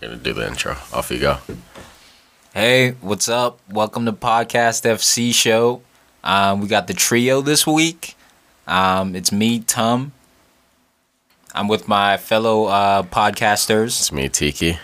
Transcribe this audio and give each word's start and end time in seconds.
Gonna 0.00 0.16
do 0.16 0.32
the 0.32 0.46
intro. 0.46 0.76
Off 0.92 1.10
you 1.10 1.18
go. 1.18 1.38
Hey, 2.52 2.92
what's 3.00 3.28
up? 3.28 3.58
Welcome 3.70 4.04
to 4.06 4.12
Podcast 4.12 4.84
FC 4.84 5.32
Show. 5.34 5.82
Um, 6.22 6.60
we 6.60 6.68
got 6.68 6.86
the 6.86 6.94
trio 6.94 7.40
this 7.40 7.66
week. 7.66 8.14
Um, 8.66 9.14
it's 9.16 9.32
me, 9.32 9.60
Tum. 9.60 10.12
I'm 11.54 11.68
with 11.68 11.88
my 11.88 12.16
fellow 12.16 12.64
uh, 12.66 13.02
podcasters. 13.04 13.86
It's 14.00 14.12
me, 14.12 14.28
Tiki. 14.28 14.78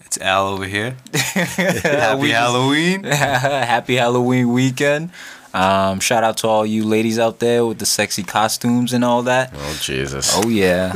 It's 0.00 0.18
Al 0.18 0.48
over 0.48 0.64
here. 0.64 0.96
Happy 1.14 2.20
We 2.20 2.30
Halloween. 2.30 3.04
Happy 3.04 3.96
Halloween 3.96 4.52
weekend. 4.52 5.10
Um, 5.54 6.00
shout 6.00 6.24
out 6.24 6.38
to 6.38 6.48
all 6.48 6.66
you 6.66 6.84
ladies 6.84 7.18
out 7.18 7.38
there 7.38 7.64
with 7.64 7.78
the 7.78 7.86
sexy 7.86 8.22
costumes 8.22 8.92
and 8.92 9.04
all 9.04 9.22
that. 9.24 9.52
Oh 9.54 9.78
Jesus. 9.80 10.32
Oh 10.34 10.48
yeah. 10.48 10.92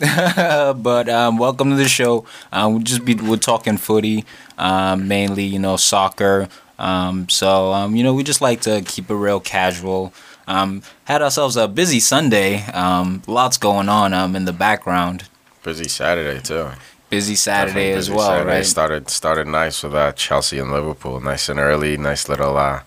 But 0.80 1.08
um, 1.08 1.36
welcome 1.36 1.70
to 1.70 1.76
the 1.76 1.88
show. 1.88 2.24
Um, 2.52 2.72
we'll 2.74 2.82
just 2.82 3.04
be 3.04 3.14
we're 3.14 3.36
talking 3.36 3.76
footy, 3.76 4.24
um, 4.56 5.08
mainly 5.08 5.44
you 5.44 5.58
know 5.58 5.76
soccer. 5.76 6.48
Um, 6.78 7.28
so 7.28 7.72
um, 7.72 7.94
you 7.94 8.02
know 8.02 8.14
we 8.14 8.22
just 8.24 8.40
like 8.40 8.62
to 8.62 8.80
keep 8.82 9.10
it 9.10 9.14
real 9.14 9.40
casual. 9.40 10.12
Um, 10.46 10.82
had 11.04 11.22
ourselves 11.22 11.56
a 11.56 11.68
busy 11.68 12.00
Sunday. 12.00 12.64
Um, 12.72 13.22
lots 13.26 13.58
going 13.58 13.88
on 13.88 14.14
um, 14.14 14.34
in 14.34 14.46
the 14.46 14.52
background. 14.52 15.28
Busy 15.62 15.88
Saturday 15.88 16.40
too. 16.40 16.70
Busy 17.10 17.34
Saturday 17.34 17.90
Definitely 17.90 17.98
as 17.98 18.10
well, 18.10 18.28
Saturday. 18.30 18.50
right? 18.50 18.64
Started 18.66 19.10
started 19.10 19.46
nice 19.48 19.82
with 19.82 19.94
uh, 19.94 20.12
Chelsea 20.12 20.58
and 20.58 20.72
Liverpool. 20.72 21.20
Nice 21.20 21.48
and 21.50 21.58
early. 21.58 21.96
Nice 21.98 22.28
little 22.28 22.56
uh, 22.56 22.82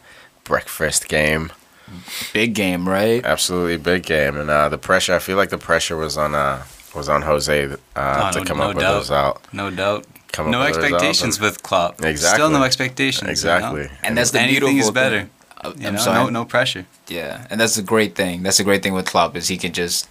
breakfast 0.45 1.07
game. 1.07 1.51
Big 2.33 2.55
game, 2.55 2.89
right? 2.89 3.23
Absolutely 3.23 3.77
big 3.77 4.03
game. 4.03 4.35
And 4.35 4.49
uh, 4.49 4.67
the 4.69 4.79
pressure. 4.79 5.13
I 5.13 5.19
feel 5.19 5.37
like 5.37 5.49
the 5.49 5.57
pressure 5.59 5.95
was 5.95 6.17
on 6.17 6.33
uh, 6.33 6.63
was 6.95 7.09
on 7.09 7.21
Jose 7.23 7.65
uh, 7.65 7.75
Oh, 7.95 8.31
to 8.31 8.39
no- 8.39 8.45
come 8.45 8.57
no 8.57 8.63
up 8.69 8.75
with 8.75 8.83
those 8.83 9.11
out. 9.11 9.41
No 9.53 9.69
doubt. 9.71 10.05
Come 10.31 10.47
up 10.47 10.51
no 10.51 10.59
with 10.59 10.67
a 10.67 10.69
result 10.79 10.83
expectations 10.93 11.35
and- 11.37 11.45
with 11.45 11.63
Klopp. 11.63 12.03
Exactly. 12.03 12.37
Still 12.37 12.49
no 12.49 12.63
expectations. 12.63 13.21
you 13.43 13.49
know? 13.49 13.55
Exactly. 13.57 13.89
And 14.03 14.17
that's 14.17 14.31
the 14.31 14.39
Anything 14.41 14.59
beautiful 14.61 14.79
is 14.79 14.91
better. 14.91 15.19
Thing. 15.21 15.29
Uh, 15.61 15.73
I'm 15.87 15.93
know, 15.95 15.99
sorry. 15.99 16.23
no, 16.25 16.29
no 16.29 16.45
pressure. 16.45 16.85
Yeah, 17.07 17.47
and 17.49 17.59
that's 17.61 17.75
the 17.75 17.81
great 17.83 18.15
thing. 18.15 18.43
That's 18.43 18.57
the 18.57 18.63
great 18.63 18.83
thing 18.83 18.93
with 18.93 19.05
Klopp 19.05 19.35
is 19.35 19.47
he 19.47 19.57
can 19.57 19.71
just 19.73 20.09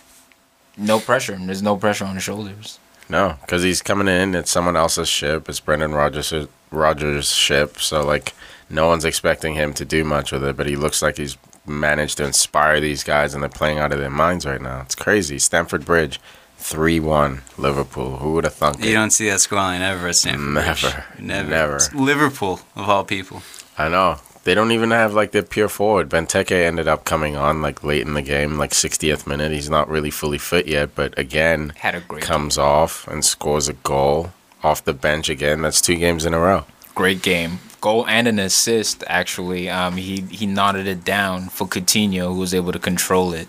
no 0.76 0.98
pressure. 1.00 1.36
There's 1.38 1.62
no 1.62 1.76
pressure 1.76 2.04
on 2.04 2.14
his 2.14 2.24
shoulders. 2.24 2.78
No, 3.08 3.36
because 3.42 3.62
he's 3.62 3.82
coming 3.82 4.08
in. 4.08 4.34
It's 4.34 4.50
someone 4.50 4.76
else's 4.76 5.08
ship. 5.08 5.48
It's 5.48 5.60
Brendan 5.60 5.92
Rogers' 5.92 6.46
Rodgers' 6.70 7.30
ship. 7.30 7.78
So 7.78 8.02
like, 8.02 8.32
no 8.70 8.86
one's 8.86 9.04
expecting 9.04 9.54
him 9.54 9.74
to 9.74 9.84
do 9.84 10.04
much 10.04 10.32
with 10.32 10.42
it. 10.44 10.56
But 10.56 10.66
he 10.66 10.76
looks 10.76 11.02
like 11.02 11.18
he's 11.18 11.36
managed 11.66 12.16
to 12.18 12.24
inspire 12.24 12.80
these 12.80 13.04
guys, 13.04 13.34
and 13.34 13.42
they're 13.42 13.50
playing 13.50 13.78
out 13.78 13.92
of 13.92 13.98
their 13.98 14.08
minds 14.08 14.46
right 14.46 14.62
now. 14.62 14.80
It's 14.80 14.94
crazy. 14.94 15.38
Stamford 15.38 15.84
Bridge, 15.84 16.18
three 16.62 17.00
one 17.00 17.42
Liverpool. 17.58 18.18
Who 18.18 18.32
would 18.34 18.44
have 18.44 18.54
thunk 18.54 18.82
You 18.84 18.90
it? 18.90 18.94
don't 18.94 19.10
see 19.10 19.28
that 19.28 19.38
scoreline 19.40 19.80
ever 19.80 20.08
at 20.08 20.16
Stamford. 20.16 20.54
Never. 20.54 21.04
Never. 21.18 21.50
Never. 21.50 21.76
It's 21.76 21.92
Liverpool, 21.94 22.60
of 22.76 22.88
all 22.88 23.04
people. 23.04 23.42
I 23.76 23.88
know. 23.88 24.16
They 24.44 24.54
don't 24.54 24.72
even 24.72 24.90
have 24.90 25.14
like 25.14 25.30
their 25.30 25.42
pure 25.44 25.68
forward. 25.68 26.08
Benteke 26.08 26.50
ended 26.66 26.88
up 26.88 27.04
coming 27.04 27.36
on 27.36 27.62
like 27.62 27.84
late 27.84 28.02
in 28.06 28.14
the 28.14 28.22
game, 28.22 28.58
like 28.58 28.70
60th 28.72 29.26
minute. 29.26 29.52
He's 29.52 29.70
not 29.70 29.88
really 29.88 30.10
fully 30.10 30.38
fit 30.38 30.66
yet, 30.66 30.94
but 30.96 31.16
again, 31.18 31.72
Had 31.76 31.94
a 31.94 32.00
great 32.00 32.24
comes 32.24 32.58
off 32.58 33.06
and 33.06 33.24
scores 33.24 33.68
a 33.68 33.72
goal 33.74 34.32
off 34.64 34.84
the 34.84 34.94
bench 34.94 35.28
again. 35.28 35.62
That's 35.62 35.80
two 35.80 35.94
games 35.96 36.24
in 36.24 36.34
a 36.34 36.40
row. 36.40 36.64
great 36.94 37.22
game. 37.22 37.58
Goal 37.80 38.06
and 38.06 38.26
an 38.28 38.38
assist 38.40 39.02
actually. 39.08 39.68
Um, 39.70 39.96
he 39.96 40.20
he 40.30 40.46
nodded 40.46 40.86
it 40.88 41.04
down 41.04 41.48
for 41.48 41.66
Coutinho, 41.66 42.32
who 42.32 42.38
was 42.40 42.52
able 42.54 42.72
to 42.72 42.78
control 42.80 43.32
it, 43.32 43.46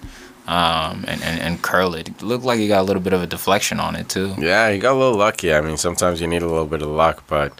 um, 0.47 1.05
and, 1.07 1.21
and 1.23 1.39
and 1.41 1.61
curl 1.61 1.95
it. 1.95 2.09
it. 2.09 2.21
Looked 2.21 2.43
like 2.45 2.59
he 2.59 2.67
got 2.67 2.81
a 2.81 2.83
little 2.83 3.01
bit 3.01 3.13
of 3.13 3.21
a 3.21 3.27
deflection 3.27 3.79
on 3.79 3.95
it 3.95 4.09
too. 4.09 4.33
Yeah, 4.37 4.71
he 4.71 4.79
got 4.79 4.93
a 4.93 4.99
little 4.99 5.17
lucky. 5.17 5.53
I 5.53 5.61
mean, 5.61 5.77
sometimes 5.77 6.19
you 6.21 6.27
need 6.27 6.41
a 6.41 6.47
little 6.47 6.65
bit 6.67 6.81
of 6.81 6.89
luck, 6.89 7.23
but 7.27 7.59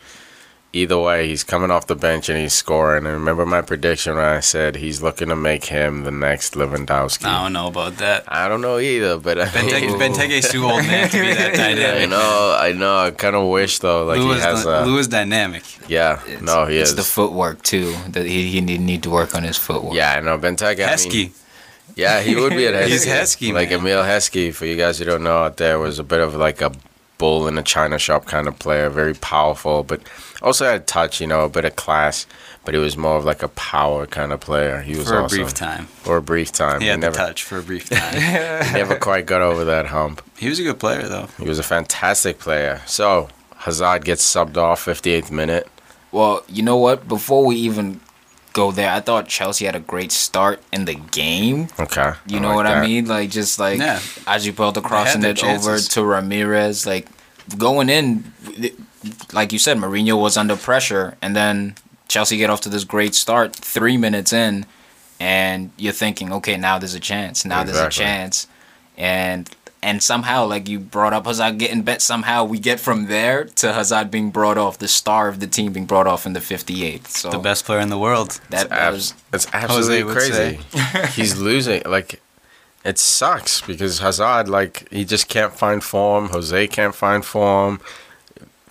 either 0.76 0.98
way, 0.98 1.28
he's 1.28 1.44
coming 1.44 1.70
off 1.70 1.86
the 1.86 1.96
bench 1.96 2.30
and 2.30 2.38
he's 2.40 2.52
scoring. 2.54 3.06
And 3.06 3.14
remember 3.14 3.46
my 3.46 3.62
prediction 3.62 4.16
when 4.16 4.26
I 4.26 4.40
said 4.40 4.76
he's 4.78 5.04
looking 5.04 5.30
to 5.30 5.36
make 5.36 5.66
him 5.66 6.04
the 6.04 6.10
next 6.12 6.56
Lewandowski. 6.56 7.26
I 7.26 7.44
don't 7.44 7.54
know 7.54 7.68
about 7.68 7.98
that. 7.98 8.24
I 8.28 8.48
don't 8.48 8.60
know 8.62 8.80
either, 8.80 9.20
but 9.20 9.40
I 9.40 9.46
Benteke, 9.46 9.82
mean, 9.88 10.00
Benteke's 10.00 10.52
too 10.52 10.66
old 10.66 10.84
man 10.86 11.10
to 11.10 11.22
be 11.22 11.34
that 11.34 11.54
dynamic. 11.56 12.02
I 12.02 12.06
know, 12.08 12.58
I 12.60 12.72
know. 12.74 12.98
I 12.98 13.12
kind 13.12 13.36
of 13.36 13.48
wish 13.50 13.80
though, 13.80 14.06
like 14.06 14.18
Lou 14.20 14.34
he 14.34 14.40
has 14.40 14.64
dy- 14.66 14.70
a 14.82 14.86
Lou 14.86 14.98
is 14.98 15.08
dynamic. 15.08 15.64
yeah. 15.88 16.20
no, 16.42 16.66
he 16.66 16.80
it's 16.80 16.90
is. 16.90 16.96
the 16.96 17.04
footwork 17.04 17.62
too. 17.62 17.94
That 18.10 18.26
he 18.26 18.50
he 18.50 18.60
need, 18.60 18.82
need 18.82 19.04
to 19.04 19.10
work 19.12 19.36
on 19.36 19.44
his 19.44 19.58
footwork. 19.58 19.94
yeah, 19.94 20.14
I 20.16 20.22
know 20.22 20.38
Benteke. 20.40 20.84
I 20.84 20.94
Heskey. 20.94 21.14
mean, 21.14 21.32
yeah, 21.96 22.22
he 22.22 22.36
would 22.36 22.52
be 22.52 22.68
at 22.68 22.74
Heskey. 22.76 22.88
He's 22.88 23.06
Heskey, 23.06 23.54
Like 23.54 23.70
man. 23.70 23.80
Emile 23.80 24.04
Heskey, 24.04 24.54
for 24.54 24.66
you 24.66 24.76
guys 24.78 25.00
who 25.00 25.06
don't 25.06 25.24
know 25.24 25.44
out 25.44 25.58
there, 25.58 25.80
was 25.80 26.00
a 26.00 26.04
bit 26.04 26.20
of 26.20 26.36
like 26.36 26.62
a 26.62 26.72
bull 27.18 27.48
in 27.48 27.58
a 27.58 27.64
china 27.64 27.98
shop 28.00 28.26
kind 28.26 28.48
of 28.48 28.58
player, 28.60 28.90
very 28.90 29.14
powerful, 29.14 29.84
but 29.84 30.02
also 30.42 30.66
had 30.66 30.88
touch, 30.88 31.22
you 31.22 31.28
know, 31.28 31.44
a 31.46 31.50
bit 31.50 31.66
of 31.66 31.76
class. 31.76 32.26
But 32.66 32.74
he 32.74 32.80
was 32.80 32.96
more 32.96 33.18
of 33.18 33.26
like 33.26 33.44
a 33.44 33.50
power 33.50 34.06
kind 34.08 34.32
of 34.32 34.40
player. 34.40 34.80
He 34.82 34.96
was 34.96 35.08
For 35.10 35.18
a 35.18 35.24
awesome. 35.24 35.38
brief 35.40 35.54
time. 35.54 35.86
For 35.88 36.16
a 36.18 36.22
brief 36.22 36.52
time. 36.54 36.80
He 36.80 36.88
had 36.88 37.00
the 37.02 37.08
never, 37.08 37.16
touch 37.18 37.44
for 37.44 37.58
a 37.58 37.62
brief 37.62 37.90
time. 37.90 38.14
he 38.14 38.74
never 38.74 38.96
quite 38.96 39.26
got 39.26 39.42
over 39.42 39.66
that 39.66 39.88
hump. 39.88 40.22
he 40.38 40.48
was 40.48 40.60
a 40.60 40.64
good 40.64 40.80
player, 40.80 41.04
though. 41.10 41.28
He 41.38 41.48
was 41.48 41.60
a 41.60 41.64
fantastic 41.64 42.40
player. 42.40 42.82
So 42.86 43.28
Hazard 43.58 44.06
gets 44.06 44.24
subbed 44.26 44.56
off 44.56 44.86
58th 44.86 45.30
minute. 45.30 45.68
Well, 46.14 46.44
you 46.48 46.64
know 46.64 46.78
what? 46.78 47.06
Before 47.08 47.46
we 47.46 47.58
even 47.58 48.00
go 48.54 48.72
there, 48.72 48.92
I 48.92 49.02
thought 49.02 49.28
Chelsea 49.28 49.66
had 49.66 49.76
a 49.76 49.80
great 49.80 50.12
start 50.12 50.62
in 50.72 50.86
the 50.86 50.96
game. 50.96 51.68
Okay. 51.80 52.14
You 52.28 52.38
I 52.38 52.42
know 52.42 52.48
like 52.50 52.56
what 52.56 52.68
I 52.68 52.86
mean? 52.86 53.08
Like 53.08 53.30
just 53.32 53.60
like 53.60 53.80
Yeah. 53.80 53.98
Azpilicueta 53.98 54.84
crossing 54.84 55.22
their 55.22 55.32
it 55.32 55.44
over 55.44 55.78
to 55.78 56.00
Ramires. 56.02 56.86
Like 56.86 57.08
going 57.58 57.90
in, 57.90 58.32
like 59.34 59.52
you 59.52 59.60
said, 59.60 59.78
Mourinho 59.78 60.20
was 60.20 60.38
under 60.38 60.56
pressure, 60.56 61.18
and 61.22 61.36
then 61.36 61.76
Chelsea 62.08 62.38
get 62.38 62.50
off 62.50 62.62
to 62.62 62.70
this 62.70 62.84
great 62.84 63.16
start. 63.16 63.56
Three 63.56 63.98
minutes 63.98 64.32
in, 64.32 64.66
and 65.20 65.72
you're 65.78 65.94
thinking, 65.94 66.32
okay, 66.34 66.56
now 66.56 66.78
there's 66.80 66.94
a 66.96 67.00
chance. 67.00 67.44
Now 67.44 67.64
there's 67.64 67.80
a 67.80 67.90
chance, 67.90 68.48
and 68.98 69.50
and 69.84 70.02
somehow, 70.02 70.46
like 70.46 70.68
you 70.70 70.80
brought 70.80 71.14
up 71.14 71.26
Hazard 71.26 71.58
getting 71.58 71.82
bet. 71.84 72.02
Somehow 72.02 72.46
we 72.46 72.58
get 72.60 72.80
from 72.80 73.08
there 73.08 73.46
to 73.62 73.74
Hazard 73.74 74.10
being 74.10 74.32
brought 74.32 74.58
off, 74.58 74.78
the 74.80 74.88
star 74.88 75.28
of 75.28 75.40
the 75.40 75.48
team 75.48 75.74
being 75.74 75.86
brought 75.86 76.08
off 76.08 76.26
in 76.26 76.34
the 76.34 76.40
58th. 76.40 77.08
So 77.08 77.30
The 77.30 77.38
best 77.40 77.66
player 77.66 77.80
in 77.80 77.90
the 77.90 77.98
world. 77.98 78.40
that 78.50 78.72
Ab- 78.72 78.94
was 78.94 79.14
It's 79.34 79.48
absolutely 79.54 80.04
would 80.04 80.16
crazy. 80.18 80.60
He's 81.22 81.38
losing. 81.38 81.82
Like, 81.86 82.22
it 82.86 82.98
sucks 82.98 83.62
because 83.62 84.00
Hazard, 84.00 84.50
like, 84.50 84.88
he 84.90 85.06
just 85.06 85.28
can't 85.30 85.54
find 85.54 85.84
form. 85.84 86.30
Jose 86.30 86.68
can't 86.68 86.96
find 86.96 87.24
form. 87.24 87.80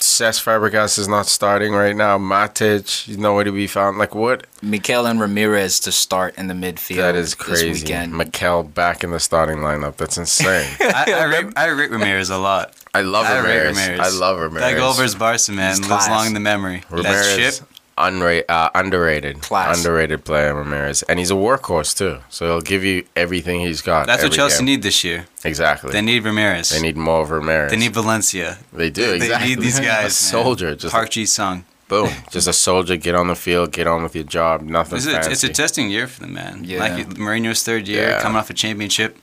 Cesc 0.02 0.42
Fabregas 0.42 0.98
is 0.98 1.08
not 1.08 1.26
starting 1.26 1.72
right 1.72 1.94
now. 1.94 2.18
Matic, 2.18 3.04
he's 3.04 3.16
nowhere 3.18 3.44
to 3.44 3.52
be 3.52 3.66
found. 3.66 3.98
Like, 3.98 4.14
what? 4.14 4.46
Mikel 4.60 5.06
and 5.06 5.20
Ramires 5.20 5.82
to 5.84 5.92
start 5.92 6.36
in 6.36 6.48
the 6.48 6.54
midfield. 6.54 6.96
that 6.96 7.14
is 7.14 7.34
crazy. 7.34 7.70
weekend. 7.72 8.16
Mikel 8.16 8.64
back 8.64 9.04
in 9.04 9.10
the 9.12 9.20
starting 9.20 9.58
lineup. 9.58 9.96
That's 9.96 10.18
insane. 10.18 10.68
I, 10.80 11.04
I, 11.16 11.24
rate, 11.24 11.52
I 11.56 11.66
rate 11.68 11.90
Ramires 11.90 12.30
a 12.30 12.36
lot. 12.36 12.74
I 12.94 13.02
love 13.02 13.26
I 13.26 13.36
Ramires. 13.36 13.72
Ramires. 13.72 13.98
I 14.00 14.08
love 14.10 14.38
Ramires. 14.38 14.60
That 14.60 14.76
goal 14.76 14.92
versus 14.92 15.14
Barca, 15.14 15.52
man, 15.52 15.70
He's 15.70 15.80
lives 15.80 16.04
class. 16.04 16.10
long 16.10 16.26
in 16.26 16.34
the 16.34 16.40
memory. 16.40 16.82
That 16.90 17.04
Ramires, 17.04 17.36
chip, 17.58 17.68
unra- 17.98 18.44
uh, 18.48 18.70
underrated. 18.74 19.40
Class. 19.42 19.78
Underrated 19.78 20.24
player, 20.24 20.54
Ramires. 20.54 21.02
And 21.08 21.18
he's 21.18 21.30
a 21.30 21.34
workhorse, 21.34 21.96
too. 21.96 22.18
So 22.28 22.46
he'll 22.46 22.60
give 22.60 22.82
you 22.84 23.04
everything 23.16 23.60
he's 23.60 23.80
got. 23.82 24.06
that's 24.06 24.22
what 24.22 24.26
every 24.26 24.36
Chelsea 24.36 24.58
game. 24.58 24.66
need 24.66 24.82
this 24.82 25.02
year. 25.04 25.26
Exactly. 25.44 25.92
They 25.92 26.02
need 26.02 26.22
Ramires. 26.24 26.70
They 26.72 26.80
need 26.80 26.96
more 26.96 27.22
of 27.22 27.28
Ramires. 27.30 27.70
They 27.70 27.76
need 27.76 27.94
Valencia. 27.94 28.58
They 28.72 28.90
do 28.90 29.06
They 29.06 29.16
exactly. 29.16 29.48
need 29.50 29.60
these 29.60 29.80
guys. 29.92 30.06
A 30.06 30.10
soldier, 30.10 30.74
just 30.74 30.92
Park 30.92 31.10
Ji 31.10 31.26
Sung. 31.26 31.64
boom, 31.88 32.10
just 32.30 32.48
a 32.48 32.52
soldier. 32.52 32.96
Get 32.96 33.14
on 33.14 33.28
the 33.28 33.34
field, 33.34 33.72
get 33.72 33.86
on 33.86 34.02
with 34.02 34.14
your 34.14 34.24
job. 34.24 34.62
Nothing 34.62 34.96
It's 34.98 35.06
a, 35.06 35.10
fancy. 35.12 35.30
it's 35.32 35.44
a 35.44 35.48
testing 35.50 35.90
year 35.90 36.06
for 36.06 36.20
the 36.20 36.28
man. 36.28 36.64
Yeah. 36.64 36.80
Like 36.80 37.08
Mourinho's 37.10 37.62
third 37.62 37.86
year, 37.88 38.08
Yeah. 38.10 38.22
coming 38.22 38.38
off 38.38 38.48
a 38.50 38.54
championship. 38.54 39.16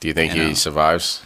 do 0.00 0.08
you 0.08 0.14
think 0.14 0.34
you 0.34 0.42
he 0.42 0.48
know. 0.48 0.54
survives? 0.54 1.22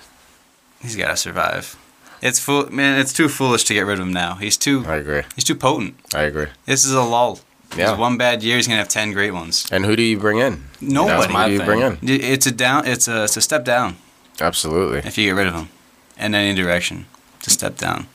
He's 0.83 0.95
got 0.97 1.09
to 1.09 1.17
survive. 1.17 1.77
It's 2.23 2.39
fool, 2.41 2.71
man. 2.73 2.99
It's 2.99 3.13
too 3.13 3.29
foolish 3.29 3.65
to 3.65 3.75
get 3.75 3.81
rid 3.87 3.99
of 3.99 4.07
him 4.07 4.13
now. 4.13 4.35
He's 4.35 4.57
too, 4.57 4.85
I 4.87 4.97
agree. 4.97 5.23
he's 5.35 5.45
too 5.45 5.55
potent. 5.55 5.95
I 6.15 6.23
agree. 6.23 6.47
This 6.65 6.85
is 6.85 6.93
a 6.93 7.03
lull. 7.03 7.41
Yeah. 7.77 7.87
There's 7.89 7.99
one 7.99 8.17
bad 8.17 8.43
year, 8.43 8.57
he's 8.57 8.67
gonna 8.69 8.79
have 8.79 8.89
ten 8.89 9.13
great 9.13 9.33
ones. 9.33 9.67
And 9.73 9.85
who 9.85 9.97
do 9.97 10.03
you 10.03 10.19
bring 10.19 10.39
in? 10.39 10.65
Nobody. 10.81 11.33
Who 11.33 11.47
do 11.47 11.53
you 11.53 11.63
bring 11.63 11.81
in? 11.81 11.99
It's 12.03 12.47
a 12.47 12.53
down. 12.53 12.87
It's 12.87 13.09
a, 13.09 13.25
it's 13.25 13.37
a 13.37 13.41
step 13.43 13.65
down 13.65 13.97
Absolutely. 14.41 14.99
if 14.99 15.19
you 15.19 15.27
get 15.27 15.37
rid 15.39 15.47
of 15.49 15.55
him, 15.55 15.69
in 16.19 16.35
any 16.35 16.55
direction. 16.55 17.07
to 17.43 17.51
step 17.51 17.77
down. 17.77 18.07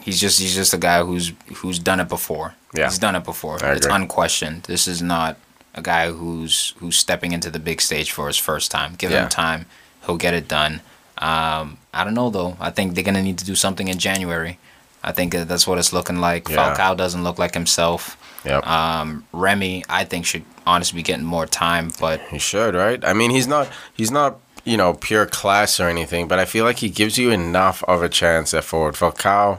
He's 0.00 0.20
just 0.20 0.40
he's 0.40 0.54
just 0.54 0.72
a 0.74 0.78
guy 0.78 1.02
who's 1.04 1.32
who's 1.56 1.78
done 1.78 2.00
it 2.00 2.08
before. 2.08 2.54
Yeah. 2.74 2.88
He's 2.88 2.98
done 2.98 3.14
it 3.16 3.24
before. 3.24 3.62
I 3.64 3.72
It's 3.72 3.86
agree. 3.86 3.96
unquestioned. 3.96 4.62
This 4.64 4.88
is 4.88 5.02
not 5.02 5.36
a 5.74 5.82
guy 5.82 6.10
who's 6.10 6.74
who's 6.78 6.96
stepping 6.96 7.32
into 7.32 7.50
the 7.50 7.58
big 7.58 7.80
stage 7.80 8.10
for 8.12 8.26
his 8.28 8.36
first 8.38 8.70
time. 8.70 8.94
Give 8.96 9.10
Yeah. 9.10 9.24
him 9.24 9.28
time, 9.28 9.66
he'll 10.06 10.16
get 10.16 10.32
it 10.34 10.48
done. 10.48 10.80
Um, 11.22 11.78
I 11.94 12.04
don't 12.04 12.14
know 12.14 12.30
though. 12.30 12.56
I 12.60 12.70
think 12.70 12.94
they're 12.94 13.04
gonna 13.04 13.22
need 13.22 13.38
to 13.38 13.44
do 13.44 13.54
something 13.54 13.88
in 13.88 13.98
January. 13.98 14.58
I 15.04 15.12
think 15.12 15.32
that's 15.34 15.66
what 15.66 15.78
it's 15.78 15.92
looking 15.92 16.18
like. 16.18 16.48
Yeah. 16.48 16.56
Falcao 16.74 16.96
doesn't 16.96 17.22
look 17.24 17.38
like 17.38 17.54
himself. 17.54 18.16
Yep. 18.44 18.66
Um, 18.66 19.24
Remy, 19.32 19.84
I 19.88 20.04
think 20.04 20.26
should 20.26 20.44
honestly 20.66 20.96
be 20.96 21.02
getting 21.02 21.24
more 21.24 21.46
time, 21.46 21.90
but 22.00 22.20
he 22.22 22.38
should, 22.38 22.74
right? 22.74 23.04
I 23.04 23.12
mean, 23.12 23.30
he's 23.30 23.46
not. 23.46 23.68
He's 23.94 24.10
not 24.10 24.38
you 24.64 24.76
know, 24.76 24.94
pure 24.94 25.26
class 25.26 25.80
or 25.80 25.88
anything, 25.88 26.28
but 26.28 26.38
I 26.38 26.44
feel 26.44 26.64
like 26.64 26.78
he 26.78 26.88
gives 26.88 27.18
you 27.18 27.30
enough 27.30 27.82
of 27.88 28.00
a 28.00 28.08
chance 28.08 28.54
at 28.54 28.62
forward. 28.62 28.94
Falcao, 28.94 29.58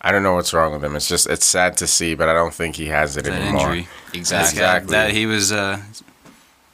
I 0.00 0.12
don't 0.12 0.22
know 0.22 0.34
what's 0.34 0.54
wrong 0.54 0.72
with 0.72 0.84
him. 0.84 0.94
It's 0.94 1.08
just 1.08 1.26
it's 1.28 1.44
sad 1.44 1.76
to 1.78 1.88
see, 1.88 2.14
but 2.14 2.28
I 2.28 2.34
don't 2.34 2.54
think 2.54 2.76
he 2.76 2.86
has 2.86 3.16
it 3.16 3.24
That 3.24 3.32
anymore. 3.32 3.74
injury. 3.74 3.88
Exactly. 4.12 4.58
Exactly. 4.60 4.92
That 4.92 5.10
he 5.10 5.26
was 5.26 5.50
uh, 5.50 5.80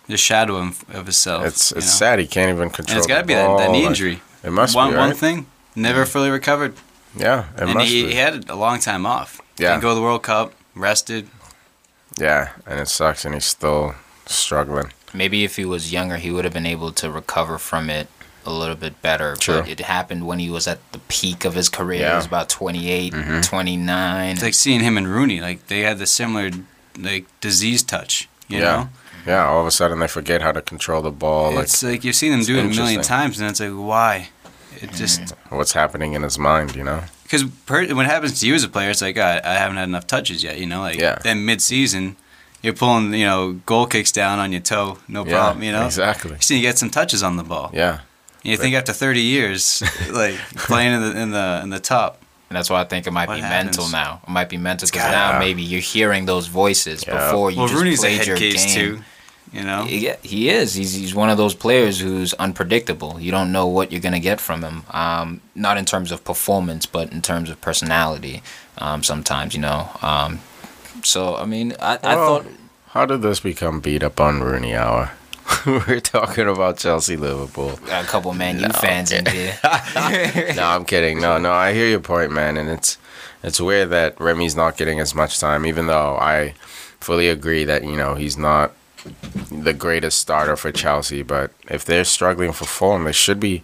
the 0.09 0.19
shadow 0.19 0.57
of, 0.57 0.85
of 0.91 1.05
himself. 1.07 1.47
It's 1.47 1.71
you 1.71 1.79
it's 1.79 1.87
know? 1.87 2.07
sad 2.07 2.19
he 2.19 2.27
can't 2.27 2.51
even 2.51 2.69
control. 2.69 2.97
And 2.97 2.99
it's 2.99 3.07
got 3.07 3.21
to 3.23 3.27
be 3.27 3.33
that, 3.35 3.47
that 3.57 3.67
ball, 3.67 3.73
knee 3.73 3.81
like- 3.81 3.89
injury. 3.89 4.21
It 4.43 4.51
must 4.53 4.75
one 4.75 4.91
be 4.93 4.97
one 4.97 5.15
thing, 5.15 5.47
never 5.75 6.05
mm. 6.05 6.09
fully 6.09 6.31
recovered, 6.31 6.75
Yeah, 7.17 7.47
it 7.57 7.63
and 7.63 7.75
must 7.75 7.89
he, 7.91 8.05
be. 8.05 8.09
he 8.11 8.15
had 8.17 8.49
a 8.49 8.55
long 8.57 8.79
time 8.81 9.05
off. 9.07 9.41
Yeah. 9.59 9.71
Didn't 9.71 9.83
go 9.83 9.89
to 9.91 9.95
the 9.95 10.03
World 10.03 10.23
Cup, 10.23 10.55
rested. 10.75 11.29
Yeah, 12.17 12.51
and 12.67 12.81
it 12.81 12.89
sucks, 12.89 13.25
and 13.25 13.35
he's 13.35 13.45
still 13.45 13.95
struggling. 14.27 14.93
Maybe 15.13 15.45
if 15.45 15.57
he 15.57 15.65
was 15.65 15.93
younger, 15.93 16.17
he 16.17 16.31
would 16.31 16.45
have 16.45 16.55
been 16.55 16.67
able 16.67 16.93
to 16.93 17.11
recover 17.11 17.59
from 17.59 17.91
it 17.91 18.09
a 18.47 18.53
little 18.53 18.77
bit 18.77 19.01
better. 19.03 19.37
True. 19.37 19.61
But 19.61 19.69
it 19.69 19.81
happened 19.81 20.27
when 20.27 20.39
he 20.39 20.51
was 20.51 20.67
at 20.67 20.79
the 20.93 20.99
peak 21.09 21.45
of 21.45 21.55
his 21.55 21.69
career. 21.69 21.99
He 21.99 22.05
Yeah. 22.05 22.17
was 22.17 22.27
about 22.27 22.49
28, 22.49 23.13
mm-hmm. 23.13 23.41
29. 23.43 24.33
It's 24.33 24.43
like 24.43 24.55
seeing 24.55 24.81
him 24.81 24.97
and 24.97 25.07
Rooney. 25.09 25.41
Like 25.41 25.67
they 25.67 25.81
had 25.81 25.99
the 25.99 26.07
similar 26.07 26.51
like 26.99 27.27
disease 27.41 27.83
touch. 27.83 28.29
You 28.49 28.59
yeah, 28.59 28.65
know, 28.65 28.89
yeah. 29.26 29.46
All 29.46 29.61
of 29.61 29.67
a 29.67 29.70
sudden, 29.70 29.99
they 29.99 30.08
forget 30.08 30.43
how 30.43 30.52
to 30.52 30.62
control 30.62 31.02
the 31.02 31.11
ball. 31.11 31.58
It's 31.58 31.82
like 31.82 32.05
you've 32.05 32.17
seen 32.17 32.32
him 32.32 32.43
do 32.43 32.56
it 32.58 32.64
a 32.64 32.69
million 32.69 33.02
times, 33.02 33.40
and 33.40 33.50
it's 33.50 33.61
like 33.61 33.70
why? 33.72 34.28
It 34.81 34.93
just 34.93 35.34
what's 35.50 35.72
happening 35.72 36.12
in 36.14 36.22
his 36.22 36.38
mind, 36.38 36.75
you 36.76 36.84
know? 36.84 37.02
because 37.25 37.44
per- 37.67 37.87
when 37.94 38.06
it 38.06 38.11
happens 38.11 38.40
to 38.40 38.46
you 38.46 38.55
as 38.55 38.64
a 38.64 38.69
player, 38.69 38.90
it's 38.90 39.02
like 39.02 39.17
"Ah, 39.19 39.40
I 39.44 39.55
haven't 39.55 39.76
had 39.76 39.88
enough 39.88 40.06
touches 40.06 40.43
yet. 40.43 40.58
You 40.58 40.67
know, 40.67 40.81
like 40.81 40.99
Yeah. 40.99 41.17
then 41.22 41.44
mid 41.44 41.61
season, 41.62 42.17
you're 42.62 42.72
pulling 42.75 43.14
you 43.14 43.25
know 43.26 43.52
goal 43.67 43.87
kicks 43.87 44.11
down 44.12 44.38
on 44.38 44.52
your 44.52 44.61
toe, 44.62 44.99
no 45.08 45.25
Yeah, 45.25 45.31
problem. 45.32 45.62
You 45.62 45.72
know, 45.72 45.87
exactly. 45.87 46.32
you 46.32 46.40
see 46.40 46.56
you 46.56 46.62
get 46.62 46.78
some 46.78 46.90
touches 46.90 47.22
on 47.22 47.37
the 47.37 47.44
ball. 47.44 47.70
Yeah, 47.72 48.00
And 48.43 48.50
you 48.52 48.56
think 48.56 48.75
after 48.75 48.93
30 48.93 49.20
years, 49.20 49.82
like 50.11 50.34
playing 50.56 50.93
in 50.94 51.00
the 51.02 51.20
in 51.20 51.31
the 51.31 51.61
in 51.62 51.70
the 51.70 51.81
top, 51.81 52.19
And 52.50 52.56
that's 52.56 52.69
why 52.69 52.81
I 52.81 52.85
think 52.85 53.06
it 53.06 53.12
might 53.12 53.29
What 53.29 53.37
be 53.37 53.41
happens? 53.43 53.76
mental 53.79 53.88
now. 53.93 54.20
It 54.26 54.31
might 54.31 54.49
be 54.49 54.56
mental 54.58 54.87
because 54.87 55.02
gotta- 55.02 55.35
now 55.35 55.38
maybe 55.38 55.62
you're 55.62 55.81
hearing 55.81 56.26
those 56.26 56.49
voices 56.49 57.05
Yeah. 57.06 57.14
before 57.26 57.50
you 57.52 57.58
well, 57.58 57.69
just 57.69 57.79
Rooney's 57.79 58.00
a 58.00 58.02
played 58.02 58.19
head 58.19 58.26
your 58.26 58.37
case 58.37 58.64
game. 58.67 58.75
too. 58.75 59.05
You 59.52 59.62
know, 59.64 59.85
Yeah, 59.88 60.17
he 60.23 60.49
is. 60.50 60.75
He's 60.75 60.93
he's 60.94 61.14
one 61.14 61.29
of 61.31 61.37
those 61.37 61.55
players 61.55 61.99
who's 62.00 62.35
unpredictable. 62.35 63.19
You 63.20 63.31
don't 63.32 63.50
know 63.52 63.67
what 63.67 63.91
you're 63.93 64.00
gonna 64.00 64.20
get 64.20 64.41
from 64.41 64.62
him. 64.62 64.82
Um, 64.93 65.41
not 65.55 65.76
in 65.76 65.85
terms 65.85 66.11
of 66.12 66.23
performance, 66.25 66.87
but 66.87 67.11
in 67.12 67.20
terms 67.23 67.50
of 67.50 67.61
personality. 67.61 68.43
Um, 68.79 69.03
sometimes 69.05 69.55
you 69.55 69.61
know. 69.61 69.88
Um, 70.03 70.41
so 71.05 71.37
I 71.37 71.44
mean, 71.46 71.75
I, 71.81 71.94
I 71.94 72.14
thought 72.14 72.46
How 72.94 73.06
did 73.06 73.23
this 73.23 73.38
become 73.41 73.79
beat 73.81 74.03
up 74.03 74.20
on 74.20 74.41
Rooney 74.41 74.75
Hour? 74.75 75.12
We're 75.67 76.01
talking 76.01 76.49
about 76.49 76.79
Chelsea 76.79 77.17
Liverpool. 77.17 77.77
Got 77.87 78.05
a 78.05 78.07
couple 78.07 78.33
Man 78.33 78.57
U 78.61 78.69
No, 78.69 78.73
fans 78.73 79.12
in 79.12 79.27
here. 79.27 79.59
no, 79.65 80.65
I'm 80.65 80.85
kidding. 80.85 81.21
No, 81.21 81.39
no, 81.39 81.53
I 81.53 81.73
hear 81.75 81.89
your 81.89 82.01
point, 82.01 82.33
man, 82.33 82.57
and 82.57 82.69
it's 82.71 82.97
it's 83.43 83.61
weird 83.61 83.91
that 83.91 84.19
Remy's 84.21 84.57
not 84.57 84.77
getting 84.77 85.01
as 85.01 85.15
much 85.15 85.39
time, 85.39 85.67
even 85.67 85.87
though 85.87 86.17
I 86.17 86.55
fully 87.01 87.29
agree 87.29 87.65
that 87.65 87.85
you 87.85 87.97
know 87.97 88.15
he's 88.15 88.39
not 88.39 88.73
the 89.51 89.75
greatest 89.75 90.19
starter 90.19 90.57
for 90.57 90.73
Chelsea. 90.73 91.23
But 91.23 91.53
if 91.69 91.85
they're 91.85 92.05
struggling 92.05 92.53
for 92.53 92.65
form, 92.65 93.05
they 93.05 93.13
should 93.13 93.41
be 93.41 93.63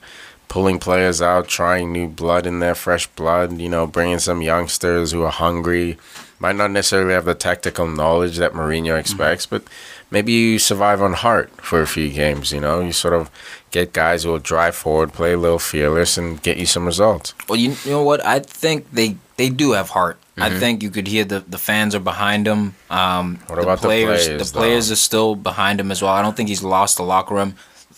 pulling 0.48 0.78
players 0.78 1.22
out, 1.22 1.48
trying 1.48 1.92
new 1.92 2.08
blood 2.08 2.46
in 2.46 2.58
there, 2.58 2.74
fresh 2.74 3.06
blood. 3.06 3.58
You 3.58 3.70
know, 3.70 3.86
bringing 3.86 4.18
some 4.18 4.42
youngsters 4.42 5.12
who 5.12 5.22
are 5.22 5.32
hungry. 5.32 5.98
Might 6.38 6.56
not 6.56 6.70
necessarily 6.70 7.14
have 7.14 7.24
the 7.24 7.34
tactical 7.34 7.88
knowledge 7.88 8.36
that 8.36 8.52
Mourinho 8.52 8.88
mm-hmm. 8.88 8.98
expects, 8.98 9.46
but 9.46 9.62
maybe 10.10 10.32
you 10.32 10.58
survive 10.58 11.02
on 11.02 11.12
heart 11.14 11.50
for 11.60 11.80
a 11.82 11.86
few 11.86 12.10
games. 12.10 12.52
You 12.52 12.60
know, 12.60 12.80
you 12.80 12.92
sort 12.92 13.14
of 13.14 13.30
get 13.70 13.92
guys 13.92 14.22
who 14.24 14.30
will 14.30 14.38
drive 14.38 14.74
forward, 14.76 15.12
play 15.12 15.32
a 15.32 15.38
little 15.38 15.58
fearless, 15.58 16.16
and 16.18 16.42
get 16.42 16.56
you 16.56 16.66
some 16.66 16.86
results. 16.86 17.34
Well, 17.48 17.58
you, 17.58 17.74
you 17.84 17.90
know 17.90 18.02
what? 18.02 18.24
I 18.24 18.40
think 18.40 18.90
they 18.92 19.16
they 19.36 19.48
do 19.50 19.72
have 19.72 19.90
heart. 19.90 20.18
I 20.38 20.50
Mm-hmm. 20.50 20.58
think 20.58 20.82
you 20.82 20.90
could 20.90 21.06
hear 21.08 21.24
the, 21.24 21.40
the 21.40 21.56
fans 21.56 21.94
are 21.94 21.98
behind 22.00 22.46
him. 22.46 22.74
Um, 22.90 23.38
What 23.46 23.58
about 23.58 23.80
the 23.80 23.88
players? 23.88 24.26
players, 24.26 24.52
the 24.52 24.58
players 24.58 24.88
though? 24.88 24.92
are 24.92 24.96
still 24.96 25.34
behind 25.34 25.80
him 25.80 25.90
as 25.90 26.02
well. 26.02 26.12
I 26.12 26.20
don't 26.20 26.36
think 26.36 26.50
he's 26.50 26.62
lost 26.62 26.98
the 26.98 27.04
locker 27.04 27.34
room. 27.34 27.54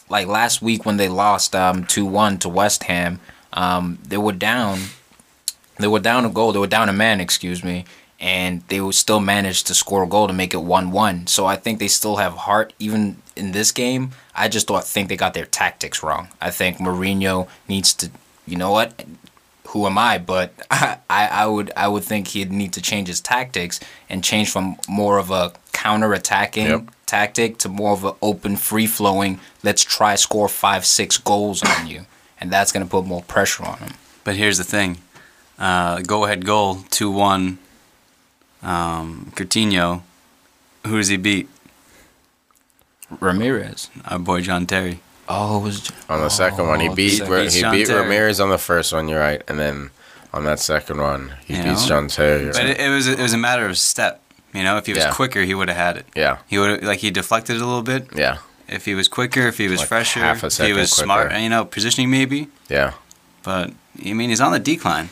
Like 0.08 0.28
last 0.28 0.62
week 0.62 0.86
when 0.86 0.98
they 0.98 1.08
lost 1.08 1.56
um 1.56 1.84
two 1.84 2.06
one 2.06 2.38
to 2.38 2.48
West 2.48 2.84
Ham, 2.84 3.18
um, 3.52 3.98
they 4.06 4.18
were 4.18 4.32
down. 4.32 4.78
They 5.78 5.88
were 5.88 6.00
down 6.00 6.24
a 6.24 6.28
goal. 6.30 6.52
They 6.52 6.58
were 6.60 6.66
down 6.68 6.88
a 6.88 6.92
man, 6.92 7.20
excuse 7.20 7.62
me, 7.64 7.84
and 8.20 8.62
they 8.68 8.80
would 8.80 8.94
still 8.94 9.20
manage 9.20 9.62
to 9.64 9.74
score 9.74 10.02
a 10.02 10.06
goal 10.08 10.26
to 10.26 10.32
make 10.32 10.52
it 10.54 10.58
one 10.62 10.90
one. 10.90 11.26
So 11.26 11.46
I 11.46 11.56
think 11.56 11.78
they 11.78 11.88
still 11.88 12.16
have 12.16 12.34
heart 12.34 12.72
even 12.78 13.22
in 13.36 13.52
this 13.52 13.70
game. 13.72 14.10
I 14.34 14.48
just 14.48 14.66
don't 14.68 14.84
think 14.84 15.08
they 15.08 15.16
got 15.16 15.34
their 15.34 15.46
tactics 15.46 16.02
wrong. 16.02 16.28
I 16.40 16.50
think 16.50 16.78
Mourinho 16.78 17.48
needs 17.68 17.92
to. 17.94 18.10
You 18.46 18.56
know 18.56 18.70
what? 18.72 19.04
who 19.72 19.84
am 19.84 19.98
I? 19.98 20.16
But 20.16 20.54
I, 20.70 20.98
I 21.10 21.46
would 21.46 21.70
I 21.76 21.88
would 21.88 22.02
think 22.02 22.28
he'd 22.28 22.50
need 22.50 22.72
to 22.72 22.80
change 22.80 23.08
his 23.08 23.20
tactics 23.20 23.78
and 24.08 24.24
change 24.24 24.50
from 24.50 24.76
more 24.88 25.18
of 25.18 25.30
a 25.30 25.52
counter 25.72 26.14
attacking 26.14 26.66
Yep. 26.66 26.90
tactic 27.06 27.58
to 27.58 27.68
more 27.68 27.92
of 27.92 28.02
an 28.04 28.14
open, 28.22 28.56
free 28.56 28.86
flowing. 28.86 29.38
Let's 29.62 29.84
try 29.84 30.14
score 30.14 30.48
five 30.48 30.86
six 30.86 31.18
goals 31.18 31.62
on 31.62 31.86
you, 31.86 32.06
and 32.40 32.50
that's 32.50 32.72
gonna 32.72 32.86
put 32.86 33.04
more 33.04 33.22
pressure 33.22 33.64
on 33.64 33.78
him. 33.78 33.92
but 34.24 34.36
here's 34.36 34.56
the 34.56 34.64
thing: 34.64 34.98
uh, 35.58 36.00
go 36.00 36.24
ahead 36.24 36.46
goal 36.46 36.78
two 36.90 37.10
one. 37.10 37.58
Um, 38.62 39.32
Coutinho, 39.36 40.02
who 40.86 40.96
does 40.98 41.08
he 41.08 41.16
beat? 41.16 41.48
Ramires. 43.20 43.88
Our 44.06 44.18
boy 44.18 44.40
John 44.42 44.66
Terry. 44.66 45.00
Oh, 45.28 45.60
it 45.60 45.62
was 45.64 45.90
On 46.08 46.20
the 46.20 46.28
second 46.28 46.66
one, 46.66 46.80
he 46.80 46.88
Oh, 46.88 46.94
beat 46.94 47.18
the 47.18 47.30
Ra- 47.30 47.42
he 47.42 47.60
John 47.60 47.72
beat 47.74 47.86
Terry. 47.86 48.04
Ramires 48.04 48.42
on 48.42 48.50
the 48.50 48.58
first 48.58 48.92
one. 48.92 49.08
You're 49.08 49.20
right, 49.20 49.42
and 49.48 49.58
then 49.58 49.90
on 50.32 50.44
that 50.44 50.58
second 50.60 51.00
one, 51.00 51.32
he 51.46 51.56
You 51.56 51.62
beats 51.62 51.82
know? 51.82 51.88
John 51.88 52.08
Terry. 52.08 52.46
But 52.46 52.66
it, 52.66 52.80
it 52.80 52.88
was 52.90 53.06
it 53.06 53.18
was 53.18 53.32
a 53.32 53.38
matter 53.38 53.66
of 53.66 53.78
step. 53.78 54.20
You 54.54 54.62
know, 54.62 54.76
if 54.78 54.86
he 54.86 54.92
was 54.94 55.04
Yeah. 55.04 55.12
quicker, 55.12 55.42
he 55.42 55.54
would 55.54 55.68
have 55.68 55.76
had 55.76 55.96
it. 55.98 56.06
yeah, 56.16 56.38
He 56.48 56.58
would 56.58 56.82
like 56.82 57.00
he 57.00 57.10
deflected 57.10 57.56
a 57.56 57.64
little 57.66 57.82
bit. 57.82 58.08
yeah, 58.14 58.38
If 58.66 58.84
he 58.86 58.94
was 58.94 59.06
quicker, 59.08 59.46
if 59.46 59.58
he 59.58 59.68
was 59.68 59.80
Like 59.80 59.88
fresher, 59.88 60.20
half 60.20 60.42
a 60.42 60.46
if 60.46 60.56
he 60.58 60.72
was 60.72 60.92
quicker. 60.92 61.04
smart, 61.04 61.32
you 61.38 61.48
know, 61.50 61.64
positioning 61.66 62.10
maybe. 62.10 62.48
yeah. 62.68 62.92
But 63.42 63.72
I 64.04 64.12
mean, 64.14 64.30
he's 64.30 64.40
on 64.40 64.52
the 64.52 64.58
decline. 64.58 65.10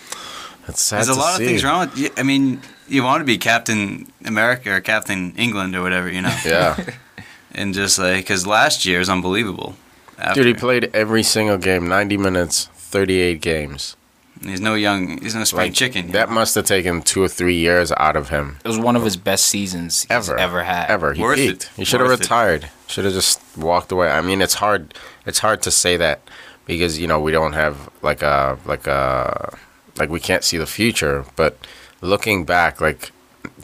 It's 0.69 0.83
sad 0.83 0.97
There's 0.99 1.11
a 1.11 1.15
to 1.15 1.19
lot 1.21 1.37
see. 1.37 1.45
of 1.45 1.49
things 1.51 1.65
wrong 1.65 1.81
with. 1.81 1.99
y- 1.99 2.11
I 2.17 2.23
mean, 2.23 2.61
you 2.89 3.03
want 3.03 3.21
to 3.21 3.25
be 3.25 3.39
Captain 3.39 4.07
America 4.25 4.71
or 4.75 4.81
Captain 4.81 5.33
England 5.37 5.75
or 5.77 5.83
whatever, 5.83 6.11
you 6.11 6.23
know, 6.23 6.37
Yeah, 6.45 6.77
and 7.53 7.75
just 7.75 7.99
like 7.99 8.19
because 8.19 8.47
last 8.47 8.85
year 8.87 9.01
is 9.01 9.09
unbelievable. 9.09 9.77
After. 10.19 10.43
dude, 10.43 10.47
he 10.47 10.55
played 10.55 10.91
every 10.95 11.23
single 11.23 11.59
game, 11.59 11.89
90 11.89 12.17
minutes, 12.17 12.67
38 12.75 13.41
games. 13.43 13.97
He's 14.43 14.61
no 14.61 14.75
young. 14.75 15.19
He's 15.23 15.35
no 15.35 15.45
spring 15.45 15.67
Like, 15.69 15.75
chicken. 15.75 16.13
That 16.13 16.29
know? 16.29 16.35
must 16.37 16.55
have 16.57 16.65
taken 16.67 17.01
two 17.03 17.23
or 17.23 17.29
three 17.29 17.57
years 17.57 17.91
out 17.97 18.17
of 18.17 18.29
him. 18.31 18.59
it 18.65 18.69
was 18.69 18.79
one 18.79 18.95
of 18.97 19.03
his 19.03 19.17
best 19.17 19.47
seasons 19.47 20.03
he's 20.03 20.11
Ever, 20.11 20.37
ever 20.39 20.63
had. 20.63 20.91
Ever, 20.91 21.13
he 21.15 21.23
Worth 21.23 21.37
peaked. 21.37 21.65
it. 21.65 21.71
He 21.77 21.85
should 21.85 22.01
have 22.01 22.09
Worth 22.09 22.21
it. 22.21 22.25
retired. 22.25 22.71
Should 22.87 23.05
have 23.07 23.15
just 23.15 23.41
walked 23.57 23.91
away. 23.93 24.11
I 24.11 24.21
mean, 24.21 24.41
it's 24.43 24.55
hard. 24.55 24.95
It's 25.27 25.39
hard 25.41 25.63
to 25.63 25.71
say 25.71 25.97
that 25.99 26.21
because 26.67 26.99
you 26.99 27.07
know 27.07 27.19
we 27.21 27.33
don't 27.33 27.55
have 27.55 27.89
like 28.03 28.23
a 28.23 28.59
like 28.67 28.87
a 28.87 29.57
like 29.99 30.09
we 30.11 30.21
can't 30.21 30.45
see 30.45 30.57
the 30.59 30.67
future. 30.67 31.25
But 31.35 31.57
looking 32.01 32.45
back, 32.45 32.81
like 32.81 33.11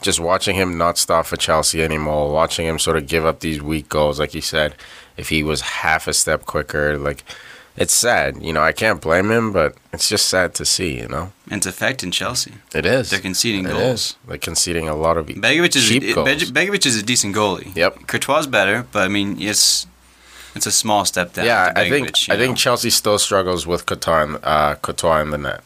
just 0.01 0.19
watching 0.19 0.55
him 0.55 0.77
not 0.77 0.97
start 0.97 1.25
for 1.27 1.35
Chelsea 1.37 1.83
anymore, 1.83 2.31
watching 2.31 2.65
him 2.65 2.79
sort 2.79 2.97
of 2.97 3.07
give 3.07 3.25
up 3.25 3.39
these 3.41 3.61
weak 3.61 3.89
goals, 3.89 4.19
like 4.19 4.33
you 4.33 4.41
said, 4.41 4.75
if 5.17 5.29
he 5.29 5.43
was 5.43 5.61
half 5.61 6.07
a 6.07 6.13
step 6.13 6.45
quicker, 6.45 6.97
like 6.97 7.23
it's 7.75 7.93
sad. 7.93 8.41
You 8.41 8.53
know, 8.53 8.61
I 8.61 8.71
can't 8.71 9.01
blame 9.01 9.31
him, 9.31 9.51
but 9.51 9.75
it's 9.91 10.07
just 10.07 10.27
sad 10.27 10.53
to 10.55 10.65
see. 10.65 10.99
You 10.99 11.07
know, 11.07 11.31
And 11.49 11.57
it's 11.59 11.65
affecting 11.67 12.11
Chelsea. 12.11 12.53
it 12.73 12.85
is. 12.85 13.09
They're 13.09 13.19
conceding 13.19 13.65
It 13.65 13.69
goals. 13.69 13.81
is. 13.81 14.15
They're 14.27 14.37
conceding 14.37 14.87
a 14.87 14.95
lot 14.95 15.17
of 15.17 15.25
Begovic 15.27 15.75
is 15.75 15.87
cheap 15.87 16.15
goals. 16.15 16.27
Begovic 16.51 16.85
is 16.85 16.95
a 16.97 17.03
decent 17.03 17.35
goalie. 17.35 17.75
Yep. 17.75 18.07
Courtois 18.07 18.45
better, 18.47 18.85
but 18.91 19.03
I 19.03 19.07
mean, 19.07 19.41
it's 19.41 19.87
it's 20.55 20.67
a 20.67 20.71
small 20.71 21.03
step 21.03 21.33
down. 21.33 21.45
Yeah, 21.45 21.71
to 21.71 21.79
I 21.79 21.89
think 21.89 22.09
Begovic, 22.09 22.29
I 22.33 22.37
think? 22.37 22.57
Chelsea 22.57 22.89
still 22.91 23.17
struggles 23.19 23.65
with 23.67 23.85
Courtois 23.85 24.37
uh, 24.43 24.75
Courtois 24.75 25.21
in 25.21 25.31
the 25.31 25.37
net. 25.39 25.61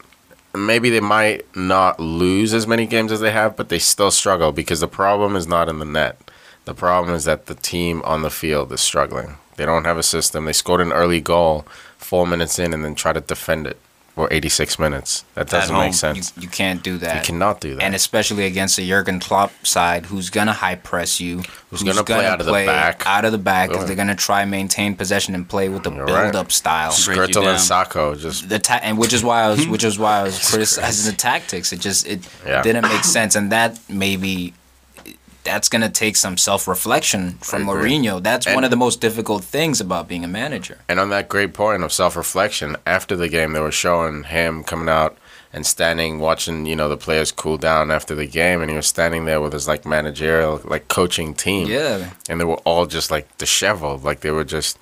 Maybe 0.66 0.90
they 0.90 1.00
might 1.00 1.44
not 1.56 2.00
lose 2.00 2.52
as 2.54 2.66
many 2.66 2.86
games 2.86 3.12
as 3.12 3.20
they 3.20 3.30
have, 3.30 3.56
but 3.56 3.68
they 3.68 3.78
still 3.78 4.10
struggle 4.10 4.52
because 4.52 4.80
the 4.80 4.88
problem 4.88 5.36
is 5.36 5.46
not 5.46 5.68
in 5.68 5.78
the 5.78 5.84
net. 5.84 6.30
The 6.64 6.74
problem 6.74 7.14
is 7.14 7.24
that 7.24 7.46
the 7.46 7.54
team 7.54 8.02
on 8.04 8.22
the 8.22 8.30
field 8.30 8.72
is 8.72 8.80
struggling. 8.80 9.36
They 9.56 9.64
don't 9.64 9.84
have 9.84 9.98
a 9.98 10.02
system. 10.02 10.44
They 10.44 10.52
scored 10.52 10.80
an 10.80 10.92
early 10.92 11.20
goal 11.20 11.66
four 11.96 12.26
minutes 12.26 12.58
in 12.58 12.74
and 12.74 12.84
then 12.84 12.94
try 12.94 13.12
to 13.12 13.20
defend 13.20 13.66
it 13.66 13.78
for 14.18 14.26
86 14.32 14.80
minutes. 14.80 15.24
That 15.34 15.48
doesn't 15.48 15.72
home, 15.72 15.84
make 15.84 15.94
sense. 15.94 16.32
you 16.36 16.48
can't 16.48 16.82
do 16.82 16.98
that. 16.98 17.14
You 17.14 17.22
cannot 17.22 17.60
do 17.60 17.76
that. 17.76 17.84
and 17.84 17.94
especially 17.94 18.46
against 18.46 18.76
a 18.76 18.82
Jurgen 18.84 19.20
Klopp 19.20 19.52
side 19.64 20.06
who's 20.06 20.28
gonna 20.28 20.52
high 20.52 20.74
press 20.74 21.20
you, 21.20 21.42
Who's 21.70 21.84
gonna 21.84 22.02
play 22.02 22.26
out 22.26 22.40
of 22.40 22.46
the 22.46 22.52
back. 22.52 23.04
out 23.06 23.24
of 23.24 23.30
the 23.30 23.38
back, 23.38 23.68
because 23.68 23.86
they're 23.86 23.94
gonna 23.94 24.16
try 24.16 24.44
maintain 24.44 24.96
possession 24.96 25.36
and 25.36 25.48
play 25.48 25.68
with 25.68 25.84
the 25.84 25.92
You're 25.92 26.04
build 26.06 26.18
right. 26.18 26.34
up 26.34 26.50
style. 26.50 26.90
Break 27.04 27.30
Skrtel 27.30 27.46
and. 27.46 27.58
Sakho 27.60 28.18
just 28.18 28.48
The 28.48 28.58
ta- 28.58 28.80
and 28.82 28.98
which 28.98 29.12
is 29.12 29.22
why 29.22 29.42
I 29.44 29.50
was 29.50 29.68
which 29.74 29.84
is 29.84 30.00
why 30.00 30.18
I 30.18 30.22
was 30.24 30.50
criticizing 30.50 31.12
the 31.12 31.16
tactics. 31.16 31.72
It 31.72 31.78
just 31.78 32.04
it 32.08 32.20
Yeah. 32.44 32.62
didn't 32.62 32.82
make 32.88 33.04
sense, 33.04 33.36
and 33.36 33.52
that 33.52 33.78
maybe 33.88 34.52
that's 35.48 35.68
gonna 35.68 35.88
take 35.88 36.14
some 36.16 36.36
self 36.36 36.68
reflection 36.68 37.38
from. 37.40 37.64
Mourinho. 37.66 38.22
That's 38.22 38.46
And- 38.46 38.54
one 38.54 38.64
of 38.64 38.70
the 38.70 38.76
most 38.76 39.00
difficult 39.00 39.42
things 39.44 39.80
about 39.80 40.06
being 40.08 40.24
a 40.24 40.28
manager. 40.28 40.78
And 40.88 41.00
on 41.00 41.08
that 41.10 41.28
great 41.28 41.52
point 41.54 41.82
of 41.82 41.92
self 41.92 42.16
reflection, 42.16 42.76
after 42.86 43.16
the 43.16 43.28
game, 43.28 43.52
they 43.54 43.60
were 43.60 43.72
showing 43.72 44.24
him 44.24 44.62
coming 44.62 44.88
out 44.88 45.16
and 45.52 45.66
standing, 45.66 46.20
watching, 46.20 46.66
you 46.66 46.76
know, 46.76 46.88
the 46.90 46.96
players 46.98 47.32
cool 47.32 47.56
down 47.56 47.90
after 47.90 48.14
the 48.14 48.26
game, 48.26 48.60
and 48.60 48.70
he 48.70 48.76
was 48.76 48.86
standing 48.86 49.24
there 49.24 49.40
with 49.40 49.54
his 49.54 49.66
like 49.66 49.86
managerial, 49.86 50.60
like 50.64 50.88
coaching 50.88 51.32
team, 51.34 51.66
Yeah. 51.68 52.10
and 52.28 52.38
they 52.38 52.44
were 52.44 52.60
all 52.64 52.84
just 52.86 53.10
like 53.10 53.26
disheveled, 53.38 54.04
like 54.04 54.20
they 54.20 54.30
were 54.30 54.44
just 54.44 54.78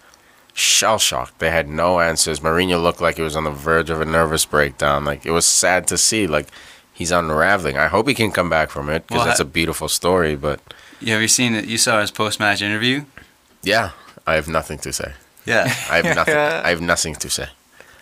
shell 0.54 0.98
shocked. 0.98 1.38
They 1.38 1.50
had 1.50 1.68
no 1.68 2.00
answers. 2.00 2.40
Mourinho 2.40 2.82
looked 2.82 3.00
like 3.00 3.16
he 3.16 3.22
was 3.22 3.36
on 3.36 3.44
the 3.44 3.50
verge 3.50 3.90
of 3.90 4.00
a 4.00 4.04
nervous 4.04 4.44
breakdown. 4.44 5.04
Like 5.04 5.24
it 5.26 5.30
was 5.30 5.46
sad 5.46 5.86
to 5.88 5.98
see. 5.98 6.26
Like 6.26 6.48
he's 6.98 7.12
unraveling. 7.12 7.76
I 7.76 7.88
hope 7.88 8.08
he 8.08 8.14
can 8.14 8.32
come 8.32 8.48
back 8.50 8.68
from 8.70 8.88
it 8.90 9.06
because 9.06 9.18
Well, 9.18 9.26
that's 9.26 9.40
I- 9.40 9.44
a 9.44 9.52
beautiful 9.58 9.88
story. 9.88 10.34
But 10.36 10.58
You 11.00 11.12
have 11.12 11.22
you 11.22 11.28
seen 11.28 11.54
it? 11.54 11.64
You 11.66 11.78
saw 11.78 12.00
his 12.00 12.10
post 12.10 12.40
match 12.40 12.60
interview. 12.62 13.04
yeah, 13.62 13.90
I 14.26 14.34
have 14.34 14.48
nothing 14.48 14.78
to 14.86 14.92
say. 14.92 15.12
Yeah. 15.44 15.64
I 15.90 15.96
have 16.02 16.16
nothing. 16.20 16.36
I 16.36 16.68
have 16.74 16.80
nothing 16.80 17.14
to 17.24 17.28
say. 17.30 17.48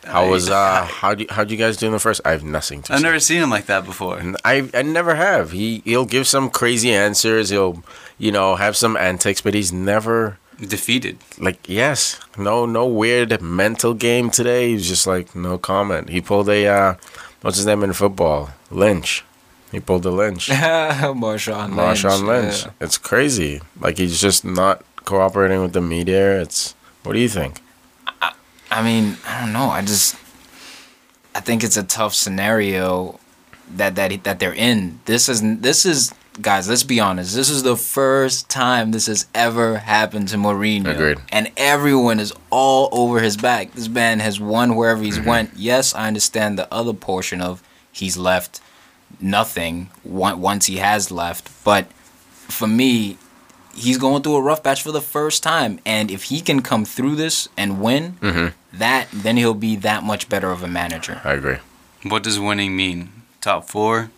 How 0.07 0.29
was 0.29 0.51
uh 0.51 0.85
how 1.01 1.15
do 1.15 1.25
how 1.31 1.45
do 1.45 1.51
you 1.55 1.59
guys 1.65 1.77
do 1.79 1.87
in 1.87 1.93
the 1.93 1.99
first? 1.99 2.21
I 2.27 2.31
have 2.37 2.45
nothing 2.45 2.83
to 2.85 2.93
I've 2.93 2.99
say. 3.01 3.05
never 3.09 3.21
seen 3.21 3.41
him 3.43 3.49
like 3.51 3.67
that 3.73 3.85
before. 3.87 4.21
I 4.45 4.69
I 4.75 4.83
never 4.83 5.15
have. 5.15 5.53
He 5.53 5.81
he'll 5.87 6.05
give 6.17 6.27
some 6.29 6.51
crazy 6.51 6.93
answers. 6.93 7.49
He'll 7.49 7.83
you 8.19 8.31
know 8.31 8.57
have 8.57 8.77
some 8.77 8.99
antics, 8.99 9.41
but 9.41 9.55
he's 9.55 9.73
never 9.73 10.37
Defeated. 10.61 11.17
like 11.39 11.59
yes 11.67 12.21
no 12.37 12.67
no 12.67 12.85
weird 12.87 13.41
mental 13.41 13.95
game 13.95 14.29
today. 14.31 14.73
He's 14.73 14.87
just 14.87 15.07
like 15.07 15.35
no 15.35 15.57
comment. 15.57 16.11
He 16.11 16.21
pulled 16.21 16.49
a 16.51 16.67
uh 16.69 16.95
what's 17.41 17.57
his 17.57 17.65
name 17.67 17.83
in 17.83 17.93
football 17.95 18.51
Lynch. 18.75 19.25
He 19.73 19.81
pulled 19.81 20.05
a 20.07 20.11
Lynch. 20.11 20.49
Marshawn 20.51 21.75
Lynch. 21.77 22.03
Marshawn 22.03 22.27
Lynch. 22.27 22.65
yeah. 22.65 22.71
It's 22.81 22.99
crazy. 22.99 23.61
Like 23.81 23.99
he's 23.99 24.21
just 24.21 24.45
not 24.45 24.83
cooperating 25.05 25.61
with 25.63 25.73
the 25.73 25.81
media. 25.81 26.41
It's 26.41 26.75
what 27.03 27.13
do 27.15 27.19
you 27.19 27.29
think? 27.29 27.61
I 28.71 28.83
mean, 28.83 29.17
I 29.27 29.41
don't 29.41 29.53
know. 29.53 29.69
I 29.71 29.83
just, 29.83 30.17
I 31.35 31.41
think 31.41 31.63
it's 31.63 31.77
a 31.77 31.83
tough 31.85 32.15
scenario 32.15 33.21
that 33.77 33.95
that 33.97 34.25
that 34.25 34.39
they're 34.41 34.55
in. 34.55 35.01
This 35.05 35.29
is 35.29 35.41
this 35.61 35.87
is 35.87 36.13
guys. 36.41 36.69
Let's 36.69 36.83
be 36.83 36.99
honest. 37.01 37.35
This 37.35 37.51
is 37.51 37.63
the 37.63 37.77
first 37.77 38.49
time 38.49 38.91
this 38.93 39.07
has 39.07 39.27
ever 39.35 39.79
happened 39.79 40.29
to 40.29 40.37
Mourinho. 40.37 40.91
Agreed. 40.91 41.19
And 41.31 41.51
everyone 41.57 42.19
is 42.21 42.33
all 42.51 42.89
over 42.93 43.21
his 43.21 43.37
back. 43.37 43.73
This 43.73 43.89
man 43.89 44.21
has 44.21 44.41
won 44.41 44.75
wherever 44.77 45.03
he's 45.03 45.19
Mm-hmm. 45.19 45.29
went. 45.29 45.51
Yes, 45.57 45.95
I 45.95 46.09
understand 46.09 46.59
the 46.59 46.73
other 46.73 46.93
portion 46.95 47.41
of 47.41 47.63
he's 47.93 48.17
left 48.17 48.61
nothing 49.21 49.91
once 50.05 50.67
he 50.67 50.77
has 50.79 51.11
left, 51.11 51.51
but 51.65 51.87
for 52.49 52.67
me, 52.67 53.17
he's 53.75 53.99
going 53.99 54.23
through 54.23 54.37
a 54.37 54.43
rough 54.43 54.63
patch 54.63 54.83
for 54.83 54.93
the 54.93 55.01
first 55.01 55.43
time. 55.43 55.81
And 55.87 56.11
if 56.11 56.25
he 56.25 56.41
can 56.41 56.63
come 56.63 56.85
through 56.85 57.17
this 57.17 57.49
and 57.57 57.81
win, 57.81 58.17
Mm-hmm. 58.21 58.49
that 58.79 59.09
then 59.13 59.37
he'll 59.37 59.55
be 59.55 59.77
that 59.77 60.03
much 60.05 60.29
better 60.29 60.51
of 60.51 60.63
a 60.63 60.69
manager. 60.69 61.21
I 61.25 61.33
agree. 61.35 61.57
What 62.03 62.23
does 62.23 62.39
winning 62.39 62.77
mean? 62.77 63.11
Top 63.41 63.69
four? 63.69 64.11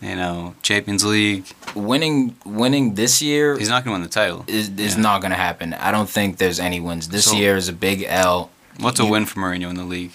You 0.00 0.14
know, 0.14 0.54
Champions 0.62 1.04
League. 1.04 1.46
Winning, 1.74 2.36
winning 2.44 2.94
this 2.96 3.22
year 3.22 3.56
He's 3.58 3.68
not 3.70 3.82
going 3.84 3.94
to 3.94 4.00
win 4.00 4.02
the 4.02 4.08
title. 4.08 4.44
is 4.46 4.68
is 4.78 4.94
Yeah. 4.94 5.00
not 5.02 5.20
going 5.22 5.30
to 5.30 5.36
happen. 5.38 5.72
I 5.74 5.90
don't 5.90 6.08
think 6.08 6.36
there's 6.36 6.60
any 6.60 6.80
wins. 6.80 7.08
This 7.08 7.24
So- 7.26 7.36
year 7.36 7.56
is 7.56 7.68
a 7.68 7.72
big 7.72 8.04
L. 8.06 8.50
What's 8.78 9.00
a 9.00 9.06
win 9.06 9.24
for 9.24 9.40
Mourinho 9.40 9.70
in 9.70 9.76
the 9.76 9.84
league? 9.84 10.12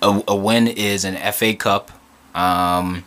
A, 0.00 0.22
a 0.26 0.34
win 0.34 0.66
is 0.66 1.04
an 1.04 1.14
FA 1.32 1.54
Cup, 1.54 1.92
um, 2.34 3.04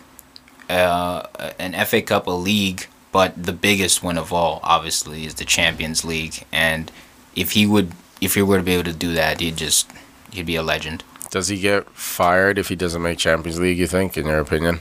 uh, 0.70 1.28
an 1.60 1.74
FA 1.86 2.02
Cup, 2.02 2.28
a 2.28 2.32
league, 2.32 2.88
but 3.12 3.42
the 3.42 3.54
biggest 3.54 4.04
win 4.04 4.18
of 4.18 4.34
all, 4.34 4.60
obviously, 4.64 5.26
is 5.26 5.36
the 5.36 5.46
Champions 5.46 6.04
League. 6.04 6.46
And 6.52 6.92
if 7.36 7.52
he 7.52 7.66
would, 7.66 7.92
if 8.22 8.36
he 8.36 8.42
were 8.42 8.58
to 8.58 8.64
be 8.64 8.74
able 8.74 8.84
to 8.86 8.94
do 8.94 9.14
that, 9.14 9.40
he'd 9.40 9.58
just 9.58 9.90
he'd 10.32 10.46
be 10.46 10.56
a 10.56 10.64
legend. 10.64 11.04
Does 11.32 11.48
he 11.48 11.60
get 11.60 11.90
fired 11.90 12.58
if 12.58 12.70
he 12.70 12.76
doesn't 12.76 13.02
make 13.02 13.18
Champions 13.18 13.60
League? 13.60 13.78
You 13.78 13.88
think, 13.88 14.18
in 14.18 14.26
your 14.26 14.40
opinion? 14.40 14.80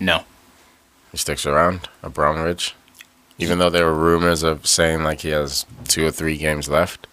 No. 0.00 0.24
He 1.12 1.18
sticks 1.18 1.46
around, 1.46 1.88
Abramovich, 2.02 2.74
even 3.38 3.58
though 3.58 3.70
there 3.70 3.86
were 3.86 3.94
rumors 3.94 4.42
of 4.42 4.66
saying 4.66 5.02
like 5.02 5.20
he 5.20 5.30
has 5.30 5.66
two 5.86 6.06
or 6.06 6.10
three 6.10 6.36
games 6.36 6.68
left. 6.68 7.06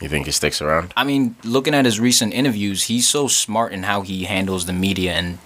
You 0.00 0.08
think 0.08 0.26
he 0.26 0.32
sticks 0.32 0.60
around? 0.60 0.92
I 0.96 1.04
mean, 1.04 1.36
looking 1.44 1.74
at 1.74 1.84
his 1.84 2.00
recent 2.00 2.34
interviews, 2.34 2.84
he's 2.84 3.08
so 3.08 3.28
smart 3.28 3.72
in 3.72 3.84
how 3.84 4.02
he 4.02 4.24
handles 4.24 4.66
the 4.66 4.72
media 4.72 5.12
and 5.12 5.38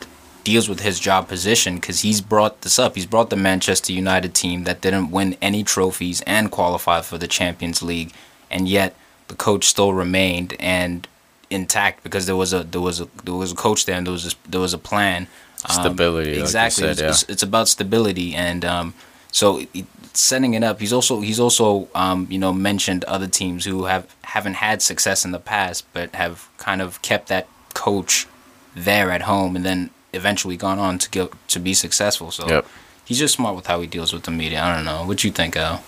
deals 0.47 0.69
with 0.69 0.79
his 0.79 1.01
job 1.01 1.27
position 1.27 1.75
because 1.75 2.03
he's 2.03 2.21
brought 2.21 2.61
this 2.61 2.79
up. 2.79 2.95
He's 2.95 3.05
brought 3.05 3.31
the 3.31 3.37
Manchester 3.37 3.93
United 3.93 4.33
team 4.33 4.63
that 4.63 4.81
didn't 4.81 5.11
win 5.11 5.37
any 5.43 5.65
trophies 5.65 6.21
and 6.21 6.53
qualify 6.53 7.01
for 7.01 7.19
the 7.19 7.27
Champions 7.27 7.83
League, 7.83 8.13
and 8.49 8.69
yet 8.69 8.95
the 9.27 9.35
coach 9.35 9.65
still 9.65 9.93
remained 9.93 10.55
and 10.61 11.09
intact 11.51 12.05
because 12.05 12.27
there 12.27 12.37
was 12.37 12.53
a 12.53 12.63
there 12.63 12.81
was 12.81 13.01
a 13.01 13.09
there 13.25 13.35
was 13.35 13.51
a 13.51 13.57
coach 13.57 13.87
there 13.87 13.97
and 13.97 14.07
there 14.07 14.13
was 14.13 14.33
a, 14.33 14.49
there 14.49 14.61
was 14.61 14.73
a 14.73 14.79
plan. 14.79 15.27
Um, 15.69 15.81
Stability, 15.81 16.35
like 16.35 16.43
exactly. 16.43 16.83
said, 16.83 16.91
it's, 16.91 17.01
yeah. 17.01 17.09
it's, 17.09 17.23
it's 17.25 17.43
about 17.43 17.67
stability 17.67 18.35
and 18.37 18.65
um, 18.65 18.95
so 19.33 19.59
it- 19.75 19.87
setting 20.13 20.55
it 20.55 20.63
up. 20.63 20.79
He's 20.79 20.93
also 20.93 21.21
he's 21.23 21.41
also 21.41 21.89
um, 21.93 22.29
you 22.31 22.39
know 22.39 22.53
mentioned 22.53 23.03
other 23.05 23.27
teams 23.27 23.65
who 23.65 23.87
have 23.87 24.15
haven't 24.23 24.55
had 24.55 24.81
success 24.81 25.25
in 25.25 25.33
the 25.33 25.41
past, 25.41 25.85
but 25.93 26.15
have 26.15 26.49
kind 26.57 26.81
of 26.81 27.03
kept 27.03 27.27
that 27.29 27.49
coach 27.75 28.29
there 28.77 29.11
at 29.11 29.23
home, 29.23 29.57
and 29.57 29.65
then 29.65 29.91
eventually 30.13 30.57
gone 30.57 30.79
on 30.79 30.99
to 30.99 31.11
go 31.11 31.31
to 31.49 31.59
be 31.61 31.75
successful. 31.75 32.31
So 32.31 32.49
Yep. 32.49 32.67
he's 33.05 33.19
just 33.19 33.35
smart 33.35 33.57
with 33.57 33.67
how 33.67 33.81
he 33.81 33.87
deals 33.87 34.13
with 34.13 34.23
the 34.25 34.31
media. 34.31 34.63
I 34.63 34.75
don't 34.75 34.85
know 34.85 35.05
what 35.05 35.25
you 35.25 35.31
think, 35.31 35.57
Al. 35.57 35.83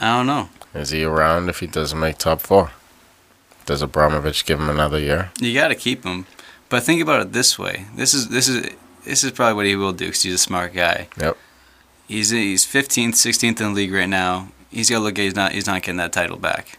I 0.00 0.16
don't 0.16 0.26
know. 0.26 0.48
Is 0.74 0.90
he 0.90 1.04
around 1.04 1.48
if 1.48 1.60
he 1.60 1.66
doesn't 1.66 1.98
make 1.98 2.18
top 2.18 2.40
four? 2.40 2.70
Does 3.66 3.82
Abramovich 3.82 4.44
give 4.44 4.58
him 4.60 4.70
another 4.70 4.98
year? 4.98 5.30
You 5.40 5.52
got 5.54 5.68
to 5.68 5.74
keep 5.74 6.04
him. 6.04 6.26
But 6.68 6.82
think 6.84 7.02
about 7.02 7.20
it 7.20 7.32
this 7.32 7.58
way. 7.58 7.86
This 7.96 8.14
is 8.14 8.28
this 8.28 8.48
is 8.48 8.70
this 9.04 9.24
is 9.24 9.32
probably 9.32 9.54
what 9.54 9.66
he 9.66 9.76
will 9.76 9.92
do 9.92 10.06
because 10.06 10.22
he's 10.22 10.34
a 10.34 10.38
smart 10.38 10.72
guy. 10.72 11.08
Yep. 11.20 11.36
He's 12.08 12.30
he's 12.30 12.64
15th, 12.64 13.10
16th 13.14 13.44
in 13.44 13.54
the 13.54 13.68
league 13.70 13.92
right 13.92 14.08
now. 14.08 14.48
He's 14.70 14.88
got 14.88 14.98
to 14.98 15.04
look 15.04 15.18
at 15.18 15.22
he's 15.22 15.34
not 15.34 15.52
he's 15.52 15.66
not 15.66 15.82
getting 15.82 15.96
that 15.98 16.12
title 16.12 16.36
back. 16.38 16.78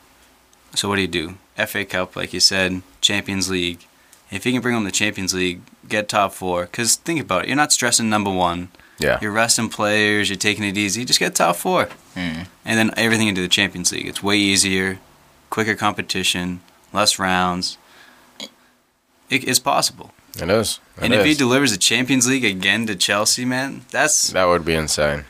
So 0.75 0.87
what 0.87 0.95
do 0.95 1.01
you 1.01 1.07
do? 1.07 1.35
FA 1.67 1.83
Cup, 1.85 2.15
like 2.15 2.33
you 2.33 2.39
said, 2.39 2.81
Champions 3.01 3.49
League. 3.49 3.85
If 4.31 4.43
he 4.45 4.51
can 4.53 4.61
bring 4.61 4.73
home 4.75 4.85
the 4.85 4.91
Champions 4.91 5.33
League, 5.33 5.61
get 5.89 6.07
top 6.07 6.33
four. 6.33 6.63
Because 6.63 6.95
think 6.95 7.19
about 7.19 7.43
it, 7.43 7.47
you're 7.49 7.57
not 7.57 7.71
stressing 7.71 8.09
number 8.09 8.31
one. 8.31 8.69
Yeah. 8.97 9.17
You're 9.21 9.31
resting 9.31 9.67
players. 9.69 10.29
You're 10.29 10.37
taking 10.37 10.63
it 10.63 10.77
easy. 10.77 11.03
Just 11.05 11.19
get 11.19 11.35
top 11.35 11.55
four, 11.55 11.85
Hmm. 12.13 12.43
and 12.63 12.77
then 12.77 12.91
everything 12.97 13.27
into 13.27 13.41
the 13.41 13.47
Champions 13.47 13.91
League. 13.91 14.07
It's 14.07 14.21
way 14.23 14.37
easier, 14.37 14.99
quicker 15.49 15.75
competition, 15.75 16.61
less 16.93 17.17
rounds. 17.19 17.77
It, 19.29 19.47
it's 19.47 19.59
possible. 19.59 20.11
It 20.41 20.49
is. 20.49 20.79
It 20.97 21.03
and 21.05 21.13
if 21.13 21.25
he 21.25 21.33
delivers 21.33 21.71
the 21.71 21.77
Champions 21.77 22.27
League 22.27 22.45
again 22.45 22.85
to 22.87 22.95
Chelsea, 22.95 23.43
man, 23.43 23.81
that's 23.91 24.27
that 24.31 24.45
would 24.45 24.63
be 24.63 24.75
insane. 24.75 25.25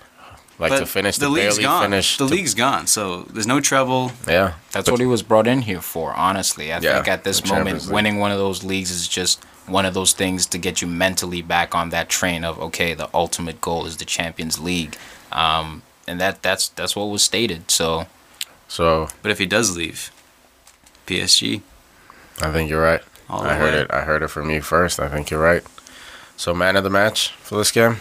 Like 0.62 0.70
but 0.70 0.80
to 0.80 0.86
finish 0.86 1.18
the 1.18 1.26
the, 1.26 1.30
league's 1.32 1.56
barely 1.58 1.64
gone. 1.64 1.84
finish. 1.84 2.18
the 2.18 2.28
to- 2.28 2.34
league's 2.34 2.54
gone, 2.54 2.86
so 2.88 3.24
there's 3.24 3.48
no 3.48 3.60
trouble. 3.60 4.12
Yeah. 4.28 4.54
That's 4.72 4.86
But- 4.86 4.92
what 4.94 5.00
he 5.02 5.08
was 5.08 5.24
brought 5.24 5.48
in 5.48 5.64
here 5.64 5.82
for. 5.82 6.14
Honestly, 6.14 6.72
I 6.72 6.80
Yeah, 6.80 6.96
think 6.96 7.08
at 7.08 7.24
this 7.24 7.44
moment, 7.46 7.88
winning 7.88 8.20
one 8.20 8.32
of 8.32 8.38
those 8.38 8.64
leagues 8.64 8.92
is 8.92 9.08
just 9.08 9.44
one 9.66 9.86
of 9.86 9.94
those 9.94 10.14
things 10.14 10.46
to 10.48 10.58
get 10.58 10.82
you 10.82 10.88
mentally 10.88 11.42
back 11.42 11.74
on 11.76 11.90
that 11.90 12.10
train 12.10 12.44
of 12.46 12.60
okay, 12.60 12.94
the 12.94 13.10
ultimate 13.14 13.60
goal 13.60 13.86
is 13.86 13.98
the 13.98 14.06
Champions 14.06 14.60
League, 14.60 14.98
um, 15.32 15.82
and 16.08 16.22
that 16.22 16.42
that's 16.44 16.68
that's 16.70 16.96
what 16.96 17.06
was 17.06 17.24
stated. 17.24 17.70
So 17.72 18.06
So 18.68 19.10
But 19.24 19.32
if 19.32 19.40
he 19.40 19.46
does 19.48 19.76
leave, 19.76 20.12
PSG 21.08 21.62
I 22.42 22.52
think 22.52 22.70
you're 22.70 22.82
right. 22.82 23.02
all 23.30 23.44
I 23.44 23.56
heard 23.56 23.74
way. 23.74 23.82
it. 23.82 23.88
I 23.92 24.02
heard 24.02 24.24
it 24.24 24.30
from 24.30 24.50
you 24.50 24.62
first. 24.62 25.00
I 25.00 25.08
think 25.08 25.30
you're 25.32 25.42
right. 25.42 25.64
So 26.38 26.54
man 26.54 26.76
of 26.76 26.84
the 26.84 26.90
match 26.90 27.34
for 27.42 27.58
this 27.58 27.72
game. 27.72 28.00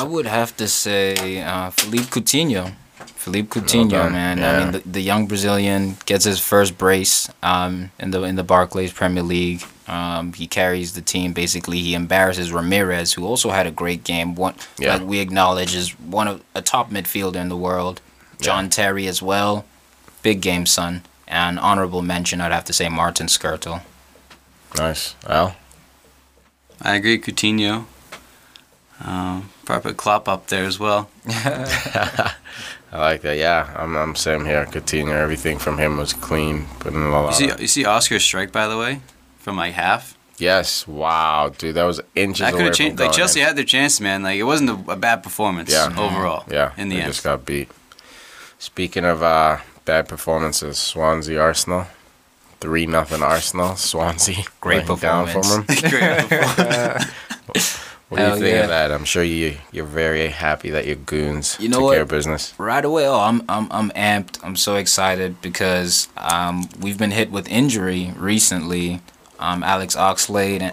I 0.00 0.02
would 0.02 0.26
have 0.26 0.56
to 0.56 0.66
say 0.68 1.40
uh, 1.42 1.70
Philippe 1.70 2.06
Coutinho. 2.14 2.72
Philippe 3.24 3.48
Coutinho, 3.48 3.90
done. 3.90 4.12
man. 4.12 4.42
I 4.44 4.58
mean, 4.58 4.72
the, 4.72 4.78
the 4.80 5.00
young 5.00 5.26
Brazilian 5.26 5.96
gets 6.04 6.24
his 6.24 6.38
first 6.40 6.76
brace 6.76 7.28
um, 7.42 7.90
in 7.98 8.10
the 8.10 8.22
in 8.22 8.36
the 8.36 8.42
Barclays 8.44 8.92
Premier 8.92 9.22
League. 9.22 9.62
Um, 9.86 10.32
he 10.32 10.46
carries 10.46 10.92
the 10.94 11.00
team. 11.02 11.32
Basically, 11.32 11.78
he 11.78 11.94
embarrasses 11.94 12.50
Ramires, 12.50 13.14
who 13.14 13.24
also 13.26 13.50
had 13.50 13.66
a 13.66 13.70
great 13.70 14.02
game. 14.04 14.34
One, 14.34 14.54
Yeah. 14.78 14.94
like 14.96 15.06
we 15.06 15.20
acknowledge, 15.20 15.74
is 15.74 15.90
one 16.00 16.28
of 16.28 16.42
a 16.54 16.62
top 16.62 16.90
midfielder 16.90 17.36
in 17.36 17.48
the 17.48 17.56
world. 17.56 18.00
John 18.40 18.68
Terry 18.68 19.06
as 19.06 19.22
well, 19.22 19.64
big 20.22 20.40
game, 20.40 20.66
son. 20.66 21.02
And 21.28 21.58
honorable 21.58 22.02
mention, 22.02 22.40
I'd 22.40 22.52
have 22.52 22.64
to 22.66 22.72
say 22.72 22.88
Martin 22.88 23.26
Skrtel. 23.28 23.82
Nice. 24.76 25.14
Al. 25.28 25.56
I 26.82 26.96
agree, 26.96 27.18
Coutinho. 27.18 27.84
Um, 29.00 29.50
probably 29.64 29.90
put 29.92 29.96
Klopp 29.96 30.28
up 30.28 30.46
there 30.48 30.64
as 30.64 30.78
well. 30.78 31.08
I 31.26 32.32
like 32.92 33.22
that. 33.22 33.36
Yeah, 33.38 33.74
I'm. 33.76 33.96
I'm 33.96 34.14
same 34.14 34.44
here. 34.44 34.64
Coutinho. 34.66 35.12
Everything 35.12 35.58
from 35.58 35.78
him 35.78 35.96
was 35.96 36.12
clean. 36.12 36.66
Put 36.78 36.92
in 36.94 37.02
a 37.02 37.10
lot. 37.10 37.40
You 37.40 37.50
see, 37.50 37.62
you 37.62 37.66
see 37.68 37.84
Oscar's 37.84 38.22
strike 38.22 38.52
by 38.52 38.68
the 38.68 38.78
way, 38.78 39.00
from 39.38 39.56
like 39.56 39.72
half. 39.74 40.16
Yes. 40.38 40.86
Wow, 40.88 41.52
dude, 41.56 41.76
that 41.76 41.84
was 41.84 42.00
inches 42.16 42.40
That 42.40 42.52
could 42.54 42.62
have 42.66 42.74
changed. 42.74 42.98
Like 42.98 43.12
Chelsea 43.12 43.40
in. 43.40 43.46
had 43.46 43.56
their 43.56 43.64
chance, 43.64 44.00
man. 44.00 44.22
Like 44.22 44.36
it 44.38 44.42
wasn't 44.44 44.70
a, 44.70 44.92
a 44.92 44.96
bad 44.96 45.22
performance 45.22 45.70
Yeah. 45.72 45.94
overall. 45.96 46.44
Yeah, 46.50 46.72
in 46.76 46.88
the 46.88 46.96
they 46.96 47.02
end. 47.02 47.12
just 47.12 47.24
got 47.24 47.44
beat. 47.46 47.68
Speaking 48.58 49.04
of 49.04 49.22
uh, 49.22 49.58
bad 49.84 50.08
performances, 50.08 50.78
Swansea 50.78 51.40
Arsenal, 51.40 51.86
three 52.60 52.86
nothing 52.86 53.22
Arsenal. 53.22 53.76
Swansea 53.76 54.44
Great 54.60 54.88
laying 54.88 55.00
down 55.00 55.26
from 55.28 55.42
them. 55.42 55.64
Great 55.90 56.28
performance. 56.28 57.80
What 58.14 58.18
do 58.18 58.22
you 58.22 58.28
Hell 58.28 58.38
think 58.38 58.54
yeah. 58.54 58.62
of 58.62 58.68
that? 58.68 58.92
I'm 58.92 59.04
sure 59.04 59.22
you 59.24 59.56
you're 59.72 59.84
very 59.84 60.28
happy 60.28 60.70
that 60.70 60.86
your 60.86 60.96
goons 60.96 61.56
You 61.60 61.68
know 61.68 61.78
took 61.78 61.84
what? 61.84 61.92
care 61.94 62.02
of 62.02 62.08
business. 62.08 62.54
Right 62.58 62.84
away, 62.84 63.06
oh, 63.08 63.18
I'm 63.18 63.42
I'm 63.48 63.66
I'm 63.70 63.90
amped. 63.90 64.38
I'm 64.44 64.56
so 64.56 64.76
excited 64.76 65.40
because 65.42 66.08
um, 66.16 66.68
we've 66.80 66.98
been 66.98 67.10
hit 67.10 67.30
with 67.30 67.48
injury 67.48 68.12
recently. 68.16 69.00
Um, 69.38 69.62
Alex 69.64 69.96
Oxlade 69.96 70.60
and 70.62 70.72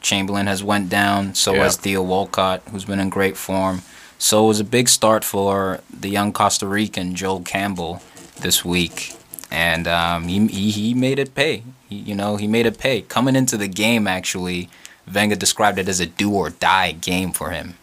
Chamberlain 0.00 0.46
has 0.48 0.62
went 0.64 0.88
down. 0.90 1.34
So 1.34 1.54
Yeah. 1.54 1.62
has 1.64 1.76
Theo 1.76 2.02
Walcott, 2.02 2.62
who's 2.70 2.84
been 2.84 2.98
in 3.00 3.08
great 3.08 3.36
form. 3.36 3.82
So 4.18 4.44
it 4.44 4.48
was 4.48 4.60
a 4.60 4.64
big 4.64 4.88
start 4.88 5.24
for 5.24 5.80
the 5.88 6.08
young 6.10 6.32
Costa 6.32 6.66
Rican 6.66 7.14
Joel 7.14 7.40
Campbell 7.40 8.02
this 8.40 8.64
week, 8.64 9.14
and 9.50 9.86
um, 9.88 10.28
he, 10.28 10.46
he 10.48 10.70
he 10.70 10.94
made 10.94 11.18
it 11.18 11.34
pay. 11.34 11.62
He, 11.88 11.96
you 11.96 12.14
know, 12.14 12.36
he 12.36 12.46
made 12.46 12.66
it 12.66 12.76
pay. 12.78 13.00
Coming 13.02 13.34
into 13.36 13.56
the 13.56 13.68
game, 13.68 14.06
actually, 14.06 14.68
Wenger 15.12 15.36
described 15.36 15.78
it 15.78 15.88
as 15.88 16.00
a 16.00 16.06
do 16.06 16.32
or 16.34 16.50
die 16.50 16.92
game 16.92 17.32
for 17.32 17.50
him. 17.50 17.74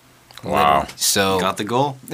Wow. 0.43 0.79
Literally. 0.81 0.93
So 0.97 1.39
Got 1.39 1.57
the 1.57 1.63
goal. 1.63 1.97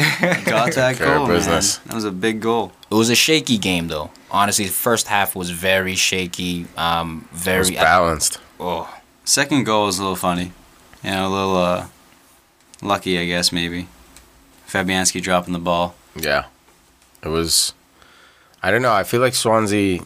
Got 0.46 0.74
that 0.76 0.96
Care 0.98 1.18
goal, 1.18 1.28
business. 1.28 1.80
man. 1.80 1.88
That 1.88 1.96
was 1.96 2.06
a 2.06 2.12
big 2.12 2.42
goal. 2.42 2.72
It 2.90 2.96
was 2.96 3.10
a 3.10 3.16
shaky 3.16 3.58
game 3.58 3.88
though. 3.90 4.12
Honestly, 4.32 4.66
the 4.66 4.72
first 4.72 5.08
half 5.08 5.36
was 5.36 5.50
very 5.52 5.96
shaky. 5.96 6.66
Um, 6.78 7.28
It 7.32 7.34
was 7.34 7.42
very 7.44 7.72
balanced. 7.76 8.40
oh, 8.60 8.92
Second 9.26 9.66
goal 9.66 9.86
was 9.86 10.00
a 10.00 10.02
little 10.02 10.16
funny. 10.16 10.52
You 11.04 11.12
know, 11.12 11.28
a 11.28 11.30
little 11.30 11.58
uh, 11.58 11.88
lucky, 12.82 13.20
I 13.20 13.26
guess, 13.26 13.52
maybe. 13.52 13.88
Fabianski 14.68 15.22
dropping 15.22 15.54
the 15.54 15.60
ball. 15.60 15.96
Yeah. 16.16 16.46
It 17.24 17.28
was 17.28 17.74
I 18.62 18.72
don't 18.72 18.82
know, 18.82 18.94
I 18.94 19.04
feel 19.04 19.20
like 19.20 19.36
Swansea 19.36 20.00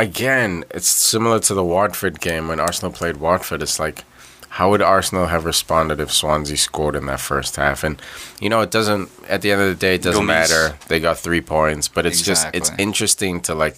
again, 0.00 0.64
it's 0.70 0.88
similar 0.88 1.38
to 1.40 1.54
the 1.54 1.64
Watford 1.64 2.20
game 2.20 2.48
when 2.48 2.58
Arsenal 2.60 2.92
played 2.92 3.18
Watford. 3.18 3.62
It's 3.62 3.78
like 3.78 4.04
how 4.54 4.70
would 4.70 4.82
Arsenal 4.82 5.26
have 5.26 5.44
responded 5.44 6.00
if 6.00 6.10
Swansea 6.12 6.56
scored 6.56 6.96
in 6.96 7.06
that 7.06 7.20
first 7.20 7.54
half? 7.56 7.84
And 7.84 8.00
you 8.40 8.48
know, 8.48 8.60
it 8.62 8.70
doesn't 8.70 9.08
at 9.28 9.42
the 9.42 9.52
end 9.52 9.60
of 9.62 9.68
the 9.68 9.74
day 9.76 9.94
it 9.94 10.02
doesn't 10.02 10.26
Gomez. 10.26 10.50
matter. 10.50 10.76
They 10.88 10.98
got 11.00 11.18
3 11.18 11.40
points, 11.40 11.86
but 11.88 12.06
it's 12.06 12.22
just 12.22 12.48
it's 12.52 12.70
interesting 12.78 13.40
to 13.42 13.54
like 13.54 13.76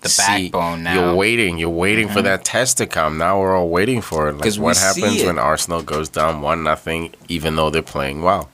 The 0.00 0.08
see- 0.08 0.48
backbone 0.48 0.82
now. 0.84 0.94
You're 0.94 1.14
waiting. 1.14 1.58
You're 1.58 1.70
waiting 1.70 2.08
for 2.08 2.20
Mhm. 2.20 2.24
that 2.24 2.44
test 2.44 2.78
to 2.78 2.86
come. 2.86 3.18
Now 3.18 3.38
we're 3.40 3.56
all 3.56 3.68
waiting 3.68 4.00
for 4.00 4.28
it. 4.28 4.38
Like 4.38 4.54
what 4.56 4.76
happens 4.76 5.22
when 5.22 5.38
Arsenal 5.38 5.82
goes 5.82 6.08
down 6.08 6.40
one 6.40 6.62
nothing, 6.64 7.14
even 7.28 7.56
though 7.56 7.70
they're 7.70 7.82
playing 7.82 8.22
well. 8.22 8.48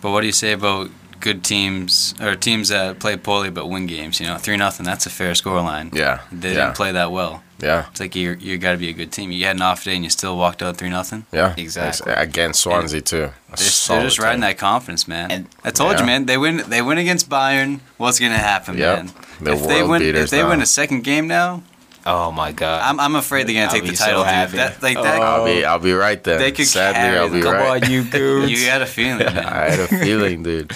But 0.00 0.10
what 0.10 0.20
do 0.22 0.26
you 0.26 0.32
say 0.32 0.52
about 0.52 0.90
good 1.20 1.42
teams 1.44 2.14
or 2.20 2.34
teams 2.34 2.68
that 2.68 2.98
play 3.00 3.16
poorly 3.16 3.50
but 3.50 3.66
win 3.66 3.86
games? 3.86 4.20
You 4.20 4.26
know, 4.26 4.36
three 4.36 4.56
nothing. 4.56 4.84
That's 4.86 5.06
a 5.06 5.10
fair 5.10 5.34
score 5.34 5.60
line. 5.60 5.90
Yeah, 5.92 6.20
They 6.32 6.50
yeah, 6.54 6.64
didn't 6.66 6.76
play 6.76 6.92
that 6.92 7.10
well. 7.12 7.42
yeah, 7.60 7.86
It's 7.90 8.00
like 8.00 8.14
you 8.14 8.36
you 8.40 8.56
got 8.58 8.72
to 8.72 8.78
be 8.78 8.88
a 8.88 8.92
good 8.92 9.10
team. 9.12 9.30
You 9.32 9.44
had 9.44 9.56
an 9.56 9.62
off 9.62 9.82
day 9.84 9.94
and 9.96 10.04
you 10.04 10.10
still 10.10 10.36
walked 10.36 10.62
out 10.62 10.76
three 10.76 10.90
nothing. 10.90 11.24
yeah. 11.32 11.54
Exactly. 11.56 12.12
It's- 12.12 12.24
Against 12.28 12.60
Swansea 12.60 13.00
too. 13.00 13.16
They're, 13.48 13.56
just- 13.56 13.88
they're 13.88 14.02
just 14.02 14.18
riding 14.18 14.40
team. 14.42 14.48
that 14.50 14.58
confidence, 14.58 15.08
man. 15.08 15.30
And- 15.30 15.46
I 15.64 15.70
told 15.70 15.92
Yeah. 15.92 16.00
you, 16.00 16.06
man. 16.06 16.26
They 16.26 16.38
win. 16.38 16.62
They 16.68 16.82
win 16.82 16.98
against 16.98 17.28
Bayern. 17.28 17.80
What's 17.96 18.18
gonna 18.20 18.38
happen, 18.38 18.78
Yep. 18.78 18.96
man? 18.96 19.10
They're 19.40 19.54
if 19.54 19.66
they 19.66 19.78
world 19.82 19.90
win, 19.90 20.00
beaters 20.02 20.24
if 20.24 20.30
they 20.30 20.42
now. 20.42 20.48
win 20.50 20.62
a 20.62 20.66
second 20.66 21.02
game 21.04 21.26
now, 21.28 21.62
oh 22.06 22.30
my 22.32 22.52
god. 22.52 22.82
I'm, 22.84 22.98
I'm 23.00 23.14
afraid 23.16 23.46
they're 23.46 23.54
gonna 23.54 23.66
I'll 23.66 23.72
take 23.72 23.82
be 23.84 23.90
the 23.90 23.96
so 23.96 24.04
title. 24.06 24.22
dude. 24.22 24.32
happy. 24.32 24.56
That, 24.56 24.82
like 24.82 24.96
that, 25.02 25.20
I'll 25.22 25.44
be, 25.44 25.64
I'll 25.64 25.78
be 25.78 25.92
right 25.92 26.22
there. 26.24 26.38
They 26.38 26.52
could 26.52 26.66
Sadly, 26.66 26.94
carry 27.00 27.18
I'll 27.18 27.28
be 27.28 27.40
them. 27.40 27.42
Come 27.42 27.54
right. 27.54 27.82
on, 27.84 27.90
you 27.90 28.02
goons. 28.10 28.50
you 28.50 28.68
had 28.70 28.82
a 28.82 28.86
feeling, 28.86 29.18
man. 29.26 29.38
I 29.46 29.70
had 29.70 29.80
a 29.80 29.88
feeling, 29.88 30.42
dude. 30.42 30.72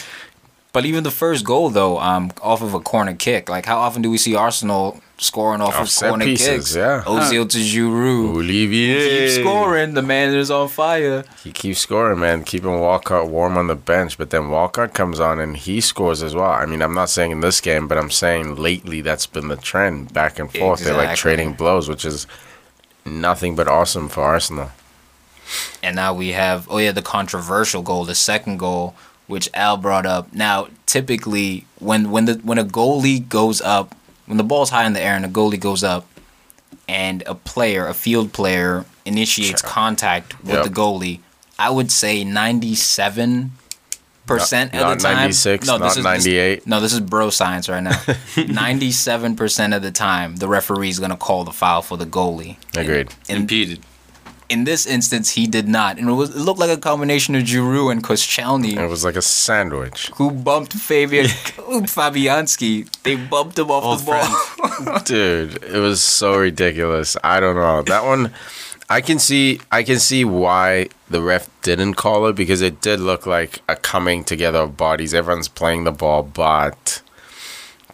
But 0.72 0.86
even 0.86 1.04
the 1.04 1.10
first 1.10 1.44
goal 1.44 1.68
though, 1.68 1.98
um, 1.98 2.32
off 2.40 2.62
of 2.62 2.72
a 2.72 2.80
corner 2.80 3.14
kick. 3.14 3.48
Like 3.50 3.66
how 3.66 3.78
often 3.78 4.00
do 4.02 4.10
we 4.10 4.16
see 4.18 4.34
Arsenal 4.34 5.02
scoring 5.18 5.60
off, 5.60 5.74
Off 5.74 5.86
of 6.02 6.08
corner 6.08 6.24
pieces, 6.24 6.48
kicks? 6.48 6.76
yeah. 6.76 7.02
Ozil 7.04 7.48
to 7.48 7.58
Giroud. 7.58 8.36
Olivier 8.36 9.28
Keep 9.28 9.44
scoring. 9.44 9.94
The 9.94 10.02
man 10.02 10.34
is 10.34 10.50
on 10.50 10.68
fire. 10.68 11.24
He 11.44 11.52
keeps 11.52 11.80
scoring, 11.80 12.20
man. 12.20 12.42
Keeping 12.42 12.80
Walcott 12.80 13.28
warm 13.28 13.58
on 13.58 13.66
the 13.66 13.74
bench, 13.76 14.16
but 14.16 14.30
then 14.30 14.48
Walcott 14.48 14.94
comes 14.94 15.20
on 15.20 15.38
and 15.40 15.56
he 15.56 15.80
scores 15.82 16.22
as 16.22 16.34
well. 16.34 16.50
I 16.50 16.64
mean, 16.64 16.80
I'm 16.82 16.94
not 16.94 17.10
saying 17.10 17.32
in 17.32 17.40
this 17.40 17.60
game, 17.60 17.86
but 17.86 17.98
I'm 17.98 18.10
saying 18.10 18.56
lately 18.56 19.02
that's 19.02 19.26
been 19.26 19.48
the 19.48 19.56
trend, 19.56 20.12
back 20.14 20.38
and 20.38 20.50
forth. 20.50 20.82
They're 20.82 20.96
like 20.96 21.16
trading 21.16 21.52
blows, 21.52 21.88
which 21.88 22.04
is 22.06 22.26
nothing 23.04 23.56
but 23.56 23.68
awesome 23.68 24.08
for 24.08 24.22
Arsenal. 24.22 24.70
And 25.82 25.96
now 25.96 26.14
we 26.14 26.30
have 26.32 26.66
oh 26.70 26.78
yeah, 26.78 26.92
the 26.92 27.02
controversial 27.02 27.82
goal, 27.82 28.04
the 28.06 28.14
second 28.14 28.58
goal, 28.58 28.94
which 29.26 29.48
Al 29.54 29.76
brought 29.76 30.06
up. 30.06 30.32
Now, 30.32 30.68
typically 30.86 31.66
when 31.78 32.10
when 32.10 32.24
the 32.26 32.34
when 32.42 32.58
a 32.58 32.64
goalie 32.64 33.26
goes 33.28 33.60
up, 33.60 33.94
when 34.26 34.36
the 34.38 34.44
ball's 34.44 34.70
high 34.70 34.84
in 34.86 34.92
the 34.92 35.00
air 35.00 35.14
and 35.16 35.24
a 35.24 35.28
goalie 35.28 35.60
goes 35.60 35.82
up 35.84 36.06
and 36.88 37.22
a 37.26 37.34
player, 37.34 37.86
a 37.86 37.94
field 37.94 38.32
player 38.32 38.84
initiates 39.04 39.60
Sure. 39.62 39.70
contact 39.70 40.38
with 40.44 40.54
Yep. 40.54 40.64
the 40.64 40.70
goalie, 40.70 41.20
I 41.58 41.70
would 41.70 41.90
say 41.90 42.24
97 42.24 43.52
percent 44.26 44.72
of 44.74 44.88
the 44.98 45.02
time. 45.02 45.16
96, 45.16 45.66
not 45.66 45.80
this 45.80 45.96
is- 45.96 46.04
98. 46.04 46.66
no, 46.66 46.80
this 46.80 46.92
is 46.92 47.00
bro 47.00 47.28
science 47.30 47.68
right 47.68 47.82
now. 47.82 47.90
97% 48.36 49.74
of 49.76 49.82
the 49.82 49.90
time, 49.90 50.36
the 50.36 50.48
referee 50.48 50.88
is 50.90 50.98
going 50.98 51.10
to 51.10 51.16
call 51.16 51.44
the 51.44 51.52
foul 51.52 51.82
for 51.82 51.96
the 51.96 52.06
goalie. 52.06 52.56
Agreed. 52.76 53.08
In, 53.28 53.38
Impeded. 53.38 53.80
In 54.52 54.64
this 54.64 54.86
instance, 54.86 55.30
he 55.30 55.46
did 55.46 55.66
not. 55.66 55.98
And 55.98 56.08
it, 56.08 56.12
was, 56.12 56.30
it 56.36 56.38
looked 56.38 56.60
like 56.60 56.70
a 56.70 56.76
combination 56.90 57.34
of 57.34 57.42
Giroud 57.44 57.90
and 57.92 58.02
Koscielny, 58.04 58.76
It 58.76 58.86
was 58.88 59.04
like 59.04 59.16
a 59.16 59.22
sandwich. 59.22 60.10
who 60.16 60.30
bumped 60.30 60.72
Fabian 60.74 61.26
Fabianski. 61.96 62.88
They 63.02 63.16
bumped 63.16 63.58
him 63.58 63.70
off 63.70 63.84
Old 63.84 64.00
the 64.00 64.04
ball. 64.84 64.98
Dude, 65.04 65.62
it 65.62 65.78
was 65.78 66.02
so 66.02 66.36
ridiculous. 66.38 67.16
I 67.24 67.40
don't 67.40 67.56
know. 67.56 67.82
That 67.82 68.04
one 68.04 68.32
I 68.90 69.00
can 69.00 69.18
see 69.18 69.60
I 69.70 69.82
can 69.84 69.98
see 69.98 70.24
why 70.24 70.88
the 71.08 71.22
ref 71.22 71.48
didn't 71.62 71.94
call 71.94 72.26
it 72.26 72.36
because 72.36 72.60
it 72.60 72.80
did 72.82 73.00
look 73.00 73.26
like 73.26 73.62
a 73.68 73.76
coming 73.76 74.22
together 74.24 74.58
of 74.60 74.76
bodies. 74.76 75.14
Everyone's 75.14 75.48
playing 75.48 75.84
the 75.84 75.92
ball, 75.92 76.22
but 76.22 77.00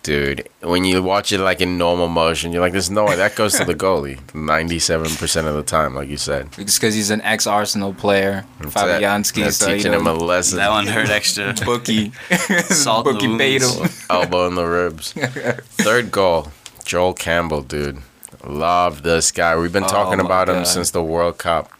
dude, 0.03 0.49
when 0.63 0.85
you 0.85 1.03
watch 1.03 1.33
it 1.33 1.39
like 1.39 1.61
in 1.61 1.79
normal 1.79 2.09
motion, 2.09 2.53
you're 2.53 2.61
like, 2.61 2.73
there's 2.73 2.91
no 2.91 3.05
way 3.05 3.17
that 3.17 3.37
goes 3.37 3.55
to 3.55 3.65
the 3.65 3.75
goalie. 3.87 4.19
Ninety-seven 4.35 5.09
percent 5.17 5.47
of 5.47 5.55
the 5.55 5.63
time, 5.63 5.95
like 5.95 6.09
you 6.09 6.17
said. 6.17 6.53
Just 6.53 6.81
because 6.81 6.95
he's 6.95 7.11
an 7.11 7.21
ex 7.23 7.47
Arsenal 7.47 7.93
player, 7.95 8.45
That's 8.61 8.75
it. 8.75 8.79
Fabianski. 8.79 9.45
That's 9.45 9.57
So, 9.57 9.69
you 9.71 9.77
teaching 9.77 9.93
him 9.93 10.07
a 10.07 10.15
lesson. 10.15 10.59
That 10.59 10.71
one 10.71 10.87
hurt 10.87 11.09
extra. 11.09 11.55
bookie. 11.65 12.13
Salt 12.69 13.07
in 13.07 13.15
the 13.15 13.19
bookie 13.21 13.37
bait 13.39 13.63
wounds. 13.63 13.81
him. 14.01 14.07
elbow 14.11 14.47
in 14.49 14.55
the 14.55 14.65
ribs. 14.67 15.13
Third 15.13 16.11
goal, 16.11 16.53
Joel 16.85 17.15
Campbell, 17.15 17.63
dude. 17.63 17.99
Love 18.45 19.03
this 19.03 19.33
guy. 19.33 19.57
We've 19.57 19.73
been 19.73 19.85
Oh 19.85 19.89
talking 19.89 20.19
my 20.19 20.25
about 20.25 20.49
him 20.49 20.65
since 20.65 20.91
the 20.91 21.03
World 21.03 21.39
Cup. 21.39 21.71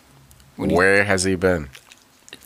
Where 0.57 1.05
has 1.05 1.23
he 1.25 1.37
been? 1.37 1.69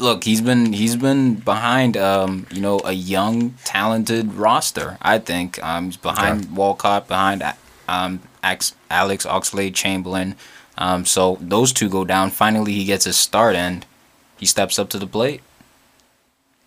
Look, 0.03 0.25
he's 0.25 0.41
been 0.41 0.73
he's 0.73 0.97
been 0.97 1.37
behind 1.37 1.97
um, 1.97 2.47
you 2.51 2.61
know, 2.61 2.81
a 2.85 2.93
young, 2.93 3.53
talented 3.65 4.35
roster. 4.35 4.99
I 5.01 5.19
think 5.19 5.63
um, 5.63 5.87
he's 5.87 5.97
behind 5.97 6.55
Walcott, 6.55 7.09
behind 7.09 7.43
um, 7.89 8.21
Alex 8.43 8.75
Oxlade 8.91 9.75
Chamberlain. 9.75 10.35
Um, 10.77 11.05
so 11.07 11.39
those 11.41 11.73
two 11.73 11.89
go 11.89 12.05
down. 12.05 12.31
Finally, 12.31 12.73
he 12.73 12.85
gets 12.85 13.05
his 13.05 13.17
start, 13.17 13.55
and 13.55 13.87
he 14.37 14.47
steps 14.47 14.79
up 14.79 14.91
to 14.91 14.99
the 14.99 15.07
plate. 15.07 15.41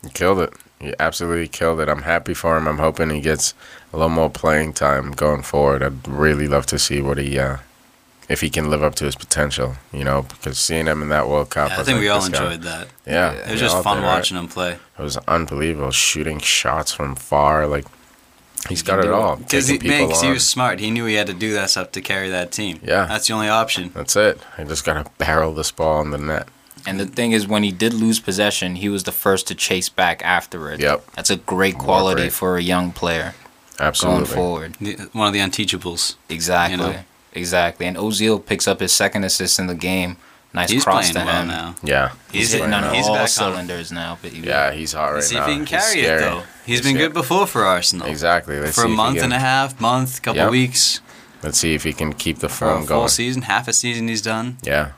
He 0.04 0.10
killed 0.10 0.40
it. 0.40 0.54
He 0.80 0.94
absolutely 1.00 1.48
killed 1.48 1.80
it. 1.80 1.90
I'm 1.90 2.04
happy 2.04 2.34
for 2.34 2.58
him. 2.58 2.68
I'm 2.68 2.78
hoping 2.78 3.10
he 3.10 3.22
gets 3.22 3.54
a 3.92 3.98
little 3.98 4.10
more 4.10 4.30
playing 4.30 4.74
time 4.74 5.12
going 5.12 5.42
forward. 5.42 5.82
I'd 5.82 6.08
really 6.08 6.48
love 6.48 6.66
to 6.68 6.80
see 6.80 7.02
what 7.02 7.18
he, 7.18 7.40
uh, 7.40 7.58
if 8.30 8.42
he 8.42 8.50
can 8.50 8.70
live 8.70 8.82
up 8.84 8.96
to 8.96 9.06
his 9.06 9.16
potential. 9.16 9.76
You 9.94 10.04
know, 10.04 10.24
because 10.24 10.58
seeing 10.60 10.88
him 10.88 11.02
in 11.02 11.10
that 11.10 11.28
World 11.28 11.50
Cup, 11.50 11.72
I 11.72 11.78
was 11.78 11.86
think 11.86 11.98
like, 11.98 12.02
we 12.04 12.10
all 12.10 12.20
this 12.22 12.30
guy- 12.30 12.44
enjoyed 12.44 12.62
that. 12.64 12.88
Yeah, 13.06 13.32
It 13.34 13.52
was 13.52 13.60
just 13.60 13.76
all 13.76 13.84
fun 13.84 13.98
did, 13.98 14.04
right? 14.04 14.16
watching 14.16 14.38
him 14.38 14.48
play. 14.48 14.74
It 14.98 15.02
was 15.02 15.18
unbelievable. 15.28 15.92
Shooting 15.92 16.40
shots 16.40 16.92
from 16.92 17.16
far, 17.16 17.68
like 17.68 17.86
he's 18.70 18.82
got 18.82 19.00
it 19.04 19.12
all. 19.12 19.36
Because 19.36 19.68
he, 19.68 19.78
man, 19.78 19.82
people 19.82 20.08
'cause 20.10 20.22
he 20.22 20.32
was 20.32 20.48
smart. 20.48 20.80
He 20.80 20.90
knew 20.92 21.06
he 21.06 21.16
had 21.16 21.28
to 21.28 21.34
do 21.34 21.54
that 21.54 21.70
stuff 21.70 21.92
to 21.92 22.02
carry 22.02 22.30
that 22.30 22.52
team. 22.52 22.80
Yeah. 22.84 23.06
That's 23.06 23.28
the 23.28 23.34
only 23.34 23.50
option. 23.50 23.92
That's 23.94 24.16
it. 24.16 24.40
I 24.58 24.64
just 24.64 24.84
gotta 24.86 25.06
barrel 25.18 25.54
this 25.54 25.72
ball 25.72 26.02
in 26.02 26.12
the 26.12 26.18
net. 26.18 26.48
And 26.88 27.00
the 27.00 27.06
thing 27.08 27.32
is, 27.32 27.48
when 27.48 27.64
he 27.64 27.72
did 27.72 27.96
lose 27.96 28.20
possession, 28.20 28.76
he 28.76 28.90
was 28.90 29.04
the 29.04 29.12
first 29.12 29.48
to 29.48 29.56
chase 29.56 29.90
back 29.90 30.22
after 30.24 30.70
it. 30.72 30.80
Yep. 30.80 31.04
That's 31.16 31.32
a 31.32 31.36
great 31.38 31.80
quality 31.80 32.24
great. 32.24 32.34
for 32.34 32.58
a 32.58 32.62
young 32.62 32.92
player 32.92 33.34
Absolutely. 33.80 34.26
going 34.26 34.36
forward. 34.36 34.76
The, 34.80 35.10
one 35.12 35.26
of 35.28 35.34
the 35.34 35.40
unteachables. 35.40 36.16
Exactly. 36.30 36.78
You 36.78 36.84
know? 36.94 37.00
Exactly. 37.36 37.86
And 37.86 37.98
Ozil 37.98 38.44
picks 38.46 38.68
up 38.68 38.80
his 38.80 38.92
second 38.92 39.24
assist 39.24 39.60
in 39.60 39.68
the 39.68 39.76
game. 39.76 40.18
Nice 40.54 40.70
He's 40.72 40.84
cross 40.86 41.12
playing 41.12 41.26
to 41.28 41.32
well 41.34 41.42
him. 41.42 41.48
now. 41.50 41.76
Yeah. 41.84 42.10
He's, 42.32 42.44
He's 42.44 42.52
hitting 42.54 42.74
on 42.74 42.84
well. 42.84 42.94
He's 42.94 43.08
all 43.08 43.14
back 43.16 43.22
on- 43.24 43.28
cylinders 43.28 43.92
now. 43.92 44.18
But 44.22 44.34
Yeah, 44.34 44.72
he's 44.72 44.94
hot 44.94 45.14
right 45.14 45.22
See 45.24 45.36
now. 45.36 45.46
See 45.46 45.52
if 45.52 45.60
he 45.60 45.66
can 45.66 45.80
He's 45.80 45.86
carry 45.94 46.02
it 46.06 46.20
though. 46.22 46.40
He's 46.40 46.78
he's 46.78 46.82
been 46.82 46.96
scary. 46.96 47.08
good 47.10 47.14
before 47.14 47.46
for 47.46 47.66
Arsenal. 47.66 48.08
Exactly. 48.08 48.60
Let's 48.60 48.76
For 48.80 48.86
a 48.86 48.90
month 48.90 49.16
can- 49.18 49.26
and 49.26 49.34
a 49.34 49.40
half, 49.40 49.80
month, 49.82 50.22
couple 50.22 50.42
Yep. 50.44 50.52
weeks. 50.52 51.02
Let's 51.44 51.58
see 51.60 51.74
if 51.76 51.84
he 51.84 51.92
can 51.94 52.14
keep 52.14 52.40
the 52.40 52.48
For 52.48 52.66
a 52.66 52.70
form 52.70 52.88
full 52.88 52.98
going. 53.00 53.10
season, 53.10 53.42
half 53.44 53.68
a 53.68 53.74
season 53.74 54.08
he's 54.08 54.22
done. 54.22 54.58
Yeah. 54.64 54.92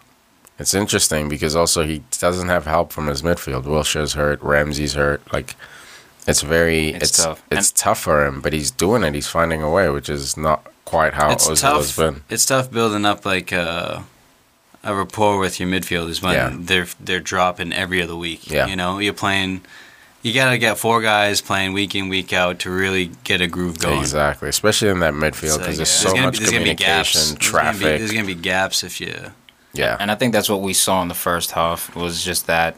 It's 0.59 0.73
interesting 0.75 1.27
because 1.27 1.55
also 1.55 1.83
he 1.83 2.03
doesn't 2.19 2.49
have 2.49 2.65
help 2.65 2.93
from 2.93 3.07
his 3.07 3.21
midfield. 3.23 3.63
Wilshere's 3.63 4.13
hurt, 4.13 4.41
Ramsey's 4.43 4.93
hurt. 4.93 5.21
Like 5.33 5.55
it's 6.27 6.41
very 6.41 6.89
It's 6.89 7.09
it's 7.09 7.23
tough. 7.23 7.41
it's 7.51 7.71
tough 7.71 7.99
for 7.99 8.25
him, 8.25 8.41
but 8.41 8.53
he's 8.53 8.69
doing 8.71 9.03
it. 9.03 9.13
He's 9.15 9.27
finding 9.27 9.61
a 9.63 9.69
way, 9.71 9.89
which 9.89 10.07
is 10.09 10.37
not 10.37 10.65
quite 10.87 11.13
how 11.13 11.31
it's 11.31 11.47
Ozil 11.47 11.61
tough. 11.61 11.77
has 11.77 11.95
been. 11.95 12.23
It's 12.29 12.45
tough 12.45 12.71
building 12.71 13.05
up 13.05 13.25
like 13.25 13.51
a, 13.51 14.03
a 14.83 14.95
rapport 14.95 15.37
with 15.39 15.59
your 15.59 15.69
midfielders 15.69 16.21
when 16.21 16.33
Yeah. 16.33 16.51
they're 16.53 16.87
they're 16.99 17.19
dropping 17.33 17.73
every 17.73 18.01
other 18.01 18.15
week. 18.15 18.49
Yeah. 18.49 18.67
You 18.67 18.75
know, 18.75 18.99
you're 18.99 19.13
playing. 19.13 19.61
You 20.23 20.33
gotta 20.33 20.57
get 20.57 20.77
four 20.77 21.01
guys 21.01 21.41
playing 21.41 21.73
week 21.73 21.93
in 21.95 22.09
week 22.09 22.33
out 22.33 22.59
to 22.59 22.69
really 22.71 23.11
get 23.23 23.39
a 23.39 23.47
groove 23.47 23.79
going. 23.79 23.99
Exactly, 23.99 24.49
especially 24.49 24.89
in 24.89 24.99
that 25.01 25.13
midfield 25.13 25.49
So, 25.51 25.57
because 25.59 25.73
yeah. 25.75 25.77
there's 25.77 25.89
so 25.89 26.09
gonna 26.13 26.21
much 26.25 26.33
be, 26.33 26.39
there's 26.39 26.51
gonna 26.51 26.63
be 26.65 26.73
gaps. 26.73 27.11
communication, 27.11 27.21
There's 27.21 27.31
gonna 27.31 27.71
be- 27.73 27.79
traffic. 27.79 27.99
There's 27.99 28.11
gonna 28.13 28.25
be 28.35 28.35
gaps 28.35 28.83
if 28.83 28.99
you. 29.01 29.15
yeah, 29.73 29.95
And 29.99 30.09
I 30.11 30.15
think 30.15 30.33
that's 30.33 30.49
what 30.49 30.61
we 30.61 30.73
saw 30.73 31.01
in 31.03 31.07
the 31.07 31.13
first 31.27 31.51
half 31.51 31.95
was 31.95 32.23
just 32.25 32.47
that 32.47 32.75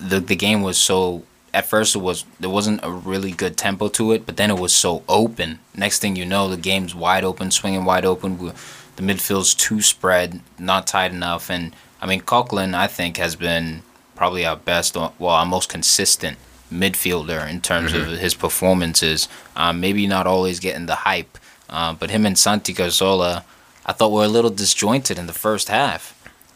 the 0.00 0.18
the 0.20 0.36
game 0.36 0.62
was 0.62 0.76
so 0.76 1.22
at 1.58 1.66
first 1.66 1.96
it 1.96 2.00
was 2.08 2.24
there 2.40 2.50
wasn't 2.58 2.80
a 2.82 2.90
really 2.90 3.32
good 3.42 3.56
tempo 3.56 3.88
to 3.98 4.12
it, 4.14 4.26
but 4.26 4.36
then 4.36 4.50
it 4.50 4.58
was 4.58 4.74
so 4.74 5.02
open. 5.08 5.58
Next 5.74 5.98
thing 6.00 6.14
you 6.16 6.26
know, 6.26 6.48
the 6.48 6.56
game's 6.70 6.94
wide 6.94 7.24
open, 7.24 7.50
swinging 7.50 7.84
wide 7.84 8.04
open. 8.12 8.30
We- 8.38 8.52
The 8.96 9.02
midfield's 9.02 9.54
too 9.54 9.80
spread, 9.82 10.40
not 10.58 10.86
tight 10.86 11.12
enough, 11.12 11.50
and 11.50 11.64
I 12.02 12.06
mean 12.06 12.22
Coquelin 12.22 12.72
I 12.74 12.86
think 12.86 13.12
has 13.18 13.36
been 13.36 13.82
probably 14.14 14.46
our 14.46 14.56
best, 14.56 14.96
well, 14.96 15.36
our 15.40 15.44
most 15.56 15.68
consistent 15.68 16.36
midfielder 16.72 17.40
in 17.52 17.60
terms 17.60 17.92
of 17.92 18.06
his 18.24 18.34
performances. 18.34 19.28
Um, 19.54 19.80
maybe 19.80 20.06
not 20.06 20.26
always 20.26 20.60
getting 20.60 20.86
the 20.86 21.00
hype, 21.10 21.34
uh, 21.68 21.92
but 22.00 22.10
him 22.10 22.24
and 22.26 22.38
Santi 22.38 22.72
Cazorla, 22.74 23.42
I 23.84 23.92
thought 23.92 24.12
were 24.12 24.24
a 24.24 24.36
little 24.36 24.50
disjointed 24.62 25.18
in 25.18 25.26
the 25.26 25.38
first 25.46 25.68
half 25.68 26.02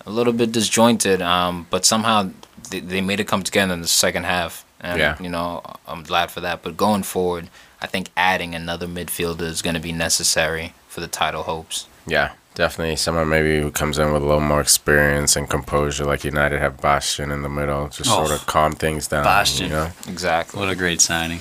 a 0.06 0.10
little 0.10 0.32
bit 0.32 0.50
disjointed, 0.50 1.20
um, 1.20 1.66
but 1.68 1.84
somehow 1.84 2.30
they, 2.70 2.80
they 2.80 3.02
made 3.02 3.20
it 3.20 3.28
come 3.28 3.42
together 3.42 3.74
in 3.74 3.82
the 3.82 3.94
second 4.04 4.24
half. 4.24 4.64
And, 4.80 4.98
Yeah. 4.98 5.16
you 5.20 5.28
know, 5.28 5.62
I'm 5.86 6.02
glad 6.02 6.30
for 6.30 6.40
that. 6.40 6.62
But 6.62 6.76
going 6.76 7.02
forward, 7.02 7.48
I 7.82 7.86
think 7.86 8.08
adding 8.16 8.54
another 8.54 8.86
midfielder 8.86 9.42
is 9.42 9.62
going 9.62 9.74
to 9.74 9.80
be 9.80 9.92
necessary 9.92 10.72
for 10.88 11.00
the 11.00 11.06
title 11.08 11.42
hopes. 11.44 11.86
yeah, 12.06 12.30
definitely 12.54 12.96
someone 12.96 13.28
maybe 13.28 13.60
who 13.60 13.70
comes 13.70 13.98
in 13.98 14.12
with 14.12 14.22
a 14.22 14.26
little 14.26 14.40
more 14.40 14.60
experience 14.60 15.36
and 15.36 15.48
composure, 15.48 16.04
like 16.04 16.24
United 16.24 16.58
have 16.60 16.80
Bastian 16.80 17.30
in 17.30 17.42
the 17.42 17.48
middle, 17.48 17.88
just 17.88 18.10
Oh, 18.10 18.24
sort 18.26 18.32
of 18.40 18.46
calm 18.46 18.72
things 18.72 19.06
down. 19.06 19.22
Bastian. 19.24 19.66
You 19.68 19.72
know. 19.72 19.90
Exactly. 20.08 20.58
What 20.58 20.68
a 20.70 20.74
great 20.74 21.00
signing. 21.00 21.40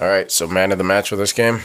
All 0.00 0.06
right, 0.08 0.30
so 0.30 0.46
man 0.46 0.70
of 0.72 0.78
the 0.78 0.84
match 0.84 1.08
for 1.10 1.16
this 1.16 1.32
game. 1.32 1.60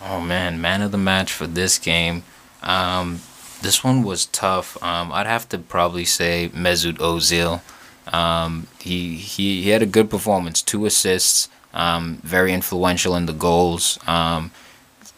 Oh 0.00 0.20
man, 0.20 0.60
man 0.60 0.82
of 0.82 0.92
the 0.92 0.98
match 0.98 1.32
for 1.32 1.46
this 1.46 1.78
game. 1.78 2.22
Um, 2.62 3.20
this 3.62 3.82
one 3.82 4.02
was 4.02 4.26
tough. 4.26 4.80
Um, 4.82 5.10
I'd 5.12 5.26
have 5.26 5.48
to 5.50 5.58
probably 5.58 6.04
say 6.04 6.50
Mesut 6.54 6.98
Ozil. 6.98 7.62
Um, 8.12 8.66
he, 8.80 9.16
he 9.16 9.62
he 9.62 9.70
had 9.70 9.82
a 9.82 9.86
good 9.86 10.08
performance, 10.10 10.62
two 10.62 10.86
assists, 10.86 11.48
um, 11.74 12.18
very 12.22 12.52
influential 12.52 13.16
in 13.16 13.26
the 13.26 13.32
goals. 13.32 13.98
Um, 14.06 14.50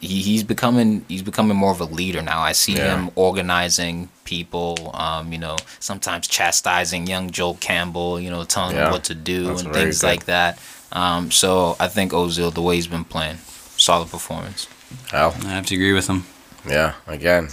he, 0.01 0.21
he's 0.21 0.43
becoming 0.43 1.05
he's 1.07 1.21
becoming 1.21 1.57
more 1.57 1.71
of 1.71 1.81
a 1.81 1.85
leader 1.85 2.21
now. 2.21 2.39
I 2.41 2.53
see 2.53 2.73
Yeah. 2.77 2.95
him 2.97 3.11
organizing 3.15 4.09
people. 4.23 4.91
Um, 4.93 5.31
you 5.33 5.39
know, 5.39 5.57
sometimes 5.79 6.27
chastising 6.27 7.05
young 7.07 7.29
Joel 7.31 7.55
Campbell. 7.55 8.19
You 8.19 8.29
know, 8.31 8.43
telling 8.43 8.75
Yeah, 8.75 8.85
him 8.85 8.91
what 8.91 9.03
to 9.05 9.15
do 9.15 9.47
that's 9.47 9.61
and 9.61 9.73
things 9.73 10.01
good. 10.01 10.07
like 10.07 10.25
that. 10.25 10.57
Um, 10.91 11.29
so 11.31 11.75
I 11.79 11.87
think 11.87 12.11
Ozil, 12.13 12.51
the 12.53 12.61
way 12.61 12.75
he's 12.75 12.87
been 12.87 13.03
playing, 13.05 13.37
solid 13.77 14.09
performance. 14.09 14.67
Al, 15.13 15.35
I 15.45 15.49
have 15.49 15.65
to 15.67 15.75
agree 15.75 15.93
with 15.93 16.07
him. 16.07 16.25
yeah, 16.67 16.93
again, 17.05 17.49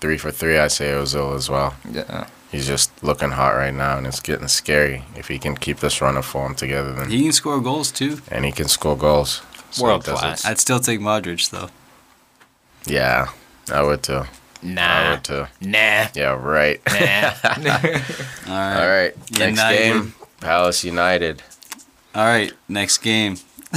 three 0.00 0.18
for 0.18 0.30
three. 0.30 0.56
I 0.58 0.68
say 0.68 0.90
Ozil 0.92 1.34
as 1.34 1.50
well. 1.50 1.74
Yeah. 1.90 2.26
He's 2.52 2.66
just 2.66 3.02
looking 3.02 3.30
hot 3.32 3.54
right 3.56 3.74
now, 3.74 3.98
and 3.98 4.06
it's 4.06 4.20
getting 4.20 4.48
scary. 4.48 5.02
If 5.16 5.28
he 5.28 5.38
can 5.38 5.56
keep 5.56 5.80
this 5.80 6.00
run 6.00 6.16
of 6.16 6.24
form 6.24 6.54
together, 6.54 6.92
then 6.92 7.10
He 7.10 7.22
can 7.24 7.32
score 7.32 7.60
goals 7.60 7.90
too. 7.90 8.20
and 8.30 8.44
he 8.44 8.52
can 8.52 8.68
score 8.68 8.96
goals. 8.96 9.42
So 9.72 9.82
World 9.84 10.04
he 10.06 10.12
does 10.12 10.18
it. 10.20 10.22
class. 10.22 10.44
I'd 10.46 10.58
still 10.58 10.78
take 10.80 11.00
Modric 11.00 11.50
though. 11.50 11.68
Yeah, 12.86 13.28
I 13.72 13.82
would 13.82 14.02
too. 14.04 14.22
Nah. 14.62 14.82
I 14.82 15.04
Nah. 15.04 15.10
would 15.10 15.24
too. 15.24 15.46
Nah. 15.60 16.06
Yeah, 16.14 16.38
right. 16.40 16.80
Nah. 16.86 17.32
All 17.44 17.62
right. 17.64 18.02
All 18.48 18.88
right, 18.88 19.12
next 19.38 19.60
game, 19.60 20.14
Palace 20.40 20.84
United. 20.84 21.42
All 22.14 22.24
right. 22.24 22.52
Next 22.68 22.98
game. 22.98 23.36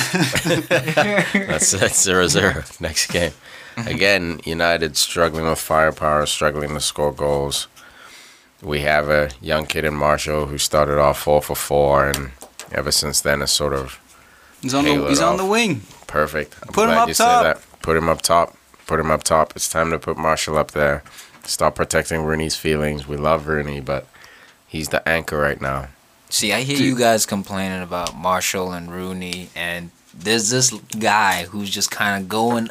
That's 0.69 1.71
that's 1.71 2.01
zero 2.01 2.27
zero. 2.27 2.63
Next 2.79 3.07
game. 3.07 3.31
Again, 3.77 4.39
United 4.45 4.95
struggling 4.97 5.45
with 5.45 5.59
firepower, 5.59 6.25
struggling 6.25 6.73
to 6.73 6.79
score 6.81 7.11
goals. 7.11 7.67
We 8.61 8.81
have 8.81 9.09
a 9.09 9.29
young 9.41 9.65
kid 9.65 9.85
in 9.85 9.95
Martial 9.95 10.47
who 10.47 10.57
started 10.57 10.99
off 10.99 11.19
four 11.19 11.41
for 11.41 11.55
four, 11.55 12.07
and 12.09 12.31
ever 12.71 12.91
since 12.91 13.21
then 13.21 13.41
is 13.41 13.51
sort 13.51 13.73
of 13.73 13.99
He's 14.61 14.73
on 14.73 14.83
the 14.83 15.07
he's 15.07 15.19
it 15.19 15.23
on 15.23 15.37
the 15.37 15.45
wing. 15.45 15.81
perfect. 16.07 16.55
I'm 16.61 16.73
Put 16.73 16.89
him 16.89 16.97
up 16.97 17.07
you 17.07 17.13
say 17.13 17.23
top. 17.23 17.43
that. 17.43 17.81
Put 17.81 17.95
him 17.95 18.09
up 18.09 18.21
top. 18.21 18.55
Put 18.87 18.99
him 18.99 19.11
up 19.11 19.23
top. 19.23 19.53
It's 19.55 19.69
time 19.69 19.91
to 19.91 19.99
put 19.99 20.17
Martial 20.17 20.57
up 20.57 20.71
there. 20.71 21.03
Stop 21.45 21.75
protecting 21.75 22.23
Rooney's 22.23 22.55
feelings. 22.57 23.07
We 23.07 23.15
love 23.15 23.47
Rooney, 23.47 23.79
but 23.79 24.07
he's 24.67 24.89
the 24.89 25.07
anchor 25.07 25.37
right 25.37 25.61
now. 25.61 25.87
See, 26.29 26.51
I 26.53 26.61
hear 26.61 26.77
you 26.77 26.95
guys 26.97 27.25
complaining 27.25 27.81
about 27.81 28.15
Martial 28.15 28.71
and 28.73 28.91
Rooney, 28.91 29.49
and 29.55 29.89
there's 30.13 30.49
this 30.49 30.71
guy 30.99 31.45
who's 31.45 31.69
just 31.69 31.89
kind 31.91 32.21
of 32.21 32.27
going 32.29 32.69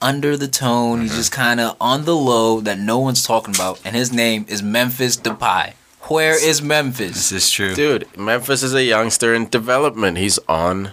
under 0.00 0.36
the 0.36 0.48
tone. 0.48 1.00
He's 1.00 1.10
mm-hmm. 1.10 1.18
just 1.18 1.32
kind 1.32 1.60
of 1.60 1.76
on 1.80 2.04
the 2.04 2.16
low 2.16 2.60
that 2.60 2.78
no 2.78 2.98
one's 2.98 3.24
talking 3.24 3.54
about, 3.54 3.80
and 3.84 3.94
his 3.94 4.12
name 4.12 4.46
is 4.48 4.62
Memphis 4.62 5.16
Depay. 5.16 5.74
Where 6.02 6.42
is 6.42 6.62
Memphis? 6.62 7.14
This 7.14 7.32
is 7.32 7.50
true. 7.50 7.74
Dude, 7.74 8.06
Memphis 8.16 8.62
is 8.62 8.74
a 8.74 8.82
youngster 8.82 9.34
in 9.34 9.48
development. 9.48 10.16
He's 10.18 10.38
on 10.48 10.92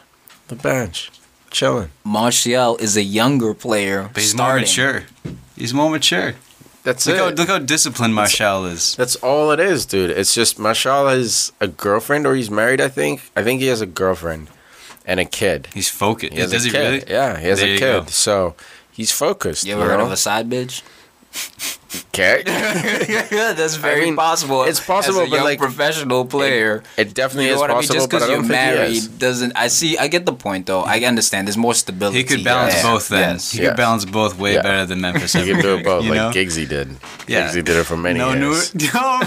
the 0.49 0.55
bench, 0.55 1.09
chilling. 1.51 1.89
Martial 2.03 2.75
is 2.77 2.97
a 2.97 3.03
younger 3.03 3.53
player. 3.53 4.09
But 4.13 4.23
he's 4.23 4.35
more 4.35 4.59
mature. 4.59 5.03
He's 5.55 5.73
more 5.73 5.89
mature. 5.89 6.33
That's 6.83 7.07
Look 7.07 7.17
how, 7.17 7.27
it. 7.29 7.37
look 7.37 7.47
how 7.47 7.57
disciplined 7.57 8.13
Martial 8.13 8.65
is. 8.65 8.95
That's 8.95 9.15
all 9.15 9.51
it 9.51 9.59
is, 9.59 9.87
dude. 9.87 10.11
It's 10.11 10.35
just 10.35 10.59
Martial 10.59 11.07
has 11.07 11.51
a 11.59 11.67
girlfriend, 11.67 12.27
or 12.27 12.35
he's 12.35 12.51
married. 12.51 12.79
I 12.79 12.89
think. 12.89 13.31
I 13.35 13.43
think 13.43 13.61
he 13.61 13.67
has 13.67 13.81
a 13.81 13.87
girlfriend 13.87 14.49
and 15.05 15.19
a 15.19 15.25
kid. 15.25 15.67
He's 15.73 15.89
focused. 15.89 16.33
He 16.33 16.39
has 16.39 16.51
Does 16.51 16.65
a 16.65 16.67
he 16.67 16.71
kid. 16.71 16.79
really? 16.79 17.03
Yeah, 17.07 17.39
he 17.39 17.47
has 17.47 17.59
There 17.59 17.75
a 17.75 17.77
kid. 17.77 17.79
go. 17.79 18.05
So 18.05 18.55
he's 18.95 19.11
focused. 19.11 19.65
You 19.65 19.73
ever 19.75 19.85
heard 19.85 19.97
know? 19.99 20.05
of 20.05 20.11
a 20.11 20.17
side 20.17 20.49
bitch? 20.49 20.81
Okay. 22.13 22.43
yeah, 22.45 23.53
that's 23.53 23.75
very 23.75 24.01
I 24.01 24.05
mean, 24.05 24.15
possible. 24.15 24.63
it's 24.63 24.79
possible, 24.79 25.21
as 25.21 25.27
a 25.27 25.29
but, 25.29 25.35
young 25.35 25.45
like, 25.45 25.59
professional 25.59 26.25
player. 26.25 26.81
It 26.97 27.13
definitely 27.13 27.45
you 27.45 27.49
know 27.51 27.55
is 27.55 27.61
what 27.61 27.69
I 27.71 27.73
mean? 27.73 27.81
possible, 27.81 27.95
Just 27.95 28.09
because 28.09 28.29
you're 28.29 28.41
he 28.41 28.47
married 28.47 29.03
doesn't. 29.19 29.53
I 29.55 29.67
see. 29.67 29.97
I 29.97 30.07
get 30.07 30.25
the 30.25 30.33
point, 30.33 30.65
though. 30.65 30.81
I 30.81 30.99
understand. 31.01 31.47
There's 31.47 31.57
more 31.57 31.73
stability. 31.73 32.17
He 32.19 32.23
could 32.23 32.43
balance 32.43 32.75
there. 32.75 32.83
both 32.83 33.07
then. 33.09 33.33
Yes. 33.33 33.51
He 33.51 33.61
Yes. 33.61 33.69
could 33.71 33.77
balance 33.77 34.05
both 34.05 34.37
way 34.39 34.53
Yeah. 34.55 34.61
better 34.61 34.85
than 34.85 35.01
Memphis. 35.01 35.33
He 35.33 35.39
ever 35.39 35.51
can 35.53 35.61
do 35.61 35.75
it 35.75 35.83
both, 35.83 36.05
like 36.05 36.13
know? 36.15 36.31
Giggsy 36.31 36.67
did. 36.67 36.95
Yeah. 37.27 37.49
Giggsy 37.49 37.63
did 37.65 37.75
it 37.77 37.83
for 37.85 37.97
many 37.97 38.19
no, 38.19 38.31
years. 38.33 38.73
no, 38.75 38.83
no, 38.93 39.19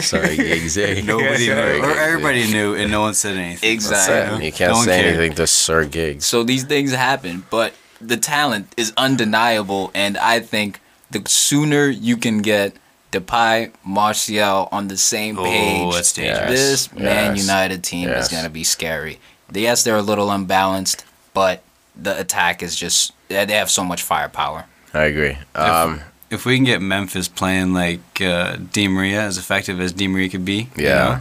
Sorry, 0.00 0.36
Giggsy. 0.36 1.04
nobody 1.12 1.46
knew. 1.46 1.54
Sorry, 1.54 1.80
Or 1.80 1.90
everybody 1.98 2.50
knew, 2.52 2.74
and 2.74 2.90
no 2.90 3.00
one 3.00 3.14
said 3.14 3.36
anything. 3.36 3.70
Exactly. 3.72 4.44
You 4.46 4.52
can't 4.52 4.70
No 4.72 4.76
one 4.78 4.84
say 4.86 5.00
cared. 5.02 5.14
anything 5.14 5.34
to 5.36 5.46
Sir 5.46 5.84
Giggs. 5.86 6.26
So 6.26 6.42
these 6.42 6.64
things 6.64 6.92
happen, 6.92 7.44
but 7.50 7.72
the 8.00 8.16
talent 8.16 8.72
is 8.76 8.92
undeniable, 8.96 9.90
and 9.94 10.16
I 10.18 10.40
think 10.40 10.80
the 11.10 11.22
sooner 11.26 11.88
you 11.88 12.16
can 12.16 12.38
get 12.42 12.74
Depay, 13.12 13.70
Martial 13.84 14.68
on 14.72 14.88
the 14.88 14.96
same 14.96 15.36
page, 15.36 15.94
that's 15.94 16.12
dangerous. 16.12 16.50
this 16.50 16.92
Man 16.92 17.36
Yes. 17.36 17.46
United 17.46 17.82
team 17.84 18.08
Yes. 18.08 18.24
is 18.26 18.28
going 18.32 18.44
to 18.44 18.50
be 18.50 18.64
scary. 18.64 19.18
Yes, 19.52 19.84
they're 19.84 19.96
a 19.96 20.02
little 20.02 20.30
unbalanced, 20.30 21.04
but 21.32 21.62
the 21.94 22.18
attack 22.18 22.62
is 22.62 22.74
just 22.76 23.12
they 23.28 23.46
have 23.54 23.70
so 23.70 23.84
much 23.84 24.02
firepower. 24.02 24.66
I 24.92 25.04
agree. 25.04 25.38
Um, 25.54 26.00
If 26.30 26.44
we 26.44 26.56
can 26.56 26.64
get 26.64 26.82
Memphis 26.82 27.28
playing 27.28 27.72
like 27.72 28.00
uh, 28.20 28.56
Di 28.72 28.88
Maria, 28.88 29.22
as 29.22 29.38
effective 29.38 29.80
as 29.80 29.92
Di 29.92 30.08
Maria 30.08 30.28
could 30.28 30.44
be, 30.44 30.68
you 30.76 30.84
Yeah. 30.86 30.94
know, 31.04 31.20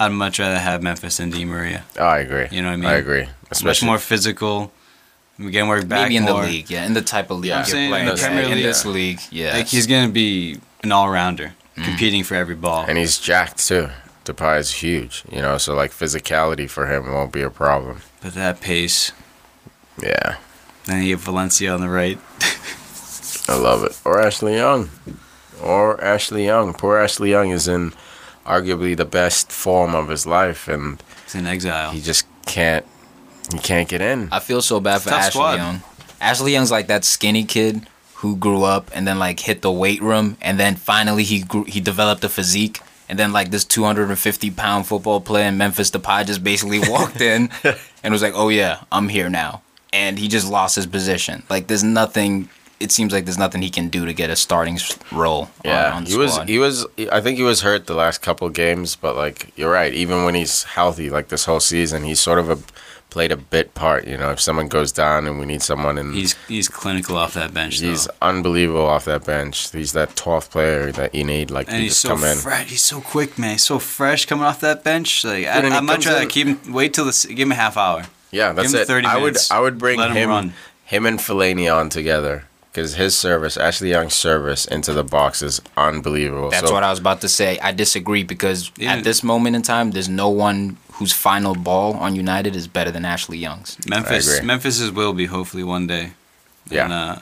I'd 0.00 0.08
much 0.12 0.38
rather 0.40 0.58
have 0.58 0.82
Memphis 0.82 1.16
than 1.18 1.30
Di 1.30 1.44
Maria. 1.44 1.84
oh, 1.98 2.04
I 2.04 2.18
agree. 2.18 2.48
You 2.50 2.60
know 2.62 2.68
what 2.68 2.74
I 2.74 2.76
mean? 2.76 2.90
I 2.90 2.94
agree. 2.94 3.28
Much 3.62 3.82
more 3.84 3.98
physical. 3.98 4.72
We 5.44 5.52
can 5.52 5.68
work 5.68 5.88
back 5.88 6.04
Maybe 6.04 6.16
in 6.16 6.24
more. 6.24 6.42
the 6.42 6.46
league, 6.48 6.70
yeah, 6.70 6.84
in 6.86 6.94
the 6.94 7.02
type 7.02 7.30
of 7.30 7.38
league 7.40 7.48
Yeah. 7.50 7.66
you're 7.66 7.76
I'm 7.78 7.94
in 7.94 8.06
the 8.06 8.14
yeah, 8.20 8.26
Premier 8.26 8.42
in 8.44 8.50
League, 8.52 8.64
this 8.64 8.84
yeah. 8.84 8.90
league, 8.90 9.20
yeah. 9.30 9.52
Like 9.54 9.66
he's 9.68 9.86
gonna 9.86 10.08
be 10.12 10.58
an 10.82 10.92
all 10.92 11.08
rounder, 11.10 11.54
Mm. 11.76 11.84
competing 11.84 12.22
for 12.24 12.34
every 12.34 12.54
ball. 12.54 12.84
and 12.86 12.98
he's 12.98 13.18
jacked 13.18 13.66
too. 13.66 13.88
Depay 14.24 14.58
is 14.60 14.70
huge, 14.72 15.24
you 15.32 15.40
know, 15.42 15.58
so 15.58 15.74
like 15.74 15.90
physicality 15.90 16.68
for 16.70 16.86
him 16.86 17.10
won't 17.12 17.32
be 17.32 17.42
a 17.42 17.50
problem. 17.50 18.02
But 18.20 18.34
that 18.34 18.60
pace, 18.60 19.12
Yeah, 20.00 20.36
then 20.86 21.02
you 21.02 21.12
have 21.16 21.20
Valencia 21.24 21.72
on 21.72 21.80
the 21.80 21.88
right. 21.88 22.18
I 23.48 23.56
love 23.56 23.84
it. 23.84 23.98
Or 24.04 24.20
Ashley 24.20 24.54
Young, 24.56 24.90
or 25.62 26.02
Ashley 26.02 26.44
Young. 26.46 26.72
Poor 26.74 26.98
Ashley 26.98 27.30
Young 27.30 27.50
is 27.50 27.66
in 27.66 27.92
arguably 28.46 28.96
the 28.96 29.04
best 29.04 29.50
form 29.50 29.94
of 29.94 30.08
his 30.08 30.26
life, 30.26 30.68
and 30.68 31.02
He's 31.24 31.34
in 31.34 31.46
exile. 31.46 31.90
he 31.90 32.00
just 32.00 32.26
can't. 32.46 32.84
He 33.50 33.58
can't 33.58 33.88
get 33.88 34.00
in. 34.00 34.28
I 34.30 34.40
feel 34.40 34.62
so 34.62 34.80
bad 34.80 35.02
for 35.02 35.10
Tough 35.10 35.20
Ashley 35.20 35.30
squad. 35.30 35.54
Young. 35.54 35.82
Ashley 36.20 36.52
Young's 36.52 36.70
like 36.70 36.86
that 36.86 37.04
skinny 37.04 37.44
kid 37.44 37.86
who 38.16 38.36
grew 38.36 38.62
up 38.62 38.90
and 38.94 39.06
then 39.06 39.18
like 39.18 39.40
hit 39.40 39.62
the 39.62 39.72
weight 39.72 40.00
room 40.00 40.36
and 40.40 40.60
then 40.60 40.76
finally 40.76 41.24
he 41.24 41.40
grew 41.42 41.64
he 41.64 41.80
developed 41.80 42.22
a 42.22 42.28
physique 42.28 42.80
and 43.08 43.18
then 43.18 43.32
like 43.32 43.50
this 43.50 43.64
250 43.64 44.50
pound 44.52 44.86
football 44.86 45.20
player 45.20 45.46
in 45.46 45.58
Memphis 45.58 45.90
Depay 45.90 46.24
just 46.26 46.42
basically 46.42 46.78
walked 46.88 47.20
in 47.20 47.50
and 48.02 48.12
was 48.12 48.22
like, 48.22 48.32
"Oh 48.34 48.48
yeah, 48.48 48.84
I'm 48.90 49.08
here 49.08 49.28
now," 49.28 49.60
and 49.92 50.18
he 50.18 50.28
just 50.28 50.48
lost 50.50 50.76
his 50.76 50.86
position. 50.86 51.42
Like 51.50 51.66
there's 51.66 51.84
nothing. 51.84 52.48
It 52.80 52.90
seems 52.90 53.12
like 53.12 53.26
there's 53.26 53.38
nothing 53.38 53.60
he 53.60 53.70
can 53.70 53.90
do 53.90 54.06
to 54.06 54.14
get 54.14 54.30
a 54.30 54.34
starting 54.34 54.78
role. 55.12 55.50
Yeah, 55.62 55.90
on, 55.90 55.92
on 55.98 56.04
the 56.04 56.10
he 56.10 56.16
was 56.16 56.38
he 56.46 56.58
was 56.58 56.86
I 57.12 57.20
think 57.20 57.36
he 57.36 57.44
was 57.44 57.60
hurt 57.60 57.86
the 57.86 57.94
last 57.94 58.22
couple 58.22 58.48
games, 58.48 58.96
but 58.96 59.14
like 59.14 59.52
you're 59.56 59.70
right. 59.70 59.92
Even 59.92 60.24
when 60.24 60.34
he's 60.34 60.62
healthy, 60.62 61.10
like 61.10 61.28
this 61.28 61.44
whole 61.44 61.60
season, 61.60 62.04
he's 62.04 62.18
sort 62.18 62.38
of 62.38 62.48
a 62.48 62.58
played 63.12 63.30
a 63.30 63.36
bit 63.36 63.74
part. 63.74 64.06
You 64.08 64.16
know, 64.16 64.30
if 64.30 64.40
someone 64.40 64.68
goes 64.68 64.90
down 64.92 65.26
and 65.26 65.38
we 65.38 65.46
need 65.46 65.62
someone, 65.62 65.98
and 65.98 66.14
He's 66.14 66.34
he's 66.48 66.68
clinical 66.68 67.16
off 67.16 67.34
that 67.34 67.52
bench. 67.54 67.78
he's 67.80 68.06
though. 68.06 68.14
unbelievable 68.22 68.86
off 68.86 69.04
that 69.04 69.24
bench. 69.24 69.70
He's 69.70 69.92
that 69.92 70.10
12th 70.16 70.50
player 70.50 70.90
that 70.92 71.14
you 71.14 71.24
need. 71.24 71.50
Like 71.50 71.68
and 71.68 71.82
he's 71.82 71.92
just 71.92 72.00
so 72.02 72.08
come 72.10 72.24
in. 72.24 72.36
fresh. 72.38 72.70
He's 72.70 72.82
so 72.82 73.00
quick, 73.00 73.38
man. 73.38 73.52
He's 73.52 73.62
so 73.64 73.78
fresh 73.78 74.26
coming 74.26 74.44
off 74.44 74.60
that 74.60 74.82
bench. 74.82 75.24
Like 75.24 75.46
I, 75.46 75.54
Dude, 75.56 75.64
and 75.66 75.74
he 75.74 75.78
I'd 75.78 75.84
much 75.84 75.94
comes 76.04 76.06
rather 76.06 76.22
in- 76.22 76.28
keep 76.28 76.46
him. 76.46 76.72
Wait 76.72 76.94
till 76.94 77.04
the 77.04 77.10
s- 77.10 77.26
give 77.26 77.38
him 77.46 77.52
a 77.52 77.56
half 77.56 77.76
hour. 77.76 78.04
Yeah, 78.30 78.52
that's 78.52 78.72
him 78.72 78.80
it. 78.80 78.86
30 78.86 79.06
I 79.06 79.14
would 79.16 79.22
minutes. 79.24 79.50
I 79.50 79.60
would 79.60 79.78
bring 79.78 80.00
him 80.00 80.12
him 80.12 80.28
run. 80.30 80.54
him 80.86 81.06
and 81.06 81.18
Fellaini 81.18 81.68
on 81.74 81.88
together 81.90 82.44
because 82.72 82.94
his 82.94 83.14
service, 83.14 83.58
Ashley 83.58 83.90
Young's 83.90 84.14
service 84.14 84.64
into 84.64 84.94
the 84.94 85.04
box 85.04 85.42
is 85.42 85.60
unbelievable. 85.76 86.48
That's 86.48 86.68
so, 86.68 86.72
what 86.72 86.82
I 86.82 86.88
was 86.88 86.98
about 86.98 87.20
to 87.20 87.28
say. 87.28 87.58
I 87.58 87.72
disagree 87.72 88.22
because 88.22 88.72
Yeah. 88.78 88.94
at 88.94 89.04
this 89.04 89.22
moment 89.22 89.56
in 89.56 89.60
time, 89.62 89.90
there's 89.90 90.08
no 90.08 90.30
one 90.30 90.78
whose 91.02 91.12
final 91.12 91.54
ball 91.56 91.94
on 91.94 92.14
United 92.14 92.54
is 92.54 92.68
better 92.68 92.92
than 92.92 93.04
Ashley 93.04 93.36
Young's. 93.36 93.76
Memphis, 93.88 94.32
agree. 94.36 94.46
Memphis's 94.46 94.92
will 94.92 95.12
be 95.12 95.26
hopefully 95.26 95.64
one 95.64 95.88
day. 95.88 96.12
Yeah. 96.70 96.84
And, 96.84 96.92
uh, 96.92 97.16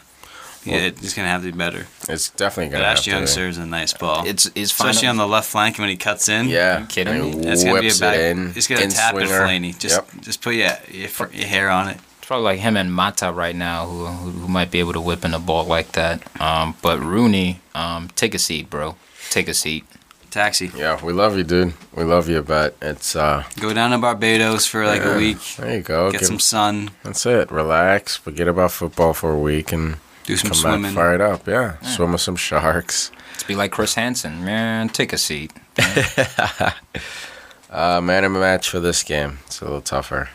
yeah, 0.67 0.77
it's 1.05 1.15
gonna 1.15 1.29
have 1.29 1.41
to 1.43 1.51
be 1.51 1.57
better. 1.57 1.87
It's 2.07 2.29
definitely 2.29 2.73
gonna. 2.73 2.85
have 2.85 2.99
Ashley 2.99 3.13
to 3.13 3.17
Young 3.17 3.23
be. 3.23 3.27
serves 3.29 3.57
a 3.57 3.65
nice 3.65 3.95
ball, 3.95 4.27
It's 4.27 4.45
is 4.55 4.71
final. 4.71 4.91
especially 4.91 5.09
on 5.09 5.17
the 5.17 5.27
left 5.27 5.49
flank 5.49 5.79
when 5.79 5.89
he 5.89 5.97
cuts 5.97 6.29
in. 6.29 6.49
Yeah, 6.51 6.81
you 6.81 6.87
kidding 6.87 7.15
and 7.15 7.35
me? 7.41 7.47
It's 7.51 7.65
gonna 7.65 7.81
be 7.81 7.87
a 7.87 7.89
whips 7.89 8.01
back. 8.01 8.17
it 8.17 8.37
in. 8.37 8.53
It's 8.55 8.67
gonna 8.67 8.83
in 8.83 8.91
tap 8.91 9.15
it, 9.15 9.27
swinger. 9.29 9.41
Fellaini. 9.47 9.79
Just, 9.79 9.95
Yep. 9.97 10.21
just 10.21 10.43
put 10.43 10.55
your, 10.57 10.69
your, 10.91 11.09
your 11.33 11.47
hair 11.49 11.71
on 11.71 11.89
it. 11.89 11.97
It's 12.19 12.27
probably 12.27 12.45
like 12.45 12.61
him 12.61 12.77
and 12.77 12.93
Mata 12.93 13.33
right 13.33 13.57
now, 13.57 13.87
who, 13.87 14.05
who 14.05 14.31
who 14.41 14.49
might 14.49 14.71
be 14.71 14.81
able 14.81 14.93
to 14.93 15.01
whip 15.01 15.25
in 15.25 15.33
a 15.33 15.39
ball 15.39 15.65
like 15.65 15.93
that. 15.93 16.21
Um, 16.39 16.77
but 16.83 17.01
Rooney, 17.01 17.61
um, 17.75 18.11
take 18.15 18.35
a 18.35 18.39
seat, 18.39 18.69
bro. 18.69 18.97
Take 19.31 19.49
a 19.49 19.55
seat. 19.55 19.85
Taxi. 20.31 20.71
Yeah, 20.77 21.03
we 21.05 21.13
love 21.13 21.37
you, 21.37 21.45
dude. 21.45 21.75
We 21.95 22.05
love 22.05 22.29
you, 22.29 22.43
but 22.43 22.77
it's 22.81 23.15
uh. 23.17 23.45
Go 23.61 23.73
down 23.75 23.91
to 23.91 23.99
Barbados 23.99 24.67
for 24.67 24.87
like 24.87 25.03
yeah, 25.03 25.15
a 25.15 25.17
week. 25.19 25.39
There 25.57 25.77
you 25.77 25.83
go. 25.83 26.11
Get 26.11 26.21
Give- 26.21 26.29
some 26.29 26.39
sun. 26.39 26.91
that's 27.03 27.27
it. 27.27 27.51
Relax. 27.51 28.17
Forget 28.17 28.49
about 28.49 28.73
football 28.73 29.13
for 29.15 29.33
a 29.33 29.39
week 29.39 29.73
and 29.73 29.97
Do 30.25 30.37
some 30.37 30.51
come 30.51 30.57
swimming. 30.59 30.83
back 30.83 30.95
fired 30.95 31.21
up. 31.21 31.47
Yeah, 31.47 31.79
swim 31.81 32.13
with 32.13 32.21
some 32.21 32.37
sharks. 32.37 33.11
Let's 33.33 33.45
be 33.45 33.55
like 33.57 33.73
Chris 33.73 33.95
Hansen, 33.95 34.45
man. 34.45 34.89
Take 34.89 35.13
a 35.13 35.19
seat. 35.19 35.53
Uh, 37.73 38.01
man 38.01 38.25
of 38.25 38.35
a 38.35 38.41
match 38.41 38.69
for 38.69 38.81
this 38.81 39.05
game. 39.05 39.39
It's 39.47 39.61
a 39.61 39.65
little 39.65 39.81
tougher. 39.81 40.29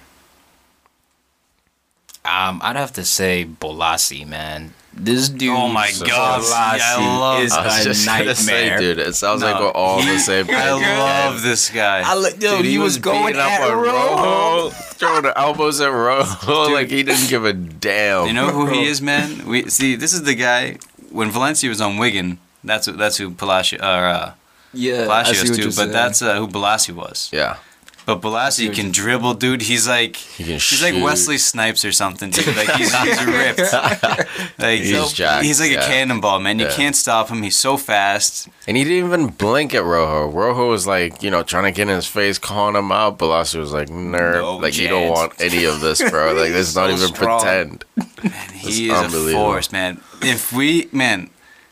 Um, 2.24 2.62
I'd 2.64 2.78
have 2.78 2.94
to 2.94 3.04
say 3.04 3.46
Bolasie, 3.46 4.26
man. 4.26 4.74
This 4.98 5.28
dude. 5.28 5.50
Oh 5.52 5.68
my 5.68 5.92
God. 6.06 6.42
Bolasie 6.42 6.78
Yeah, 6.78 6.96
I 6.98 7.20
love- 7.20 7.44
is 7.44 7.52
I 7.52 7.66
was 7.66 7.80
a 7.82 7.84
just 7.84 8.06
gonna 8.08 8.34
say, 8.36 8.70
nightmare. 8.70 8.80
dude. 8.80 9.00
It 9.00 9.16
sounds 9.16 9.44
like 9.44 9.60
we're 9.60 9.72
all 9.72 10.02
he- 10.02 10.10
the 10.10 10.20
same. 10.20 10.48
I 10.50 10.72
love 10.72 11.42
this 11.42 11.70
guy. 11.70 12.02
I 12.06 12.16
look, 12.16 12.42
yo, 12.42 12.58
Dude, 12.58 12.66
he, 12.66 12.78
was, 12.78 12.98
going 12.98 13.26
beating 13.26 13.42
up 13.42 13.50
at 13.52 13.72
on 13.72 13.78
Rojo. 13.78 14.70
throwing 14.70 15.26
elbows 15.36 15.82
at 15.82 15.88
Rojo 15.92 16.72
like 16.74 16.90
he 16.90 17.04
didn't 17.04 17.28
give 17.30 17.44
a 17.44 17.52
damn. 17.52 18.28
You 18.28 18.34
know 18.34 18.50
who 18.52 18.68
he 18.68 18.86
is, 18.86 19.02
man? 19.02 19.46
We 19.46 19.70
see. 19.70 19.96
This 19.96 20.14
is 20.14 20.24
the 20.24 20.34
guy 20.36 20.78
when 21.12 21.30
Valencia 21.30 21.68
was 21.70 21.82
on 21.82 21.98
Wigan. 21.98 22.40
That's 22.64 22.88
that's 22.88 23.18
who 23.18 23.32
Palacio 23.32 23.80
or 23.80 24.06
uh, 24.08 24.34
Yeah, 24.74 25.06
Palacios 25.08 25.58
too. 25.58 25.72
But 25.76 25.92
that's 25.92 26.22
uh, 26.22 26.38
who 26.38 26.48
Bolasie 26.48 26.94
was. 26.96 27.30
Yeah, 27.34 27.58
But 28.06 28.22
Bolasie 28.22 28.68
what 28.68 28.76
can 28.78 28.92
dribble, 28.92 29.34
dude. 29.36 29.64
He's 29.64 29.88
like 29.88 30.16
he 30.16 30.44
can 30.44 30.54
he's 30.54 30.84
like. 30.84 31.04
Wesley 31.04 31.38
Snipes 31.40 31.84
or 31.84 31.92
something, 31.92 32.30
dude. 32.30 32.56
Like 32.56 32.70
he's, 32.74 32.94
he's 33.02 33.26
ripped. 33.26 33.62
Like 34.60 34.82
He's 34.82 35.12
jacked, 35.14 35.44
He's 35.46 35.60
like 35.60 35.72
yeah. 35.72 35.84
a 35.84 35.88
cannonball, 35.88 36.40
man. 36.40 36.60
You 36.60 36.66
Yeah. 36.68 36.76
can't 36.76 36.96
stop 36.96 37.30
him. 37.30 37.42
He's 37.44 37.58
so 37.58 37.78
fast. 37.78 38.48
And 38.68 38.78
he 38.78 38.84
didn't 38.84 39.06
even 39.08 39.28
blink 39.28 39.74
at 39.74 39.84
Rojo. 39.84 40.28
Rojo 40.28 40.70
was 40.70 40.86
like, 40.88 41.22
you 41.24 41.30
know, 41.32 41.42
trying 41.44 41.64
to 41.66 41.72
get 41.72 41.90
in 41.90 41.96
his 41.96 42.06
face, 42.08 42.38
calling 42.38 42.76
him 42.76 42.92
out. 42.92 43.18
Bolasie 43.18 43.60
was 43.60 43.74
like, 43.74 43.90
nerd. 43.90 44.36
No 44.42 44.58
like, 44.58 44.78
you 44.78 44.88
don't 44.88 45.10
want 45.10 45.34
any 45.42 45.66
of 45.66 45.82
this, 45.82 46.00
bro. 46.10 46.34
Like, 46.34 46.52
let's 46.54 46.70
So 46.70 46.82
not 46.82 46.92
even 46.92 47.08
strong. 47.08 47.40
pretend. 47.42 47.86
Man, 48.24 48.50
he 48.54 48.88
That's 48.88 49.14
is 49.14 49.28
a 49.28 49.32
force, 49.34 49.72
man. 49.72 50.00
If 50.22 50.54
we, 50.54 50.88
man, 50.92 51.30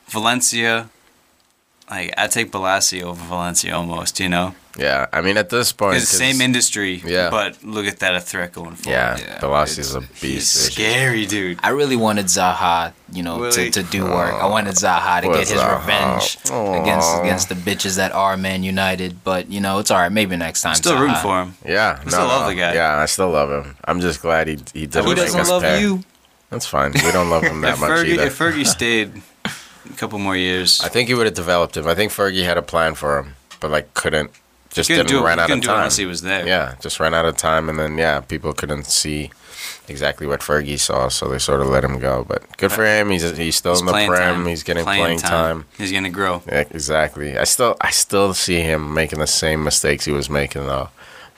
Valencia, 0.08 0.90
like 1.90 2.14
I 2.18 2.28
take 2.28 2.52
Bolasie 2.52 3.02
over 3.04 3.24
Valencia 3.24 3.76
almost. 3.76 4.20
You 4.20 4.30
know, 4.30 4.56
Yeah, 4.78 5.06
I 5.14 5.22
mean, 5.22 5.38
at 5.38 5.50
this 5.50 5.72
point, 5.72 5.98
it's 5.98 6.10
the 6.10 6.18
same 6.18 6.32
'cause- 6.38 6.42
industry. 6.42 7.04
Yeah. 7.06 7.30
But 7.30 7.64
look 7.64 7.86
at 7.86 8.00
that 8.00 8.16
a 8.16 8.20
threat 8.20 8.54
going 8.54 8.76
forward. 8.76 8.98
Yeah, 8.98 9.18
Yeah, 9.20 9.40
Bolasie's 9.40 9.94
a 9.94 10.02
beast. 10.02 10.56
dude. 10.56 10.74
scary, 10.74 11.26
dude. 11.28 11.60
I 11.62 11.70
really 11.70 11.96
wanted 11.96 12.26
Zaha, 12.26 12.94
you 13.12 13.22
know, 13.22 13.38
to, 13.38 13.44
Really? 13.44 13.70
to 13.70 13.84
do 13.84 14.04
work. 14.06 14.34
I 14.34 14.42
oh. 14.42 14.50
wanted 14.50 14.74
Zaha 14.74 15.22
to 15.22 15.28
Poor 15.28 15.36
get 15.38 15.48
his 15.50 15.60
Zaha. 15.60 15.80
revenge 15.80 16.38
Aw. 16.50 16.82
against 16.82 17.10
against 17.22 17.50
the 17.50 17.56
bitches 17.56 17.98
that 17.98 18.12
are 18.14 18.36
Man 18.36 18.64
United. 18.64 19.24
But 19.24 19.52
you 19.52 19.62
know, 19.62 19.78
it's 19.78 19.92
all 19.92 20.00
right. 20.00 20.12
Maybe 20.12 20.36
next 20.38 20.62
time. 20.64 20.74
Still 20.74 20.94
Zaha. 20.94 21.00
rooting 21.02 21.22
for 21.22 21.42
him. 21.44 21.56
Yeah, 21.66 22.00
I 22.04 22.10
still 22.10 22.26
love 22.26 22.48
the 22.50 22.56
guy. 22.56 22.74
Yeah, 22.74 22.98
I 22.98 23.06
still 23.06 23.30
love 23.30 23.52
him. 23.52 23.76
I'm 23.86 24.02
just 24.02 24.22
glad 24.24 24.48
he 24.48 24.54
he 24.74 24.88
didn't 24.88 25.04
He 25.06 25.10
He 25.12 25.16
doesn't 25.16 25.40
us 25.40 25.50
love 25.50 25.62
pay. 25.62 25.82
you. 25.82 26.04
That's 26.50 26.66
fine. 26.66 26.94
We 26.94 27.12
don't 27.12 27.30
love 27.30 27.44
him 27.44 27.62
that 27.68 27.78
much 27.80 27.90
Fergie, 27.92 28.14
either. 28.14 28.24
if 28.26 28.38
Fergie 28.40 28.66
stayed 28.66 29.22
a 29.46 29.94
couple 29.98 30.18
more 30.18 30.36
years, 30.36 30.82
I 30.84 30.90
think 30.90 31.10
he 31.10 31.14
would 31.14 31.26
have 31.28 31.36
developed 31.36 31.78
him. 31.78 31.88
I 31.88 31.94
think 31.94 32.12
Fergie 32.12 32.44
had 32.44 32.58
a 32.58 32.62
plan 32.64 32.96
for 32.96 33.20
him, 33.20 33.36
but 33.60 33.70
like 33.70 33.94
couldn't. 33.94 34.32
Just 34.74 34.90
didn't 34.90 35.08
do 35.08 35.26
out 35.28 35.40
of 35.40 35.48
time. 35.48 35.62
unless 35.62 35.98
he 35.98 36.06
was 36.06 36.22
there. 36.22 36.46
Yeah, 36.48 36.76
just 36.82 37.00
ran 37.00 37.14
out 37.14 37.26
of 37.26 37.38
time, 37.38 37.70
and 37.70 37.80
then 37.80 37.98
yeah, 37.98 38.20
people 38.22 38.54
couldn't 38.54 38.86
see 38.88 39.32
exactly 39.88 40.26
what 40.26 40.40
Fergie 40.42 40.80
saw, 40.80 41.10
so 41.10 41.28
they 41.30 41.40
sort 41.40 41.62
of 41.62 41.68
let 41.68 41.84
him 41.84 42.00
go. 42.00 42.24
But 42.28 42.58
good 42.58 42.72
uh, 42.72 42.76
for 42.76 42.86
him. 42.86 43.10
He's 43.10 43.38
he's 43.38 43.56
still 43.56 43.74
He's 43.74 43.82
in 43.82 43.86
the 43.86 43.92
playing 43.92 44.10
prem. 44.10 44.36
time. 44.36 44.46
He's 44.48 44.64
getting 44.64 44.84
playing, 44.84 45.20
time. 45.20 45.66
He's 45.78 45.92
gonna 45.92 46.10
grow. 46.10 46.42
Yeah, 46.48 46.64
exactly. 46.72 47.38
I 47.38 47.44
still 47.44 47.78
I 47.82 47.92
still 47.92 48.34
see 48.34 48.62
him 48.62 48.94
making 48.94 49.20
the 49.20 49.28
same 49.28 49.64
mistakes 49.64 50.06
he 50.06 50.12
was 50.12 50.30
making 50.30 50.66
though 50.66 50.90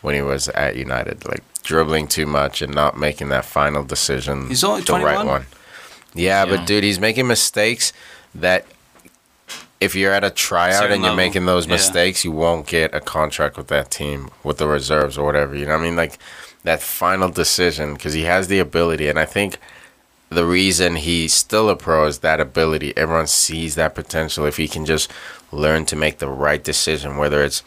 when 0.02 0.16
he 0.16 0.22
was 0.22 0.48
at 0.50 0.76
United, 0.76 1.28
like 1.28 1.44
dribbling 1.64 2.08
too 2.08 2.26
much 2.26 2.62
and 2.62 2.74
not 2.74 2.98
making 2.98 3.30
that 3.30 3.44
final 3.44 3.84
decision. 3.84 4.48
He's 4.48 4.64
only 4.64 4.82
the 4.82 4.94
right 4.94 5.02
21? 5.16 5.26
one. 5.28 5.46
Yeah, 6.14 6.46
Yeah. 6.46 6.56
but 6.58 6.68
dude, 6.68 6.84
he's 6.84 7.00
making 7.00 7.28
mistakes 7.28 7.92
that 8.36 8.66
if 9.82 9.96
you're 9.96 10.14
at 10.14 10.24
a 10.24 10.30
tryout 10.30 10.76
Certain 10.82 10.94
and 10.94 11.02
you're 11.04 11.12
level. 11.12 11.26
making 11.26 11.46
those 11.46 11.66
Yeah. 11.66 11.74
mistakes, 11.74 12.24
you 12.24 12.32
won't 12.32 12.66
get 12.68 12.94
a 12.96 13.02
contract 13.02 13.58
with 13.58 13.68
that 13.68 13.92
team 13.92 14.30
with 14.44 14.58
the 14.58 14.68
reserves 14.68 15.18
or 15.18 15.26
whatever. 15.26 15.56
You 15.56 15.66
know 15.66 15.74
what 15.74 15.82
I 15.82 15.84
mean? 15.84 15.96
Like 15.96 16.18
that 16.64 16.82
final 16.82 17.30
decision 17.30 17.94
because 17.94 18.14
he 18.14 18.24
has 18.24 18.48
the 18.48 18.60
ability, 18.60 19.08
and 19.10 19.20
I 19.20 19.26
think 19.26 19.58
the 20.30 20.46
reason 20.46 20.96
he's 20.96 21.34
still 21.34 21.70
a 21.70 21.76
pro 21.76 22.08
is 22.08 22.20
that 22.20 22.40
ability. 22.40 22.94
Everyone 22.98 23.28
sees 23.28 23.76
that 23.76 23.94
potential 23.94 24.46
if 24.46 24.58
he 24.58 24.68
can 24.68 24.86
just 24.86 25.12
learn 25.52 25.86
to 25.86 25.96
make 25.96 26.18
the 26.20 26.28
right 26.28 26.64
decision, 26.64 27.18
whether 27.18 27.44
it's 27.44 27.62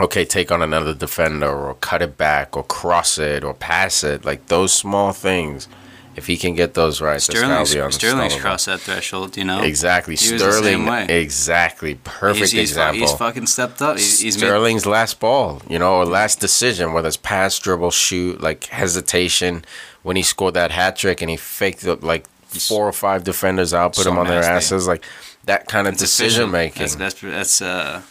okay, 0.00 0.24
take 0.24 0.50
on 0.50 0.62
another 0.62 0.94
defender 0.94 1.48
or 1.50 1.74
cut 1.74 2.00
it 2.00 2.16
back 2.16 2.56
or 2.56 2.64
cross 2.64 3.18
it 3.18 3.44
or 3.44 3.52
pass 3.52 4.02
it. 4.02 4.24
Like 4.24 4.46
those 4.46 4.72
small 4.72 5.12
things, 5.12 5.68
if 6.16 6.26
he 6.26 6.36
can 6.36 6.54
get 6.54 6.74
those 6.74 7.00
right, 7.00 7.14
this 7.14 7.28
guy 7.28 7.58
will 7.58 7.66
Sterling's, 7.66 7.94
be 7.96 7.98
Sterling's 7.98 8.36
crossed 8.36 8.66
that 8.66 8.80
threshold. 8.80 9.36
You 9.36 9.44
know, 9.44 9.62
Exactly, 9.62 10.16
He 10.16 10.32
was 10.32 10.42
the 10.42 10.52
same 10.52 10.84
Sterling. 10.84 11.10
Exactly, 11.10 11.94
perfect 12.04 12.38
he's, 12.40 12.50
he's, 12.52 12.70
example. 12.70 13.00
he's 13.00 13.12
fucking 13.14 13.46
stepped 13.46 13.80
up. 13.80 13.96
He's, 13.96 14.20
he's 14.20 14.36
made, 14.36 14.46
Sterling's 14.46 14.86
last 14.86 15.20
ball, 15.20 15.62
you 15.68 15.78
know, 15.78 15.94
or 15.94 16.04
last 16.04 16.40
decision, 16.40 16.92
whether 16.92 17.08
it's 17.08 17.16
pass, 17.16 17.58
dribble, 17.58 17.90
shoot, 17.90 18.40
like 18.40 18.64
hesitation. 18.64 19.64
When 20.02 20.16
he 20.16 20.22
scored 20.22 20.54
that 20.54 20.72
hat 20.72 20.96
trick 20.96 21.20
and 21.20 21.30
he 21.30 21.36
faked 21.36 21.82
the, 21.82 21.94
like 21.96 22.26
four 22.46 22.88
or 22.88 22.92
five 22.92 23.24
defenders 23.24 23.72
out, 23.72 23.94
put 23.94 24.02
So 24.02 24.10
them 24.10 24.18
on 24.18 24.26
their 24.26 24.42
asses, 24.42 24.86
like 24.88 25.04
that 25.44 25.68
kind 25.68 25.86
of 25.86 25.96
decision 25.96 26.48
efficient. 26.48 26.52
making. 26.52 26.98
That's, 26.98 27.20
that's 27.20 27.20
that's 27.20 27.62
uh, 27.62 28.02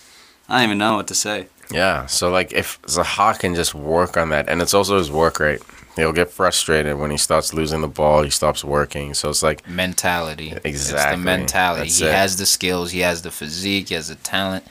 I 0.47 0.59
don't 0.59 0.69
even 0.69 0.77
know 0.77 0.95
what 0.95 1.07
to 1.07 1.15
say. 1.15 1.47
Yeah, 1.69 2.05
so 2.05 2.29
like 2.31 2.51
if 2.53 2.81
Zaha 2.83 3.37
can 3.39 3.55
just 3.55 3.75
work 3.75 4.17
on 4.17 4.29
that, 4.29 4.49
and 4.49 4.61
it's 4.61 4.73
also 4.73 4.97
his 4.97 5.11
work 5.11 5.39
rate. 5.39 5.61
He'll 6.01 6.13
get 6.13 6.29
frustrated 6.31 6.97
when 6.97 7.11
he 7.11 7.17
starts 7.17 7.53
losing 7.53 7.81
the 7.81 7.87
ball. 7.87 8.23
He 8.23 8.29
stops 8.29 8.63
working. 8.63 9.13
So 9.13 9.29
it's 9.29 9.43
like 9.43 9.67
mentality. 9.67 10.49
It's 10.51 10.65
Exactly. 10.65 11.17
the 11.17 11.23
mentality. 11.23 11.81
That's 11.83 11.97
he 11.99 12.05
it. 12.05 12.13
has 12.13 12.37
the 12.37 12.45
skills. 12.45 12.91
He 12.91 12.99
has 12.99 13.21
the 13.21 13.31
physique. 13.31 13.89
He 13.89 13.95
has 13.95 14.07
the 14.09 14.15
talent. 14.15 14.65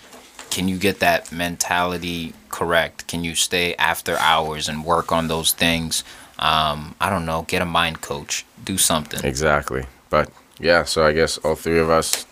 Can 0.50 0.66
you 0.68 0.76
get 0.78 0.98
that 1.00 1.30
mentality 1.30 2.32
correct? 2.48 3.06
Can 3.06 3.22
you 3.22 3.34
stay 3.36 3.74
after 3.76 4.16
hours 4.18 4.68
and 4.68 4.84
work 4.84 5.12
on 5.12 5.28
those 5.28 5.52
things? 5.52 6.02
Um, 6.40 6.94
I 7.00 7.08
don't 7.10 7.24
know. 7.26 7.42
Get 7.46 7.62
a 7.62 7.66
mind 7.66 8.00
coach. 8.00 8.44
Do 8.64 8.76
something. 8.76 9.20
exactly. 9.24 9.84
But 10.10 10.30
yeah, 10.58 10.82
so 10.84 11.06
I 11.06 11.12
guess 11.12 11.38
all 11.38 11.54
three 11.54 11.78
of 11.78 11.88
us, 11.90 12.26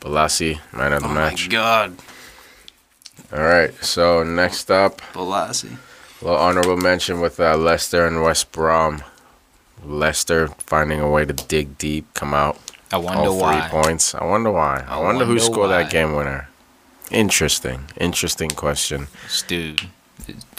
Bolasie, 0.00 0.58
man 0.72 0.92
of 0.94 1.02
the 1.02 1.08
Oh 1.10 1.12
match. 1.14 1.42
Oh 1.42 1.46
my 1.48 1.52
god, 1.52 1.96
All 3.32 3.40
right. 3.44 3.74
So 3.84 4.22
next 4.24 4.70
up, 4.70 5.00
Bolasie. 5.12 5.76
A 6.20 6.24
little 6.24 6.38
honorable 6.38 6.76
mention 6.76 7.20
with 7.20 7.38
uh, 7.40 7.56
Leicester 7.56 8.06
and 8.06 8.22
West 8.22 8.52
Brom. 8.52 9.02
Leicester 9.84 10.48
finding 10.58 11.00
a 11.00 11.08
way 11.08 11.24
to 11.24 11.32
dig 11.32 11.78
deep, 11.78 12.12
come 12.14 12.34
out 12.34 12.58
I 12.90 12.96
wonder 12.96 13.28
all 13.28 13.34
three 13.34 13.60
why. 13.60 13.68
points. 13.70 14.14
I 14.14 14.24
wonder 14.24 14.50
why. 14.50 14.84
I, 14.88 14.96
I 14.96 15.00
wonder, 15.00 15.24
who 15.24 15.38
scored 15.38 15.70
why. 15.70 15.82
that 15.82 15.90
game 15.92 16.14
winner. 16.14 16.48
Interesting. 17.10 17.84
Interesting 17.98 18.50
question. 18.50 19.08
Dude. 19.46 19.88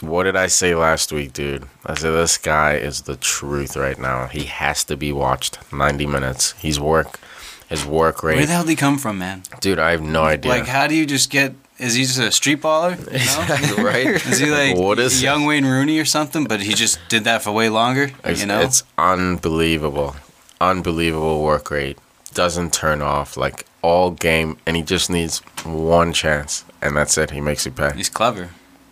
What 0.02 0.24
did 0.24 0.36
I 0.36 0.48
say 0.48 0.74
last 0.74 1.12
week, 1.12 1.34
dude? 1.34 1.68
I 1.86 1.94
said 1.94 2.12
this 2.12 2.38
guy 2.38 2.76
is 2.76 3.02
the 3.02 3.18
truth 3.18 3.76
right 3.76 4.00
now. 4.00 4.28
He 4.28 4.46
has 4.46 4.84
to 4.86 4.96
be 4.98 5.12
watched 5.12 5.60
90 5.72 6.06
minutes. 6.08 6.54
He's 6.54 6.80
work 6.80 7.20
his 7.70 7.86
work 7.86 8.24
rate. 8.24 8.38
Where 8.38 8.46
the 8.48 8.52
hell 8.52 8.64
did 8.64 8.72
he 8.72 8.76
come 8.76 8.98
from, 8.98 9.20
man? 9.20 9.44
Dude, 9.62 9.78
I 9.78 9.92
have 9.92 10.02
no 10.02 10.24
idea. 10.24 10.52
Like, 10.52 10.66
how 10.66 10.88
do 10.88 10.96
you 10.96 11.06
just 11.06 11.30
get? 11.30 11.54
Is 11.80 11.94
he 11.96 12.04
just 12.04 12.20
a 12.20 12.32
street 12.32 12.62
baller? 12.62 12.98
You 13.70 13.78
know? 13.78 13.84
right? 13.90 14.06
Is 14.08 14.40
he 14.40 14.48
like 14.52 14.76
what 14.78 15.00
is 15.00 15.24
young 15.24 15.46
Wayne 15.46 15.66
Rooney 15.66 15.98
or 16.00 16.06
something? 16.06 16.44
But 16.46 16.62
he 16.62 16.74
just 16.74 17.00
did 17.10 17.24
that 17.24 17.42
for 17.42 17.52
way 17.52 17.70
longer. 17.70 18.12
It's, 18.24 18.42
you 18.42 18.48
know, 18.48 18.60
it's 18.62 18.84
unbelievable. 18.98 20.16
Unbelievable 20.62 21.42
work 21.44 21.72
rate. 21.72 21.98
Doesn't 22.34 22.74
turn 22.74 23.02
off 23.02 23.38
like 23.38 23.66
all 23.82 24.12
game 24.12 24.58
and 24.66 24.76
he 24.76 24.84
just 24.84 25.10
needs 25.10 25.40
one 25.66 26.12
chance 26.14 26.66
and 26.82 26.96
that's 26.96 27.18
it. 27.18 27.32
He 27.32 27.42
makes 27.42 27.66
it 27.66 27.76
pay. 27.76 27.92
he's 27.96 28.10
clever. 28.10 28.50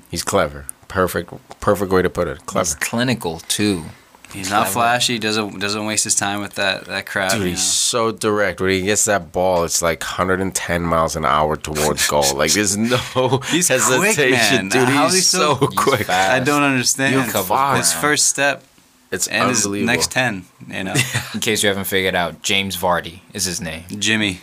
He's 0.09 0.23
clever. 0.23 0.65
Perfect 0.87 1.33
perfect 1.59 1.91
way 1.91 2.01
to 2.01 2.09
put 2.09 2.27
it. 2.29 2.37
He's 2.37 2.45
Clever. 2.45 2.75
clinical 2.79 3.39
too. 3.39 3.83
He's 4.33 4.49
not 4.49 4.67
flashy. 4.67 5.19
Doesn't 5.19 5.59
doesn't 5.59 5.85
waste 5.85 6.03
his 6.03 6.13
time 6.15 6.41
with 6.41 6.55
that 6.55 6.85
that 6.85 7.05
crowd. 7.05 7.31
Dude, 7.31 7.41
you 7.43 7.47
he's 7.51 7.63
so 7.63 8.11
direct. 8.11 8.59
When 8.59 8.69
he 8.71 8.81
gets 8.81 9.05
that 9.05 9.31
ball, 9.31 9.63
it's 9.63 9.81
like 9.81 10.01
110 10.01 10.81
miles 10.83 11.15
an 11.15 11.25
hour 11.25 11.55
towards 11.55 12.07
goal. 12.07 12.23
Like 12.35 12.51
there's 12.51 12.75
no 12.77 12.97
He's 13.49 13.67
quick, 13.67 13.79
hesitation, 13.79 14.67
man. 14.67 14.69
dude. 14.69 14.89
How 14.89 15.05
is 15.07 15.13
He's, 15.13 15.31
he 15.31 15.37
so 15.37 15.55
so- 15.55 15.67
quick. 15.67 16.07
fast. 16.07 16.31
I 16.41 16.43
don't 16.43 16.63
understand. 16.63 17.13
You're 17.13 17.75
his 17.77 17.93
first 17.93 18.27
step 18.27 18.63
It's 19.11 19.27
and 19.27 19.49
his 19.49 19.63
unbelievable. 19.65 19.93
next 19.93 20.11
ten. 20.11 20.45
You 20.67 20.83
know, 20.83 20.93
In 21.33 21.39
case 21.39 21.63
you 21.63 21.69
haven't 21.69 21.85
figured 21.85 22.13
out, 22.15 22.41
James 22.43 22.75
Vardy 22.75 23.21
is 23.33 23.45
his 23.45 23.61
name, 23.61 23.83
Jimmy. 23.97 24.41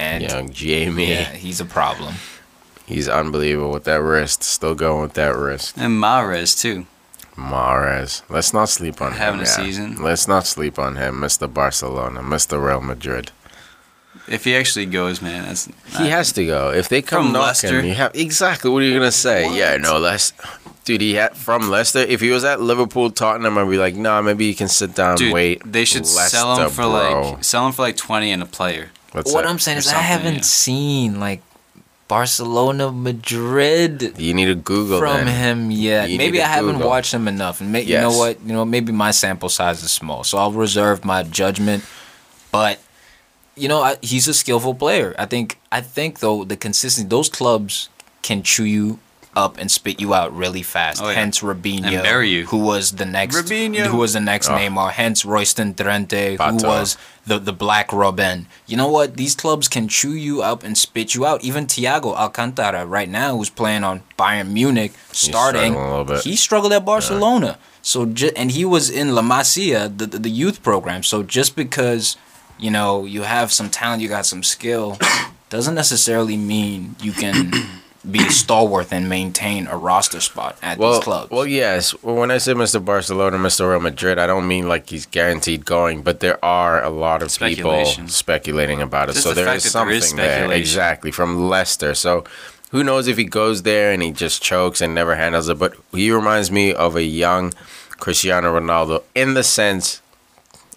and 0.00 0.24
Young 0.24 0.50
Jamie. 0.50 1.10
yeah, 1.10 1.32
he's 1.34 1.60
a 1.60 1.64
problem. 1.64 2.14
He's 2.84 3.08
unbelievable 3.08 3.70
with 3.70 3.84
that 3.84 4.02
wrist. 4.02 4.42
Still 4.42 4.74
going 4.74 5.02
with 5.02 5.14
that 5.14 5.36
wrist. 5.36 5.74
And 5.78 5.98
my 6.00 6.20
wrist 6.20 6.58
too. 6.60 6.86
Mahrez. 7.36 8.22
Let's 8.28 8.52
not 8.52 8.68
sleep 8.68 9.00
on 9.00 9.12
Having 9.12 9.40
him. 9.40 9.46
Having 9.46 9.62
a 9.62 9.64
yeah. 9.66 9.66
season. 9.66 10.02
Let's 10.02 10.28
not 10.28 10.46
sleep 10.46 10.78
on 10.78 10.96
him, 10.96 11.16
Mr. 11.20 11.52
Barcelona, 11.52 12.20
Mr. 12.20 12.64
Real 12.64 12.80
Madrid. 12.80 13.30
If 14.26 14.44
he 14.44 14.54
actually 14.56 14.86
goes, 14.86 15.20
man, 15.20 15.44
that's 15.44 15.68
He 15.98 16.08
has 16.08 16.32
to 16.32 16.46
go. 16.46 16.70
If 16.70 16.88
they 16.88 17.02
come 17.02 17.24
From 17.24 17.32
knocking, 17.32 17.46
Leicester? 17.70 17.86
you 17.86 17.94
have 17.94 18.14
exactly 18.14 18.70
what 18.70 18.82
are 18.82 18.86
you 18.86 18.94
gonna 18.94 19.12
say? 19.12 19.54
Yeah, 19.54 19.76
no, 19.76 19.98
Les, 19.98 20.32
dude. 20.84 21.02
He 21.02 21.14
had 21.14 21.36
from 21.36 21.68
Leicester. 21.68 21.98
If 21.98 22.22
he 22.22 22.30
was 22.30 22.42
at 22.42 22.60
Liverpool, 22.60 23.10
Tottenham, 23.10 23.58
I'd 23.58 23.68
be 23.68 23.76
like, 23.76 23.94
nah, 23.96 24.22
maybe 24.22 24.46
you 24.46 24.54
can 24.54 24.68
sit 24.68 24.94
down, 24.94 25.16
Dude, 25.16 25.34
wait. 25.34 25.60
they 25.70 25.84
should 25.84 26.06
sell 26.06 26.56
him 26.56 26.70
for 26.70 26.82
bro. 26.82 26.88
like 27.32 27.44
sell 27.44 27.66
him 27.66 27.72
for 27.72 27.82
like 27.82 27.96
twenty 27.96 28.30
and 28.30 28.42
a 28.42 28.46
player. 28.46 28.90
What's 29.12 29.30
what 29.32 29.42
that? 29.42 29.50
I'm 29.50 29.58
saying 29.58 29.76
or 29.76 29.80
is, 29.80 29.88
I 29.88 29.96
haven't 29.98 30.34
yeah. 30.36 30.40
seen 30.40 31.20
like 31.20 31.42
Barcelona, 32.08 32.92
Madrid 32.92 34.14
You 34.18 34.34
need 34.34 34.46
to 34.46 34.54
Google 34.54 34.98
from 34.98 35.24
that. 35.26 35.30
him 35.30 35.70
yet. 35.70 36.10
You 36.10 36.18
maybe 36.18 36.40
I 36.42 36.46
haven't 36.48 36.74
Google. 36.76 36.90
watched 36.90 37.12
him 37.14 37.26
enough, 37.28 37.60
and 37.60 37.72
may, 37.72 37.82
you 37.82 37.96
know 37.98 38.16
what? 38.16 38.40
You 38.44 38.52
know, 38.52 38.64
maybe 38.64 38.92
my 38.92 39.10
sample 39.10 39.48
size 39.48 39.82
is 39.82 39.90
small, 39.90 40.22
so 40.24 40.38
I'll 40.38 40.52
reserve 40.52 41.04
my 41.04 41.22
judgment. 41.22 41.84
But 42.52 42.78
you 43.56 43.68
know, 43.68 43.82
I, 43.82 43.96
he's 44.02 44.28
a 44.28 44.34
skillful 44.34 44.74
player. 44.74 45.14
I 45.18 45.26
think. 45.26 45.58
I 45.72 45.80
think 45.80 46.20
though 46.20 46.44
the 46.44 46.56
consistency, 46.56 47.08
those 47.08 47.28
clubs 47.28 47.88
can 48.22 48.42
chew 48.42 48.64
you 48.64 48.98
up 49.36 49.58
and 49.58 49.70
spit 49.70 50.00
you 50.00 50.14
out 50.14 50.34
really 50.36 50.62
fast. 50.62 51.02
Oh, 51.02 51.08
yeah. 51.08 51.14
Hence 51.16 51.40
Robinho, 51.40 51.84
And 51.92 52.02
bury 52.02 52.28
you. 52.30 52.46
who 52.46 52.58
was 52.58 52.92
the 52.92 53.04
next, 53.06 53.36
Robinho. 53.36 53.86
who 53.86 53.96
was 53.98 54.12
the 54.12 54.20
next 54.20 54.48
Oh. 54.48 54.52
Neymar. 54.54 54.90
Hence 54.92 55.24
Royston 55.24 55.74
Drenthe, 55.74 56.36
Pato. 56.38 56.60
who 56.60 56.66
was 56.66 56.96
the 57.26 57.38
the 57.38 57.52
Black 57.52 57.92
Robin. 57.92 58.46
You 58.66 58.76
know 58.76 58.88
what? 58.88 59.16
These 59.16 59.34
clubs 59.34 59.68
can 59.68 59.88
chew 59.88 60.12
you 60.14 60.42
up 60.42 60.62
and 60.62 60.76
spit 60.76 61.14
you 61.14 61.24
out. 61.26 61.42
Even 61.42 61.66
Thiago 61.66 62.14
Alcantara 62.16 62.84
right 62.86 63.08
now, 63.08 63.36
who's 63.36 63.50
playing 63.50 63.82
on 63.84 64.02
Bayern 64.18 64.50
Munich, 64.50 64.92
starting, 65.12 65.72
struggling 65.72 65.74
a 65.74 65.90
little 65.90 66.04
bit. 66.04 66.24
he 66.24 66.36
struggled 66.36 66.72
at 66.72 66.84
Barcelona. 66.84 67.58
So 67.82 68.06
ju- 68.06 68.32
and 68.36 68.50
he 68.52 68.64
was 68.64 68.88
in 68.90 69.14
La 69.14 69.22
Masia, 69.22 69.88
the, 69.96 70.06
the 70.06 70.18
the 70.18 70.30
youth 70.30 70.62
program. 70.62 71.02
So 71.02 71.22
just 71.22 71.56
because 71.56 72.16
you 72.58 72.70
know 72.70 73.04
you 73.04 73.22
have 73.22 73.52
some 73.52 73.68
talent, 73.70 74.00
you 74.02 74.08
got 74.08 74.26
some 74.26 74.42
skill, 74.42 74.98
doesn't 75.50 75.74
necessarily 75.74 76.36
mean 76.36 76.94
you 77.00 77.12
can 77.12 77.52
be 78.10 78.28
stalwart 78.28 78.92
and 78.92 79.08
maintain 79.08 79.66
a 79.66 79.76
roster 79.76 80.20
spot 80.20 80.58
at 80.62 80.78
Well, 80.78 80.94
these 80.94 81.04
clubs. 81.04 81.30
well, 81.30 81.46
yes. 81.46 81.94
Well, 82.02 82.16
when 82.16 82.30
I 82.30 82.38
say 82.38 82.52
Mr. 82.52 82.84
Barcelona, 82.84 83.38
Mr. 83.38 83.70
Real 83.70 83.80
Madrid, 83.80 84.18
I 84.18 84.26
don't 84.26 84.46
mean 84.46 84.68
like 84.68 84.90
he's 84.90 85.06
guaranteed 85.06 85.64
going, 85.64 86.02
but 86.02 86.20
there 86.20 86.42
are 86.44 86.82
a 86.82 86.90
lot 86.90 87.22
of 87.22 87.36
people 87.38 87.84
speculating 88.08 88.82
about 88.82 89.08
it. 89.08 89.12
Just 89.14 89.24
so 89.24 89.30
the 89.30 89.42
there 89.42 89.54
is 89.54 89.62
there 89.64 89.70
something 89.70 89.96
is 89.96 90.12
there, 90.12 90.52
exactly 90.52 91.10
from 91.10 91.48
Leicester. 91.48 91.94
So 91.94 92.24
who 92.70 92.84
knows 92.84 93.06
if 93.08 93.16
he 93.16 93.24
goes 93.24 93.62
there 93.62 93.92
and 93.92 94.02
he 94.02 94.12
just 94.12 94.42
chokes 94.42 94.80
and 94.80 94.94
never 94.94 95.14
handles 95.14 95.48
it? 95.48 95.58
But 95.58 95.74
he 95.92 96.10
reminds 96.10 96.50
me 96.50 96.74
of 96.74 96.96
a 96.96 97.02
young 97.04 97.52
Cristiano 98.00 98.58
Ronaldo 98.58 99.02
in 99.14 99.34
the 99.34 99.42
sense, 99.44 100.02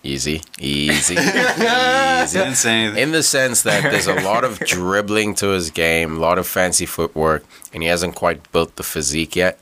easy, 0.04 0.42
easy, 0.60 1.14
easy. 1.16 1.16
Didn't 1.16 2.56
say 2.56 2.72
anything. 2.72 3.04
In 3.04 3.12
the 3.12 3.24
sense 3.24 3.64
that 3.64 3.84
there's 3.84 4.08
a 4.08 4.22
lot 4.22 4.44
of 4.44 4.60
dribbling 4.60 5.36
to 5.36 5.50
his 5.50 5.70
game, 5.70 6.18
a 6.18 6.20
lot 6.20 6.38
of 6.38 6.48
fancy 6.48 6.86
footwork, 6.86 7.44
and 7.74 7.84
he 7.84 7.90
hasn't 7.90 8.16
quite 8.16 8.52
built 8.52 8.76
the 8.76 8.84
physique 8.84 9.36
yet. 9.36 9.60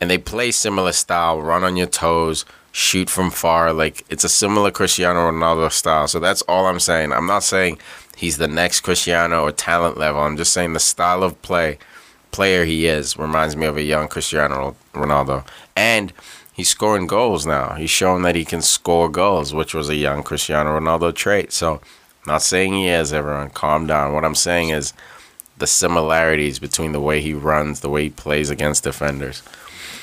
And 0.00 0.10
they 0.10 0.18
play 0.18 0.50
similar 0.50 0.92
style, 0.92 1.42
run 1.42 1.64
on 1.64 1.76
your 1.76 1.88
toes, 1.88 2.44
shoot 2.72 3.10
from 3.10 3.30
far. 3.30 3.72
Like 3.72 4.04
it's 4.08 4.24
a 4.24 4.28
similar 4.28 4.70
Cristiano 4.70 5.30
Ronaldo 5.30 5.70
style. 5.72 6.08
So 6.08 6.20
that's 6.20 6.42
all 6.42 6.66
I'm 6.66 6.80
saying. 6.80 7.12
I'm 7.12 7.26
not 7.26 7.42
saying 7.42 7.78
he's 8.16 8.38
the 8.38 8.48
next 8.48 8.80
Cristiano 8.80 9.42
or 9.42 9.52
talent 9.52 9.96
level. 9.96 10.22
I'm 10.22 10.36
just 10.36 10.52
saying 10.52 10.72
the 10.72 10.80
style 10.80 11.22
of 11.22 11.40
play, 11.42 11.78
player 12.30 12.64
he 12.64 12.86
is, 12.86 13.16
reminds 13.18 13.56
me 13.56 13.66
of 13.66 13.76
a 13.76 13.82
young 13.82 14.08
Cristiano 14.08 14.76
Ronaldo. 14.94 15.44
And 15.76 16.12
he's 16.58 16.68
scoring 16.68 17.06
goals 17.06 17.46
now. 17.46 17.72
He's 17.74 17.88
shown 17.90 18.20
that 18.22 18.34
he 18.34 18.44
can 18.44 18.60
score 18.60 19.08
goals, 19.08 19.54
which 19.54 19.72
was 19.72 19.88
a 19.88 19.94
young 19.94 20.22
Cristiano 20.22 20.78
Ronaldo 20.78 21.14
trait. 21.14 21.52
So, 21.52 21.80
not 22.26 22.42
saying 22.42 22.74
he 22.74 22.88
is, 22.88 23.12
everyone. 23.14 23.48
Calm 23.50 23.86
down. 23.86 24.12
What 24.12 24.24
I'm 24.26 24.34
saying 24.34 24.68
is 24.70 24.92
the 25.56 25.66
similarities 25.66 26.58
between 26.58 26.92
the 26.92 27.00
way 27.00 27.20
he 27.22 27.32
runs, 27.32 27.80
the 27.80 27.88
way 27.88 28.02
he 28.04 28.10
plays 28.10 28.50
against 28.50 28.84
defenders. 28.84 29.42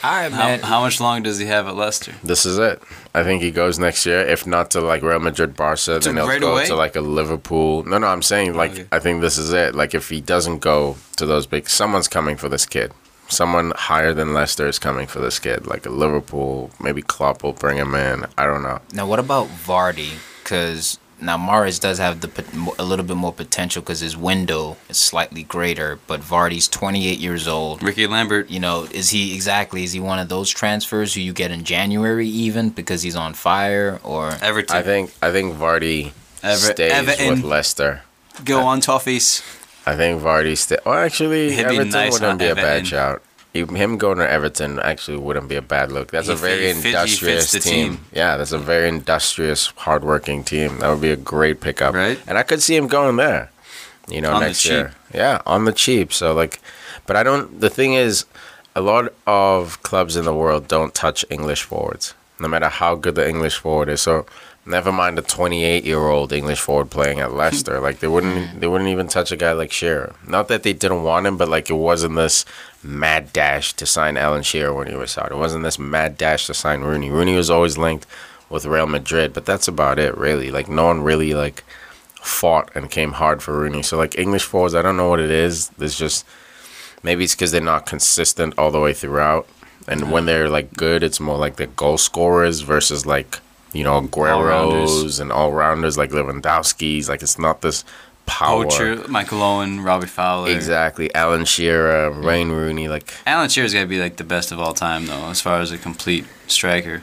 All 0.04 0.12
right, 0.12 0.32
How, 0.32 0.38
man. 0.48 0.60
how 0.60 0.82
much 0.82 1.00
long 1.02 1.24
does 1.24 1.40
he 1.40 1.46
have 1.48 1.68
at 1.68 1.76
Leicester? 1.76 2.14
This 2.24 2.46
is 2.46 2.58
it. 2.60 2.82
I 3.16 3.24
think 3.24 3.42
he 3.42 3.50
goes 3.50 3.80
next 3.80 4.06
year. 4.06 4.20
If 4.22 4.46
not 4.46 4.70
to 4.72 4.82
like 4.82 5.02
Real 5.02 5.20
Madrid, 5.20 5.56
Barca, 5.56 6.00
then 6.00 6.16
he'll 6.18 6.28
right 6.28 6.40
go 6.40 6.52
away? 6.54 6.66
to 6.68 6.76
like 6.76 6.96
a 6.96 7.02
Liverpool. 7.02 7.84
No, 7.86 7.98
no, 7.98 8.08
I'm 8.08 8.22
saying 8.22 8.54
like 8.56 8.72
Okay. 8.72 8.86
I 8.92 9.00
think 9.00 9.22
this 9.22 9.38
is 9.38 9.52
it. 9.52 9.74
Like 9.74 9.96
if 9.96 10.10
he 10.10 10.22
doesn't 10.22 10.60
go 10.60 10.98
to 11.18 11.26
those 11.26 11.48
big, 11.48 11.68
someone's 11.70 12.08
coming 12.08 12.38
for 12.38 12.50
this 12.50 12.66
kid. 12.68 12.92
Someone 13.28 13.72
higher 13.76 14.14
than 14.14 14.34
Leicester 14.34 14.68
is 14.68 14.80
coming 14.80 15.08
for 15.08 15.20
this 15.20 15.40
kid. 15.40 15.66
Like 15.68 15.86
a 15.86 15.90
Liverpool, 15.90 16.70
maybe 16.80 17.02
Klopp 17.02 17.44
will 17.44 17.54
bring 17.54 17.78
him 17.78 17.96
in. 17.96 18.26
I 18.38 18.46
don't 18.46 18.62
know. 18.64 18.80
Now, 18.94 19.08
what 19.08 19.20
about 19.20 19.48
Vardy? 19.48 20.14
Because 20.44 21.00
now 21.20 21.38
Mahrez 21.38 21.80
does 21.82 21.98
have 21.98 22.22
the 22.22 22.30
a 22.78 22.84
little 22.84 23.06
bit 23.06 23.18
more 23.18 23.34
potential 23.34 23.82
because 23.82 24.00
his 24.02 24.16
window 24.16 24.78
is 24.90 24.98
slightly 24.98 25.42
greater. 25.44 25.98
But 26.08 26.22
Vardy's 26.22 26.68
28 26.68 27.18
years 27.18 27.48
old. 27.48 27.82
Rickie 27.82 28.06
Lambert. 28.06 28.50
You 28.52 28.60
know, 28.60 28.84
is 28.92 29.10
he 29.10 29.34
exactly? 29.34 29.84
Is 29.84 29.94
he 29.94 30.00
one 30.00 30.20
of 30.20 30.30
those 30.30 30.50
transfers 30.52 31.14
who 31.16 31.22
you 31.22 31.34
get 31.34 31.52
in 31.52 31.64
January 31.64 32.28
even 32.28 32.70
because 32.70 33.02
he's 33.02 33.16
on 33.16 33.34
fire? 33.34 34.00
Or 34.04 34.32
Everton. 34.42 34.76
I 34.76 34.84
think 34.84 35.12
I 35.22 35.32
think 35.32 35.56
Vardy 35.56 36.12
Ever- 36.44 36.58
stays 36.58 36.92
Everton. 36.92 37.30
with 37.30 37.44
Leicester. 37.44 38.04
Go 38.44 38.60
on, 38.62 38.82
Toffees. 38.82 39.42
I 39.86 39.96
think 39.96 40.22
Vardy 40.22 40.58
stay. 40.58 40.78
Well, 40.86 40.96
actually, 40.96 41.48
It'd 41.54 41.66
Everton 41.66 41.90
nice 41.90 42.14
wouldn't 42.14 42.40
be 42.40 42.48
a 42.48 42.56
bad 42.56 42.66
Everton. 42.66 42.86
shout. 42.86 43.22
Even 43.54 43.76
Him 43.76 43.98
going 43.98 44.18
to 44.18 44.30
Everton 44.30 44.80
actually 44.80 45.18
wouldn't 45.18 45.48
be 45.48 45.56
a 45.56 45.62
bad 45.62 45.92
look. 45.92 46.12
That's 46.12 46.28
He 46.28 46.34
a 46.34 46.36
very 46.36 46.74
he 46.74 46.88
industrious 46.88 47.52
team. 47.52 47.62
team. 47.62 48.06
Yeah, 48.12 48.36
that's 48.36 48.52
a 48.52 48.58
very 48.58 48.90
industrious, 48.90 49.68
hardworking 49.78 50.44
team. 50.44 50.80
That 50.80 50.90
would 50.90 51.02
be 51.02 51.12
a 51.12 51.16
great 51.16 51.62
pickup. 51.62 51.94
Right. 51.94 52.20
And 52.28 52.38
I 52.38 52.44
could 52.44 52.62
see 52.62 52.76
him 52.76 52.88
going 52.88 53.16
there. 53.16 53.52
You 54.10 54.22
know, 54.22 54.34
On 54.34 54.42
next 54.42 54.66
year. 54.66 54.94
Yeah, 55.14 55.42
on 55.46 55.66
the 55.66 55.72
cheap. 55.72 56.12
So 56.14 56.34
like, 56.34 56.60
but 57.06 57.16
I 57.16 57.24
don't. 57.24 57.62
The 57.62 57.70
thing 57.70 57.94
is, 57.94 58.26
a 58.76 58.82
lot 58.82 59.14
of 59.26 59.82
clubs 59.84 60.16
in 60.18 60.26
the 60.26 60.34
world 60.34 60.68
don't 60.68 60.94
touch 60.94 61.24
English 61.30 61.64
forwards, 61.64 62.14
no 62.40 62.48
matter 62.48 62.68
how 62.68 62.96
good 62.96 63.16
the 63.16 63.28
English 63.28 63.58
forward 63.58 63.90
is. 63.90 64.02
So. 64.02 64.26
Never 64.68 64.92
mind 64.92 65.20
a 65.20 65.22
28-year-old 65.22 66.34
English 66.34 66.60
forward 66.60 66.90
playing 66.90 67.20
at 67.20 67.34
Leicester. 67.34 67.80
Like 67.80 68.00
they 68.00 68.08
wouldn't, 68.08 68.34
mm. 68.34 68.60
they 68.60 68.68
wouldn't 68.68 68.90
even 68.90 69.08
touch 69.08 69.32
a 69.32 69.38
guy 69.38 69.52
like 69.52 69.72
Shearer. 69.72 70.16
Not 70.28 70.48
that 70.48 70.64
they 70.64 70.74
didn't 70.74 71.04
want 71.04 71.28
him, 71.28 71.38
but 71.38 71.50
like 71.50 71.70
it 71.70 71.74
wasn't 71.74 72.16
this 72.16 72.46
mad 72.82 73.32
dash 73.32 73.74
to 73.74 73.86
sign 73.86 74.18
Alan 74.18 74.42
Shearer 74.42 74.74
when 74.74 74.88
he 74.88 74.96
was 74.96 75.18
out. 75.20 75.32
It 75.32 75.38
wasn't 75.38 75.64
this 75.64 75.78
mad 75.78 76.18
dash 76.18 76.48
to 76.48 76.56
sign 76.56 76.82
Rooney. 76.82 77.12
Rooney 77.12 77.36
was 77.36 77.52
always 77.52 77.78
linked 77.78 78.08
with 78.50 78.66
Real 78.66 78.88
Madrid, 78.88 79.34
but 79.34 79.46
that's 79.46 79.68
about 79.68 80.00
it, 80.00 80.18
really. 80.18 80.50
Like 80.50 80.68
no 80.68 80.86
one 80.86 81.04
really 81.04 81.36
like 81.36 81.64
fought 82.16 82.72
and 82.74 82.90
came 82.90 83.14
hard 83.14 83.44
for 83.44 83.58
Rooney. 83.58 83.84
So 83.84 83.98
like 83.98 84.18
English 84.18 84.46
forwards, 84.46 84.74
I 84.74 84.82
don't 84.82 84.98
know 84.98 85.10
what 85.10 85.20
it 85.20 85.32
is. 85.32 85.70
There's 85.70 85.98
just 85.98 86.26
maybe 87.04 87.24
it's 87.24 87.36
because 87.36 87.52
they're 87.52 87.62
not 87.62 87.86
consistent 87.86 88.56
all 88.58 88.72
the 88.72 88.80
way 88.80 88.94
throughout, 88.94 89.48
and 89.88 90.12
when 90.12 90.26
they're 90.26 90.50
like 90.50 90.74
good, 90.74 91.04
it's 91.04 91.20
more 91.20 91.38
like 91.38 91.58
the 91.58 91.68
goal 91.68 92.00
scorers 92.00 92.62
versus 92.62 93.06
like 93.06 93.40
you 93.76 93.84
know. 93.84 94.02
Guerreros 94.02 95.20
and 95.20 95.32
all 95.32 95.52
rounders 95.52 95.98
like 95.98 96.12
Lewandowski's. 96.12 97.10
Like 97.10 97.22
it's 97.22 97.38
not 97.40 97.62
this 97.62 97.84
power. 98.26 98.64
Poacher, 98.64 99.08
Michael 99.08 99.42
Owen, 99.42 99.82
Robbie 99.82 100.08
Fowler. 100.08 100.50
Exactly. 100.50 101.14
Alan 101.14 101.46
Shearer, 101.46 102.22
Wayne 102.22 102.50
Rooney. 102.50 102.88
Like 102.88 103.12
Alan 103.26 103.50
Shearer's 103.50 103.74
got 103.74 103.82
to 103.82 103.88
be 103.88 104.00
like 104.00 104.18
the 104.18 104.24
best 104.24 104.52
of 104.52 104.60
all 104.60 104.74
time, 104.74 105.06
though, 105.06 105.30
as 105.30 105.42
far 105.42 105.60
as 105.60 105.72
a 105.72 105.78
complete 105.78 106.26
striker. 106.48 107.02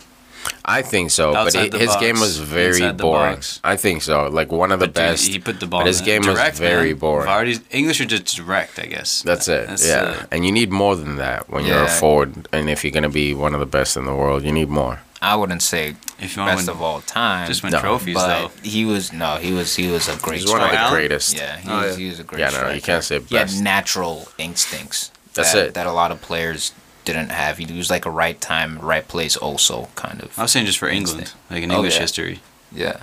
I 0.64 0.82
think 0.82 1.10
so, 1.10 1.32
but 1.32 1.54
it, 1.54 1.72
his 1.72 1.90
box. 1.90 2.00
game 2.00 2.18
was 2.18 2.38
very 2.38 2.80
boring. 2.92 3.34
box. 3.34 3.60
I 3.62 3.76
think 3.76 4.02
so. 4.02 4.28
Like 4.28 4.50
one 4.50 4.72
of 4.72 4.80
the 4.80 4.86
But 4.86 4.94
dude, 4.94 5.02
best. 5.12 5.28
he 5.28 5.38
put 5.38 5.60
the 5.60 5.68
ball. 5.68 5.80
but 5.80 5.86
his 5.86 6.00
game 6.00 6.22
was 6.26 6.58
very 6.58 6.90
man. 6.90 6.98
boring. 6.98 7.28
Vardy's 7.28 7.60
English 7.70 8.00
are 8.00 8.06
just 8.06 8.36
direct, 8.36 8.78
I 8.78 8.86
guess. 8.86 9.22
That's 9.22 9.46
it. 9.46 9.68
That's, 9.68 9.86
yeah, 9.86 10.02
uh, 10.02 10.26
and 10.32 10.44
you 10.44 10.50
need 10.50 10.70
more 10.70 10.96
than 10.96 11.16
that 11.16 11.48
when 11.48 11.64
you're 11.64 11.84
a 11.84 11.88
forward, 11.88 12.48
and 12.52 12.68
if 12.68 12.82
you're 12.82 12.92
gonna 12.92 13.08
be 13.08 13.34
one 13.34 13.54
of 13.54 13.60
the 13.60 13.66
best 13.66 13.96
in 13.96 14.04
the 14.04 14.14
world, 14.14 14.42
you 14.42 14.50
need 14.52 14.68
more. 14.68 15.00
I 15.22 15.36
wouldn't 15.36 15.62
say 15.62 15.94
if 16.20 16.36
you 16.36 16.42
want 16.42 16.56
best 16.56 16.66
to 16.66 16.72
of 16.72 16.82
all 16.82 17.00
time. 17.00 17.46
just 17.46 17.62
win 17.62 17.72
No. 17.72 17.80
trophies, 17.80 18.14
but 18.16 18.26
though. 18.26 18.50
he 18.68 18.84
was 18.84 19.12
no, 19.12 19.36
he 19.36 19.52
was 19.52 19.74
he 19.76 19.88
was 19.88 20.08
a 20.08 20.16
great 20.16 20.40
He's 20.40 20.50
one 20.50 20.60
of 20.62 20.70
the 20.70 20.86
greatest. 20.90 21.34
Yeah, 21.36 21.56
he, 21.58 21.70
Oh, 21.70 21.76
was, 21.82 21.90
yeah. 21.96 22.02
he 22.02 22.08
was 22.10 22.20
a 22.20 22.24
great 22.24 22.38
Yeah, 22.40 22.46
no, 22.46 22.52
striker. 22.56 22.74
you 22.74 22.82
can't 22.82 23.04
say 23.04 23.20
He 23.20 23.36
had 23.36 23.54
natural 23.60 24.28
instincts. 24.38 25.10
That's 25.34 25.52
that, 25.52 25.66
it. 25.68 25.74
That 25.74 25.86
a 25.86 25.92
lot 25.92 26.10
of 26.10 26.20
players 26.20 26.72
didn't 27.04 27.30
have. 27.30 27.58
He 27.58 27.66
was 27.76 27.88
like 27.90 28.04
a 28.04 28.10
right 28.10 28.40
time, 28.40 28.78
right 28.80 29.06
place, 29.06 29.36
also 29.36 29.88
kind 29.94 30.20
of. 30.22 30.38
I 30.38 30.42
was 30.42 30.52
saying 30.52 30.66
just 30.66 30.78
for 30.78 30.88
England, 30.88 31.32
like 31.50 31.62
in 31.62 31.70
Oh, 31.70 31.76
English 31.76 31.94
yeah. 31.94 32.00
history. 32.00 32.40
Yeah, 32.70 32.96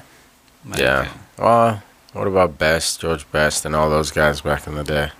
Like, 0.65 0.80
Yeah. 0.80 1.07
Well, 1.38 1.84
what 2.13 2.28
about 2.28 2.57
Best, 2.57 2.99
George 3.01 3.30
Best, 3.32 3.65
and 3.65 3.76
all 3.76 3.89
those 3.89 4.11
guys 4.11 4.41
back 4.41 4.67
in 4.67 4.76
the 4.76 4.84
day? 4.84 5.11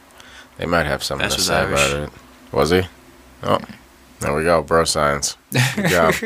They 0.58 0.66
might 0.66 0.86
have 0.86 1.04
something 1.04 1.26
Best 1.28 1.38
to 1.38 1.44
say 1.44 1.56
Irish. 1.56 1.72
about 1.92 2.04
it. 2.04 2.10
Was 2.52 2.70
he? 2.72 2.82
Oh, 3.44 3.60
there 4.20 4.34
we 4.36 4.44
go, 4.44 4.62
bro. 4.62 4.84
Science. 4.84 5.38
Good 5.76 5.88
job. 5.90 6.14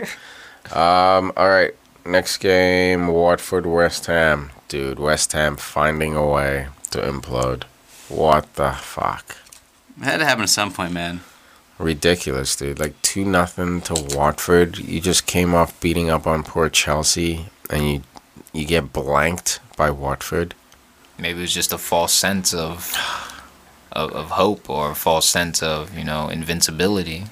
um. 0.71 1.31
All 1.35 1.49
right. 1.49 1.73
Next 2.05 2.37
game, 2.37 3.07
Watford, 3.07 3.65
West 3.65 4.07
Ham. 4.07 4.51
Dude, 4.67 4.99
West 4.99 5.31
Ham 5.33 5.55
finding 5.55 6.15
a 6.15 6.25
way 6.27 6.67
to 6.91 6.99
implode. 6.99 7.63
What 8.09 8.53
the 8.55 8.71
fuck? 8.73 9.37
It 9.97 10.03
had 10.03 10.17
to 10.17 10.25
happen 10.25 10.43
at 10.43 10.49
some 10.49 10.73
point, 10.73 10.91
man. 10.91 11.21
Ridiculous, 11.79 12.55
dude. 12.55 12.79
Like 12.79 12.99
two 13.01 13.23
nothing 13.23 13.81
to 13.83 13.93
Watford. 14.15 14.77
You 14.79 14.99
just 14.99 15.25
came 15.25 15.53
off 15.53 15.79
beating 15.79 16.09
up 16.09 16.27
on 16.27 16.43
poor 16.43 16.69
Chelsea, 16.69 17.45
and 17.69 17.89
you 17.89 18.03
you 18.51 18.65
get 18.65 18.91
blanked 18.93 19.59
by 19.77 19.89
Watford. 19.89 20.53
maybe 21.17 21.39
it 21.39 21.41
was 21.41 21.53
just 21.53 21.73
a 21.73 21.77
false 21.77 22.13
sense 22.13 22.53
of 22.53 22.93
of, 23.91 24.11
of 24.11 24.31
hope 24.31 24.69
or 24.69 24.91
a 24.91 24.95
false 24.95 25.27
sense 25.27 25.63
of 25.63 25.97
you 25.97 26.03
know 26.03 26.29
invincibility. 26.29 27.25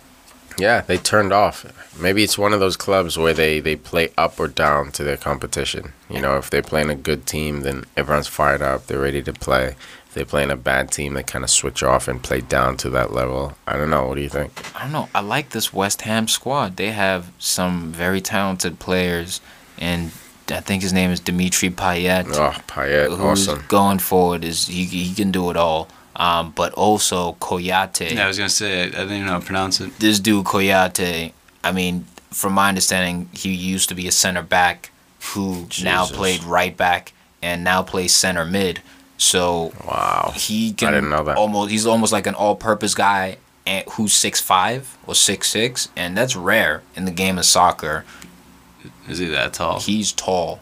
Yeah, 0.61 0.81
they 0.81 0.97
turned 0.97 1.33
off. 1.33 1.65
Maybe 1.99 2.23
it's 2.23 2.37
one 2.37 2.53
of 2.53 2.59
those 2.59 2.77
clubs 2.77 3.17
where 3.17 3.33
they, 3.33 3.59
they 3.59 3.75
play 3.75 4.09
up 4.17 4.39
or 4.39 4.47
down 4.47 4.91
to 4.93 5.03
their 5.03 5.17
competition. 5.17 5.93
You 6.09 6.21
know, 6.21 6.37
if 6.37 6.49
they're 6.49 6.61
playing 6.61 6.89
a 6.89 6.95
good 6.95 7.25
team, 7.25 7.61
then 7.61 7.85
everyone's 7.97 8.27
fired 8.27 8.61
up. 8.61 8.87
They're 8.87 8.99
ready 8.99 9.23
to 9.23 9.33
play. 9.33 9.75
If 10.07 10.13
they're 10.13 10.25
playing 10.25 10.51
a 10.51 10.55
bad 10.57 10.91
team, 10.91 11.13
they 11.13 11.23
kind 11.23 11.43
of 11.43 11.49
switch 11.49 11.81
off 11.83 12.07
and 12.07 12.21
play 12.21 12.41
down 12.41 12.77
to 12.77 12.89
that 12.91 13.11
level. 13.11 13.57
I 13.65 13.77
don't 13.77 13.89
know. 13.89 14.07
What 14.07 14.15
do 14.15 14.21
you 14.21 14.29
think? 14.29 14.51
I 14.75 14.83
don't 14.83 14.91
know. 14.91 15.09
I 15.15 15.21
like 15.21 15.49
this 15.49 15.73
West 15.73 16.01
Ham 16.01 16.27
squad. 16.27 16.77
They 16.77 16.91
have 16.91 17.31
some 17.39 17.91
very 17.91 18.21
talented 18.21 18.77
players, 18.77 19.41
and 19.79 20.11
I 20.49 20.59
think 20.59 20.83
his 20.83 20.93
name 20.93 21.11
is 21.11 21.19
Dimitri 21.19 21.69
Payet. 21.69 22.27
Oh, 22.33 22.53
Payet, 22.67 23.17
awesome. 23.17 23.63
going 23.67 23.99
forward 23.99 24.43
is 24.43 24.67
he, 24.67 24.83
he 24.85 25.13
can 25.13 25.31
do 25.31 25.49
it 25.49 25.57
all. 25.57 25.87
Um, 26.21 26.51
but 26.55 26.71
also 26.73 27.33
Koyate. 27.33 28.11
Yeah, 28.11 28.25
I 28.25 28.27
was 28.27 28.37
gonna 28.37 28.47
say 28.49 28.83
I 28.83 28.85
didn't 28.89 29.11
even 29.11 29.25
know 29.25 29.31
how 29.33 29.39
to 29.39 29.45
pronounce 29.45 29.81
it. 29.81 29.97
This 29.97 30.19
dude 30.19 30.45
Koyate. 30.45 31.31
I 31.63 31.71
mean, 31.71 32.05
from 32.29 32.53
my 32.53 32.69
understanding, 32.69 33.29
he 33.33 33.51
used 33.53 33.89
to 33.89 33.95
be 33.95 34.07
a 34.07 34.11
center 34.11 34.43
back 34.43 34.91
who 35.33 35.65
now 35.83 36.05
played 36.05 36.43
right 36.43 36.75
back 36.77 37.13
and 37.41 37.63
now 37.63 37.81
plays 37.81 38.13
center 38.13 38.45
mid. 38.45 38.81
So 39.17 39.71
Wow. 39.87 40.33
he 40.35 40.73
can 40.73 40.93
didn't 40.93 41.09
know 41.09 41.23
that. 41.23 41.37
almost 41.37 41.71
he's 41.71 41.85
almost 41.87 42.11
like 42.13 42.27
an 42.27 42.35
all-purpose 42.35 42.93
guy 42.95 43.37
and 43.65 43.83
who's 43.93 44.13
six 44.13 44.39
five 44.41 44.95
or 45.07 45.15
six 45.15 45.49
six, 45.49 45.89
and 45.95 46.15
that's 46.17 46.35
rare 46.35 46.81
in 46.95 47.05
the 47.05 47.11
game 47.11 47.37
of 47.39 47.45
soccer. 47.45 48.05
Is 49.09 49.17
he 49.19 49.25
that 49.27 49.53
tall? 49.53 49.79
He's 49.79 50.11
tall. 50.11 50.59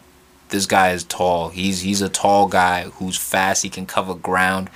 This 0.50 0.64
guy 0.66 0.92
is 0.92 1.04
tall. 1.04 1.50
He's 1.50 1.82
he's 1.82 2.00
a 2.02 2.08
tall 2.08 2.46
guy 2.48 2.84
who's 2.84 3.16
fast. 3.18 3.62
He 3.62 3.68
can 3.68 3.84
cover 3.86 4.14
ground. 4.14 4.70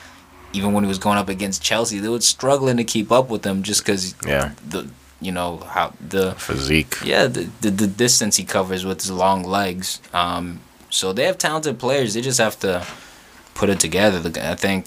Even 0.54 0.72
when 0.72 0.84
he 0.84 0.88
was 0.88 0.98
going 0.98 1.18
up 1.18 1.28
against 1.28 1.62
Chelsea, 1.62 1.98
they 1.98 2.08
were 2.08 2.20
struggling 2.20 2.76
to 2.78 2.84
keep 2.84 3.10
up 3.12 3.28
with 3.28 3.44
him 3.44 3.62
just 3.62 3.80
because 3.84 4.14
Yeah. 4.26 4.52
the 4.68 4.88
you 5.20 5.32
know 5.32 5.58
how 5.74 5.92
the 6.08 6.32
Physique. 6.34 6.96
yeah 7.04 7.26
the, 7.26 7.48
the 7.62 7.70
the 7.70 7.86
distance 7.86 8.36
he 8.36 8.44
covers 8.44 8.84
with 8.84 9.00
his 9.02 9.10
long 9.10 9.42
legs. 9.44 10.00
Um, 10.12 10.60
so 10.90 11.12
they 11.12 11.24
have 11.24 11.38
talented 11.38 11.78
players. 11.78 12.14
They 12.14 12.20
just 12.20 12.38
have 12.38 12.56
to 12.60 12.86
put 13.54 13.68
it 13.70 13.80
together. 13.80 14.18
I 14.52 14.54
think 14.54 14.84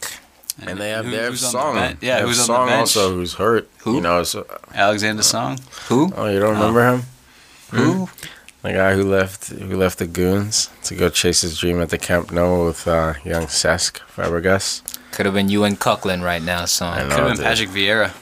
And 0.65 0.80
they 0.80 0.89
have, 0.91 1.05
Who- 1.05 1.11
they 1.11 1.18
have 1.24 1.32
who's 1.32 1.43
on 1.43 1.51
the 1.53 1.59
Song. 1.59 1.76
bench? 1.76 1.97
Yeah, 2.01 2.15
They 2.15 2.20
have 2.22 2.28
who's 2.30 2.39
on 2.39 2.47
the 2.47 2.53
Song 2.57 2.68
bench? 2.68 2.80
also 2.97 3.13
who's 3.15 3.34
hurt. 3.34 3.70
Who? 3.84 3.95
You 3.95 4.01
know, 4.01 4.24
so, 4.24 4.45
Alexander 4.74 5.24
Song. 5.24 5.59
who 5.89 6.11
oh, 6.15 6.28
you 6.34 6.39
don't 6.39 6.53
remember 6.55 6.84
him? 6.91 7.03
who 7.72 8.09
The 8.63 8.74
guy 8.74 8.93
who 8.95 9.03
left 9.03 9.49
who 9.49 9.76
left 9.78 9.97
the 9.99 10.07
goons 10.07 10.70
to 10.88 10.95
go 10.95 11.09
chase 11.09 11.41
his 11.41 11.57
dream 11.59 11.80
at 11.82 11.89
the 11.89 11.97
Camp 11.97 12.32
Nou 12.32 12.65
with 12.65 12.88
uh, 12.88 13.13
young 13.26 13.45
Cesc 13.47 13.99
Fabregas. 14.15 14.82
Could 15.18 15.26
have 15.26 15.34
been 15.34 15.49
you 15.49 15.63
and 15.63 15.80
Coquelin 15.80 16.22
right 16.22 16.43
now. 16.43 16.65
So 16.65 16.86
I 16.86 17.01
know. 17.01 17.09
Could 17.09 17.18
have 17.18 17.28
been 17.30 17.36
dude. 17.38 17.45
Patrick 17.45 17.70
Vieira. 17.70 18.13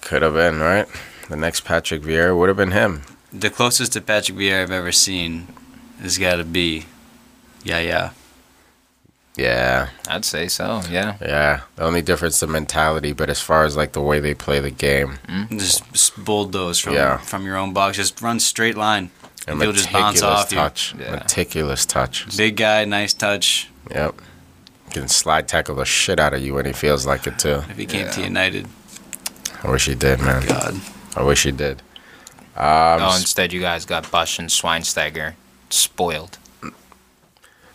Could 0.00 0.22
have 0.22 0.32
been, 0.32 0.60
right? 0.60 0.88
The 1.28 1.36
next 1.36 1.60
Patrick 1.66 2.00
Vieira 2.00 2.34
would 2.34 2.48
have 2.48 2.56
been 2.56 2.70
him. 2.70 3.02
The 3.34 3.50
closest 3.50 3.92
to 3.92 4.00
Patrick 4.00 4.38
Vieira 4.38 4.62
I've 4.62 4.70
ever 4.70 4.92
seen 4.92 5.48
has 6.00 6.16
got 6.16 6.36
to 6.36 6.44
be, 6.44 6.86
yeah, 7.64 7.80
yeah. 7.80 8.10
Yeah, 9.36 9.90
I'd 10.08 10.24
say 10.24 10.48
so. 10.48 10.80
Yeah. 10.90 11.18
yeah. 11.20 11.60
The 11.76 11.84
only 11.84 12.00
difference 12.00 12.40
the 12.40 12.46
mentality, 12.46 13.12
but 13.12 13.28
as 13.28 13.42
far 13.42 13.64
as 13.66 13.76
like 13.76 13.92
the 13.92 14.00
way 14.00 14.18
they 14.18 14.32
play 14.32 14.58
the 14.58 14.70
game, 14.70 15.18
mm-hmm. 15.28 15.58
Just, 15.58 15.90
just 15.92 16.24
bulldoze 16.24 16.78
from 16.78 16.94
Yeah. 16.94 17.18
from 17.18 17.44
your 17.44 17.58
own 17.58 17.74
box. 17.74 17.98
Just 17.98 18.22
run 18.22 18.40
straight 18.40 18.78
line. 18.78 19.10
a 19.46 19.54
He'll 19.54 19.72
just 19.72 19.92
bounce 19.92 20.22
meticulous 20.22 20.44
off 20.44 20.50
you. 20.50 20.56
touch, 20.56 20.94
Yeah. 20.98 21.10
meticulous 21.10 21.84
touch. 21.84 22.34
Big 22.38 22.56
guy, 22.56 22.86
nice 22.86 23.12
touch. 23.12 23.68
Yep, 23.90 24.14
can 24.92 25.08
slide 25.08 25.48
tackle 25.48 25.74
the 25.76 25.84
shit 25.84 26.20
out 26.20 26.34
of 26.34 26.42
you 26.42 26.54
when 26.54 26.66
he 26.66 26.72
feels 26.72 27.06
like 27.06 27.26
it 27.26 27.38
too. 27.38 27.62
If 27.70 27.76
he 27.76 27.86
came 27.86 28.08
to 28.10 28.22
United, 28.22 28.66
I 29.62 29.70
wish 29.70 29.86
he 29.86 29.94
did, 29.94 30.20
man. 30.20 30.46
God. 30.46 30.74
I 31.16 31.22
wish 31.22 31.42
he 31.44 31.50
did. 31.52 31.82
Um, 32.56 33.00
oh, 33.02 33.16
instead 33.16 33.52
you 33.52 33.60
guys 33.60 33.84
got 33.86 34.10
Bastian 34.10 34.46
Schweinsteiger 34.46 35.34
spoiled. 35.70 36.38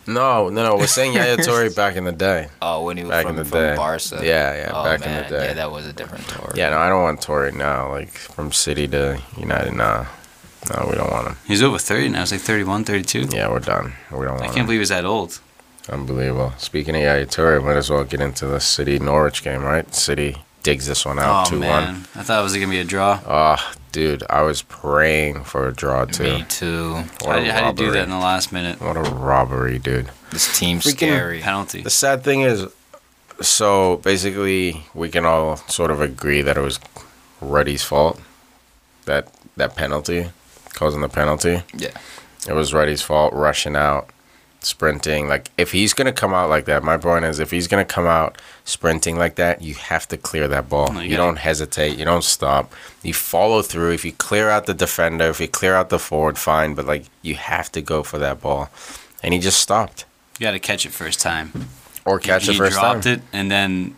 no, 0.06 0.48
no, 0.48 0.62
no. 0.64 0.76
We're 0.76 0.86
saying 0.86 1.12
Yaya 1.14 1.36
Toure 1.36 1.74
back 1.82 1.96
in 1.96 2.04
the 2.04 2.12
day. 2.12 2.48
Oh, 2.62 2.84
when 2.84 2.96
he 2.96 3.02
was 3.04 3.10
Back 3.10 3.22
from, 3.26 3.30
in 3.32 3.36
the 3.36 3.44
from 3.44 3.58
day. 3.58 3.76
Barca. 3.76 4.20
Yeah, 4.22 4.54
yeah, 4.56 4.70
Oh, 4.72 4.84
back 4.84 5.04
in 5.04 5.14
the 5.14 5.28
day. 5.28 5.46
Yeah, 5.48 5.54
that 5.54 5.70
was 5.70 5.86
a 5.86 5.92
different 5.92 6.26
tour. 6.28 6.52
Yeah, 6.54 6.70
no, 6.70 6.78
I 6.78 6.88
don't 6.88 7.02
want 7.02 7.20
Toure 7.20 7.52
now. 7.54 7.90
Like 7.90 8.10
from 8.10 8.52
City 8.52 8.86
to 8.88 9.20
United, 9.36 9.74
nah. 9.74 10.06
No, 10.74 10.86
we 10.90 10.96
don't 10.96 11.10
want 11.10 11.28
him. 11.28 11.36
He's 11.46 11.62
over 11.62 11.78
30 11.78 12.10
now. 12.10 12.20
He's 12.20 12.32
like 12.32 12.40
31, 12.40 12.84
32. 12.84 13.28
Yeah, 13.30 13.48
we're 13.50 13.60
done. 13.60 13.92
We 14.12 14.24
don't 14.26 14.40
I 14.40 14.46
can't 14.46 14.58
him. 14.58 14.66
believe 14.66 14.80
he's 14.80 14.88
that 14.90 15.04
old. 15.04 15.40
Unbelievable. 15.88 16.52
Speaking 16.58 16.94
of 16.94 17.02
Yaya 17.02 17.26
Toure, 17.26 17.64
might 17.64 17.76
as 17.76 17.90
well 17.90 18.04
get 18.04 18.20
into 18.20 18.46
the 18.46 18.60
City 18.60 18.98
Norwich 18.98 19.42
game, 19.42 19.62
right? 19.62 19.92
City 19.94 20.36
digs 20.62 20.86
this 20.86 21.06
one 21.06 21.18
out 21.18 21.46
oh, 21.46 21.50
2 21.50 21.58
man. 21.58 21.94
1. 21.94 21.94
I 22.16 22.22
thought 22.22 22.40
it 22.40 22.42
was 22.42 22.52
going 22.52 22.68
to 22.68 22.70
be 22.70 22.80
a 22.80 22.84
draw. 22.84 23.20
Oh, 23.26 23.72
dude, 23.92 24.22
I 24.28 24.42
was 24.42 24.62
praying 24.62 25.44
for 25.44 25.68
a 25.68 25.72
draw 25.72 26.04
too. 26.04 26.24
Me 26.24 26.44
too. 26.48 26.94
What 26.94 27.26
How 27.26 27.36
did, 27.36 27.46
you, 27.46 27.52
how 27.52 27.72
did 27.72 27.80
you 27.80 27.86
do 27.86 27.92
that 27.92 28.04
in 28.04 28.10
the 28.10 28.18
last 28.18 28.52
minute? 28.52 28.80
What 28.80 28.96
a 28.96 29.02
robbery, 29.02 29.78
dude. 29.78 30.10
This 30.30 30.58
team's 30.58 30.84
Freaking 30.84 30.90
scary. 30.90 31.40
Penalty. 31.40 31.82
The 31.82 31.90
sad 31.90 32.22
thing 32.22 32.42
is, 32.42 32.66
so 33.40 33.96
basically, 33.98 34.82
we 34.94 35.08
can 35.08 35.24
all 35.24 35.56
sort 35.56 35.90
of 35.90 36.00
agree 36.00 36.42
that 36.42 36.56
it 36.56 36.62
was 36.62 36.80
Ruddy's 37.40 37.84
fault. 37.84 38.20
That 39.06 39.32
that 39.56 39.74
penalty, 39.74 40.30
causing 40.74 41.00
the 41.00 41.08
penalty. 41.08 41.62
Yeah. 41.74 41.96
It 42.46 42.52
was 42.52 42.74
Ruddy's 42.74 43.02
fault, 43.02 43.32
rushing 43.32 43.74
out, 43.74 44.10
sprinting. 44.60 45.28
Like, 45.28 45.50
if 45.56 45.72
he's 45.72 45.94
going 45.94 46.06
to 46.06 46.12
come 46.12 46.34
out 46.34 46.50
like 46.50 46.64
that, 46.66 46.82
my 46.82 46.96
point 46.96 47.24
is, 47.24 47.38
if 47.38 47.50
he's 47.50 47.66
going 47.68 47.84
to 47.84 47.92
come 47.92 48.06
out 48.06 48.40
sprinting 48.64 49.16
like 49.16 49.36
that, 49.36 49.62
you 49.62 49.74
have 49.74 50.06
to 50.08 50.16
clear 50.16 50.48
that 50.48 50.68
ball. 50.68 50.92
No, 50.92 51.00
you 51.00 51.10
you 51.10 51.16
don't 51.16 51.38
hesitate. 51.38 51.98
You 51.98 52.04
don't 52.04 52.24
stop. 52.24 52.72
You 53.02 53.14
follow 53.14 53.62
through. 53.62 53.92
If 53.92 54.04
you 54.04 54.12
clear 54.12 54.50
out 54.50 54.66
the 54.66 54.74
defender, 54.74 55.26
if 55.26 55.40
you 55.40 55.48
clear 55.48 55.74
out 55.74 55.88
the 55.88 55.98
forward, 55.98 56.38
fine. 56.38 56.74
But, 56.74 56.86
like, 56.86 57.04
you 57.22 57.34
have 57.34 57.70
to 57.72 57.82
go 57.82 58.02
for 58.02 58.18
that 58.18 58.40
ball. 58.40 58.70
And 59.22 59.34
he 59.34 59.40
just 59.40 59.60
stopped. 59.60 60.04
You 60.38 60.44
got 60.44 60.52
to 60.52 60.60
catch 60.60 60.86
it 60.86 60.90
first 60.92 61.20
time. 61.20 61.68
Or 62.04 62.18
catch 62.18 62.46
he 62.46 62.52
it 62.52 62.56
first 62.56 62.72
dropped 62.72 63.04
it, 63.04 63.20
and 63.34 63.50
then 63.50 63.94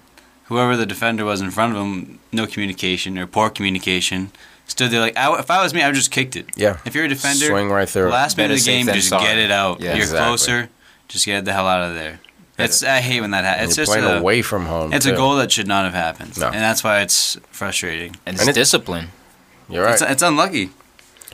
whoever 0.47 0.77
the 0.77 0.85
defender 0.85 1.25
was 1.25 1.41
in 1.41 1.51
front 1.53 1.77
of 1.77 1.81
him, 1.81 2.19
no 2.33 2.45
communication 2.45 3.17
or 3.17 3.27
poor 3.27 3.51
communication, 3.51 4.33
stood 4.71 4.91
there 4.91 5.01
like, 5.01 5.17
I, 5.17 5.39
if 5.39 5.51
I 5.51 5.63
was 5.63 5.75
me, 5.75 5.83
I 5.83 5.87
would 5.89 5.95
just 5.95 6.11
kicked 6.11 6.37
it. 6.37 6.47
Yeah. 6.57 6.79
If 6.85 6.95
you're 6.95 7.05
a 7.05 7.09
defender, 7.09 7.47
Swing 7.47 7.69
right 7.71 7.89
through. 7.89 8.09
last 8.09 8.37
minute 8.37 8.59
of 8.59 8.65
the 8.65 8.71
game, 8.71 8.87
just 8.87 9.11
get 9.11 9.39
it 9.39 9.51
out. 9.51 9.81
Yeah. 9.81 9.95
You're 9.95 10.05
Exactly. 10.05 10.27
closer, 10.27 10.69
just 11.09 11.27
get 11.27 11.45
the 11.45 11.53
hell 11.53 11.67
out 11.67 11.89
of 11.89 11.95
there. 11.95 12.21
That's 12.57 12.83
I 12.83 12.99
hate 13.01 13.21
when 13.23 13.31
that 13.31 13.45
happens. 13.45 13.71
It's 13.71 13.77
you're 13.79 13.87
just 13.87 13.99
playing 13.99 14.17
a, 14.17 14.21
away 14.21 14.43
from 14.43 14.67
home. 14.67 14.93
it's 14.93 15.07
too. 15.07 15.13
a 15.13 15.17
goal 15.17 15.37
that 15.37 15.51
should 15.51 15.67
not 15.67 15.85
have 15.85 15.95
happened, 15.95 16.39
No. 16.39 16.47
and 16.47 16.57
that's 16.57 16.85
why 16.85 17.01
it's 17.01 17.39
frustrating. 17.51 18.17
And 18.27 18.35
it's 18.35 18.41
And 18.43 18.51
it- 18.51 18.55
discipline. 18.55 19.09
You're 19.69 19.85
right. 19.85 19.93
It's, 19.93 20.03
it's 20.03 20.23
unlucky. 20.23 20.71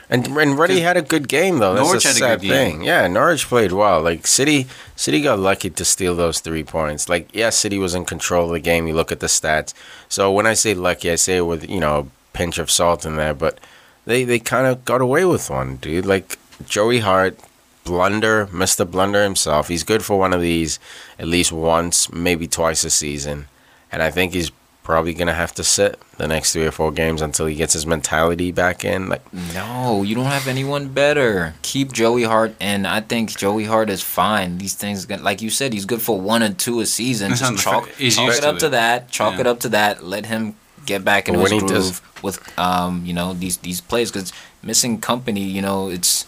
And 0.09 0.25
and 0.37 0.57
Ruddy 0.57 0.79
had 0.79 0.95
a 0.95 1.01
good 1.01 1.27
game 1.27 1.57
though. 1.59 1.73
That's 1.73 1.85
Norwich 1.87 2.05
a 2.05 2.07
had 2.07 2.15
a 2.15 2.19
sad 2.19 2.41
good 2.41 2.47
game. 2.47 2.81
Yeah, 2.81 3.07
Norwich 3.07 3.45
played 3.47 3.73
well. 3.73 4.01
Like 4.01 4.25
City, 4.25 4.67
City 4.95 5.21
got 5.21 5.37
lucky 5.37 5.69
to 5.69 5.83
steal 5.83 6.15
those 6.15 6.39
three 6.39 6.63
points. 6.63 7.09
Like 7.09 7.27
yeah, 7.35 7.49
City 7.49 7.77
was 7.77 7.93
in 7.93 8.05
control 8.05 8.45
of 8.45 8.51
the 8.53 8.61
game. 8.61 8.87
You 8.87 8.93
look 8.93 9.11
at 9.11 9.19
the 9.19 9.27
stats. 9.27 9.73
So 10.07 10.31
when 10.31 10.47
I 10.47 10.53
say 10.53 10.73
lucky, 10.73 11.11
I 11.11 11.15
say 11.15 11.37
it 11.37 11.41
with 11.41 11.69
you 11.69 11.81
know 11.81 11.99
a 11.99 12.05
pinch 12.37 12.57
of 12.59 12.69
salt 12.69 13.05
in 13.05 13.15
there. 13.15 13.33
But 13.33 13.59
they 14.05 14.23
they 14.23 14.39
kind 14.39 14.67
of 14.67 14.85
got 14.85 15.01
away 15.01 15.25
with 15.25 15.49
one, 15.49 15.77
dude. 15.77 16.05
Like 16.05 16.37
Joey 16.67 16.99
Hart, 16.99 17.39
blunder, 17.83 18.47
Mr. 18.47 18.89
blunder 18.89 19.23
himself. 19.23 19.67
He's 19.67 19.83
good 19.83 20.03
for 20.03 20.17
one 20.19 20.33
of 20.33 20.41
these 20.41 20.79
at 21.19 21.27
least 21.27 21.51
once, 21.51 22.11
maybe 22.11 22.47
twice 22.47 22.83
a 22.83 22.89
season, 22.89 23.47
and 23.91 24.01
I 24.01 24.11
think 24.11 24.33
he's 24.33 24.51
probably 24.83 25.13
gonna 25.13 25.33
have 25.33 25.53
to 25.53 25.65
sit 25.65 25.99
the 26.17 26.25
next 26.29 26.53
three 26.53 26.65
or 26.65 26.71
four 26.71 26.93
games 26.93 27.21
until 27.21 27.45
he 27.45 27.55
gets 27.55 27.73
his 27.73 27.85
mentality 27.85 28.53
back 28.53 28.85
in. 28.85 29.09
Like 29.09 29.21
No, 29.53 30.01
you 30.03 30.15
don't 30.15 30.31
have 30.37 30.47
anyone 30.47 30.87
better. 30.87 31.55
Keep 31.61 31.91
Joey 31.91 32.23
Hart, 32.23 32.55
and 32.61 32.87
I 32.87 33.01
think 33.01 33.35
Joey 33.37 33.65
Hart 33.65 33.89
is 33.89 34.01
fine. 34.01 34.57
These 34.59 34.75
things, 34.75 35.09
like 35.09 35.41
you 35.41 35.49
said, 35.49 35.73
he's 35.73 35.85
good 35.85 36.01
for 36.01 36.15
one 36.21 36.41
or 36.41 36.53
two 36.53 36.79
a 36.79 36.85
season. 36.85 37.31
Just 37.35 37.57
chalk, 37.61 37.89
chalk 37.89 37.99
it 37.99 38.41
to 38.41 38.47
up 38.49 38.59
to 38.59 38.67
it. 38.67 38.69
that. 38.69 39.09
Chalk 39.11 39.33
Yeah. 39.35 39.41
it 39.41 39.47
up 39.47 39.59
to 39.61 39.69
that. 39.69 40.05
Let 40.05 40.25
him 40.27 40.55
get 40.87 41.03
back 41.05 41.27
into 41.29 41.39
his 41.41 41.51
groove 41.51 41.69
does- 41.69 42.01
with, 42.23 42.37
um, 42.57 43.05
you 43.05 43.13
know, 43.13 43.33
these 43.33 43.57
these 43.57 43.79
plays 43.81 44.09
because 44.11 44.33
missing 44.63 44.99
company. 44.99 45.43
You 45.43 45.61
know, 45.61 45.89
it's 45.89 46.25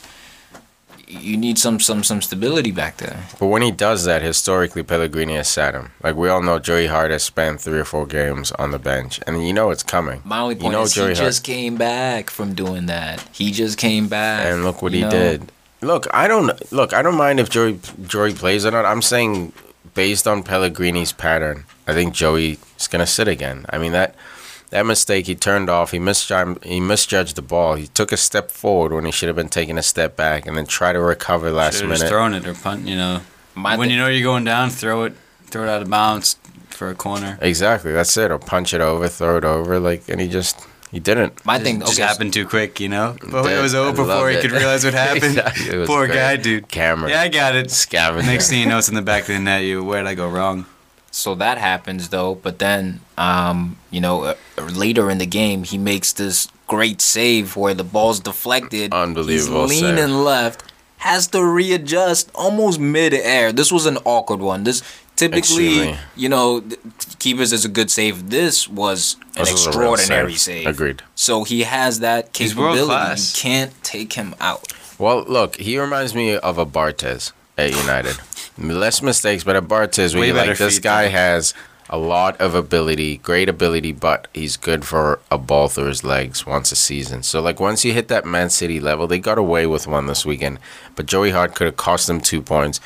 you 1.07 1.35
need 1.37 1.57
some 1.57 1.79
some 1.79 2.03
some 2.03 2.21
stability 2.21 2.69
back 2.71 2.97
there. 2.97 3.17
But 3.39 3.47
when 3.47 3.63
he 3.63 3.71
does 3.71 4.03
that, 4.05 4.21
historically, 4.21 4.83
Pellegrini 4.83 5.35
has 5.37 5.47
sat 5.47 5.73
him. 5.73 5.89
Like 6.03 6.15
we 6.15 6.29
all 6.29 6.43
know, 6.43 6.59
Joey 6.59 6.85
Hart 6.85 7.09
has 7.09 7.23
spent 7.23 7.61
three 7.61 7.79
or 7.79 7.85
four 7.85 8.05
games 8.05 8.51
on 8.53 8.69
the 8.71 8.77
bench, 8.79 9.19
and 9.25 9.45
you 9.47 9.53
know 9.53 9.71
it's 9.71 9.81
coming. 9.81 10.21
My 10.23 10.39
only 10.39 10.55
You 10.55 10.61
point 10.61 10.73
know 10.73 10.83
is 10.83 10.93
Joey 10.93 11.09
he 11.09 11.15
Hart- 11.15 11.27
just 11.29 11.43
came 11.43 11.75
back 11.77 12.29
from 12.29 12.53
doing 12.53 12.85
that. 12.85 13.25
He 13.31 13.51
just 13.51 13.79
came 13.79 14.07
back, 14.07 14.45
And 14.45 14.63
look 14.63 14.83
what 14.83 14.93
he 14.93 15.01
know? 15.01 15.09
did. 15.09 15.51
Look, 15.81 16.05
I 16.13 16.27
don't 16.27 16.51
look. 16.71 16.93
I 16.93 17.01
don't 17.01 17.15
mind 17.17 17.39
if 17.39 17.49
Joey 17.49 17.79
Joey 18.05 18.33
plays 18.33 18.63
or 18.65 18.71
not. 18.71 18.85
I'm 18.85 19.01
saying 19.01 19.53
based 19.95 20.27
on 20.27 20.43
Pellegrini's 20.43 21.11
pattern, 21.13 21.63
I 21.87 21.93
think 21.93 22.13
Joey 22.13 22.59
is 22.77 22.87
gonna 22.87 23.07
sit 23.07 23.27
again. 23.27 23.65
I 23.71 23.79
mean 23.79 23.93
that 23.93 24.13
that 24.71 24.85
mistake 24.85 25.25
he 25.27 25.35
turned 25.35 25.69
off. 25.69 25.91
He 25.91 25.99
misjudged. 25.99 26.63
He 26.63 26.79
misjudged 26.79 27.35
the 27.35 27.41
ball. 27.41 27.75
He 27.75 27.87
took 27.87 28.11
a 28.11 28.17
step 28.17 28.51
forward 28.51 28.93
when 28.93 29.05
he 29.05 29.11
should 29.11 29.27
have 29.27 29.35
been 29.35 29.49
taking 29.49 29.77
a 29.77 29.83
step 29.83 30.15
back, 30.15 30.45
and 30.45 30.55
then 30.57 30.65
try 30.65 30.93
to 30.93 30.99
recover 30.99 31.51
last 31.51 31.75
Should 31.75 31.83
have 31.83 31.91
just 31.91 32.03
minute. 32.03 32.09
thrown 32.11 32.33
it 32.33 32.45
or 32.47 32.53
punt. 32.53 32.87
You 32.87 32.95
know, 32.95 33.21
My 33.55 33.75
when 33.77 33.89
thi- 33.89 33.95
you 33.95 33.99
know 33.99 34.07
you're 34.07 34.23
going 34.23 34.43
down, 34.43 34.69
throw 34.69 35.03
it, 35.03 35.13
throw 35.45 35.63
it 35.63 35.69
out 35.69 35.81
of 35.81 35.89
bounds 35.89 36.37
for 36.69 36.89
a 36.89 36.95
corner. 36.95 37.37
Exactly. 37.41 37.91
That's 37.91 38.15
it. 38.15 38.31
Or 38.31 38.37
punch 38.39 38.73
it 38.73 38.81
over, 38.81 39.07
throw 39.07 39.37
it 39.37 39.43
over. 39.43 39.79
Like, 39.79 40.07
and 40.07 40.21
he 40.21 40.27
just 40.27 40.65
he 40.91 40.99
didn't. 40.99 41.43
My 41.45 41.57
It 41.57 41.63
thing 41.63 41.79
just 41.81 41.93
okay, 41.99 42.07
happened 42.07 42.33
too 42.33 42.47
quick, 42.47 42.79
you 42.79 42.89
know. 42.89 43.15
But 43.31 43.51
it 43.51 43.61
was 43.61 43.75
over 43.75 43.87
love 44.03 44.07
before 44.07 44.29
he 44.29 44.39
could 44.39 44.51
realize 44.51 44.85
what 44.85 44.93
happened. 45.05 45.23
Exactly. 45.25 45.65
It 45.81 45.87
Poor 45.87 46.05
great. 46.07 46.15
guy, 46.15 46.35
dude. 46.37 46.67
Camera. 46.69 47.09
Yeah, 47.09 47.21
I 47.21 47.27
got 47.27 47.55
it. 47.55 47.69
Scavenger. 47.71 48.25
Next 48.25 48.49
thing 48.49 48.61
you 48.61 48.65
know, 48.67 48.77
it's 48.77 48.87
in 48.89 48.95
the 48.95 49.01
back 49.01 49.23
of 49.23 49.27
the 49.29 49.39
net. 49.39 49.63
You, 49.63 49.83
where'd 49.83 50.05
I 50.07 50.13
go 50.15 50.29
wrong? 50.29 50.65
So 51.19 51.35
that 51.35 51.57
happens 51.57 52.09
though, 52.09 52.35
but 52.35 52.59
then 52.59 53.01
um, 53.17 53.77
you 53.91 54.01
know 54.01 54.23
uh, 54.23 54.35
later 54.73 55.09
in 55.11 55.17
the 55.17 55.25
game 55.25 55.63
he 55.63 55.77
makes 55.77 56.13
this 56.13 56.47
great 56.67 57.01
save 57.01 57.55
where 57.55 57.73
the 57.73 57.83
ball's 57.83 58.19
deflected. 58.19 58.93
Unbelievable 58.93 59.67
He's 59.67 59.79
save. 59.81 59.95
leaning 59.95 60.15
left, 60.23 60.71
has 60.97 61.27
to 61.27 61.43
readjust 61.43 62.29
almost 62.35 62.79
mid-air. 62.79 63.51
This 63.51 63.71
was 63.71 63.85
an 63.85 63.97
awkward 64.05 64.39
one. 64.39 64.63
This 64.63 64.81
typically, 65.15 65.39
Extremely. 65.79 65.97
you 66.15 66.29
know, 66.29 66.63
keepers 67.19 67.51
is 67.51 67.65
a 67.65 67.69
good 67.69 67.89
save. 67.91 68.29
This 68.29 68.67
was 68.69 69.15
an 69.35 69.43
This 69.43 69.51
was 69.51 69.65
extraordinary 69.67 70.33
save. 70.35 70.63
save. 70.63 70.67
Agreed. 70.67 71.01
So 71.15 71.43
he 71.43 71.63
has 71.63 71.99
that 71.99 72.31
capability. 72.33 73.21
You 73.21 73.27
can't 73.35 73.73
take 73.83 74.13
him 74.13 74.35
out. 74.39 74.71
Well, 74.97 75.23
look, 75.27 75.55
he 75.57 75.77
reminds 75.79 76.13
me 76.15 76.37
of 76.37 76.57
a 76.57 76.65
Barthez 76.65 77.31
at 77.57 77.71
United. 77.71 78.15
Less 78.59 79.01
mistakes, 79.01 79.43
but 79.43 79.55
a 79.55 79.61
Way 79.61 80.27
you're 80.27 80.35
like, 80.35 80.57
this 80.57 80.79
guy 80.79 81.05
though. 81.05 81.11
has 81.11 81.53
a 81.89 81.97
lot 81.97 82.39
of 82.39 82.53
ability, 82.53 83.17
great 83.17 83.49
ability, 83.49 83.91
but 83.91 84.27
he's 84.33 84.57
good 84.57 84.85
for 84.85 85.19
a 85.31 85.37
ball 85.37 85.69
through 85.69 85.85
his 85.85 86.03
legs 86.03 86.45
once 86.45 86.71
a 86.71 86.75
season. 86.75 87.23
So, 87.23 87.41
like, 87.41 87.59
once 87.59 87.83
you 87.83 87.93
hit 87.93 88.09
that 88.09 88.25
Man 88.25 88.49
City 88.49 88.79
level, 88.79 89.07
they 89.07 89.17
got 89.17 89.37
away 89.37 89.65
with 89.65 89.87
one 89.87 90.05
this 90.05 90.25
weekend. 90.25 90.59
But 90.95 91.07
Joey 91.07 91.31
Hart 91.31 91.55
could 91.55 91.65
have 91.65 91.77
cost 91.77 92.05
them 92.05 92.21
two 92.21 92.41
points, 92.41 92.79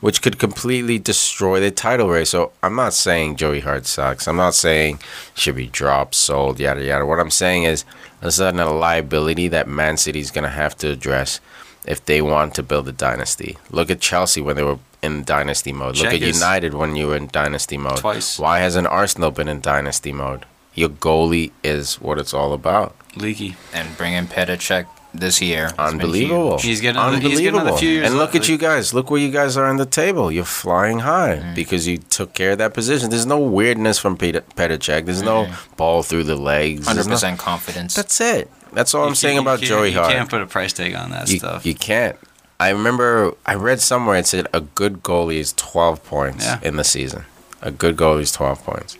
which 0.00 0.20
could 0.20 0.38
completely 0.38 0.98
destroy 0.98 1.60
the 1.60 1.70
title 1.70 2.08
race. 2.08 2.30
So, 2.30 2.52
I'm 2.62 2.74
not 2.74 2.92
saying 2.92 3.36
Joey 3.36 3.60
Hart 3.60 3.86
sucks. 3.86 4.28
I'm 4.28 4.36
not 4.36 4.54
saying 4.54 5.00
should 5.34 5.56
be 5.56 5.68
dropped, 5.68 6.14
sold, 6.14 6.60
yada, 6.60 6.84
yada. 6.84 7.06
What 7.06 7.20
I'm 7.20 7.30
saying 7.30 7.62
is, 7.62 7.84
this 8.20 8.34
is 8.34 8.40
a 8.40 8.52
liability 8.52 9.48
that 9.48 9.68
Man 9.68 9.96
City's 9.96 10.30
going 10.30 10.44
to 10.44 10.50
have 10.50 10.76
to 10.78 10.90
address 10.90 11.40
if 11.86 12.04
they 12.04 12.20
want 12.20 12.54
to 12.56 12.62
build 12.62 12.88
a 12.88 12.92
dynasty. 12.92 13.56
Look 13.70 13.90
at 13.90 14.00
Chelsea 14.00 14.42
when 14.42 14.56
they 14.56 14.62
were 14.62 14.78
in 15.02 15.24
dynasty 15.24 15.72
mode. 15.72 15.96
Look 15.96 16.06
at 16.06 16.12
Check 16.12 16.22
is- 16.22 16.38
United 16.40 16.74
when 16.74 16.96
you 16.96 17.08
were 17.08 17.16
in 17.16 17.28
dynasty 17.32 17.76
mode. 17.78 17.98
Twice. 17.98 18.38
Why 18.38 18.58
hasn't 18.60 18.86
Arsenal 18.86 19.30
been 19.30 19.48
in 19.48 19.60
dynasty 19.60 20.12
mode? 20.12 20.44
Your 20.74 20.88
goalie 20.90 21.50
is 21.64 21.96
what 22.00 22.18
it's 22.18 22.32
all 22.34 22.52
about. 22.52 22.94
Leaky. 23.16 23.56
And 23.74 23.96
bring 23.96 24.12
in 24.12 24.28
Petacek 24.28 24.86
this 25.12 25.42
year. 25.42 25.72
Unbelievable. 25.78 26.58
He's 26.58 26.80
getting 26.80 27.00
another- 27.00 27.16
he's 27.18 27.22
getting 27.40 27.46
Unbelievable. 27.48 27.60
another 27.66 27.78
few 27.78 27.88
years 27.90 28.06
and 28.06 28.14
look 28.16 28.34
left. 28.34 28.44
at 28.44 28.48
you 28.48 28.56
guys. 28.56 28.94
Look 28.94 29.10
where 29.10 29.20
you 29.20 29.30
guys 29.30 29.56
are 29.56 29.66
on 29.66 29.78
the 29.78 29.86
table. 29.86 30.30
You're 30.30 30.44
flying 30.44 31.00
high 31.00 31.40
Mm. 31.42 31.54
because 31.56 31.88
you 31.88 31.98
took 31.98 32.32
care 32.34 32.52
of 32.52 32.58
that 32.58 32.72
position. 32.74 33.10
There's 33.10 33.26
no 33.26 33.38
weirdness 33.38 33.98
from 33.98 34.16
Peter 34.16 34.42
Petacek. 34.56 35.06
There's 35.06 35.22
no 35.22 35.48
ball 35.76 36.04
through 36.04 36.24
the 36.24 36.36
legs. 36.36 36.84
There's 36.84 36.86
Hundred 36.88 37.06
no- 37.08 37.14
percent 37.14 37.38
confidence. 37.40 37.94
That's 37.94 38.20
it. 38.20 38.48
That's 38.72 38.94
all 38.94 39.04
I'm 39.08 39.16
saying 39.16 39.38
about 39.38 39.62
you 39.62 39.66
Joey 39.66 39.92
Hart. 39.92 40.10
You 40.10 40.16
can't 40.18 40.28
put 40.30 40.42
a 40.42 40.46
price 40.46 40.72
tag 40.72 40.94
on 40.94 41.10
that 41.10 41.28
you, 41.28 41.38
stuff. 41.38 41.66
you 41.66 41.74
can't. 41.74 42.14
I 42.60 42.68
remember 42.70 43.32
I 43.46 43.54
read 43.54 43.80
somewhere 43.80 44.16
it 44.18 44.26
said 44.26 44.46
a 44.52 44.60
good 44.60 45.02
goalie 45.02 45.38
is 45.38 45.52
12 45.54 46.04
points 46.04 46.44
Yeah. 46.44 46.58
in 46.62 46.76
the 46.76 46.84
season. 46.84 47.24
A 47.62 47.70
good 47.70 47.96
goalie 47.96 48.22
is 48.22 48.32
12 48.32 48.62
points. 48.64 48.96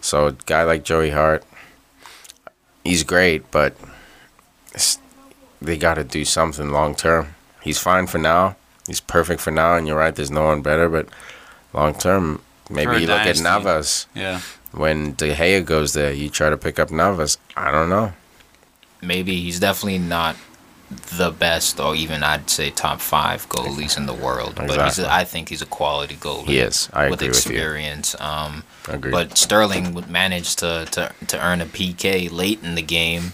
So 0.00 0.28
a 0.28 0.32
guy 0.46 0.62
like 0.62 0.84
Joey 0.84 1.10
Hart, 1.10 1.42
he's 2.84 3.02
great, 3.02 3.50
but 3.50 3.76
it's- 4.70 4.98
they 5.60 5.76
got 5.76 5.94
to 5.94 6.04
do 6.04 6.24
something 6.24 6.70
long 6.70 6.94
term. 6.94 7.34
He's 7.60 7.78
fine 7.78 8.06
for 8.06 8.18
now. 8.18 8.56
He's 8.86 9.00
perfect 9.00 9.40
for 9.40 9.50
now, 9.52 9.74
and 9.76 9.86
you're 9.86 9.96
right. 9.98 10.14
There's 10.14 10.30
no 10.30 10.44
one 10.44 10.62
better, 10.62 10.88
but 10.88 11.06
long 11.72 11.94
term, 11.94 12.40
maybe 12.70 12.92
you 13.00 13.06
look 13.06 13.20
at. 13.20 13.38
Navas. 13.38 14.06
yeah. 14.14 14.40
When 14.72 15.14
De 15.14 15.34
Gea 15.34 15.64
goes 15.64 15.92
there, 15.92 16.12
you 16.12 16.30
try 16.30 16.50
to 16.50 16.56
pick 16.56 16.78
up 16.78 16.90
Navas. 16.90 17.36
I 17.56 17.70
don't 17.70 17.88
know. 17.90 18.12
maybe 19.04 19.40
he's 19.42 19.58
definitely 19.58 19.98
not 19.98 20.36
the 21.18 21.30
best 21.30 21.80
or 21.80 21.94
even 21.94 22.22
I'd 22.22 22.48
say 22.48 22.70
top 22.70 23.00
five 23.00 23.48
goalies 23.48 23.96
in 23.96 24.06
the 24.06 24.14
world. 24.14 24.54
But 24.56 24.84
he's 24.84 24.98
a, 24.98 25.12
I 25.12 25.24
think 25.24 25.48
he's 25.48 25.62
a 25.62 25.66
quality 25.66 26.16
goalie. 26.16 26.46
He 26.46 26.58
is. 26.58 26.88
I 26.92 27.10
with 27.10 27.20
agree 27.20 27.28
with 27.28 27.46
you. 27.46 27.52
experience. 27.52 28.20
Um, 28.20 28.64
Agreed. 28.88 29.12
but 29.12 29.38
Sterling 29.38 29.94
would 29.94 30.08
manage 30.10 30.56
to, 30.56 30.86
to 30.92 31.12
to 31.26 31.44
earn 31.44 31.60
a 31.60 31.66
PK 31.66 32.30
late 32.30 32.62
in 32.62 32.74
the 32.74 32.82
game. 32.82 33.32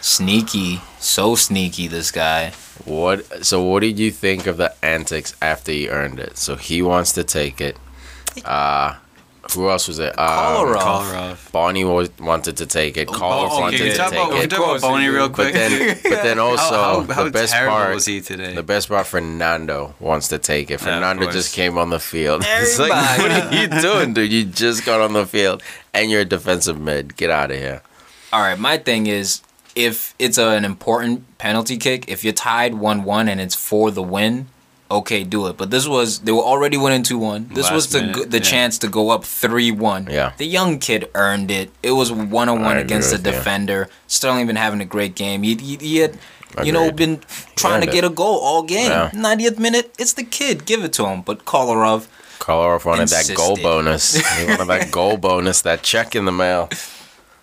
Sneaky, 0.00 0.80
so 1.00 1.34
sneaky. 1.34 1.88
This 1.88 2.10
guy. 2.10 2.52
What? 2.84 3.44
So, 3.44 3.62
what 3.62 3.80
did 3.80 3.98
you 3.98 4.10
think 4.12 4.46
of 4.46 4.56
the 4.56 4.72
antics 4.84 5.34
after 5.42 5.72
he 5.72 5.88
earned 5.88 6.20
it? 6.20 6.36
So 6.38 6.56
he 6.56 6.82
wants 6.82 7.12
to 7.14 7.24
take 7.24 7.60
it. 7.60 7.76
Uh 8.44 8.96
who 9.54 9.68
else 9.70 9.88
was 9.88 9.98
it? 9.98 10.18
Um, 10.18 10.26
Kolarov. 10.28 10.76
Kolarov. 10.80 11.52
Bony 11.52 11.84
was, 11.84 12.10
wanted 12.18 12.56
to 12.58 12.66
take 12.66 12.96
it. 12.96 13.08
Kolarov 13.08 13.48
Oh, 13.50 13.60
wanted 13.60 13.76
can 13.78 13.86
we 13.86 13.92
to 13.92 13.96
talk 13.96 14.10
take 14.10 14.18
about, 14.18 14.28
can 14.30 14.38
we 14.38 14.44
it. 14.44 14.50
talk 14.50 14.58
about 14.60 14.80
Bony 14.80 15.06
real 15.08 15.28
But 15.28 15.34
quick? 15.34 15.52
then, 15.54 15.98
but 16.02 16.22
then 16.22 16.38
also 16.48 16.62
how, 16.74 17.00
how, 17.02 17.12
how 17.14 17.24
the 17.24 17.30
best 17.30 17.52
terrible 17.52 17.74
part. 17.76 17.94
was 17.94 18.06
he 18.06 18.20
today? 18.20 18.54
The 18.54 18.62
best 18.62 18.88
part, 18.88 19.06
Fernando 19.06 19.94
wants 20.00 20.28
to 20.28 20.38
take 20.38 20.70
it. 20.70 20.78
Fernando 20.80 21.22
course. 21.24 21.34
just 21.34 21.54
came 21.54 21.78
on 21.78 21.90
the 21.90 22.00
field. 22.00 22.44
It's 22.58 22.78
like, 22.78 22.90
what 23.18 23.30
are 23.30 23.54
you 23.54 23.68
doing, 23.80 24.14
dude? 24.14 24.32
You 24.32 24.44
just 24.44 24.84
got 24.84 25.00
on 25.00 25.12
the 25.12 25.26
field 25.26 25.62
and 25.94 26.10
you're 26.10 26.22
a 26.22 26.24
defensive 26.24 26.80
mid. 26.80 27.16
Get 27.16 27.30
out 27.30 27.50
of 27.50 27.56
here. 27.58 27.82
All 28.32 28.40
right, 28.40 28.58
my 28.58 28.76
thing 28.78 29.06
is 29.06 29.40
if 29.74 30.14
it's 30.18 30.38
a, 30.38 30.48
an 30.48 30.64
important 30.64 31.38
penalty 31.38 31.76
kick, 31.76 32.08
if 32.08 32.24
you're 32.24 32.32
tied 32.32 32.74
1 32.74 33.04
1 33.04 33.28
and 33.28 33.40
it's 33.40 33.54
for 33.54 33.90
the 33.90 34.02
win, 34.02 34.48
okay, 34.90 35.24
do 35.24 35.46
it. 35.48 35.56
But 35.56 35.70
this 35.70 35.86
was, 35.88 36.20
they 36.20 36.32
were 36.32 36.42
already 36.42 36.76
winning 36.76 37.02
2 37.02 37.18
1. 37.18 37.48
This 37.48 37.64
Last 37.66 37.72
was 37.74 37.88
the, 37.90 38.00
minute, 38.02 38.30
the 38.30 38.38
yeah. 38.38 38.42
chance 38.42 38.78
to 38.78 38.88
go 38.88 39.10
up 39.10 39.24
3 39.24 39.70
1. 39.72 40.08
Yeah. 40.10 40.32
The 40.36 40.46
young 40.46 40.78
kid 40.78 41.10
earned 41.14 41.50
it. 41.50 41.70
It 41.82 41.92
was 41.92 42.12
one 42.12 42.48
on 42.48 42.62
one 42.62 42.76
against 42.76 43.10
the 43.10 43.16
with 43.16 43.26
you. 43.26 43.32
defender. 43.32 43.88
Sterling 44.06 44.46
been 44.46 44.56
having 44.56 44.80
a 44.80 44.84
great 44.84 45.14
game. 45.14 45.42
He, 45.42 45.54
he, 45.56 45.76
he 45.76 45.96
had, 45.98 46.18
you 46.64 46.72
know, 46.72 46.90
been 46.92 47.20
trying 47.56 47.80
to 47.80 47.86
get 47.86 48.04
it. 48.04 48.06
a 48.06 48.10
goal 48.10 48.38
all 48.40 48.62
game. 48.62 48.90
Yeah. 48.90 49.10
90th 49.10 49.58
minute, 49.58 49.94
it's 49.98 50.12
the 50.14 50.24
kid. 50.24 50.64
Give 50.66 50.84
it 50.84 50.92
to 50.94 51.06
him. 51.06 51.22
But 51.22 51.44
Kolarov, 51.44 52.06
Kolarov 52.38 52.84
wanted 52.84 53.08
that 53.08 53.30
goal 53.34 53.56
bonus. 53.56 54.14
He 54.14 54.46
wanted 54.48 54.66
that 54.68 54.90
goal 54.92 55.16
bonus, 55.16 55.62
that 55.62 55.82
check 55.82 56.14
in 56.14 56.24
the 56.24 56.32
mail. 56.32 56.68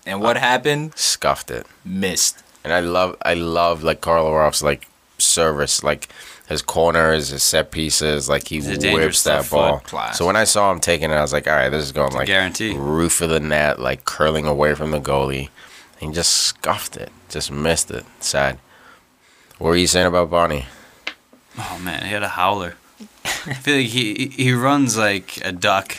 and 0.06 0.16
Uh, 0.16 0.24
what 0.24 0.38
happened? 0.38 0.94
Scuffed 0.96 1.52
it. 1.52 1.66
Missed. 1.84 2.42
And 2.64 2.72
I 2.72 2.80
love, 2.80 3.18
I 3.24 3.34
love 3.34 3.84
like 3.84 4.00
Kolarov's 4.00 4.64
like 4.64 4.88
service, 5.18 5.84
like 5.84 6.08
his 6.54 6.62
corners, 6.62 7.30
his 7.30 7.44
set 7.44 7.72
pieces, 7.72 8.30
like 8.30 8.48
he 8.48 8.62
whips 8.62 9.24
that 9.24 9.50
ball. 9.50 9.84
So 10.14 10.26
when 10.26 10.36
I 10.38 10.46
saw 10.46 10.72
him 10.72 10.80
taking 10.80 11.12
it, 11.12 11.16
I 11.16 11.22
was 11.22 11.34
like, 11.34 11.48
all 11.48 11.54
right, 11.54 11.70
this 11.70 11.84
is 11.84 11.92
going 11.92 12.14
like 12.14 12.28
guarantee. 12.28 12.74
roof 12.76 13.20
of 13.22 13.30
the 13.30 13.40
net, 13.40 13.80
like 13.80 14.06
curling 14.06 14.46
away 14.46 14.74
from 14.76 14.92
the 14.92 15.00
goalie. 15.02 15.50
And 16.00 16.12
he 16.12 16.16
just 16.16 16.32
scuffed 16.34 16.96
it, 16.98 17.12
just 17.30 17.52
missed 17.52 17.92
it. 17.92 18.06
Sad. 18.20 18.58
What 19.58 19.70
were 19.70 19.76
you 19.76 19.88
saying 19.88 20.08
about 20.08 20.30
Bony? 20.30 20.66
Oh 21.58 21.80
man, 21.84 22.06
he 22.06 22.12
had 22.12 22.24
a 22.24 22.30
howler. 22.30 22.76
I 23.26 23.54
feel 23.54 23.78
like 23.78 23.88
he 23.88 24.28
he 24.28 24.54
runs 24.54 24.98
like 24.98 25.44
a 25.46 25.52
duck. 25.52 25.98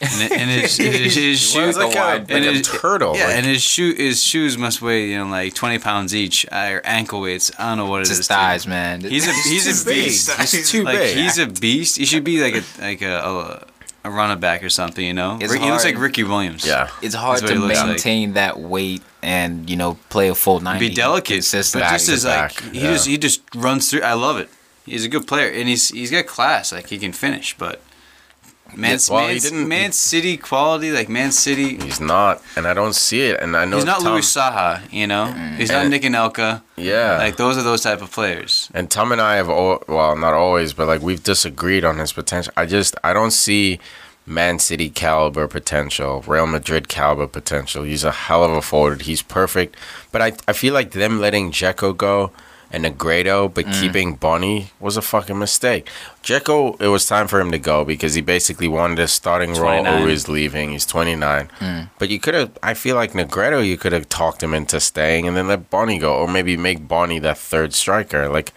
And, 0.00 0.32
and 0.32 0.50
his, 0.50 0.76
his, 0.76 1.14
his 1.14 1.40
shoe, 1.52 1.60
runs 1.60 1.76
like 1.78 1.94
a- 1.94 1.98
and 1.98 2.28
like 2.28 2.42
a 2.44 2.52
his- 2.52 2.68
turtle, 2.68 3.16
Yeah, 3.16 3.26
like- 3.28 3.36
and 3.36 3.46
his 3.46 3.62
shoe 3.62 3.94
his 3.94 4.22
shoes 4.22 4.58
must 4.58 4.82
weigh 4.82 5.08
you 5.10 5.18
know 5.18 5.26
like 5.26 5.54
twenty 5.54 5.78
pounds 5.78 6.14
each, 6.14 6.44
uh, 6.52 6.68
or 6.72 6.82
ankle 6.84 7.20
weights. 7.22 7.50
I 7.58 7.68
don't 7.70 7.78
know 7.78 7.86
what 7.86 7.98
it 7.98 8.02
It's 8.02 8.10
is. 8.10 8.16
his 8.18 8.28
dude. 8.28 8.36
thighs, 8.36 8.66
man. 8.66 9.00
He's 9.00 9.26
a 9.26 9.32
he's 9.48 9.82
a 9.82 9.90
beast. 9.90 10.30
He's 10.40 10.70
too 10.70 10.84
like 10.84 10.98
big. 10.98 11.16
he's 11.16 11.38
a 11.38 11.46
beast. 11.46 11.96
He 11.96 12.04
should 12.04 12.24
be 12.24 12.42
like 12.42 12.54
a 12.56 12.62
like 12.82 13.00
a 13.02 13.16
a, 14.04 14.08
a 14.08 14.10
running 14.10 14.38
back 14.38 14.62
or 14.62 14.68
something. 14.70 15.04
You 15.04 15.14
know, 15.14 15.38
It's 15.40 15.52
Rick- 15.52 15.62
he 15.62 15.70
looks 15.70 15.84
like 15.84 15.98
Ricky 15.98 16.24
Williams. 16.24 16.66
Yeah. 16.66 16.90
it's 17.00 17.14
hard 17.14 17.40
to 17.40 17.48
he 17.48 17.54
looks 17.54 17.78
like. 17.78 17.86
maintain 17.86 18.34
that 18.34 18.58
weight 18.60 19.02
and 19.22 19.68
you 19.70 19.76
know 19.76 19.98
play 20.10 20.28
a 20.28 20.34
full 20.34 20.60
ninety. 20.60 20.88
be 20.90 20.94
delicate, 20.94 21.34
consistent. 21.36 21.80
but 21.82 21.86
Back 21.88 21.98
just 22.00 22.08
as 22.10 22.24
like 22.26 22.54
back, 22.62 22.72
he 22.74 22.80
yeah. 22.80 22.92
just 22.92 23.06
he 23.06 23.16
just 23.16 23.40
runs 23.54 23.90
through. 23.90 24.02
I 24.02 24.12
love 24.12 24.36
it. 24.38 24.50
He's 24.84 25.04
a 25.04 25.08
good 25.08 25.26
player, 25.26 25.48
and 25.50 25.68
he's 25.68 25.88
he's 25.88 26.10
got 26.10 26.26
class. 26.26 26.70
Like 26.70 26.88
he 26.88 26.98
can 26.98 27.12
finish, 27.12 27.56
but 27.58 27.80
Man, 28.74 28.98
well, 29.08 29.20
he 29.28 29.34
Man, 29.34 29.40
didn't- 29.42 29.68
Man 29.68 29.92
City 29.92 30.36
quality, 30.36 30.90
like 30.90 31.08
Man 31.08 31.32
City. 31.32 31.76
He's 31.76 32.00
not, 32.00 32.42
and 32.56 32.66
I 32.66 32.74
don't 32.74 32.94
see 32.94 33.22
it. 33.22 33.40
And 33.40 33.56
I 33.56 33.64
know 33.64 33.76
He's 33.76 33.84
not 33.86 34.00
Tom, 34.02 34.12
Louis 34.14 34.26
Saha, 34.34 34.80
you 34.92 35.06
know. 35.06 35.32
Mm. 35.34 35.56
He's 35.56 35.70
not 35.70 35.86
Nick 35.88 36.04
And- 36.04 36.14
Anelka. 36.14 36.62
Yeah, 36.76 37.16
Like 37.18 37.36
those 37.36 37.56
are 37.56 37.62
those 37.62 37.82
type 37.82 38.02
of 38.02 38.10
players. 38.10 38.68
And 38.74 38.90
Tom 38.90 39.12
and 39.12 39.20
I 39.20 39.36
have, 39.36 39.48
al- 39.48 39.82
well, 39.88 40.14
not 40.16 40.34
always, 40.34 40.72
but 40.74 40.86
like 40.86 41.00
we've 41.00 41.22
disagreed 41.22 41.84
on 41.84 41.98
his 41.98 42.12
potential. 42.12 42.52
I 42.56 42.66
just, 42.66 42.96
I 43.02 43.12
don't 43.14 43.30
see 43.30 43.78
Man 44.26 44.58
City 44.58 44.90
caliber 44.90 45.46
potential, 45.48 46.22
Real 46.26 46.46
Madrid 46.46 46.88
caliber 46.88 47.28
potential. 47.28 47.84
He's 47.84 48.04
a 48.04 48.10
hell 48.10 48.44
of 48.44 48.50
a 48.50 48.60
forward. 48.60 49.02
He's 49.02 49.22
perfect. 49.22 49.76
But 50.12 50.20
I, 50.20 50.32
I 50.48 50.52
feel 50.52 50.74
like 50.74 50.90
them 50.90 51.20
letting 51.20 51.50
Dzeko 51.52 51.96
go 51.96 52.32
and 52.72 52.84
Negredo, 52.84 53.52
but 53.52 53.64
keeping 53.72 54.14
Bony 54.14 54.70
was 54.80 54.96
a 54.96 55.02
fucking 55.02 55.38
mistake. 55.38 55.88
Dzeko, 56.22 56.80
it 56.80 56.88
was 56.88 57.06
time 57.06 57.28
for 57.28 57.40
him 57.40 57.50
to 57.52 57.58
go 57.58 57.84
because 57.84 58.14
he 58.14 58.20
basically 58.20 58.66
wanted 58.68 58.98
a 58.98 59.06
starting 59.08 59.50
role 59.50 59.82
29. 59.82 60.02
or 60.02 60.08
he's 60.08 60.28
leaving. 60.28 60.72
He's 60.72 60.84
29. 60.86 61.48
But 61.98 62.08
you 62.08 62.18
could 62.18 62.34
have, 62.34 62.50
I 62.62 62.74
feel 62.74 62.96
like 62.96 63.12
Negredo, 63.12 63.64
you 63.66 63.76
could 63.78 63.92
have 63.92 64.08
talked 64.08 64.42
him 64.42 64.52
into 64.54 64.80
staying 64.80 65.28
and 65.28 65.36
then 65.36 65.48
let 65.48 65.70
Bony 65.70 65.98
go, 65.98 66.14
or 66.16 66.26
maybe 66.28 66.56
make 66.56 66.86
Bony 66.88 67.18
that 67.20 67.38
third 67.38 67.72
striker. 67.72 68.28
Like, 68.28 68.52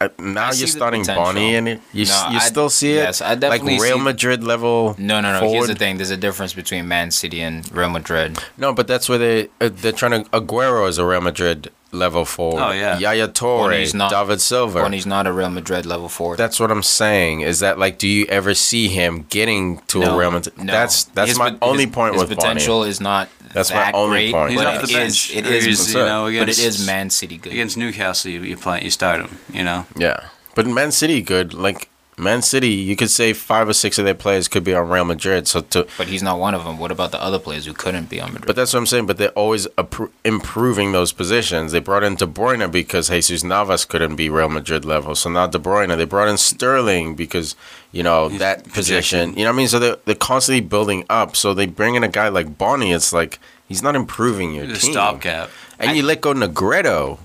uh, 0.00 0.08
now 0.18 0.48
I 0.48 0.52
you're 0.52 0.66
starting 0.66 1.02
potential. 1.02 1.24
Bony 1.24 1.54
and 1.54 1.68
it, 1.68 1.80
you, 1.92 2.04
No, 2.06 2.28
you 2.32 2.36
I- 2.38 2.40
still 2.40 2.68
see 2.68 2.92
it? 2.92 2.96
yes, 2.96 3.22
I 3.22 3.36
definitely 3.36 3.74
Like 3.74 3.82
Real 3.82 3.98
Madrid 3.98 4.42
level. 4.42 4.96
No, 4.98 5.20
no, 5.20 5.32
no. 5.32 5.38
Forward. 5.40 5.54
Here's 5.54 5.68
the 5.68 5.74
thing. 5.76 5.96
There's 5.98 6.10
a 6.10 6.16
difference 6.16 6.52
between 6.52 6.88
Man 6.88 7.10
City 7.12 7.40
and 7.40 7.70
Real 7.72 7.90
Madrid. 7.90 8.38
No, 8.58 8.72
but 8.72 8.88
that's 8.88 9.08
where 9.08 9.18
they 9.18 9.48
uh, 9.60 9.70
they're 9.72 9.92
trying 9.92 10.24
to. 10.24 10.30
Aguero 10.30 10.88
is 10.88 10.98
a 10.98 11.06
Real 11.06 11.20
Madrid 11.20 11.70
level 11.94 12.24
forward. 12.24 12.62
Oh, 12.62 12.70
yeah. 12.72 12.98
Yaya 12.98 13.28
Toure, 13.28 13.70
Bony's 13.70 13.94
not- 13.94 14.10
David 14.10 14.40
Silva. 14.40 14.82
Bony's 14.82 15.06
not 15.06 15.26
a 15.26 15.32
Real 15.32 15.50
Madrid 15.50 15.86
level 15.86 16.08
forward. 16.08 16.38
That's 16.38 16.58
what 16.60 16.70
I'm 16.70 16.82
saying. 16.82 17.40
Is 17.42 17.60
that 17.60 17.78
like, 17.78 17.98
do 17.98 18.08
you 18.08 18.26
ever 18.26 18.54
see 18.54 18.88
him 18.88 19.26
getting 19.30 19.78
to 19.88 20.02
a 20.02 20.16
Real 20.16 20.30
Madrid? 20.30 20.56
no. 20.58 20.72
That's 20.72 21.04
that's 21.04 21.30
His 21.30 21.38
my 21.38 21.50
pot- 21.50 21.58
only 21.62 21.84
his- 21.86 21.94
point 21.94 22.14
his 22.14 22.22
with 22.22 22.30
potential 22.36 22.80
Bony. 22.80 22.90
is 22.90 23.00
not 23.00 23.28
That's 23.52 23.70
my 23.70 23.76
that 23.76 23.94
only 23.94 24.30
great, 24.30 24.32
point. 24.32 24.50
He's 24.50 24.60
but 24.60 24.66
off 24.66 24.86
the 24.86 24.92
bench. 24.92 25.34
It 25.34 25.46
Or 25.46 25.50
is, 25.50 25.64
he's, 25.64 25.94
you 25.94 26.00
know, 26.00 26.24
but 26.24 26.32
it 26.34 26.42
against- 26.42 26.60
is 26.60 26.86
Man 26.86 27.10
City 27.10 27.36
good. 27.38 27.52
Against 27.52 27.76
Newcastle, 27.76 28.30
you, 28.30 28.40
you 28.42 28.56
play, 28.56 28.82
you 28.82 28.90
start 28.90 29.20
him. 29.20 29.38
You 29.52 29.62
know. 29.64 29.86
Yeah, 29.96 30.20
but 30.54 30.66
Man 30.66 30.90
City 30.92 31.22
good. 31.22 31.54
Like 31.54 31.88
Man 32.16 32.42
City, 32.42 32.68
you 32.68 32.94
could 32.94 33.10
say 33.10 33.32
five 33.32 33.68
or 33.68 33.72
six 33.72 33.98
of 33.98 34.04
their 34.04 34.14
players 34.14 34.46
could 34.46 34.62
be 34.62 34.72
on 34.74 34.88
Real 34.88 35.04
Madrid. 35.04 35.48
So 35.48 35.62
to 35.62 35.86
But 35.98 36.06
he's 36.06 36.22
not 36.22 36.38
one 36.38 36.54
of 36.54 36.64
them. 36.64 36.78
What 36.78 36.92
about 36.92 37.10
the 37.10 37.20
other 37.20 37.38
players 37.40 37.66
who 37.66 37.72
couldn't 37.72 38.08
be 38.08 38.20
on 38.20 38.28
Madrid? 38.32 38.46
But 38.46 38.56
that's 38.56 38.72
what 38.72 38.78
I'm 38.78 38.86
saying. 38.86 39.06
But 39.06 39.18
they're 39.18 39.30
always 39.30 39.66
appro- 39.78 40.10
improving 40.24 40.92
those 40.92 41.12
positions. 41.12 41.72
They 41.72 41.80
brought 41.80 42.04
in 42.04 42.14
De 42.14 42.26
Bruyne 42.26 42.70
because 42.70 43.08
Jesus 43.08 43.42
Navas 43.42 43.84
couldn't 43.84 44.14
be 44.16 44.30
Real 44.30 44.48
Madrid 44.48 44.84
level. 44.84 45.14
So 45.14 45.28
now 45.28 45.46
De 45.48 45.58
Bruyne. 45.58 45.96
They 45.96 46.04
brought 46.04 46.28
in 46.28 46.36
Sterling 46.36 47.16
because 47.16 47.56
you 47.90 48.02
know 48.02 48.28
that 48.28 48.64
position. 48.64 48.72
projection. 48.72 49.28
You 49.38 49.44
know 49.44 49.50
what 49.50 49.54
I 49.54 49.58
mean? 49.58 49.68
So 49.68 49.78
they're 49.80 49.96
they're 50.04 50.14
constantly 50.14 50.60
building 50.60 51.04
up. 51.10 51.34
So 51.34 51.52
they 51.52 51.66
bring 51.66 51.96
in 51.96 52.04
a 52.04 52.08
guy 52.08 52.28
like 52.28 52.56
Bony. 52.58 52.92
It's 52.92 53.12
like 53.12 53.40
he's 53.66 53.82
not 53.82 53.96
improving 53.96 54.54
your 54.54 54.64
a 54.64 54.68
team. 54.68 54.92
stopgap. 54.92 55.50
And 55.80 55.96
you 55.96 56.04
let 56.04 56.20
go 56.20 56.32
Negredo, 56.32 57.18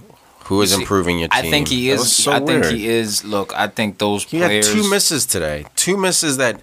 who 0.50 0.62
is 0.64 0.74
improving 0.74 1.20
your 1.20 1.30
team? 1.30 1.46
I 1.46 1.50
think 1.50 1.68
he 1.70 1.88
That 1.88 1.94
is. 1.94 2.00
was 2.02 2.12
so 2.12 2.32
I 2.32 2.40
think 2.40 2.66
he 2.66 2.88
is. 2.88 3.24
Look, 3.24 3.54
I 3.56 3.68
think 3.68 4.00
those 4.00 4.24
He 4.26 4.40
had 4.40 4.64
two 4.64 4.90
misses 4.90 5.26
today. 5.26 5.66
Two 5.76 5.96
misses 5.96 6.38
that 6.38 6.62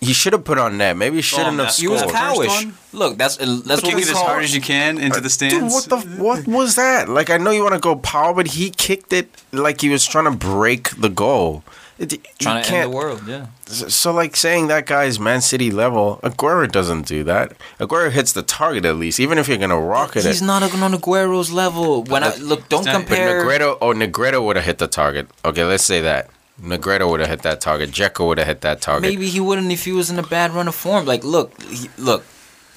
he 0.00 0.12
should 0.12 0.32
have 0.32 0.44
put 0.44 0.58
on 0.58 0.78
net. 0.78 0.96
Maybe 0.96 1.16
he 1.16 1.22
shouldn't 1.22 1.56
have 1.58 1.66
that- 1.68 1.74
He 1.76 1.88
was 1.88 2.00
scored. 2.00 2.14
Cowish. 2.14 2.72
Look, 2.92 3.18
that's 3.18 3.38
uh, 3.38 3.60
that's 3.66 3.82
what 3.82 3.90
Kick 3.90 3.96
we 3.96 4.02
it 4.02 4.08
as 4.08 4.16
hard 4.16 4.44
as 4.44 4.54
you 4.54 4.60
can 4.62 4.96
into 4.98 5.20
the 5.20 5.28
stands. 5.28 5.54
Dude, 5.54 5.72
what 5.76 5.84
the 5.92 5.98
what 6.22 6.46
was 6.46 6.76
that? 6.76 7.08
Like 7.08 7.28
I 7.30 7.36
know 7.36 7.50
you 7.50 7.62
want 7.62 7.74
to 7.74 7.80
go 7.80 7.96
power, 7.96 8.32
but 8.32 8.46
he 8.48 8.70
kicked 8.70 9.12
it 9.12 9.28
like 9.52 9.80
he 9.80 9.88
was 9.90 10.06
trying 10.06 10.24
to 10.24 10.36
break 10.54 10.90
the 11.00 11.08
goal. 11.10 11.64
It, 11.98 12.12
you 12.12 12.18
Trying 12.38 12.54
to 12.54 12.58
end 12.58 12.66
can't- 12.66 12.90
the 12.90 12.96
world. 12.96 13.22
Yeah. 13.26 13.46
So 13.66 14.12
like 14.12 14.36
saying 14.36 14.68
that 14.68 14.86
guy's 14.86 15.18
Man 15.18 15.40
City 15.40 15.70
level, 15.70 16.20
Aguero 16.22 16.70
doesn't 16.70 17.06
do 17.06 17.24
that. 17.24 17.52
Aguero 17.80 18.10
hits 18.10 18.32
the 18.32 18.42
target 18.42 18.84
at 18.84 18.96
least, 18.96 19.18
even 19.18 19.36
if 19.36 19.48
you're 19.48 19.58
gonna 19.58 19.78
rocket 19.80 20.14
He's 20.14 20.24
it. 20.26 20.28
He's 20.28 20.42
not 20.42 20.62
on 20.62 20.70
Aguero's 20.92 21.50
level. 21.50 22.04
When 22.04 22.22
I 22.22 22.34
look, 22.36 22.68
don't 22.68 22.84
not- 22.84 22.92
but 22.94 23.08
But 23.08 23.16
compare. 23.16 23.44
Negredo, 23.44 23.78
oh 23.80 23.92
Negredo 23.92 24.44
would 24.44 24.56
have 24.56 24.64
hit 24.64 24.78
the 24.78 24.86
target. 24.86 25.28
Okay, 25.44 25.64
let's 25.64 25.84
say 25.84 26.00
that 26.02 26.30
Negredo 26.62 27.10
would 27.10 27.20
have 27.20 27.28
hit 27.28 27.42
that 27.42 27.60
target. 27.60 27.90
Dzeko 27.90 28.26
would 28.28 28.38
have 28.38 28.46
hit 28.46 28.60
that 28.62 28.80
target. 28.80 29.02
Maybe 29.10 29.28
he 29.28 29.40
wouldn't 29.40 29.70
if 29.72 29.84
he 29.84 29.92
was 29.92 30.08
in 30.10 30.18
a 30.18 30.22
bad 30.26 30.52
run 30.52 30.66
of 30.68 30.74
form. 30.74 31.04
Like, 31.04 31.24
look, 31.24 31.60
he, 31.62 31.88
look, 31.98 32.24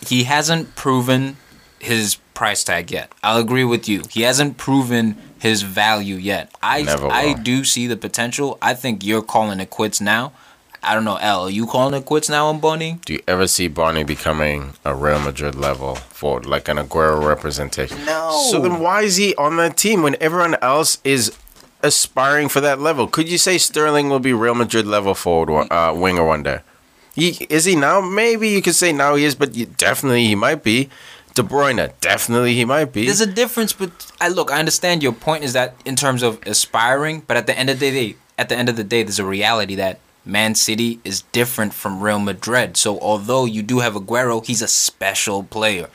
he 0.05 0.23
hasn't 0.23 0.75
proven 0.75 1.37
his 1.81 2.15
price 2.33 2.63
tag 2.63 2.91
yet. 2.91 3.11
I'll 3.23 3.39
agree 3.39 3.63
with 3.63 3.87
you. 3.89 4.03
He 4.09 4.21
hasn't 4.21 4.57
proven 4.57 5.17
his 5.39 5.63
value 5.63 6.15
yet. 6.15 6.51
I 6.61 6.83
Never 6.83 7.05
will. 7.07 7.11
I 7.11 7.33
do 7.33 7.63
see 7.63 7.87
the 7.87 7.97
potential. 7.97 8.57
I 8.61 8.73
think 8.73 9.03
you're 9.03 9.21
calling 9.21 9.59
it 9.59 9.69
quits 9.69 9.99
now. 9.99 10.33
I 10.83 10.95
don't 10.95 11.03
know, 11.05 11.17
L. 11.17 11.41
Are 11.43 11.49
you 11.49 11.67
calling 11.67 11.93
it 11.93 12.05
quits 12.05 12.27
now 12.29 12.47
on 12.47 12.59
Bony? 12.59 12.99
Do 13.05 13.13
you 13.13 13.19
ever 13.27 13.45
see 13.47 13.67
Barney 13.67 14.03
becoming 14.03 14.73
a 14.83 14.95
Real 14.95 15.19
Madrid 15.19 15.53
level 15.53 15.93
forward, 15.95 16.47
like 16.47 16.67
an 16.67 16.77
Aguero 16.77 17.23
representation? 17.23 18.03
No. 18.05 18.47
So 18.49 18.59
then 18.61 18.79
why 18.79 19.03
is 19.03 19.17
he 19.17 19.35
on 19.35 19.57
that 19.57 19.77
team 19.77 20.01
when 20.01 20.15
everyone 20.19 20.55
else 20.61 20.97
is 21.03 21.37
aspiring 21.83 22.49
for 22.49 22.61
that 22.61 22.79
level? 22.79 23.07
Could 23.07 23.29
you 23.29 23.37
say 23.37 23.57
Sterling 23.59 24.09
will 24.09 24.19
be 24.19 24.33
Real 24.33 24.55
Madrid 24.55 24.87
level 24.87 25.13
forward 25.13 25.49
one- 25.51 25.67
uh, 25.71 25.93
winger 25.93 26.25
one 26.25 26.41
day? 26.43 26.59
He, 27.13 27.45
is 27.49 27.65
he 27.65 27.75
now? 27.75 28.01
Maybe 28.01 28.49
you 28.49 28.61
could 28.61 28.75
say 28.75 28.91
now 28.93 29.15
he 29.15 29.25
is, 29.25 29.35
but 29.35 29.53
you, 29.53 29.65
definitely 29.65 30.25
he 30.27 30.35
might 30.35 30.63
be. 30.63 30.89
De 31.33 31.41
Bruyne, 31.41 31.91
definitely 32.01 32.55
he 32.55 32.65
might 32.65 32.91
be. 32.91 33.05
There's 33.05 33.21
a 33.21 33.25
difference, 33.25 33.73
but 33.73 34.11
I 34.19 34.27
look. 34.27 34.51
I 34.51 34.59
understand 34.59 35.01
your 35.01 35.13
point 35.13 35.43
is 35.43 35.53
that 35.53 35.75
in 35.85 35.95
terms 35.95 36.23
of 36.23 36.39
aspiring, 36.45 37.23
but 37.25 37.37
at 37.37 37.47
the 37.47 37.57
end 37.57 37.69
of 37.69 37.79
the 37.79 37.91
day, 37.91 38.15
at 38.37 38.49
the 38.49 38.57
end 38.57 38.67
of 38.69 38.75
the 38.75 38.83
day, 38.83 39.03
there's 39.03 39.19
a 39.19 39.25
reality 39.25 39.75
that 39.75 39.99
Man 40.25 40.55
City 40.55 40.99
is 41.03 41.21
different 41.31 41.73
from 41.73 42.01
Real 42.01 42.19
Madrid. 42.19 42.75
So 42.77 42.99
although 42.99 43.45
you 43.45 43.63
do 43.63 43.79
have 43.79 43.93
Aguero, 43.93 44.45
he's 44.45 44.61
a 44.61 44.67
special 44.67 45.43
player. 45.43 45.87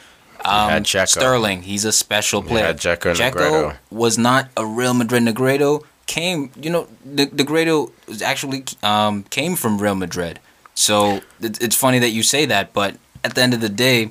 Um. 0.45 0.85
Sterling, 0.85 1.63
he's 1.63 1.85
a 1.85 1.93
special 1.93 2.43
player. 2.43 2.67
had 2.67 2.79
Dzeko 2.79 3.11
and 3.11 3.79
was 3.91 4.17
not 4.17 4.49
a 4.57 4.65
Real 4.65 4.95
Madrid. 4.95 5.23
Negredo 5.25 5.85
came, 6.07 6.51
you 6.61 6.71
know, 6.71 6.89
Ne- 7.05 7.27
Negredo 7.27 7.91
actually 8.23 8.65
um, 8.83 9.25
came 9.25 9.57
from 9.57 9.79
Real 9.79 9.97
Madrid. 9.97 10.39
So 10.75 11.21
it, 11.41 11.61
it's 11.61 11.75
funny 11.77 11.99
that 11.99 12.11
you 12.11 12.23
say 12.23 12.47
that, 12.47 12.73
but 12.73 12.97
at 13.25 13.35
the 13.35 13.43
end 13.43 13.55
of 13.55 13.61
the 13.61 13.69
day, 13.69 14.11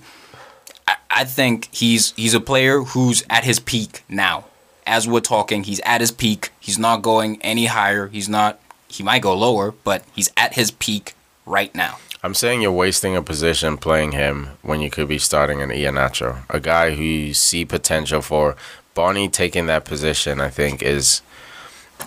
I, 1.15 1.23
think 1.23 1.73
he's 1.73 2.11
he's 2.11 2.33
a 2.33 2.39
player 2.39 2.81
who's 2.81 3.23
at 3.29 3.43
his 3.43 3.59
peak 3.59 4.03
now. 4.09 4.45
As 4.85 5.07
we're 5.07 5.21
talking, 5.21 5.63
he's 5.63 5.79
at 5.79 6.01
his 6.01 6.11
peak. 6.11 6.51
He's 6.59 6.77
not 6.77 7.01
going 7.01 7.41
any 7.41 7.65
higher. 7.65 8.07
He's 8.07 8.29
not. 8.29 8.59
He 8.87 9.01
might 9.01 9.21
go 9.21 9.35
lower, 9.35 9.71
but 9.83 10.03
he's 10.13 10.31
at 10.37 10.53
his 10.53 10.71
peak 10.71 11.13
right 11.45 11.73
now. 11.73 11.97
I'm 12.23 12.33
saying 12.33 12.61
you're 12.61 12.71
wasting 12.71 13.15
a 13.15 13.21
position 13.21 13.77
playing 13.77 14.13
him 14.13 14.49
when 14.61 14.81
you 14.81 14.89
could 14.89 15.07
be 15.07 15.19
starting 15.19 15.61
an 15.61 15.69
Iheanacho, 15.69 16.43
a 16.49 16.59
guy 16.59 16.95
who 16.95 17.03
you 17.03 17.33
see 17.33 17.65
potential 17.65 18.21
for. 18.21 18.55
Bony 18.95 19.27
taking 19.27 19.67
that 19.67 19.85
position, 19.85 20.39
I 20.39 20.49
think, 20.49 20.81
is 20.81 21.21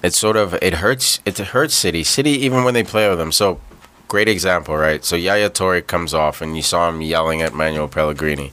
it's 0.02 0.18
sort 0.18 0.36
of 0.36 0.54
it 0.62 0.74
hurts. 0.74 1.20
It 1.24 1.38
hurts 1.38 1.74
City. 1.74 2.02
City 2.02 2.30
even 2.30 2.64
when 2.64 2.74
they 2.74 2.82
play 2.82 3.08
with 3.08 3.18
them. 3.18 3.32
So 3.32 3.60
great 4.08 4.28
example, 4.28 4.76
right? 4.76 5.04
So 5.04 5.16
Yaya 5.16 5.50
Toure 5.50 5.86
comes 5.86 6.14
off, 6.14 6.40
and 6.40 6.56
you 6.56 6.62
saw 6.62 6.88
him 6.88 7.02
yelling 7.02 7.42
at 7.42 7.54
Manuel 7.54 7.88
Pellegrini. 7.88 8.52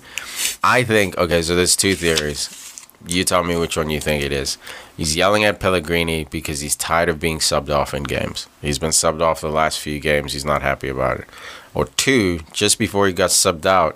I 0.64 0.84
think 0.84 1.18
okay. 1.18 1.42
So 1.42 1.56
there's 1.56 1.76
two 1.76 1.96
theories. 1.96 2.62
You 3.08 3.24
tell 3.24 3.44
me 3.44 3.56
which 3.56 3.78
one 3.78 3.90
you 3.90 4.00
think 4.00 4.24
it 4.24 4.32
is. 4.32 4.58
He's 4.98 5.16
yelling 5.16 5.44
at 5.44 5.60
Pellegrini 5.60 6.26
because 6.26 6.62
he's 6.62 6.76
tired 6.76 7.10
of 7.10 7.20
being 7.20 7.40
subbed 7.40 7.70
off 7.70 7.94
in 7.94 8.04
games. 8.04 8.48
He's 8.62 8.80
been 8.80 8.92
subbed 8.92 9.22
off 9.22 9.42
the 9.42 9.50
last 9.50 9.80
few 9.80 10.00
games. 10.00 10.34
He's 10.34 10.46
not 10.46 10.62
happy 10.62 10.88
about 10.88 11.20
it. 11.20 11.28
Or 11.74 11.86
two, 11.86 12.40
just 12.52 12.80
before 12.80 13.06
he 13.06 13.14
got 13.14 13.30
subbed 13.30 13.66
out, 13.66 13.96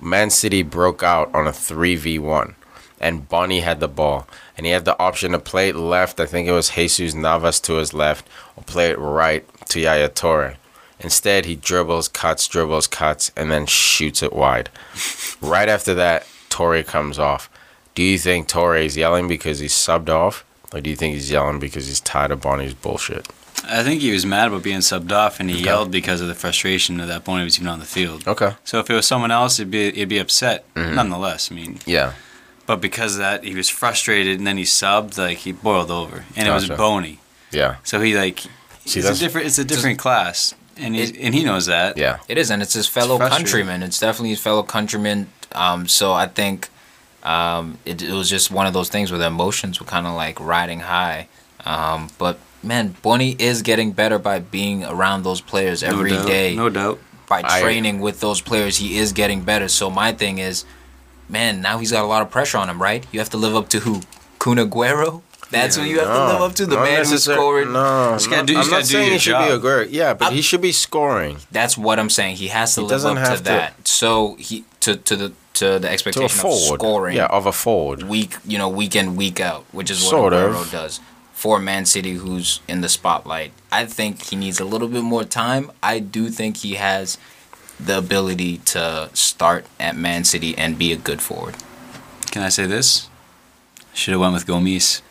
Man 0.00 0.30
City 0.30 0.62
broke 0.62 1.02
out 1.02 1.34
on 1.34 1.46
a 1.46 1.50
3v1 1.50 2.54
and 3.00 3.28
Bony 3.28 3.60
had 3.60 3.80
the 3.80 3.88
ball 3.88 4.28
and 4.56 4.66
he 4.66 4.72
had 4.72 4.84
the 4.84 4.98
option 4.98 5.32
to 5.32 5.38
play 5.38 5.70
it 5.70 5.76
left. 5.76 6.20
I 6.20 6.26
think 6.26 6.46
it 6.46 6.52
was 6.52 6.70
Jesus 6.70 7.14
Navas 7.14 7.60
to 7.60 7.74
his 7.74 7.94
left 7.94 8.28
or 8.56 8.62
play 8.62 8.90
it 8.90 8.98
right 8.98 9.46
to 9.70 9.80
Yaya 9.80 10.10
Toure. 10.10 10.56
Instead, 11.00 11.44
he 11.44 11.56
dribbles, 11.56 12.08
cuts, 12.08 12.46
dribbles, 12.48 12.86
cuts, 12.86 13.30
and 13.36 13.50
then 13.50 13.66
shoots 13.66 14.22
it 14.22 14.32
wide. 14.32 14.70
right 15.40 15.68
after 15.68 15.94
that, 15.94 16.26
Toure 16.50 16.86
comes 16.86 17.18
off. 17.18 17.50
Do 17.94 18.02
you 18.02 18.18
think 18.18 18.48
Toure 18.48 18.82
is 18.84 18.96
yelling 18.96 19.28
because 19.28 19.58
he's 19.58 19.72
subbed 19.74 20.08
off? 20.08 20.44
Or 20.72 20.80
do 20.80 20.90
you 20.90 20.96
think 20.96 21.14
he's 21.14 21.30
yelling 21.30 21.58
because 21.60 21.86
he's 21.86 22.00
tired 22.00 22.30
of 22.32 22.40
Bony's 22.40 22.74
bullshit? 22.74 23.28
I 23.68 23.82
think 23.82 24.00
he 24.00 24.10
was 24.12 24.26
mad 24.26 24.48
about 24.48 24.62
being 24.64 24.80
subbed 24.80 25.12
off, 25.12 25.38
and 25.40 25.48
he 25.48 25.56
Okay. 25.56 25.64
yelled 25.66 25.90
because 25.90 26.20
of 26.20 26.26
the 26.28 26.34
frustration 26.34 26.96
that 26.98 27.24
Bony 27.24 27.44
was 27.44 27.56
even 27.56 27.68
on 27.68 27.78
the 27.78 27.86
field. 27.86 28.26
Okay. 28.26 28.54
So 28.64 28.78
if 28.80 28.90
it 28.90 28.94
was 28.94 29.06
someone 29.06 29.30
else, 29.30 29.58
it'd 29.58 29.70
be 29.70 29.86
it'd 29.88 30.08
be 30.08 30.18
upset. 30.18 30.64
Mhm. 30.74 30.94
Nonetheless, 30.94 31.48
I 31.50 31.54
mean, 31.54 31.78
Yeah. 31.86 32.12
but 32.66 32.80
because 32.80 33.12
of 33.14 33.18
that, 33.20 33.44
he 33.44 33.54
was 33.54 33.68
frustrated, 33.68 34.38
and 34.38 34.46
then 34.46 34.56
he 34.58 34.64
subbed. 34.64 35.16
Like 35.16 35.38
he 35.38 35.52
boiled 35.52 35.90
over, 35.90 36.24
and 36.36 36.48
it 36.48 36.50
was 36.50 36.64
Gotcha. 36.66 36.76
Bony. 36.76 37.20
Yeah. 37.52 37.76
So 37.84 38.00
he 38.00 38.16
like 38.18 38.40
See, 38.84 39.00
it's 39.00 39.08
a 39.08 39.14
different 39.14 39.46
it's 39.46 39.58
a 39.58 39.64
different 39.64 39.98
class, 40.00 40.54
and 40.76 40.94
he 40.94 41.02
It- 41.02 41.16
and 41.20 41.34
he 41.34 41.44
knows 41.44 41.66
that. 41.66 41.96
Yeah. 41.98 42.18
It 42.28 42.38
is, 42.38 42.50
and 42.50 42.62
it's 42.62 42.74
his 42.74 42.86
fellow 42.86 43.16
frustrating. 43.16 43.46
countrymen. 43.46 43.82
It's 43.82 43.98
definitely 44.00 44.30
his 44.30 44.40
fellow 44.40 44.62
countrymen. 44.62 45.28
Um, 45.52 45.86
so 45.88 46.12
I 46.12 46.26
think 46.26 46.68
um, 47.22 47.78
it, 47.84 48.02
it 48.02 48.12
was 48.12 48.28
just 48.28 48.50
one 48.50 48.66
of 48.66 48.72
those 48.72 48.88
things 48.88 49.10
where 49.10 49.18
the 49.18 49.26
emotions 49.26 49.80
were 49.80 49.86
kind 49.86 50.06
of 50.06 50.14
like 50.14 50.38
riding 50.40 50.80
high. 50.80 51.28
Um, 51.64 52.10
but 52.18 52.38
man, 52.62 52.96
Bony 53.02 53.36
is 53.38 53.62
getting 53.62 53.92
better 53.92 54.18
by 54.18 54.38
being 54.40 54.84
around 54.84 55.22
those 55.22 55.40
players 55.40 55.82
every 55.82 56.10
no 56.10 56.26
day. 56.26 56.54
doubt, 56.54 56.62
No 56.64 56.68
doubt. 56.70 56.98
by 57.28 57.42
I- 57.44 57.60
training 57.62 58.00
with 58.00 58.20
those 58.20 58.40
players, 58.40 58.76
he 58.78 58.98
is 58.98 59.12
getting 59.12 59.42
better. 59.42 59.68
So 59.68 59.90
my 59.90 60.12
thing 60.12 60.38
is, 60.38 60.64
man, 61.28 61.60
now 61.62 61.78
he's 61.78 61.92
got 61.92 62.04
a 62.04 62.06
lot 62.06 62.20
of 62.22 62.30
pressure 62.30 62.58
on 62.58 62.68
him, 62.68 62.82
right? 62.82 63.06
You 63.12 63.20
have 63.20 63.30
to 63.30 63.38
live 63.38 63.54
up 63.56 63.68
to 63.70 63.80
who? 63.80 64.02
Kun 64.38 64.58
Aguero? 64.58 65.22
That's 65.54 65.76
who 65.76 65.82
you 65.82 65.98
have 66.00 66.08
to 66.08 66.32
live 66.32 66.42
up 66.42 66.54
to. 66.56 66.66
The 66.66 66.76
not 66.76 66.84
man 66.84 67.04
who 67.04 67.12
necessar- 67.14 67.34
scored. 67.34 67.68
No, 67.70 68.10
Just 68.14 68.30
gotta 68.30 68.40
I'm 68.40 68.46
not 68.46 68.54
just 68.54 68.70
gotta 68.70 68.82
do 68.82 68.88
saying 68.88 69.04
your 69.06 69.12
he 69.14 69.18
should 69.18 69.38
be 69.38 69.50
a 69.54 69.58
great. 69.58 69.90
Yeah, 69.90 70.14
but 70.14 70.26
I'm- 70.26 70.34
he 70.34 70.42
should 70.42 70.60
be 70.60 70.72
scoring 70.72 71.38
That's 71.52 71.76
what 71.78 71.98
I'm 71.98 72.10
saying. 72.10 72.36
He 72.36 72.48
has 72.48 72.74
to 72.74 72.80
He 72.82 72.86
live 72.86 73.04
up 73.04 73.14
to 73.14 73.20
have 73.20 73.38
to- 73.38 73.44
that. 73.44 73.88
So 73.88 74.36
he 74.38 74.64
to 74.80 74.96
to 74.96 75.16
the 75.16 75.32
to 75.54 75.78
the 75.78 75.80
to 75.80 75.90
expectation 75.90 76.24
of 76.46 76.54
scoring 76.54 77.16
Yeah, 77.16 77.26
of 77.26 77.46
a 77.46 77.52
forward. 77.52 78.02
week, 78.02 78.36
you 78.44 78.58
know, 78.58 78.68
week 78.68 78.96
in 78.96 79.14
week 79.16 79.40
out, 79.40 79.64
which 79.72 79.90
is 79.90 80.02
what 80.02 80.10
Sort 80.10 80.32
of. 80.32 80.52
Aguero 80.52 80.70
does 80.72 81.00
for 81.32 81.58
Man 81.60 81.84
City, 81.84 82.14
who's 82.14 82.60
in 82.66 82.80
the 82.80 82.88
spotlight. 82.88 83.52
I 83.70 83.84
think 83.86 84.22
he 84.30 84.36
needs 84.36 84.58
a 84.60 84.64
little 84.64 84.88
bit 84.88 85.02
more 85.02 85.24
time. 85.24 85.70
I 85.82 85.98
do 86.00 86.28
think 86.28 86.58
he 86.58 86.74
has 86.74 87.18
the 87.78 87.98
ability 87.98 88.58
to 88.58 89.10
start 89.14 89.66
at 89.80 89.96
Man 89.96 90.24
City 90.24 90.56
and 90.58 90.78
be 90.78 90.92
a 90.92 90.96
good 90.96 91.20
forward. 91.22 91.54
Can 92.30 92.42
I 92.42 92.48
say 92.48 92.66
this? 92.66 93.08
Should 93.92 94.12
have 94.12 94.20
went 94.20 94.34
with 94.34 94.46
Gomis. 94.46 95.02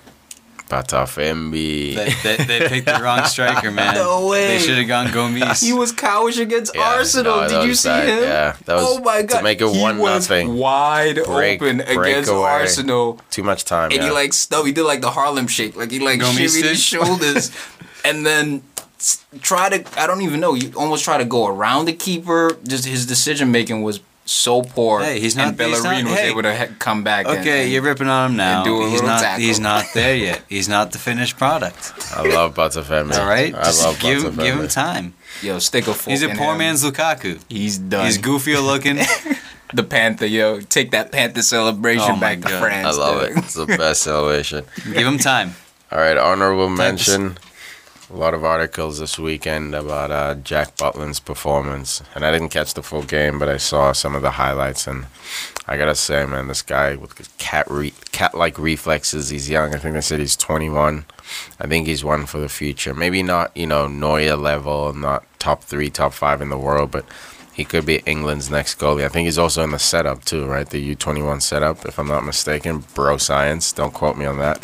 Batafembi. 0.73 1.95
They, 1.95 2.13
they, 2.35 2.43
they 2.43 2.67
picked 2.67 2.85
the 2.87 2.99
wrong 3.01 3.23
striker, 3.25 3.71
man. 3.79 3.95
No 3.95 4.27
way. 4.27 4.47
They 4.47 4.59
should 4.59 4.77
have 4.77 4.87
gone 4.87 5.07
Gomis. 5.07 5.63
He 5.63 5.73
was 5.73 5.93
cowish 5.93 6.39
against 6.41 6.75
Yeah, 6.75 6.81
Arsenal. 6.81 7.41
no, 7.41 7.47
Did 7.49 7.67
you 7.67 7.73
see 7.75 7.89
bad. 7.89 8.07
him? 8.09 8.23
Yeah, 8.23 8.55
that 8.65 8.75
was 8.75 8.83
oh 8.87 8.99
my 9.01 9.21
god! 9.21 9.37
to 9.37 9.43
make 9.43 9.61
it 9.61 9.69
he 9.69 9.81
one 9.81 9.97
was 9.97 10.29
nothing. 10.29 10.55
wide 10.57 11.15
Break- 11.25 11.61
open 11.61 11.77
break 11.77 11.97
against 11.97 12.31
away. 12.31 12.39
Arsenal. 12.41 13.19
Too 13.29 13.43
much 13.43 13.65
time. 13.65 13.91
and 13.91 13.99
yeah. 14.01 14.05
he 14.05 14.11
like 14.11 14.33
stuff. 14.33 14.65
He 14.65 14.71
did 14.71 14.83
like 14.83 15.01
the 15.01 15.11
Harlem 15.11 15.47
shake, 15.47 15.75
like 15.75 15.91
he 15.91 15.99
like 15.99 16.19
Go 16.19 16.31
me 16.33 16.41
his 16.41 16.81
shoulders, 16.81 17.51
and 18.05 18.25
then 18.25 18.63
try 19.41 19.69
to. 19.69 19.99
I 19.99 20.07
don't 20.07 20.21
even 20.21 20.39
know. 20.39 20.53
You 20.53 20.71
almost 20.75 21.03
try 21.03 21.17
to 21.17 21.25
go 21.25 21.47
around 21.47 21.85
the 21.85 21.93
keeper. 21.93 22.57
Just 22.63 22.85
his 22.85 23.05
decision 23.05 23.51
making 23.51 23.83
was 23.83 23.99
so 24.25 24.61
poor. 24.61 25.01
Hey, 25.01 25.19
he's 25.19 25.35
and 25.37 25.57
not- 25.57 25.67
he's 25.67 25.81
Bellerin 25.81 26.03
not- 26.05 26.11
was 26.11 26.19
hey. 26.19 26.29
able 26.29 26.43
to 26.43 26.55
he- 26.55 26.65
come 26.79 27.03
back. 27.03 27.25
Okay, 27.25 27.63
and- 27.63 27.71
you're 27.71 27.81
ripping 27.81 28.07
on 28.07 28.31
him 28.31 28.37
now. 28.37 28.57
and 28.57 28.65
do 28.65 28.81
a 28.83 28.89
he's 28.89 29.01
not. 29.01 29.21
tackle. 29.21 29.43
He's 29.43 29.59
not 29.59 29.85
there 29.93 30.15
yet. 30.15 30.41
He's 30.47 30.69
not 30.69 30.91
the 30.91 30.97
finished 30.97 31.37
product. 31.37 31.91
I 32.15 32.23
love 32.23 32.53
Batafembi. 32.53 33.17
All 33.19 33.27
right, 33.27 33.53
I 33.53 33.63
just 33.63 33.83
love 33.83 33.99
give 33.99 34.23
him, 34.23 34.35
give 34.37 34.59
him 34.59 34.67
time. 34.67 35.13
yo 35.41 35.59
stick 35.59 35.87
a 35.87 35.93
fork. 35.93 36.11
He's 36.11 36.23
a 36.23 36.29
in 36.29 36.37
poor 36.37 36.53
him. 36.53 36.59
man's 36.59 36.83
Lukaku. 36.83 37.39
He's 37.49 37.77
done. 37.77 38.05
He's 38.05 38.17
goofy 38.17 38.55
looking. 38.57 38.99
the 39.73 39.83
Panther, 39.83 40.25
yo. 40.27 40.61
Take 40.61 40.91
that 40.91 41.11
Panther 41.11 41.41
celebration 41.41 42.03
Oh 42.11 42.15
my 42.15 42.35
back 42.35 42.41
to 42.43 42.47
God. 42.49 42.61
France. 42.61 42.87
I 42.87 42.99
love 42.99 43.21
dude. 43.27 43.31
it. 43.31 43.37
It's 43.43 43.53
the 43.55 43.65
best 43.65 44.03
celebration. 44.03 44.65
give 44.85 45.07
him 45.07 45.17
time. 45.17 45.55
All 45.91 45.99
right, 45.99 46.17
honorable 46.17 46.67
Thanks. 46.75 47.07
mention. 47.09 47.37
A 48.13 48.15
lot 48.15 48.35
of 48.35 48.45
articles 48.45 48.99
this 48.99 49.17
weekend 49.17 49.73
about 49.73 50.11
uh, 50.11 50.35
Jack 50.35 50.77
Butland's 50.77 51.19
performance, 51.19 52.03
and 52.13 52.23
I 52.23 52.31
didn't 52.31 52.49
catch 52.49 52.75
the 52.75 52.83
full 52.83 53.01
game, 53.01 53.39
but 53.39 53.49
I 53.49 53.57
saw 53.57 53.91
some 53.91 54.13
of 54.13 54.21
the 54.21 54.29
highlights, 54.29 54.85
and 54.85 55.07
I 55.67 55.77
gotta 55.77 55.95
say, 55.95 56.23
man, 56.23 56.47
this 56.47 56.61
guy 56.61 56.95
with 56.95 57.35
cat 57.39 57.65
re- 57.71 57.93
cat-like 58.11 58.59
reflexes. 58.59 59.29
He's 59.29 59.49
young. 59.49 59.73
I 59.73 59.79
think 59.79 59.95
they 59.95 60.01
said 60.01 60.19
he's 60.19 60.35
21. 60.35 61.05
I 61.59 61.65
think 61.65 61.87
he's 61.87 62.03
one 62.03 62.27
for 62.27 62.37
the 62.37 62.49
future. 62.49 62.93
Maybe 62.93 63.23
not, 63.23 63.55
you 63.57 63.65
know, 63.65 63.87
Neuer 63.87 64.35
level, 64.35 64.93
not 64.93 65.25
top 65.39 65.63
three, 65.63 65.89
top 65.89 66.13
five 66.13 66.39
in 66.39 66.49
the 66.49 66.57
world, 66.57 66.91
but 66.91 67.05
he 67.51 67.65
could 67.65 67.83
be 67.83 68.03
England's 68.05 68.51
next 68.51 68.77
goalie. 68.77 69.05
I 69.05 69.09
think 69.09 69.25
he's 69.25 69.39
also 69.39 69.63
in 69.63 69.71
the 69.71 69.79
setup 69.79 70.23
too, 70.23 70.45
right? 70.45 70.69
The 70.69 70.95
U21 70.95 71.41
setup, 71.41 71.83
if 71.85 71.97
I'm 71.97 72.09
not 72.09 72.25
mistaken. 72.25 72.83
Bro 72.93 73.17
science. 73.17 73.73
Don't 73.73 73.93
quote 73.93 74.17
me 74.17 74.25
on 74.25 74.37
that. 74.37 74.63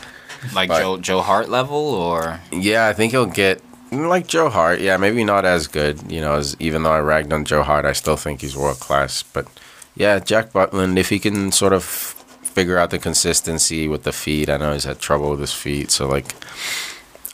Like 0.53 0.69
But- 0.69 0.79
Joe 0.79 0.97
Joe 0.97 1.21
Hart 1.21 1.49
level 1.49 1.77
or 1.77 2.39
Yeah, 2.51 2.87
I 2.87 2.93
think 2.93 3.11
he'll 3.11 3.25
get 3.25 3.61
like 3.91 4.27
Joe 4.27 4.49
Hart. 4.49 4.79
Yeah, 4.81 4.97
maybe 4.97 5.23
not 5.23 5.45
as 5.45 5.67
good. 5.67 6.11
You 6.11 6.21
know, 6.21 6.35
as 6.35 6.55
even 6.59 6.83
though 6.83 6.91
I 6.93 6.99
ragged 6.99 7.33
on 7.33 7.43
Joe 7.45 7.63
Hart, 7.63 7.85
I 7.85 7.93
still 7.93 8.15
think 8.17 8.41
he's 8.41 8.55
world 8.55 8.79
class. 8.79 9.23
But 9.23 9.47
yeah, 9.95 10.19
Jack 10.19 10.51
Butland, 10.53 10.97
if 10.97 11.09
he 11.09 11.19
can 11.19 11.51
sort 11.51 11.73
of 11.73 11.83
figure 11.83 12.77
out 12.77 12.89
the 12.89 12.99
consistency 12.99 13.87
with 13.87 14.03
the 14.03 14.11
feet, 14.11 14.49
I 14.49 14.57
know 14.57 14.73
he's 14.73 14.83
had 14.83 14.99
trouble 14.99 15.31
with 15.31 15.39
his 15.39 15.53
feet. 15.53 15.91
So 15.91 16.07
like, 16.07 16.33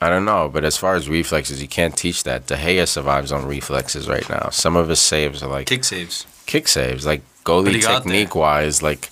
I 0.02 0.10
don't 0.10 0.26
know. 0.26 0.50
But 0.52 0.64
as 0.64 0.78
far 0.78 0.96
as 0.96 1.10
reflexes, 1.10 1.62
you 1.62 1.68
can't 1.68 1.96
teach 1.98 2.24
that. 2.24 2.48
De 2.48 2.56
Gea 2.56 2.88
survives 2.88 3.32
on 3.32 3.46
reflexes 3.46 4.08
right 4.08 4.28
now. 4.30 4.50
Some 4.52 4.76
of 4.76 4.88
his 4.90 5.00
saves 5.00 5.44
are 5.44 5.50
like 5.50 5.68
Kick 5.68 5.84
saves. 5.84 6.26
kick 6.46 6.68
saves, 6.68 7.06
like 7.06 7.22
goalie 7.44 7.82
technique 7.82 8.34
wise, 8.36 8.82
like 8.82 9.10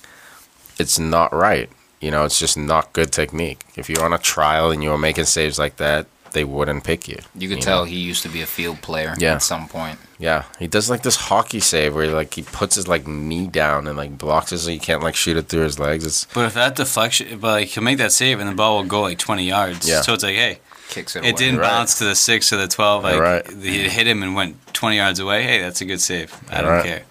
it's 0.80 0.98
not 0.98 1.34
right. 1.34 1.70
You 2.04 2.12
know, 2.12 2.26
it's 2.26 2.38
just 2.40 2.58
not 2.58 2.92
good 2.94 3.12
technique. 3.12 3.60
If 3.76 3.90
you're 3.90 4.04
on 4.04 4.14
a 4.14 4.18
trial 4.18 4.72
and 4.72 4.84
you 4.84 4.90
were 4.90 4.98
making 4.98 5.26
saves 5.26 5.58
like 5.58 5.78
that, 5.78 6.06
they 6.34 6.44
wouldn't 6.44 6.84
pick 6.84 7.08
you. 7.08 7.20
you 7.36 7.48
could 7.48 7.58
You 7.60 7.64
tell 7.64 7.80
know? 7.82 7.92
he 7.94 7.98
used 7.98 8.24
to 8.24 8.30
be 8.30 8.42
a 8.42 8.46
field 8.48 8.82
player 8.82 9.14
Yeah. 9.20 9.36
at 9.36 9.44
some 9.44 9.68
point. 9.68 10.00
Yeah, 10.18 10.44
he 10.60 10.68
does 10.68 10.90
like 10.90 11.04
this 11.04 11.16
hockey 11.16 11.60
save 11.60 11.94
where 11.96 12.08
like 12.12 12.34
he 12.34 12.42
puts 12.42 12.76
his 12.76 12.88
like 12.88 13.06
knee 13.08 13.48
down 13.48 13.88
and 13.88 13.96
like 13.98 14.18
blocks 14.18 14.52
it 14.52 14.58
so 14.60 14.72
you 14.72 14.80
can't 14.80 15.04
like 15.04 15.16
shoot 15.16 15.38
it 15.38 15.48
through 15.48 15.64
his 15.64 15.78
legs. 15.80 16.06
It's 16.06 16.26
But 16.34 16.46
if 16.48 16.54
that 16.56 16.76
deflection, 16.76 17.40
but 17.40 17.52
like 17.52 17.68
he'll 17.70 17.84
make 17.84 18.00
that 18.00 18.12
save 18.12 18.40
and 18.40 18.50
the 18.50 18.56
ball 18.56 18.78
will 18.78 18.90
go 18.90 19.02
like 19.02 19.20
20 19.20 19.46
yards. 19.46 19.88
Yeah. 19.88 20.02
So 20.02 20.14
it's 20.14 20.24
like, 20.24 20.36
hey, 20.36 20.60
Kicks 20.90 21.16
it, 21.16 21.20
it 21.20 21.22
away. 21.30 21.32
didn't 21.34 21.60
Right. 21.60 21.70
bounce 21.70 21.98
to 22.00 22.04
the 22.06 22.16
six 22.16 22.52
or 22.52 22.58
the 22.58 22.68
12. 22.68 23.04
Like 23.04 23.20
Right. 23.20 23.46
he 23.62 23.88
hit 23.88 24.08
him 24.08 24.24
and 24.24 24.34
went 24.36 24.58
20 24.74 24.98
yards 24.98 25.20
away. 25.20 25.44
Hey, 25.44 25.62
that's 25.62 25.82
a 25.82 25.86
good 25.86 26.02
save. 26.02 26.34
I 26.50 26.62
don't 26.62 26.70
Right. 26.72 26.86
care. 26.86 27.02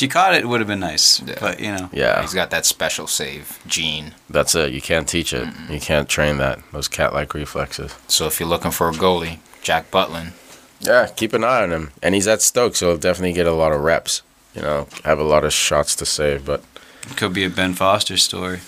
If 0.00 0.04
you 0.04 0.08
caught 0.08 0.32
it, 0.34 0.44
it 0.44 0.46
would 0.46 0.60
have 0.60 0.66
been 0.66 0.80
nice. 0.80 1.20
Yeah. 1.20 1.34
But 1.38 1.60
you 1.60 1.72
know, 1.72 1.90
yeah, 1.92 2.22
He's 2.22 2.32
got 2.32 2.48
that 2.52 2.64
special 2.64 3.06
save 3.06 3.58
gene. 3.66 4.14
that's 4.30 4.54
it. 4.54 4.72
You 4.72 4.80
can't 4.80 5.06
teach 5.06 5.34
it. 5.34 5.46
You 5.68 5.78
can't 5.78 6.08
train 6.08 6.38
that. 6.38 6.58
Those 6.72 6.88
cat 6.88 7.12
like 7.12 7.34
reflexes. 7.34 7.94
So 8.08 8.26
if 8.26 8.40
you're 8.40 8.48
looking 8.48 8.70
for 8.70 8.88
a 8.88 8.92
goalie, 8.92 9.40
Jack 9.60 9.90
Butland. 9.90 10.32
Yeah, 10.80 11.06
keep 11.08 11.34
an 11.34 11.44
eye 11.44 11.62
on 11.64 11.70
him. 11.70 11.90
And 12.02 12.14
he's 12.14 12.26
at 12.26 12.40
Stoke, 12.40 12.76
so 12.76 12.86
he'll 12.88 12.96
definitely 12.96 13.34
get 13.34 13.46
a 13.46 13.52
lot 13.52 13.72
of 13.72 13.82
reps. 13.82 14.22
You 14.54 14.62
know, 14.62 14.88
have 15.04 15.18
a 15.18 15.22
lot 15.22 15.44
of 15.44 15.52
shots 15.52 15.94
to 15.96 16.06
save, 16.06 16.46
but 16.46 16.64
it 17.02 17.18
could 17.18 17.34
be 17.34 17.44
a 17.44 17.50
Ben 17.50 17.74
Foster 17.74 18.16
story. 18.16 18.60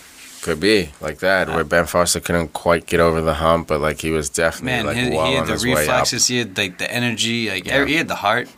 Could 0.43 0.59
be 0.59 0.91
like 1.01 1.19
that, 1.21 1.49
where 1.49 1.63
Ben 1.63 1.87
Foster 1.87 2.19
couldn't 2.19 2.53
quite 2.53 2.87
get 2.87 2.99
over 2.99 3.21
the 3.21 3.35
hump, 3.35 3.69
but 3.69 3.81
like 3.81 4.01
he 4.01 4.11
was 4.11 4.29
definitely 4.29 4.73
Man, 4.73 4.87
like 4.87 4.97
he, 4.97 5.11
well 5.17 5.27
he 5.27 5.33
had 5.35 5.41
on 5.43 5.47
the 5.47 5.53
his 5.53 5.65
way 5.65 5.73
up. 5.73 5.79
reflexes. 5.79 6.27
He 6.27 6.39
had 6.39 6.59
like 6.59 6.79
the 6.79 6.91
energy. 6.93 7.49
Like 7.49 7.65
Yeah. 7.65 7.85
he 7.87 7.95
had 7.95 8.09
the 8.09 8.17
heart. 8.17 8.49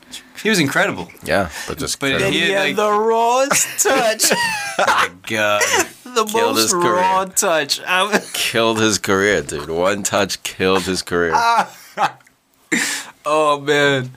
He 0.43 0.49
was 0.49 0.59
incredible. 0.61 1.11
Yeah, 1.25 1.51
but 1.69 1.77
just 1.79 2.01
But 2.01 2.13
couldn't- 2.13 2.33
he 2.33 2.41
had, 2.51 2.65
like- 2.69 2.77
the 2.77 2.91
rawest 2.91 3.83
touch. 3.83 4.33
My 4.79 5.11
God. 5.27 5.63
the 6.05 6.25
Killed 6.25 6.57
his 6.57 6.73
most 6.73 6.83
career. 6.83 6.95
raw 6.95 7.25
touch. 7.27 7.81
I'm- 7.83 8.19
killed 8.33 8.81
his 8.81 8.99
career, 8.99 9.43
dude. 9.43 9.69
One 9.69 10.03
touch 10.05 10.43
killed 10.43 10.85
his 10.85 11.03
career. 11.03 11.33
Ah. 11.35 11.71
oh 13.27 13.61
man. 13.61 14.11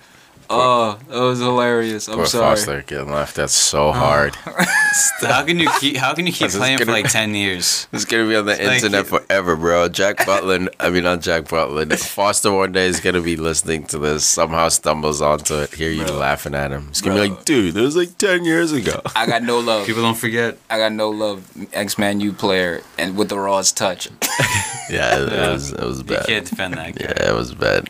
Oh, 0.49 0.97
that 1.09 1.19
was 1.19 1.39
hilarious. 1.39 2.07
I'm 2.07 2.15
Poor 2.15 2.25
sorry. 2.25 2.55
Foster 2.55 2.81
getting 2.83 3.11
left 3.11 3.37
at 3.37 3.49
so 3.49 3.89
oh. 3.89 3.91
hard. 3.91 4.35
how 5.21 5.43
can 5.43 5.59
you 5.59 5.69
keep? 5.79 5.97
How 5.97 6.13
can 6.13 6.25
you 6.25 6.31
keep 6.31 6.47
This 6.47 6.53
is 6.53 6.59
playing 6.59 6.77
for 6.77 6.85
gonna- 6.85 6.97
like 7.01 7.11
10 7.11 7.35
years? 7.35 7.87
It's 7.93 8.05
gonna 8.05 8.27
be 8.27 8.35
on 8.35 8.45
the 8.45 8.53
like- 8.53 8.61
internet 8.83 9.07
forever, 9.07 9.55
bro. 9.55 9.89
Jack 9.89 10.17
Butland, 10.19 10.69
I 10.79 10.89
mean 10.89 11.03
not 11.03 11.21
Jack 11.21 11.43
Butland. 11.45 11.97
Foster 11.99 12.51
one 12.51 12.71
day 12.71 12.87
is 12.87 12.99
gonna 12.99 13.21
be 13.21 13.35
listening 13.35 13.85
to 13.87 13.97
this, 13.97 14.25
somehow 14.25 14.69
stumbles 14.69 15.21
onto 15.21 15.55
it, 15.55 15.73
hear 15.73 15.91
you 15.91 16.05
laughing 16.05 16.55
at 16.55 16.71
him. 16.71 16.87
It's 16.89 17.01
gonna 17.01 17.21
be 17.21 17.27
Bro. 17.27 17.35
like, 17.37 17.45
dude, 17.45 17.73
that 17.73 17.81
was 17.81 17.95
like 17.95 18.17
ten 18.17 18.45
years 18.45 18.71
ago. 18.71 19.01
I 19.15 19.25
got 19.25 19.43
no 19.43 19.59
love. 19.59 19.85
People 19.85 20.01
don't 20.03 20.17
forget. 20.17 20.57
I 20.69 20.77
got 20.77 20.91
no 20.93 21.09
love. 21.09 21.45
X 21.73 21.97
Man 21.97 22.19
U 22.21 22.31
player 22.33 22.81
and 22.97 23.17
with 23.17 23.29
the 23.29 23.37
rawest 23.39 23.75
touch. 23.77 24.09
Yeah, 24.89 25.19
it, 25.19 25.31
Yeah. 25.31 25.51
was 25.51 25.73
it 25.73 25.83
was 25.83 26.01
bad. 26.03 26.09
You 26.11 26.17
bad. 26.17 26.25
can't 26.27 26.45
defend 26.49 26.73
that 26.75 26.95
guy. 26.95 27.05
Yeah, 27.19 27.31
it 27.31 27.35
was 27.35 27.53
bad. 27.53 27.89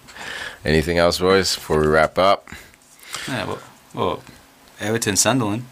Anything 0.67 0.97
else, 0.97 1.19
boys, 1.19 1.55
before 1.55 1.79
we 1.79 1.87
wrap 1.87 2.17
up? 2.17 2.49
Yeah, 3.27 3.45
well, 3.45 3.59
well, 3.93 4.23
Everton 4.81 5.15
Sunderland. 5.15 5.63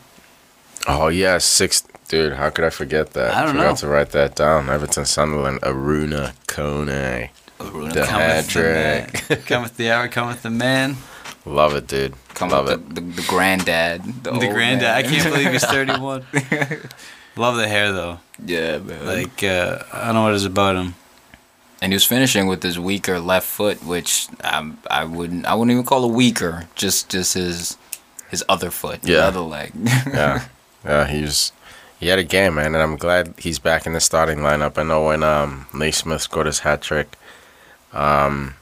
Oh 0.87 1.09
yeah, 1.09 1.37
six 1.39 1.83
dude, 2.07 2.33
how 2.33 2.49
could 2.49 2.63
I 2.63 2.69
forget 2.69 3.11
that? 3.11 3.33
I 3.33 3.43
don't 3.43 3.55
Forgot 3.55 3.69
know. 3.71 3.75
to 3.75 3.87
write 3.89 4.11
that 4.11 4.35
down. 4.35 4.69
Everton 4.69 5.03
Sunderland, 5.05 5.59
Arouna 5.61 6.33
Kone. 6.47 7.29
Arouna 7.59 7.93
The 7.93 8.03
Come 8.05 8.21
with 8.21 8.53
the 8.53 8.61
man. 8.61 9.09
hat-trick. 9.09 9.45
Come 9.47 9.63
with 9.63 9.75
the 9.77 9.91
hour. 9.91 10.07
Come 10.07 10.27
with 10.29 10.43
the 10.43 10.49
man. 10.49 10.95
Love 11.45 11.75
it, 11.75 11.87
dude. 11.87 12.13
Come 12.33 12.49
Love 12.49 12.69
it. 12.69 12.87
the, 12.95 13.01
the, 13.01 13.21
the 13.21 13.25
granddad. 13.27 14.03
The, 14.03 14.31
The 14.31 14.31
old 14.31 14.53
granddad. 14.53 14.89
I 14.95 15.03
can't 15.03 15.23
believe 15.31 15.51
he's 15.51 15.65
31. 15.65 16.25
Love 17.35 17.57
the 17.57 17.67
hair 17.67 17.91
though. 17.91 18.19
yeah, 18.45 18.77
man. 18.77 19.05
Like 19.05 19.43
uh, 19.43 19.79
I 19.91 20.05
don't 20.05 20.15
know 20.15 20.23
what 20.23 20.31
it 20.31 20.37
is 20.37 20.45
about 20.45 20.77
him. 20.77 20.95
And 21.81 21.91
he 21.91 21.95
was 21.95 22.05
finishing 22.05 22.47
with 22.47 22.63
his 22.63 22.79
weaker 22.79 23.19
left 23.19 23.47
foot, 23.47 23.83
which 23.83 24.27
um, 24.43 24.77
I 24.89 25.03
wouldn't 25.03 25.45
I 25.45 25.53
wouldn't 25.55 25.71
even 25.71 25.85
call 25.85 26.03
a 26.03 26.07
weaker, 26.07 26.67
just 26.75 27.09
just 27.09 27.33
his 27.33 27.77
his 28.29 28.43
other 28.49 28.71
foot, 28.71 29.01
the 29.03 29.13
Yeah. 29.13 29.19
other 29.27 29.39
leg. 29.41 29.71
yeah, 30.07 30.45
yeah. 30.83 31.07
He 31.07 31.21
was. 31.21 31.51
He 31.99 32.07
had 32.07 32.19
a 32.19 32.23
game, 32.25 32.55
man, 32.55 32.75
and 32.75 32.83
I'm 32.83 32.97
glad 32.97 33.33
he's 33.37 33.57
back 33.57 33.85
in 33.85 33.93
the 33.93 34.01
starting 34.01 34.39
lineup. 34.39 34.77
I 34.77 34.83
know 34.83 35.05
when 35.05 35.23
um, 35.23 35.65
Naismith 35.73 36.21
scored 36.21 36.45
his 36.45 36.59
hat 36.59 36.81
trick, 36.81 37.15
um, 37.93 38.55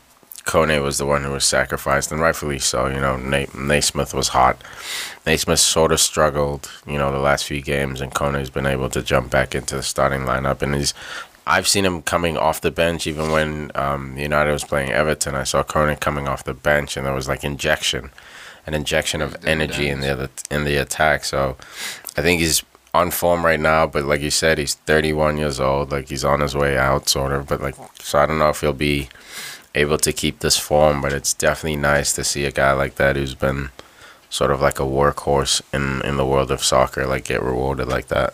Kone 0.45 0.81
was 0.83 0.97
the 0.99 1.05
one 1.05 1.23
who 1.23 1.31
was 1.31 1.43
sacrificed, 1.43 2.11
and 2.11 2.21
rightfully 2.21 2.59
so. 2.59 2.87
You 2.87 2.99
know, 2.99 3.17
Na- 3.17 3.47
Naismith 3.57 4.13
was 4.13 4.29
hot. 4.29 4.61
Naismith 5.25 5.59
sort 5.59 5.91
of 5.91 5.99
struggled, 5.99 6.69
you 6.85 6.97
know, 6.99 7.11
the 7.11 7.17
last 7.17 7.45
few 7.45 7.61
games, 7.61 8.01
and 8.01 8.13
Kone's 8.13 8.51
been 8.51 8.67
able 8.67 8.89
to 8.91 9.01
jump 9.01 9.31
back 9.31 9.55
into 9.55 9.75
the 9.75 9.83
starting 9.83 10.21
lineup, 10.21 10.61
and 10.61 10.75
he's. 10.75 10.93
I've 11.45 11.67
seen 11.67 11.85
him 11.85 12.01
coming 12.01 12.37
off 12.37 12.61
the 12.61 12.71
bench 12.71 13.05
even 13.05 13.31
when 13.31 13.71
um, 13.75 14.17
United 14.17 14.51
was 14.51 14.63
playing 14.63 14.91
Everton. 14.91 15.35
I 15.35 15.43
saw 15.43 15.63
Kone 15.63 15.99
coming 15.99 16.27
off 16.27 16.43
the 16.43 16.53
bench, 16.53 16.95
and 16.95 17.05
there 17.05 17.13
was 17.13 17.27
like 17.27 17.43
injection, 17.43 18.11
an 18.65 18.73
injection 18.73 19.21
of 19.21 19.35
energy 19.45 19.89
in 19.89 19.99
the 19.99 20.11
other, 20.11 20.29
in 20.49 20.63
the 20.63 20.77
attack. 20.77 21.25
So, 21.25 21.57
I 22.15 22.21
think 22.21 22.39
he's 22.39 22.63
on 22.93 23.11
form 23.11 23.43
right 23.43 23.59
now. 23.59 23.87
But 23.87 24.05
like 24.05 24.21
you 24.21 24.29
said, 24.31 24.57
he's 24.57 24.75
31 24.75 25.37
years 25.37 25.59
old. 25.59 25.91
Like 25.91 26.09
he's 26.09 26.23
on 26.23 26.39
his 26.39 26.55
way 26.55 26.77
out, 26.77 27.09
sort 27.09 27.31
of. 27.33 27.47
But 27.47 27.61
like, 27.61 27.75
so 27.99 28.19
I 28.19 28.25
don't 28.25 28.39
know 28.39 28.49
if 28.49 28.61
he'll 28.61 28.73
be 28.73 29.09
able 29.75 29.97
to 29.97 30.13
keep 30.13 30.39
this 30.39 30.57
form. 30.57 31.01
But 31.01 31.13
it's 31.13 31.33
definitely 31.33 31.77
nice 31.77 32.13
to 32.13 32.23
see 32.23 32.45
a 32.45 32.51
guy 32.51 32.71
like 32.73 32.95
that 32.95 33.15
who's 33.15 33.35
been 33.35 33.69
sort 34.29 34.51
of 34.51 34.61
like 34.61 34.79
a 34.79 34.83
workhorse 34.83 35.61
in 35.73 36.01
in 36.07 36.17
the 36.17 36.25
world 36.25 36.51
of 36.51 36.63
soccer, 36.63 37.05
like 37.05 37.25
get 37.25 37.41
rewarded 37.41 37.87
like 37.87 38.07
that. 38.07 38.33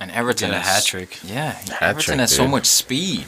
And 0.00 0.10
Everton 0.10 0.50
Get 0.50 0.56
a 0.58 0.62
hat 0.62 0.84
trick. 0.84 1.18
Yeah, 1.22 1.52
Hat 1.52 1.82
Everton 1.82 2.00
trick, 2.14 2.18
has 2.20 2.34
so 2.34 2.48
much 2.48 2.64
speed 2.66 3.26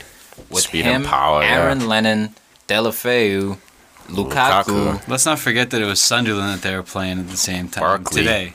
with 0.50 0.64
Speed 0.64 0.84
him, 0.86 1.02
and 1.02 1.04
power, 1.04 1.42
yeah. 1.42 1.60
Aaron 1.64 1.86
Lennon, 1.86 2.34
Deulofeu, 2.66 3.58
Lukaku. 4.08 4.64
Lukaku. 4.64 5.08
Let's 5.08 5.26
not 5.26 5.38
forget 5.38 5.70
that 5.70 5.82
it 5.82 5.84
was 5.86 6.00
Sunderland 6.00 6.60
that 6.60 6.68
they 6.68 6.74
were 6.74 6.82
playing 6.82 7.18
at 7.18 7.28
the 7.28 7.36
same 7.36 7.68
time 7.68 7.82
Barkley. 7.82 8.22
today. 8.22 8.54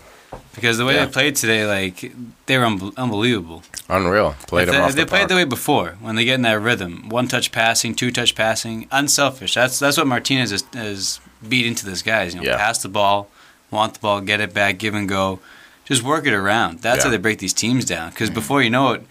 Because 0.56 0.78
the 0.80 0.86
way 0.86 0.96
Yeah. 0.96 1.06
they 1.06 1.12
played 1.12 1.36
today, 1.36 1.66
like 1.68 2.12
they 2.48 2.58
were 2.58 2.66
unbe- 2.66 2.96
unbelievable. 2.98 3.62
Unreal. 3.88 4.36
Played 4.48 4.64
If 4.64 4.70
him 4.70 4.76
they, 4.80 4.82
off 4.82 4.90
if 4.90 4.96
they 4.96 5.04
the 5.04 5.08
played 5.08 5.20
park. 5.20 5.30
the 5.30 5.36
way 5.36 5.44
before 5.46 5.96
when 6.02 6.16
they 6.16 6.26
get 6.26 6.34
in 6.36 6.42
that 6.42 6.60
rhythm, 6.60 7.08
one 7.10 7.28
touch 7.28 7.52
passing, 7.52 7.94
two 7.96 8.12
touch 8.12 8.34
passing, 8.36 8.88
unselfish. 8.92 9.54
That's 9.54 9.78
that's 9.80 9.98
what 9.98 10.08
Martinez 10.08 10.50
has, 10.52 10.64
has 10.74 11.20
beat 11.48 11.68
into 11.68 11.86
this 11.86 12.02
guys. 12.02 12.34
You 12.34 12.42
know, 12.42 12.48
Yeah. 12.48 12.58
pass 12.58 12.80
the 12.82 12.90
ball, 12.90 13.30
want 13.70 13.94
the 13.94 14.00
ball, 14.00 14.20
get 14.22 14.42
it 14.42 14.54
back, 14.54 14.80
give 14.80 14.96
and 14.96 15.08
go, 15.08 15.40
just 15.88 16.04
work 16.04 16.26
it 16.26 16.34
around. 16.34 16.80
That's 16.80 17.04
how 17.04 17.10
they 17.10 17.18
break 17.18 17.40
these 17.40 17.54
teams 17.54 17.86
down. 17.86 18.10
Because 18.10 18.30
mm-hmm. 18.30 18.36
before 18.36 18.62
you 18.62 18.70
know 18.70 18.94
it, 18.94 19.04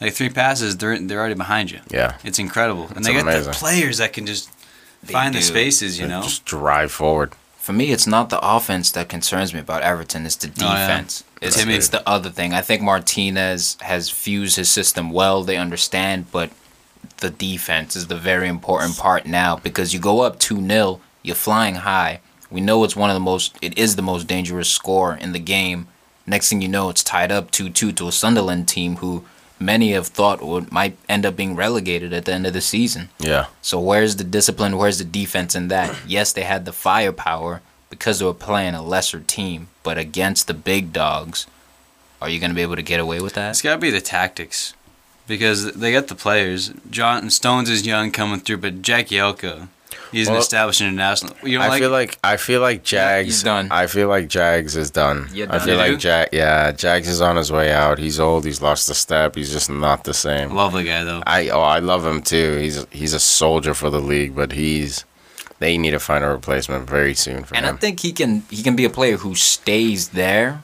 like 0.00 0.12
three 0.12 0.28
passes, 0.28 0.76
they're 0.76 0.98
they're 0.98 1.20
already 1.20 1.34
behind 1.34 1.70
you. 1.70 1.80
Yeah. 1.90 2.18
It's 2.24 2.38
incredible, 2.38 2.88
and 2.88 2.98
It's 2.98 3.06
they 3.06 3.12
get 3.12 3.22
amazing. 3.22 3.44
the 3.52 3.58
players 3.58 3.98
that 3.98 4.12
can 4.12 4.26
just 4.26 4.50
They 5.02 5.12
find 5.12 5.34
the 5.34 5.42
spaces. 5.42 5.98
You 5.98 6.08
know, 6.08 6.22
Just 6.22 6.44
drive 6.44 6.92
forward. 6.92 7.32
For 7.56 7.72
me, 7.72 7.92
it's 7.92 8.06
not 8.06 8.28
the 8.28 8.38
offense 8.42 8.90
that 8.90 9.08
concerns 9.08 9.54
me 9.54 9.60
about 9.60 9.80
Everton. 9.82 10.26
It's 10.26 10.36
the 10.36 10.48
Oh, 10.48 10.64
yeah. 10.66 10.86
defense. 10.86 11.24
It's, 11.40 11.56
it's 11.58 11.88
the 11.88 12.06
other 12.06 12.28
thing. 12.28 12.52
I 12.52 12.60
think 12.60 12.82
Martinez 12.82 13.78
has 13.80 14.10
fused 14.10 14.56
his 14.56 14.68
system 14.68 15.08
well. 15.10 15.44
They 15.44 15.56
understand, 15.56 16.30
but 16.30 16.50
the 17.18 17.30
defense 17.30 17.96
is 17.96 18.08
the 18.08 18.16
very 18.16 18.48
important 18.48 18.98
part 18.98 19.24
now 19.24 19.56
because 19.56 19.94
you 19.94 20.00
go 20.00 20.20
up 20.20 20.38
2 20.38 20.66
0, 20.66 21.00
you're 21.22 21.34
flying 21.34 21.76
high. 21.76 22.20
We 22.50 22.60
know 22.60 22.84
it's 22.84 22.96
one 22.96 23.08
of 23.08 23.14
the 23.14 23.20
most, 23.20 23.56
it 23.62 23.78
is 23.78 23.96
the 23.96 24.02
most 24.02 24.26
dangerous 24.26 24.68
score 24.68 25.14
in 25.14 25.32
the 25.32 25.38
game. 25.38 25.88
Next 26.26 26.48
thing 26.48 26.62
you 26.62 26.68
know, 26.68 26.88
it's 26.88 27.04
tied 27.04 27.30
up 27.30 27.50
2 27.50 27.70
2 27.70 27.92
to 27.92 28.08
a 28.08 28.12
Sunderland 28.12 28.68
team 28.68 28.96
who 28.96 29.24
many 29.58 29.92
have 29.92 30.06
thought 30.06 30.42
would 30.42 30.72
might 30.72 30.96
end 31.08 31.24
up 31.26 31.36
being 31.36 31.56
relegated 31.56 32.12
at 32.12 32.24
the 32.24 32.32
end 32.32 32.46
of 32.46 32.52
the 32.52 32.60
season. 32.60 33.10
Yeah. 33.18 33.46
So 33.62 33.78
where's 33.78 34.16
the 34.16 34.24
discipline? 34.24 34.76
Where's 34.76 34.98
the 34.98 35.04
defense 35.04 35.54
in 35.54 35.68
that? 35.68 35.96
Yes, 36.06 36.32
they 36.32 36.42
had 36.42 36.64
the 36.64 36.72
firepower 36.72 37.62
because 37.90 38.18
they 38.18 38.24
were 38.24 38.34
playing 38.34 38.74
a 38.74 38.82
lesser 38.82 39.20
team, 39.20 39.68
but 39.82 39.98
against 39.98 40.46
the 40.46 40.54
big 40.54 40.92
dogs, 40.92 41.46
are 42.20 42.28
you 42.28 42.40
going 42.40 42.50
to 42.50 42.54
be 42.54 42.62
able 42.62 42.76
to 42.76 42.82
get 42.82 43.00
away 43.00 43.20
with 43.20 43.34
that? 43.34 43.50
It's 43.50 43.62
got 43.62 43.74
to 43.74 43.78
be 43.78 43.90
the 43.90 44.00
tactics 44.00 44.74
because 45.26 45.72
they 45.74 45.92
got 45.92 46.08
the 46.08 46.14
players. 46.14 46.72
John 46.90 47.30
Stones 47.30 47.70
is 47.70 47.86
young 47.86 48.10
coming 48.10 48.40
through, 48.40 48.58
but 48.58 48.82
Jagielka, 48.82 49.68
he's 50.14 50.28
an 50.28 50.34
Well, 50.34 50.42
established 50.42 50.80
international. 50.80 51.34
You 51.42 51.58
know, 51.58 51.64
I 51.64 51.68
like, 51.68 51.80
feel 51.82 51.90
like 51.90 52.18
I 52.24 52.36
feel 52.36 52.60
like 52.60 52.82
Jags. 52.84 53.26
he's 53.26 53.42
done. 53.42 53.68
I 53.70 53.86
feel 53.86 54.08
like 54.08 54.28
Jags 54.28 54.76
is 54.76 54.90
done. 54.90 55.28
You're 55.32 55.48
I 55.52 55.58
done. 55.58 55.66
feel 55.66 55.76
You 55.78 55.84
do? 55.86 55.90
like 55.92 56.00
Jag. 56.00 56.28
Yeah, 56.32 56.72
Jags 56.72 57.08
is 57.08 57.20
on 57.20 57.36
his 57.36 57.50
way 57.52 57.72
out. 57.72 57.98
He's 57.98 58.18
old. 58.18 58.44
He's 58.44 58.62
lost 58.62 58.86
the 58.88 58.94
step. 58.94 59.34
He's 59.36 59.52
just 59.52 59.68
not 59.68 60.04
the 60.04 60.14
same. 60.14 60.54
lovely 60.54 60.84
guy 60.84 61.04
though. 61.04 61.22
I 61.26 61.48
oh 61.50 61.60
I 61.60 61.78
love 61.80 62.06
him 62.06 62.22
too. 62.22 62.56
He's 62.58 62.86
he's 62.90 63.12
a 63.12 63.20
soldier 63.20 63.74
for 63.74 63.90
the 63.90 64.00
league, 64.00 64.34
but 64.34 64.52
he's 64.52 65.04
they 65.60 65.78
need 65.78 65.92
to 65.92 66.00
find 66.00 66.24
a 66.24 66.28
replacement 66.28 66.88
very 66.90 67.14
soon 67.14 67.44
for 67.44 67.54
And 67.56 67.64
I 67.66 67.72
think 67.72 68.00
he 68.00 68.12
can 68.12 68.42
he 68.50 68.62
can 68.62 68.74
be 68.76 68.84
a 68.84 68.90
player 68.90 69.16
who 69.18 69.34
stays 69.34 70.08
there, 70.08 70.62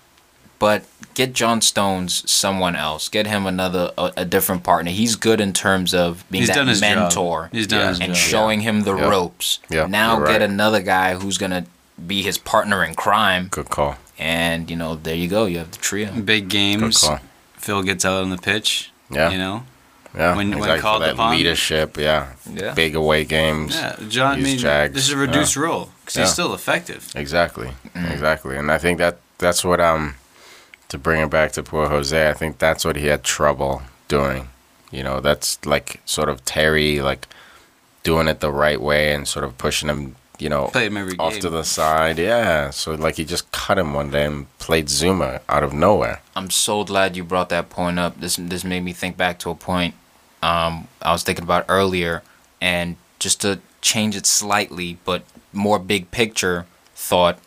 but 0.61 0.85
get 1.15 1.33
John 1.33 1.61
Stones 1.61 2.23
someone 2.31 2.77
else. 2.77 3.09
Get 3.09 3.27
him 3.27 3.45
another 3.47 3.91
a, 3.99 4.13
a 4.19 4.25
different 4.25 4.63
partner. 4.63 4.93
He's 4.93 5.17
good 5.17 5.41
in 5.41 5.53
terms 5.53 5.93
of 5.93 6.25
being 6.31 6.43
He's 6.43 6.49
that 6.49 6.55
done 6.55 6.69
his 6.69 6.81
job. 6.81 6.97
mentor 6.99 7.49
He's 7.51 7.67
done 7.67 7.81
Yeah. 7.81 7.89
his 7.89 8.01
and 8.01 8.15
job. 8.15 8.23
showing 8.23 8.61
him 8.61 8.83
the 8.85 8.95
Yeah. 8.95 9.09
ropes. 9.09 9.59
Yeah, 9.69 9.87
now 9.87 10.19
you're 10.19 10.27
get 10.27 10.33
right. 10.41 10.43
another 10.43 10.81
guy 10.81 11.15
who's 11.17 11.37
gonna 11.39 11.65
be 12.07 12.23
his 12.23 12.39
partner 12.39 12.85
in 12.85 12.95
crime, 12.95 13.49
Good 13.51 13.69
call. 13.71 13.97
and 14.19 14.71
you 14.71 14.77
know 14.77 14.95
there 14.95 15.17
you 15.17 15.27
go. 15.29 15.47
You 15.47 15.59
have 15.59 15.73
the 15.73 15.79
trio. 15.79 16.13
Big 16.13 16.45
Good 16.45 16.49
games. 16.51 16.99
call. 17.01 17.19
Phil 17.59 17.83
gets 17.83 18.05
out 18.05 18.23
on 18.23 18.31
the 18.31 18.39
pitch. 18.39 18.91
Yeah. 19.11 19.31
You 19.31 19.39
know. 19.39 19.65
Yeah. 20.17 20.35
When- 20.35 20.51
when 20.51 20.59
exactly, 20.59 20.79
for 20.79 20.83
called 20.83 21.03
that 21.03 21.11
upon. 21.15 21.37
leadership. 21.37 21.97
Yeah. 21.97 22.27
Yeah. 22.53 22.73
Big 22.75 22.95
away 22.97 23.25
games. 23.25 23.75
Yeah, 23.77 23.97
John. 24.09 24.35
I 24.39 24.41
mean, 24.43 24.59
Jags. 24.59 24.95
this 24.95 25.05
is 25.05 25.13
a 25.13 25.17
reduced 25.17 25.57
role 25.57 25.91
because 26.01 26.17
Yeah. 26.17 26.23
he's 26.25 26.33
still 26.33 26.53
effective. 26.55 27.09
Exactly. 27.15 27.71
Mm. 27.95 28.11
Exactly. 28.13 28.57
And 28.57 28.71
I 28.73 28.79
think 28.79 28.99
that 28.99 29.19
that's 29.39 29.65
what 29.65 29.81
um 29.81 30.15
to 30.91 30.99
bring 30.99 31.21
it 31.21 31.31
back 31.31 31.53
to 31.53 31.63
poor 31.63 31.89
Jose, 31.89 32.29
I 32.29 32.35
think 32.35 32.59
that's 32.59 32.85
what 32.85 32.97
he 32.97 33.07
had 33.07 33.25
trouble 33.25 33.83
doing. 34.09 34.49
You 34.91 35.03
know, 35.03 35.21
that's 35.21 35.65
like 35.65 36.01
sort 36.05 36.29
of 36.29 36.45
Terry 36.45 37.01
like 37.01 37.27
doing 38.03 38.29
it 38.29 38.41
the 38.41 38.53
right 38.53 38.81
way 38.81 39.13
and 39.13 39.27
sort 39.27 39.45
of 39.45 39.57
pushing 39.59 39.89
him, 39.89 40.17
you 40.39 40.49
know, 40.49 40.69
him 40.69 40.97
every 40.97 41.17
off 41.19 41.33
game. 41.33 41.43
to 41.43 41.51
the 41.51 41.63
side. 41.65 42.19
Yeah. 42.19 42.71
So 42.71 42.95
like 42.95 43.17
he 43.17 43.25
just 43.25 43.51
cut 43.53 43.79
him 43.79 43.95
one 43.95 44.11
day 44.11 44.27
and 44.27 44.59
played 44.59 44.87
Zouma 44.87 45.41
out 45.49 45.63
of 45.63 45.73
nowhere. 45.73 46.21
I'm 46.37 46.51
so 46.51 46.85
glad 46.85 47.17
you 47.17 47.25
brought 47.25 47.49
that 47.51 47.71
point 47.71 47.99
up. 47.99 48.21
This 48.21 48.37
this 48.37 48.65
made 48.65 48.83
me 48.83 48.93
think 48.93 49.17
back 49.17 49.39
to 49.41 49.51
a 49.51 49.55
point 49.55 49.95
um, 50.43 50.89
I 51.03 51.13
was 51.13 51.23
thinking 51.23 51.45
about 51.45 51.67
earlier, 51.69 52.23
and 52.61 52.97
just 53.19 53.41
to 53.43 53.61
change 53.81 54.17
it 54.17 54.27
slightly, 54.27 54.99
but 55.05 55.23
more 55.53 55.79
big 55.79 56.11
picture 56.11 56.67
thought. 56.95 57.39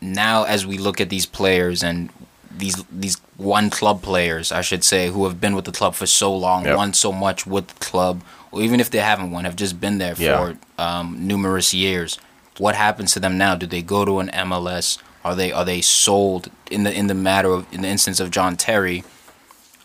Now, 0.00 0.44
as 0.44 0.66
we 0.66 0.78
look 0.78 1.00
at 1.00 1.08
these 1.08 1.26
players 1.26 1.82
and 1.82 2.10
these 2.58 2.82
these 2.90 3.16
one 3.36 3.70
club 3.70 4.02
players, 4.02 4.52
I 4.52 4.60
should 4.62 4.84
say, 4.84 5.08
who 5.08 5.24
have 5.24 5.40
been 5.40 5.54
with 5.56 5.64
the 5.64 5.72
club 5.72 5.94
for 5.94 6.06
so 6.06 6.34
long, 6.34 6.64
Yep. 6.64 6.76
won 6.76 6.92
so 6.94 7.12
much 7.12 7.46
with 7.46 7.66
the 7.68 7.84
club, 7.84 8.22
or 8.50 8.62
even 8.62 8.80
if 8.80 8.90
they 8.90 8.98
haven't 8.98 9.30
won, 9.30 9.44
have 9.44 9.56
just 9.56 9.80
been 9.80 9.98
there 9.98 10.14
Yeah. 10.16 10.38
for 10.38 10.56
um, 10.82 11.26
numerous 11.26 11.72
years. 11.74 12.18
What 12.58 12.74
happens 12.74 13.12
to 13.12 13.20
them 13.20 13.38
now? 13.38 13.54
Do 13.54 13.66
they 13.66 13.82
go 13.82 14.04
to 14.04 14.18
an 14.20 14.28
MLS? 14.30 14.98
Are 15.24 15.34
they 15.34 15.52
are 15.52 15.64
they 15.64 15.80
sold 15.80 16.50
in 16.70 16.82
the 16.84 16.92
in 16.92 17.06
the 17.06 17.14
matter 17.14 17.50
of 17.52 17.66
in 17.72 17.82
the 17.82 17.88
instance 17.88 18.20
of 18.20 18.30
John 18.30 18.56
Terry? 18.56 19.04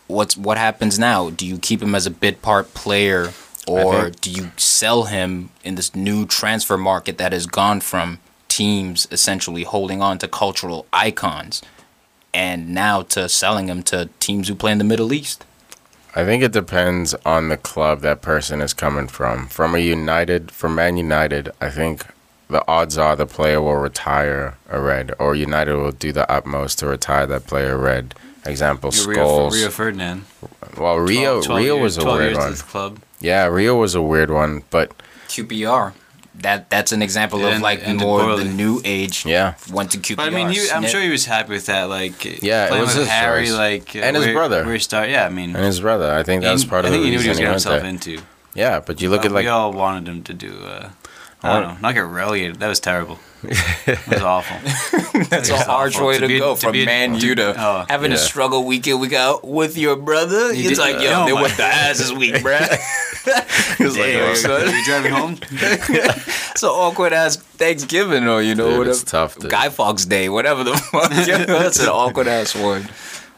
What's 0.06 0.36
what 0.36 0.56
happens 0.58 0.98
now? 0.98 1.30
Do 1.30 1.46
you 1.46 1.58
keep 1.58 1.82
him 1.82 1.94
as 1.94 2.06
a 2.06 2.10
bit 2.10 2.40
part 2.42 2.72
player, 2.74 3.32
or 3.66 4.10
do 4.10 4.30
you 4.30 4.50
sell 4.56 5.04
him 5.04 5.50
in 5.62 5.74
this 5.74 5.94
new 5.94 6.24
transfer 6.26 6.76
market 6.78 7.18
that 7.18 7.32
has 7.32 7.46
gone 7.46 7.80
from 7.80 8.18
teams 8.48 9.06
essentially 9.12 9.62
holding 9.64 10.00
on 10.02 10.18
to 10.18 10.26
cultural 10.26 10.86
icons, 10.92 11.62
and 12.34 12.74
now 12.74 13.02
to 13.02 13.28
selling 13.28 13.68
him 13.68 13.82
to 13.84 14.08
teams 14.20 14.48
who 14.48 14.54
play 14.54 14.72
in 14.72 14.78
the 14.78 14.84
Middle 14.84 15.12
East? 15.12 15.44
I 16.14 16.24
think 16.24 16.42
it 16.42 16.52
depends 16.52 17.14
on 17.26 17.48
the 17.48 17.56
club 17.56 18.00
that 18.00 18.22
person 18.22 18.60
is 18.60 18.72
coming 18.74 19.08
from. 19.08 19.46
From 19.46 19.74
a 19.74 19.78
United, 19.78 20.50
from 20.50 20.74
Man 20.74 20.96
United, 20.96 21.50
I 21.60 21.70
think 21.70 22.06
the 22.48 22.66
odds 22.66 22.96
are 22.96 23.14
the 23.14 23.26
player 23.26 23.60
will 23.60 23.76
retire 23.76 24.56
a 24.68 24.80
red, 24.80 25.14
or 25.18 25.36
United 25.36 25.76
will 25.76 25.92
do 25.92 26.12
the 26.12 26.30
utmost 26.30 26.78
to 26.80 26.86
retire 26.86 27.26
that 27.26 27.46
player 27.46 27.76
red. 27.76 28.14
Example, 28.46 28.90
Rio, 28.90 29.16
Scholes. 29.18 29.52
Rio 29.52 29.68
Ferdinand. 29.68 30.24
well, 30.76 30.96
Rio, 30.96 31.42
12 31.42 31.44
12 31.44 31.60
Rio 31.60 31.74
years, 31.76 31.82
was 31.82 31.98
a 31.98 32.04
weird 32.06 32.22
years 32.22 32.38
one. 32.38 32.52
to 32.52 32.56
the 32.56 32.62
club. 32.64 32.98
Yeah, 33.20 33.46
Rio 33.46 33.76
was 33.76 33.94
a 33.94 34.02
weird 34.02 34.30
one, 34.30 34.62
but 34.70 34.92
QPR. 35.28 35.92
That 36.42 36.70
that's 36.70 36.92
an 36.92 37.02
example 37.02 37.44
of 37.44 37.60
like 37.60 37.80
and 37.84 37.98
more 37.98 38.20
Boyle. 38.20 38.36
the 38.36 38.44
new 38.44 38.80
age. 38.84 39.26
yeah, 39.26 39.54
Went 39.72 39.90
to 39.92 39.98
QPR. 39.98 40.16
But 40.16 40.26
I 40.26 40.30
mean, 40.30 40.50
he, 40.50 40.70
I'm 40.70 40.84
sure 40.86 41.00
he 41.00 41.10
was 41.10 41.24
happy 41.24 41.50
with 41.52 41.66
that. 41.66 41.88
Like, 41.88 42.24
Yeah, 42.42 42.66
it 42.66 42.68
playing 42.68 42.84
was 42.84 42.94
with 42.94 43.04
his 43.04 43.08
Harry, 43.08 43.46
choice. 43.46 43.54
like, 43.54 43.96
And 43.96 44.16
his 44.16 44.26
brother. 44.28 44.64
Where 44.64 44.74
he 44.74 44.78
started, 44.78 45.10
yeah. 45.12 45.26
I 45.26 45.30
mean, 45.30 45.56
and 45.56 45.64
his 45.64 45.80
brother. 45.80 46.12
I 46.12 46.22
think 46.22 46.42
that 46.42 46.52
was 46.52 46.62
he- 46.62 46.68
part 46.68 46.84
of 46.84 46.90
I 46.90 46.94
think 46.94 47.02
the 47.02 47.04
he 47.06 47.10
knew 47.10 47.16
what 47.18 47.22
he 47.24 47.28
was 47.30 47.38
getting 47.38 47.50
went 47.50 47.62
himself 47.64 47.80
there. 47.82 47.90
into. 47.90 48.22
Yeah, 48.54 48.80
but 48.80 49.00
you 49.00 49.10
look 49.10 49.22
Uh, 49.22 49.26
at 49.26 49.32
like 49.32 49.44
we 49.44 49.48
all 49.48 49.72
wanted 49.72 50.08
him 50.08 50.22
to 50.24 50.34
do. 50.34 50.52
Uh, 50.64 50.90
I 51.42 51.60
don't 51.60 51.68
know, 51.74 51.76
not 51.80 51.94
get 51.94 52.00
relegated. 52.04 52.58
That 52.60 52.66
was 52.68 52.80
terrible. 52.80 53.18
it 53.44 53.98
was 54.08 54.22
awful. 54.34 54.56
That's 55.30 55.50
a 55.50 55.54
It's 55.54 55.62
harsh 55.64 55.94
awful. 55.94 56.08
way 56.08 56.14
To 56.14 56.20
to, 56.22 56.26
be- 56.28 56.38
go 56.40 56.54
to 56.54 56.60
from 56.60 56.72
be- 56.72 56.84
Man 56.86 57.18
to- 57.18 57.26
U 57.26 57.34
to 57.36 57.54
oh, 57.56 57.84
having 57.88 58.10
a 58.12 58.16
struggle 58.16 58.64
week 58.64 58.86
in 58.88 58.98
week 58.98 59.12
out 59.12 59.44
with 59.46 59.76
your 59.78 59.94
brother. 59.96 60.52
He 60.52 60.60
it's 60.62 60.70
did- 60.70 60.78
like, 60.78 61.00
yo, 61.00 61.22
oh 61.22 61.26
they 61.26 61.32
went 61.32 61.56
the 61.56 61.62
ass 61.64 61.98
this 61.98 62.10
week, 62.12 62.34
bruh. 62.36 62.66
It's 63.80 63.96
like, 63.96 64.12
Damn, 64.12 64.30
oh, 64.30 64.34
son. 64.34 64.74
you 64.74 64.84
driving 64.84 65.12
home? 65.12 65.38
it's 65.52 66.62
an 66.62 66.68
awkward 66.68 67.12
ass 67.12 67.36
Thanksgiving 67.36 68.26
or 68.26 68.42
you 68.42 68.54
know 68.54 68.68
Dude, 68.70 68.78
whatever 68.78 68.90
it's 68.90 69.04
tough, 69.04 69.38
dude. 69.38 69.50
Guy 69.50 69.68
Fawkes 69.68 70.04
Day, 70.06 70.28
whatever 70.28 70.64
the 70.64 70.76
fuck. 70.92 71.10
that's 71.10 71.78
an 71.80 71.88
awkward 71.88 72.26
ass 72.28 72.54
one. 72.54 72.88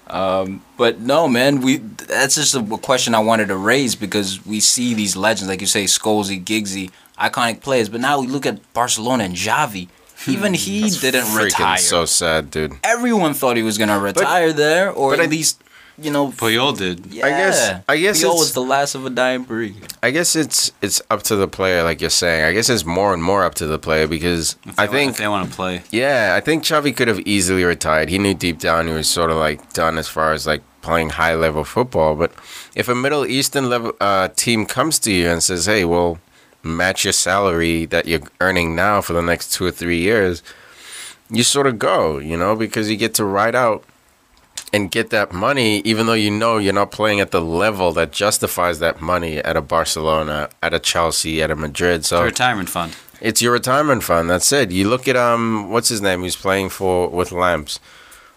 Um, 0.07 0.63
but 0.77 0.99
no, 1.01 1.29
man, 1.29 1.61
we 1.61 1.77
that's 1.77 2.35
just 2.35 2.55
a 2.55 2.63
question 2.79 3.15
I 3.15 3.21
wanted 3.21 3.49
to 3.49 3.57
raise 3.57 3.95
because 3.95 4.45
we 4.45 4.61
see 4.61 4.95
these 4.95 5.15
legends 5.17 5.49
like 5.49 5.61
you 5.61 5.67
say, 5.67 5.85
Scholesy, 5.85 6.43
Giggsy, 6.43 6.91
iconic 7.19 7.61
players. 7.61 7.89
But 7.89 8.01
now 8.01 8.21
we 8.21 8.27
look 8.27 8.47
at 8.47 8.73
Barcelona 8.73 9.25
and 9.25 9.35
Javi. 9.35 9.89
Even 10.27 10.53
he 10.53 10.91
didn't 10.91 11.35
retire. 11.35 11.79
so 11.79 12.05
sad, 12.05 12.51
dude. 12.51 12.73
Everyone 12.85 13.33
thought 13.35 13.57
he 13.57 13.63
was 13.63 13.79
gonna 13.79 13.99
retire 14.01 14.53
there, 14.53 14.91
or 14.91 15.11
but 15.13 15.21
at 15.21 15.27
I- 15.27 15.31
least 15.31 15.63
you 16.03 16.11
know. 16.11 16.29
Puyol 16.29 16.77
did. 16.77 17.07
yeah. 17.07 17.27
I 17.27 17.31
guess- 17.31 17.71
I 17.89 17.97
guess 17.99 18.23
Puyol 18.23 18.39
was 18.39 18.53
the 18.53 18.63
last 18.63 18.95
of 18.95 19.05
a 19.07 19.11
dying 19.11 19.43
breed. 19.45 19.77
I 20.03 20.11
guess 20.11 20.35
it's 20.37 20.73
it's 20.81 21.01
up 21.11 21.23
to 21.25 21.37
the 21.37 21.47
player, 21.49 21.83
like 21.83 22.01
you're 22.01 22.11
saying. 22.11 22.45
I 22.45 22.53
guess 22.53 22.69
it's 22.69 22.85
more 22.85 23.13
and 23.15 23.23
more 23.23 23.45
up 23.45 23.55
to 23.57 23.67
the 23.67 23.79
player 23.79 24.07
because 24.07 24.57
I 24.65 24.71
they 24.71 24.75
want- 24.87 24.91
think 24.93 25.11
if 25.13 25.17
they 25.19 25.29
want 25.29 25.49
to 25.51 25.55
play. 25.55 25.83
Yeah, 25.91 26.35
I 26.37 26.41
think 26.41 26.65
Xavi 26.65 26.97
could 26.97 27.09
have 27.09 27.21
easily 27.21 27.65
retired. 27.65 28.09
He 28.09 28.19
knew 28.19 28.35
deep 28.35 28.59
down 28.59 28.87
he 28.89 28.93
was 28.93 29.09
sort 29.09 29.31
of 29.31 29.37
like 29.37 29.73
done 29.73 29.99
as 29.99 30.09
far 30.09 30.33
as 30.33 30.47
like 30.47 30.63
playing 30.83 31.11
high 31.11 31.35
level 31.35 31.65
football. 31.65 32.15
But 32.15 32.33
if 32.75 32.89
a 32.89 32.95
Middle 32.95 33.27
Eastern 33.27 33.69
level 33.69 33.93
uh, 34.01 34.29
team 34.37 34.67
comes 34.67 34.99
to 35.01 35.13
you 35.13 35.29
and 35.29 35.43
says, 35.43 35.67
"Hey, 35.67 35.85
we'll 35.85 36.19
match 36.63 37.05
your 37.05 37.13
salary 37.13 37.87
that 37.87 38.07
you're 38.07 38.21
earning 38.41 38.75
now 38.75 39.01
for 39.01 39.13
the 39.13 39.23
next 39.23 39.53
two 39.53 39.65
or 39.67 39.71
three 39.71 40.01
years," 40.01 40.43
you 41.31 41.43
sort 41.45 41.67
of 41.67 41.79
go, 41.79 42.19
you 42.19 42.37
know, 42.37 42.57
because 42.57 42.91
you 42.91 42.97
get 42.97 43.15
to 43.15 43.25
ride 43.25 43.55
out 43.55 43.85
and 44.73 44.91
get 44.91 45.11
that 45.11 45.33
money, 45.33 45.81
even 45.81 46.07
though 46.07 46.15
you 46.15 46.31
know 46.31 46.59
you're 46.59 46.73
not 46.73 46.91
playing 46.91 47.21
at 47.21 47.31
the 47.31 47.41
level 47.41 47.93
that 47.93 48.13
justifies 48.13 48.79
that 48.79 49.01
money 49.01 49.39
at 49.39 49.57
a 49.57 49.61
Barcelona, 49.61 50.49
at 50.63 50.73
a 50.73 50.79
Chelsea, 50.79 51.43
at 51.43 51.51
a 51.51 51.57
Madrid. 51.57 52.05
So 52.05 52.23
retirement 52.23 52.69
fund. 52.69 52.97
it's 53.21 53.43
your 53.43 53.53
retirement 53.53 54.03
fund. 54.03 54.31
That's 54.31 54.53
it. 54.53 54.71
You 54.71 54.89
look 54.89 55.09
at 55.09 55.17
um, 55.17 55.71
what's 55.71 55.89
his 55.89 56.01
name? 56.01 56.21
Who's 56.21 56.37
playing 56.37 56.71
for 56.71 57.09
with 57.09 57.33
Lamps? 57.33 57.81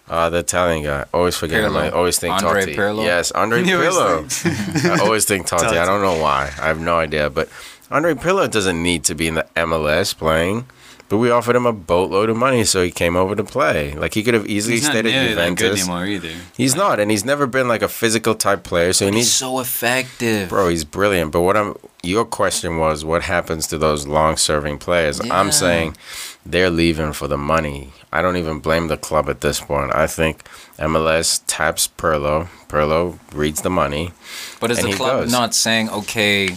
Uh, 0.06 0.28
the 0.28 0.38
Italian 0.38 0.84
guy. 0.84 1.06
Always 1.14 1.34
forget 1.34 1.64
him. 1.64 1.74
I 1.76 1.88
always 1.88 2.18
think 2.18 2.34
Andre 2.34 2.66
Totti. 2.66 2.74
Pirlo? 2.74 3.04
Yes, 3.04 3.30
Andre 3.30 3.64
You 3.64 3.76
always 3.76 3.94
Pirlo. 3.94 4.90
I 5.00 5.02
always 5.02 5.24
think 5.24 5.46
Totti. 5.46 5.78
I 5.78 5.86
don't 5.86 6.02
know 6.02 6.20
why. 6.20 6.52
I 6.60 6.66
have 6.66 6.78
no 6.78 6.98
idea. 6.98 7.30
But 7.30 7.48
Andre 7.90 8.12
Pirlo 8.12 8.50
doesn't 8.50 8.82
need 8.82 9.04
to 9.04 9.14
be 9.14 9.28
in 9.28 9.34
the 9.34 9.46
MLS 9.56 10.14
playing. 10.16 10.66
But 11.08 11.18
we 11.18 11.30
offered 11.30 11.54
him 11.54 11.66
a 11.66 11.72
boatload 11.72 12.30
of 12.30 12.36
money, 12.36 12.64
so 12.64 12.82
he 12.82 12.90
came 12.90 13.14
over 13.14 13.34
to 13.36 13.44
play. 13.44 13.94
Like 13.94 14.14
he 14.14 14.22
could 14.22 14.34
have 14.34 14.46
easily 14.46 14.76
He's 14.76 14.84
not 14.84 14.90
stayed 14.92 15.06
at 15.06 15.34
that 15.36 15.48
good 15.48 15.56
Juventus. 15.58 15.80
anymore 15.82 16.06
either. 16.06 16.32
He's 16.56 16.74
not, 16.74 16.98
and 16.98 17.10
he's 17.10 17.24
never 17.24 17.46
been 17.46 17.68
like 17.68 17.82
a 17.82 17.88
physical 17.88 18.34
type 18.34 18.62
player. 18.64 18.92
So 18.92 19.06
he 19.10 19.18
He's 19.18 19.32
so 19.32 19.60
effective. 19.60 20.48
Bro, 20.48 20.68
he's 20.68 20.84
brilliant. 20.84 21.30
But 21.32 21.42
what 21.42 21.56
I'm 21.56 21.74
your 22.02 22.24
question 22.24 22.78
was 22.78 23.04
what 23.04 23.22
happens 23.22 23.66
to 23.68 23.78
those 23.78 24.06
long 24.06 24.36
serving 24.36 24.78
players? 24.78 25.20
Yeah. 25.24 25.38
I'm 25.38 25.52
saying 25.52 25.96
they're 26.44 26.70
leaving 26.70 27.12
for 27.12 27.28
the 27.28 27.38
money. 27.38 27.92
I 28.12 28.22
don't 28.22 28.36
even 28.36 28.60
blame 28.60 28.88
the 28.88 28.96
club 28.96 29.28
at 29.28 29.40
this 29.40 29.60
point. 29.60 29.94
I 29.94 30.06
think 30.06 30.44
MLS 30.78 31.42
taps 31.46 31.88
Pirlo. 31.88 32.48
Pirlo 32.68 33.18
reads 33.32 33.62
the 33.62 33.70
money. 33.70 34.12
But 34.60 34.70
is 34.70 34.80
the 34.80 34.88
he 34.88 34.94
club 34.94 35.22
goes. 35.22 35.32
not 35.32 35.54
saying, 35.54 35.90
okay, 35.90 36.50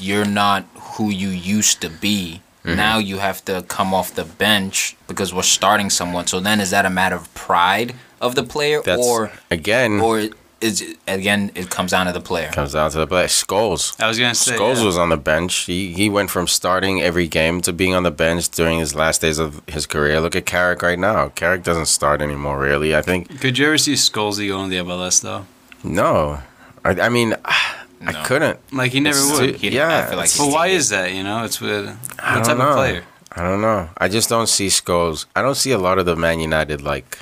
you're 0.00 0.24
not 0.24 0.64
who 0.74 1.10
you 1.10 1.28
used 1.28 1.80
to 1.82 1.90
be? 1.90 2.42
Mm-hmm. 2.68 2.76
Now 2.76 2.98
you 2.98 3.18
have 3.18 3.44
to 3.46 3.62
come 3.62 3.94
off 3.94 4.14
the 4.14 4.24
bench 4.24 4.96
because 5.06 5.32
we're 5.32 5.42
starting 5.42 5.90
someone. 5.90 6.26
So 6.26 6.40
then 6.40 6.60
is 6.60 6.70
that 6.70 6.84
a 6.84 6.90
matter 6.90 7.16
of 7.16 7.32
pride 7.34 7.94
of 8.20 8.34
the 8.34 8.42
player, 8.42 8.82
That's 8.82 9.04
or 9.04 9.30
again 9.50 10.00
or 10.00 10.28
is 10.60 10.96
again 11.06 11.50
it 11.54 11.70
comes 11.70 11.92
down 11.92 12.06
to 12.06 12.12
the 12.12 12.20
player? 12.20 12.50
comes 12.50 12.72
down 12.72 12.90
to 12.90 12.98
the 12.98 13.06
player. 13.06 13.26
Scholes. 13.26 13.98
I 14.02 14.08
was 14.08 14.18
gonna 14.18 14.34
say. 14.34 14.56
Scholes 14.56 14.76
yeah. 14.76 14.84
was 14.84 14.98
on 14.98 15.08
the 15.08 15.16
bench. 15.16 15.54
He 15.66 15.92
he 15.92 16.10
went 16.10 16.30
from 16.30 16.46
starting 16.46 17.00
every 17.00 17.28
game 17.28 17.60
to 17.62 17.72
being 17.72 17.94
on 17.94 18.02
the 18.02 18.10
bench 18.10 18.48
during 18.50 18.78
his 18.78 18.94
last 18.94 19.20
days 19.20 19.38
of 19.38 19.62
his 19.66 19.86
career. 19.86 20.20
Look 20.20 20.36
at 20.36 20.46
Carrick 20.46 20.82
right 20.82 20.98
now. 20.98 21.28
Carrick 21.30 21.62
doesn't 21.62 21.86
start 21.86 22.20
anymore, 22.20 22.58
really. 22.58 22.94
I 22.94 23.02
think 23.02 23.40
Could 23.40 23.56
you 23.56 23.66
ever 23.66 23.78
see 23.78 23.94
Scholesy 23.94 24.48
go 24.48 24.62
in 24.64 24.70
the 24.70 24.76
MLS 24.78 25.22
though? 25.22 25.46
no. 25.82 26.40
I, 26.84 26.90
I 26.90 27.08
mean, 27.08 27.34
I 28.06 28.12
couldn't. 28.24 28.58
Like 28.72 28.92
he 28.92 29.00
never 29.00 29.18
It's 29.18 29.32
would. 29.40 29.52
too- 29.54 29.58
He- 29.68 29.70
yeah, 29.76 30.04
I 30.06 30.10
feel 30.10 30.18
like 30.18 30.36
But 30.36 30.48
why 30.48 30.66
is 30.68 30.88
that? 30.90 31.12
You 31.12 31.22
know, 31.24 31.44
it's 31.44 31.60
with 31.60 31.88
I 32.18 32.36
what 32.38 32.44
don't 32.44 32.44
type 32.44 32.58
know. 32.58 32.68
of 32.68 32.74
player? 32.76 33.04
I 33.32 33.42
don't 33.42 33.60
know. 33.60 33.88
I 33.98 34.08
just 34.08 34.28
don't 34.28 34.48
see 34.48 34.68
Scholes. 34.68 35.26
I 35.36 35.42
don't 35.42 35.54
see 35.56 35.70
a 35.72 35.78
lot 35.78 35.98
of 35.98 36.06
the 36.06 36.16
Man 36.16 36.40
United 36.40 36.80
like 36.82 37.18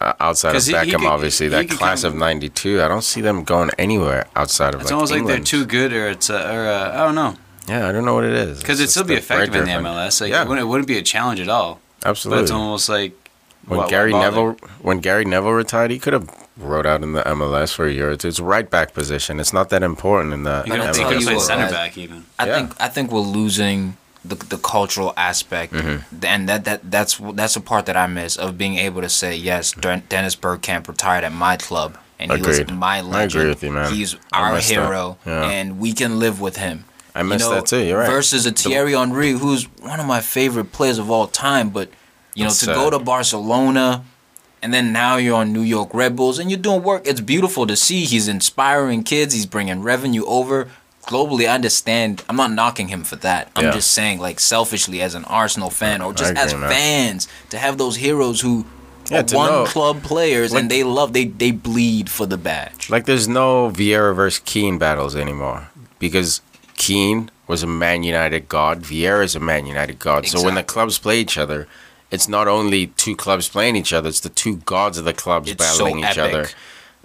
uh, 0.00 0.12
outside 0.20 0.50
of 0.50 0.54
'Cause 0.56 0.66
he- 0.66 0.72
he 0.74 0.78
Beckham, 0.92 0.98
could- 0.98 1.06
obviously 1.06 1.46
he 1.46 1.50
that 1.50 1.70
class 1.70 2.02
come- 2.02 2.12
of 2.12 2.18
'92. 2.18 2.82
I 2.82 2.88
don't 2.88 3.02
see 3.04 3.20
them 3.22 3.44
going 3.44 3.70
anywhere 3.78 4.26
outside 4.36 4.74
of 4.74 4.80
It's 4.82 4.90
like 4.90 4.94
almost 4.94 5.12
like 5.12 5.26
they're 5.26 5.38
too 5.40 5.64
good, 5.64 5.92
or 5.92 6.08
it's 6.08 6.28
uh, 6.30 6.34
or 6.52 6.66
uh, 6.68 6.92
I 7.00 7.04
don't 7.06 7.14
know, 7.14 7.34
Yeah, 7.66 7.88
I 7.88 7.92
don't 7.92 8.04
know 8.04 8.14
what 8.14 8.24
it 8.24 8.32
is. 8.34 8.60
because 8.60 8.78
it'd 8.80 8.90
still 8.90 9.04
be 9.04 9.14
effective 9.14 9.54
in 9.56 9.64
the. 9.64 9.70
MLS. 9.70 10.20
Like 10.20 10.30
Yeah. 10.30 10.42
it, 10.42 10.48
wouldn't, 10.48 10.64
it 10.66 10.68
wouldn't 10.68 10.86
be 10.88 10.98
a 10.98 11.02
challenge 11.02 11.40
at 11.40 11.48
all. 11.48 11.80
Absolutely. 12.04 12.04
But 12.04 12.08
Absolutely. 12.10 12.42
it's 12.44 12.50
almost 12.52 12.88
like 12.90 13.25
when 13.66 13.78
why- 13.78 13.84
why 13.84 13.90
Gary? 13.90 14.12
Neville 14.12 14.56
when 14.82 14.98
Gary 15.00 15.24
Neville 15.24 15.52
retired, 15.52 15.90
he 15.90 15.98
could 15.98 16.12
have 16.12 16.28
rode 16.56 16.86
out 16.86 17.02
in 17.02 17.12
the 17.12 17.22
MLS 17.28 17.72
for 17.72 17.86
a 17.86 17.92
year 17.92 18.10
or 18.12 18.16
two. 18.16 18.28
It's 18.28 18.40
right 18.40 18.68
back 18.68 18.94
position. 18.94 19.38
It's 19.40 19.52
not 19.52 19.68
that 19.70 19.82
important 19.82 20.32
in 20.32 20.42
the 20.44 20.62
You 20.66 20.70
But 20.70 20.70
could 20.70 20.80
I'll 20.80 20.86
have 20.86 20.96
tell 20.96 21.08
taken 21.10 21.20
you 21.20 21.26
play 21.28 21.38
center 21.38 21.70
back 21.70 21.98
even. 21.98 22.24
I 22.38 22.46
Yeah. 22.46 22.54
think 22.56 22.72
I 22.80 22.88
think 22.88 23.10
we're 23.12 23.20
losing 23.20 23.96
the 24.24 24.34
the 24.36 24.58
cultural 24.58 25.12
aspect, 25.16 25.72
Mm-hmm. 25.72 26.24
and 26.26 26.48
that, 26.48 26.64
that 26.64 26.90
that's 26.90 27.20
that's 27.34 27.54
the 27.54 27.60
part 27.60 27.86
that 27.86 27.96
I 27.96 28.06
miss 28.06 28.36
of 28.36 28.56
being 28.58 28.76
able 28.78 29.00
to 29.02 29.08
say 29.08 29.36
yes. 29.36 29.72
Den- 29.72 30.02
Dennis 30.08 30.34
Bergkamp 30.34 30.88
retired 30.88 31.22
at 31.24 31.32
my 31.32 31.56
club, 31.56 31.96
and 32.18 32.32
he 32.32 32.42
was 32.42 32.58
my 32.70 33.00
legend. 33.02 33.14
I 33.14 33.18
legend. 33.18 33.34
agree 33.40 33.48
with 33.50 33.62
you, 33.62 33.70
man. 33.72 33.92
He's 33.92 34.16
our 34.32 34.56
hero, 34.58 35.18
Yeah. 35.24 35.44
and 35.44 35.78
we 35.78 35.92
can 35.92 36.18
live 36.18 36.40
with 36.40 36.56
him. 36.56 36.84
I 37.14 37.22
missed 37.22 37.48
that 37.48 37.66
too. 37.66 37.78
You're 37.84 37.98
right. 38.00 38.10
Versus 38.10 38.44
a 38.46 38.50
Thierry 38.50 38.92
Henry, 38.94 39.30
who's 39.32 39.64
one 39.80 40.00
of 40.00 40.06
my 40.06 40.20
favorite 40.20 40.72
players 40.72 40.98
of 40.98 41.08
all 41.10 41.28
time, 41.28 41.68
but 41.70 41.88
you 42.36 42.44
know 42.44 42.50
It's 42.50 42.60
to 42.60 42.66
sad. 42.66 42.74
go 42.76 42.90
to 42.90 43.00
Barcelona. 43.00 44.04
And 44.62 44.72
then 44.72 44.92
now 44.92 45.16
you're 45.16 45.36
on 45.36 45.52
New 45.52 45.60
York 45.62 45.90
Red 45.92 46.16
Bulls 46.16 46.38
and 46.38 46.50
you're 46.50 46.58
doing 46.58 46.82
work. 46.82 47.06
It's 47.06 47.20
beautiful 47.20 47.66
to 47.66 47.76
see. 47.76 48.04
He's 48.04 48.26
inspiring 48.26 49.02
kids. 49.04 49.34
He's 49.34 49.46
bringing 49.46 49.82
revenue 49.82 50.24
over. 50.26 50.68
Globally, 51.06 51.48
I 51.48 51.54
understand. 51.54 52.24
I'm 52.28 52.36
not 52.36 52.50
knocking 52.52 52.88
him 52.88 53.04
for 53.04 53.14
that. 53.16 53.50
I'm 53.54 53.66
Yeah. 53.66 53.70
just 53.72 53.92
saying, 53.92 54.18
like, 54.18 54.40
selfishly, 54.40 55.00
as 55.02 55.14
an 55.14 55.24
Arsenal 55.26 55.70
fan 55.70 56.00
or 56.02 56.12
just 56.12 56.34
as 56.34 56.52
fans, 56.52 57.28
to 57.50 57.58
have 57.58 57.78
those 57.78 57.96
heroes 57.96 58.40
who 58.40 58.64
Yeah, 59.10 59.22
one 59.32 59.52
know- 59.52 59.64
club 59.66 60.02
players 60.02 60.50
like- 60.52 60.62
and 60.62 60.70
they 60.70 60.82
love, 60.82 61.12
they, 61.12 61.26
they 61.26 61.52
bleed 61.52 62.10
for 62.10 62.26
the 62.26 62.36
badge. 62.38 62.90
Like 62.90 63.04
there's 63.06 63.28
no 63.28 63.70
Vieira 63.70 64.16
versus 64.16 64.40
Keane 64.44 64.78
battles 64.78 65.14
anymore 65.14 65.68
because 66.00 66.40
Keane 66.76 67.30
was 67.46 67.62
a 67.62 67.68
Man 67.68 68.02
United 68.02 68.48
god. 68.48 68.82
Vieira 68.82 69.22
is 69.22 69.36
a 69.36 69.40
Man 69.40 69.64
United 69.66 70.00
god. 70.00 70.26
So 70.26 70.42
when 70.42 70.56
the 70.56 70.64
clubs 70.64 70.98
play 70.98 71.20
each 71.20 71.38
other, 71.38 71.68
it's 72.16 72.28
not 72.28 72.46
only 72.48 72.80
two 73.04 73.14
clubs 73.24 73.48
playing 73.48 73.76
each 73.76 73.92
other; 73.96 74.08
it's 74.08 74.20
the 74.28 74.34
two 74.44 74.54
gods 74.74 74.96
of 74.98 75.04
the 75.04 75.12
clubs 75.24 75.50
It's 75.50 75.64
so 75.64 75.84
battling 75.84 75.98
each 76.04 76.18
other. 76.18 76.40
epic. 76.42 76.54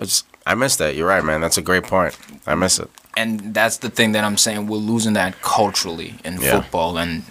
It's 0.03 0.24
I 0.51 0.55
miss 0.55 0.76
that. 0.78 0.95
You're 0.95 1.07
right, 1.16 1.24
man. 1.30 1.39
That's 1.41 1.57
a 1.57 1.62
great 1.70 1.84
point. 1.84 2.14
I 2.47 2.55
miss 2.55 2.80
it. 2.80 2.89
And 3.16 3.53
that's 3.53 3.78
the 3.78 3.89
thing 3.97 4.14
that 4.14 4.24
I'm 4.24 4.38
saying. 4.38 4.68
We're 4.68 4.78
losing 4.93 5.14
that 5.22 5.34
culturally 5.41 6.12
in 6.26 6.34
Yeah. 6.41 6.51
football. 6.55 6.97
And 6.97 7.24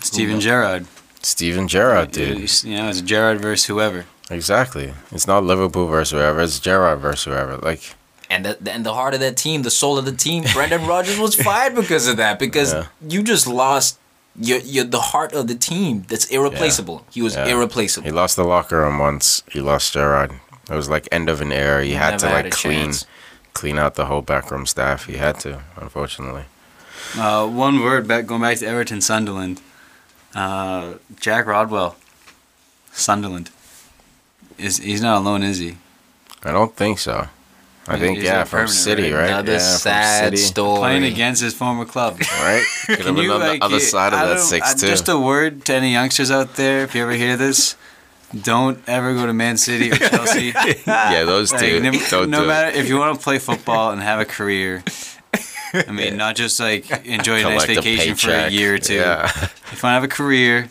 Steven 0.00 0.38
Gerrard. 0.40 0.86
Steven 1.22 1.66
Gerrard, 1.68 2.12
dude. 2.12 2.38
You 2.64 2.76
know, 2.76 2.88
it's 2.88 3.00
Gerrard 3.02 3.40
versus 3.40 3.66
whoever. 3.66 4.06
Exactly. 4.30 4.94
It's 5.12 5.26
not 5.26 5.44
Liverpool 5.44 5.86
versus 5.88 6.12
whoever. 6.12 6.40
It's 6.40 6.58
Gerrard 6.58 7.00
versus 7.00 7.24
whoever. 7.24 7.56
Like 7.58 7.82
And 8.30 8.44
the, 8.46 8.72
and 8.74 8.84
the 8.86 8.94
heart 8.94 9.12
of 9.14 9.20
that 9.20 9.36
team, 9.36 9.62
the 9.62 9.70
soul 9.82 9.98
of 9.98 10.04
the 10.06 10.12
team, 10.26 10.44
Brendan 10.54 10.86
Rodgers 10.86 11.18
was 11.18 11.34
fired 11.34 11.74
because 11.74 12.06
of 12.08 12.16
that. 12.16 12.38
Because 12.38 12.72
Yeah. 12.72 12.86
you 13.12 13.22
just 13.22 13.46
lost 13.46 13.98
your, 14.38 14.58
your 14.58 14.84
the 14.84 15.00
heart 15.00 15.32
of 15.32 15.46
the 15.46 15.54
team. 15.54 16.04
That's 16.08 16.26
irreplaceable. 16.26 17.04
He 17.12 17.22
was 17.22 17.34
Yeah. 17.34 17.46
irreplaceable. 17.46 18.06
he 18.06 18.12
lost 18.12 18.36
the 18.36 18.44
locker 18.44 18.78
room 18.80 18.98
once. 18.98 19.42
He 19.50 19.60
lost 19.60 19.92
Gerrard. 19.92 20.32
It 20.70 20.74
was 20.74 20.88
like 20.88 21.08
end 21.12 21.28
of 21.28 21.40
an 21.40 21.52
era. 21.52 21.84
You 21.84 21.96
had 21.96 22.18
to 22.20 22.26
like 22.26 22.44
had 22.46 22.52
clean, 22.52 22.84
chance. 22.86 23.06
clean 23.52 23.78
out 23.78 23.94
the 23.96 24.06
whole 24.06 24.22
backroom 24.22 24.66
staff. 24.66 25.06
He 25.06 25.16
had 25.18 25.38
to, 25.40 25.62
unfortunately. 25.76 26.44
Uh, 27.18 27.46
one 27.46 27.80
word 27.80 28.08
back 28.08 28.26
going 28.26 28.40
back 28.40 28.56
to 28.58 28.66
Everton 28.66 29.00
Sunderland. 29.00 29.60
Uh, 30.34 30.94
Jack 31.20 31.46
Rodwell, 31.46 31.96
Sunderland. 32.92 33.50
Is 34.58 34.78
he's 34.78 35.02
not 35.02 35.18
alone, 35.18 35.42
is 35.42 35.58
he? 35.58 35.76
I 36.42 36.50
don't 36.52 36.74
think 36.76 36.98
so. 36.98 37.28
I 37.86 37.98
think 37.98 38.16
he's 38.16 38.24
yeah, 38.26 38.42
a 38.42 38.44
from 38.46 38.58
permanent, 38.60 38.70
City, 38.70 39.12
right? 39.12 39.20
right? 39.20 39.28
Another 39.30 39.52
yeah, 39.52 39.58
from 39.58 39.78
sad 39.78 40.38
story. 40.38 40.78
Playing 40.78 41.04
against 41.04 41.42
his 41.42 41.52
former 41.54 41.84
club. 41.84 42.18
Right? 42.40 42.64
Could 42.86 43.00
have 43.00 43.14
been 43.16 43.30
on 43.30 43.40
the 43.40 43.58
other 43.64 43.74
you- 43.74 43.80
side 43.80 44.12
of 44.14 44.20
I 44.20 44.26
that 44.26 44.40
six 44.40 44.70
I- 44.72 44.74
too. 44.74 44.86
Just 44.86 45.08
a 45.08 45.18
word 45.18 45.64
to 45.66 45.74
any 45.74 45.92
youngsters 45.92 46.30
out 46.30 46.56
there, 46.56 46.82
if 46.84 46.94
you 46.94 47.02
ever 47.02 47.12
hear 47.12 47.36
this, 47.36 47.76
don't 48.42 48.78
ever 48.88 49.12
go 49.14 49.26
to 49.26 49.32
Man 49.32 49.56
City 49.58 49.90
or 49.92 49.96
Chelsea. 49.96 50.52
yeah, 50.86 51.24
those 51.24 51.52
Like, 51.52 51.60
two. 51.60 51.80
no 51.80 51.92
don't 52.10 52.30
no 52.30 52.40
do 52.40 52.46
matter 52.46 52.68
it. 52.70 52.76
if 52.76 52.88
you 52.88 52.98
want 52.98 53.18
to 53.18 53.22
play 53.22 53.38
football 53.38 53.90
and 53.92 54.00
have 54.02 54.18
a 54.18 54.24
career. 54.24 54.82
I 55.74 55.90
mean, 55.90 56.16
not 56.16 56.36
just 56.36 56.58
like 56.60 56.88
enjoy 57.04 57.40
a 57.40 57.42
nice 57.42 57.64
Collect 57.64 57.70
a 57.70 57.74
vacation 57.74 58.14
for 58.14 58.30
a 58.30 58.48
year 58.48 58.74
or 58.74 58.78
two. 58.78 58.94
Yeah. 58.94 59.24
If 59.72 59.84
I 59.84 59.92
have 59.92 60.04
a 60.04 60.08
career, 60.08 60.68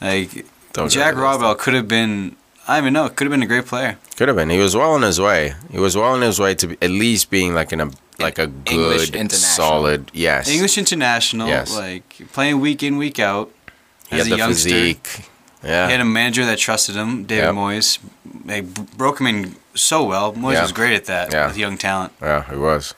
like 0.00 0.46
Don't 0.72 0.90
Jack 0.90 1.14
go 1.14 1.20
to 1.20 1.26
those 1.26 1.40
Rodwell 1.40 1.54
could 1.54 1.74
have 1.74 1.88
been. 1.88 2.36
I 2.68 2.76
don't 2.76 2.84
even 2.84 2.92
know. 2.94 3.04
It 3.06 3.14
could 3.16 3.26
have 3.26 3.30
been 3.30 3.42
a 3.42 3.46
great 3.46 3.66
player. 3.66 3.96
Could 4.16 4.28
have 4.28 4.36
been. 4.36 4.50
He 4.50 4.58
was 4.58 4.74
well 4.74 4.92
on 4.92 5.02
his 5.02 5.20
way. 5.20 5.54
He 5.70 5.78
was 5.78 5.96
well 5.96 6.12
on 6.14 6.22
his 6.22 6.38
way 6.40 6.54
to 6.56 6.66
be, 6.68 6.76
at 6.82 6.90
least 6.90 7.30
being 7.30 7.54
like 7.54 7.72
in 7.72 7.80
a 7.80 7.90
like 8.18 8.38
a 8.38 8.50
English 8.66 9.10
good, 9.10 9.30
solid. 9.32 10.10
Yes, 10.14 10.48
English 10.48 10.78
international, 10.78 11.48
Yes. 11.48 11.74
like 11.76 12.08
playing 12.32 12.60
week 12.60 12.82
in 12.82 12.96
week 12.96 13.18
out 13.20 13.50
He 14.08 14.16
as 14.16 14.22
had 14.22 14.26
a 14.26 14.30
the 14.30 14.36
youngster. 14.38 14.68
physique. 14.70 15.08
Yeah, 15.62 15.86
He 15.86 15.92
had 15.92 16.00
a 16.00 16.04
manager 16.04 16.44
that 16.46 16.58
trusted 16.58 16.94
him, 16.96 17.24
David 17.24 17.44
Yep. 17.46 17.54
Moyes. 17.54 17.98
They 18.44 18.60
broke 18.62 19.20
him 19.20 19.26
in 19.26 19.56
so 19.74 20.02
well. 20.04 20.32
Moyes 20.32 20.54
Yeah. 20.54 20.62
was 20.62 20.72
great 20.72 20.94
at 20.94 21.04
that 21.06 21.32
Yeah. 21.32 21.46
with 21.48 21.56
young 21.58 21.76
talent. 21.78 22.12
yeah, 22.22 22.44
he 22.50 22.56
was. 22.56 22.94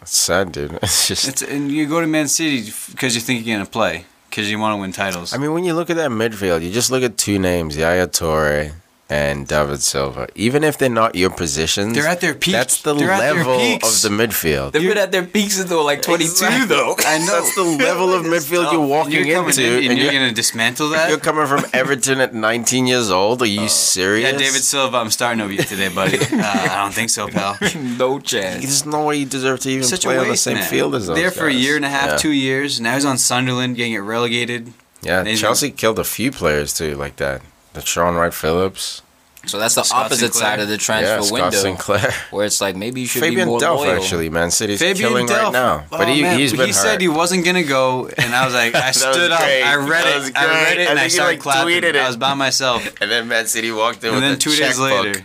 It's 0.00 0.16
sad, 0.16 0.50
dude. 0.52 0.78
It's 0.82 1.06
just. 1.08 1.28
It's 1.28 1.42
and 1.42 1.70
you 1.70 1.86
go 1.86 2.00
to 2.00 2.06
Man 2.06 2.26
City 2.28 2.72
because 2.90 3.14
you 3.14 3.20
think 3.20 3.44
you're 3.46 3.56
gonna 3.56 3.66
play 3.68 4.06
because 4.30 4.50
you 4.50 4.58
want 4.58 4.72
to 4.76 4.80
win 4.80 4.92
titles. 4.92 5.32
I 5.34 5.38
mean, 5.38 5.52
when 5.52 5.64
you 5.64 5.74
look 5.74 5.90
at 5.90 5.96
that 5.96 6.10
midfield, 6.10 6.62
you 6.62 6.70
just 6.72 6.90
look 6.90 7.02
at 7.04 7.16
two 7.18 7.38
names, 7.38 7.76
Yaya 7.76 8.06
Toure 8.08 8.72
and 9.12 9.46
David 9.46 9.82
Silva. 9.82 10.26
Even 10.34 10.64
if 10.64 10.78
they're 10.78 10.88
not 11.02 11.14
your 11.14 11.28
positions, 11.28 11.94
They're 11.94 12.06
at 12.08 12.20
their 12.22 12.34
peak. 12.34 12.52
That's 12.54 12.80
the 12.80 12.94
They're 12.94 13.08
level 13.08 13.52
of 13.60 13.80
the 14.04 14.08
midfield. 14.08 14.72
They've 14.72 14.88
been 14.88 14.96
at 14.96 15.12
their 15.12 15.26
peaks 15.26 15.56
since 15.56 15.68
they 15.68 15.76
were 15.76 15.82
like 15.82 16.00
22, 16.00 16.30
Exactly. 16.30 16.66
though. 16.74 16.94
I 17.04 17.18
know. 17.18 17.26
That's 17.26 17.54
the 17.54 17.62
level 17.62 18.14
of 18.14 18.24
midfield 18.34 18.72
you're 18.72 18.80
walking 18.86 19.12
You're 19.26 19.46
into, 19.46 19.60
in 19.62 19.68
and, 19.68 19.76
and 19.90 19.98
you're, 19.98 20.06
you're- 20.12 20.12
gonna 20.18 20.32
dismantle 20.32 20.88
that. 20.90 21.10
You're 21.10 21.18
coming 21.18 21.46
from 21.46 21.64
Everton 21.74 22.20
at 22.20 22.32
19 22.34 22.86
years 22.86 23.10
old. 23.10 23.42
Are 23.42 23.46
you 23.46 23.68
serious? 23.68 24.32
yeah, 24.32 24.38
David 24.38 24.62
Silva, 24.62 24.96
I'm 24.96 25.10
starting 25.10 25.42
over 25.42 25.52
you 25.52 25.62
today, 25.62 25.88
buddy. 25.90 26.16
Uh, 26.18 26.24
I 26.42 26.78
don't 26.82 26.94
think 26.94 27.10
so, 27.10 27.28
pal. 27.28 27.58
no 27.76 28.18
chance. 28.18 28.62
There's 28.64 28.86
no 28.86 29.04
way 29.06 29.16
you 29.18 29.26
deserve 29.26 29.60
to 29.60 29.68
even 29.70 29.84
Such 29.84 30.04
play 30.04 30.16
a 30.16 30.20
on 30.22 30.28
the 30.28 30.36
same 30.38 30.54
man. 30.54 30.64
field 30.70 30.94
as 30.94 31.06
those 31.06 31.16
There 31.16 31.30
for 31.30 31.48
a 31.48 31.52
year 31.52 31.76
and 31.76 31.84
a 31.84 31.88
half, 31.90 32.10
Yeah. 32.12 32.16
two 32.16 32.32
years. 32.32 32.80
Now 32.80 32.94
he's 32.94 33.04
on 33.04 33.18
Sunderland, 33.18 33.76
getting 33.76 33.92
it 33.92 33.98
relegated. 33.98 34.72
Yeah, 35.02 35.22
He's 35.24 35.40
Chelsea 35.40 35.70
killed 35.70 35.98
a 35.98 36.04
few 36.04 36.30
players 36.30 36.72
too, 36.72 36.94
like 36.94 37.16
that. 37.16 37.42
The 37.74 37.80
Shaun 37.80 38.14
Wright 38.16 38.34
Phillips. 38.34 39.02
So 39.44 39.58
that's 39.58 39.74
the 39.74 39.82
Scott 39.82 40.06
opposite 40.06 40.32
Sinclair. 40.34 40.50
side 40.50 40.60
of 40.60 40.68
the 40.68 40.76
transfer 40.76 41.08
yeah, 41.08 41.14
transfer 41.16 41.34
Scott 41.36 41.42
window, 41.42 41.58
Sinclair. 41.58 42.14
where 42.30 42.46
it's 42.46 42.60
like 42.60 42.76
maybe 42.76 43.00
you 43.00 43.08
should 43.08 43.22
be 43.22 43.30
Fabian 43.30 43.48
more 43.48 43.58
Delph, 43.58 43.78
loyal. 43.78 43.96
actually, 44.00 44.30
Man 44.30 44.52
City's 44.52 44.78
Fabian 44.78 45.08
killing 45.10 45.26
right 45.26 45.52
now. 45.52 45.84
But 45.90 46.02
Oh, 46.02 46.12
he, 46.12 46.22
man, 46.22 46.38
he's 46.38 46.52
been 46.52 46.60
he 46.60 46.66
hurt. 46.68 46.74
said 46.74 47.00
he 47.00 47.08
wasn't 47.08 47.44
gonna 47.44 47.64
go, 47.64 48.06
and 48.18 48.32
I 48.36 48.44
was 48.44 48.54
like, 48.54 48.76
I 48.76 48.90
stood 48.92 49.32
up, 49.32 49.40
great. 49.40 49.62
I 49.64 49.74
read 49.74 50.04
That 50.04 50.28
it, 50.28 50.36
I 50.36 50.46
read 50.46 50.74
great. 50.76 50.78
it, 50.84 50.90
and 50.90 50.98
I 51.00 51.04
I 51.04 51.08
started 51.08 51.32
like, 51.32 51.40
clapping. 51.40 51.82
it. 51.82 51.96
I 51.96 52.06
was 52.06 52.16
by 52.16 52.34
myself. 52.34 52.86
and 53.00 53.10
then 53.10 53.26
Man 53.26 53.46
City 53.48 53.72
walked 53.72 54.04
in 54.04 54.10
And 54.10 54.14
with 54.16 54.22
then 54.22 54.32
the 54.34 54.38
two 54.38 54.50
days 54.50 54.58
checkbook. 54.78 55.06
later, 55.06 55.24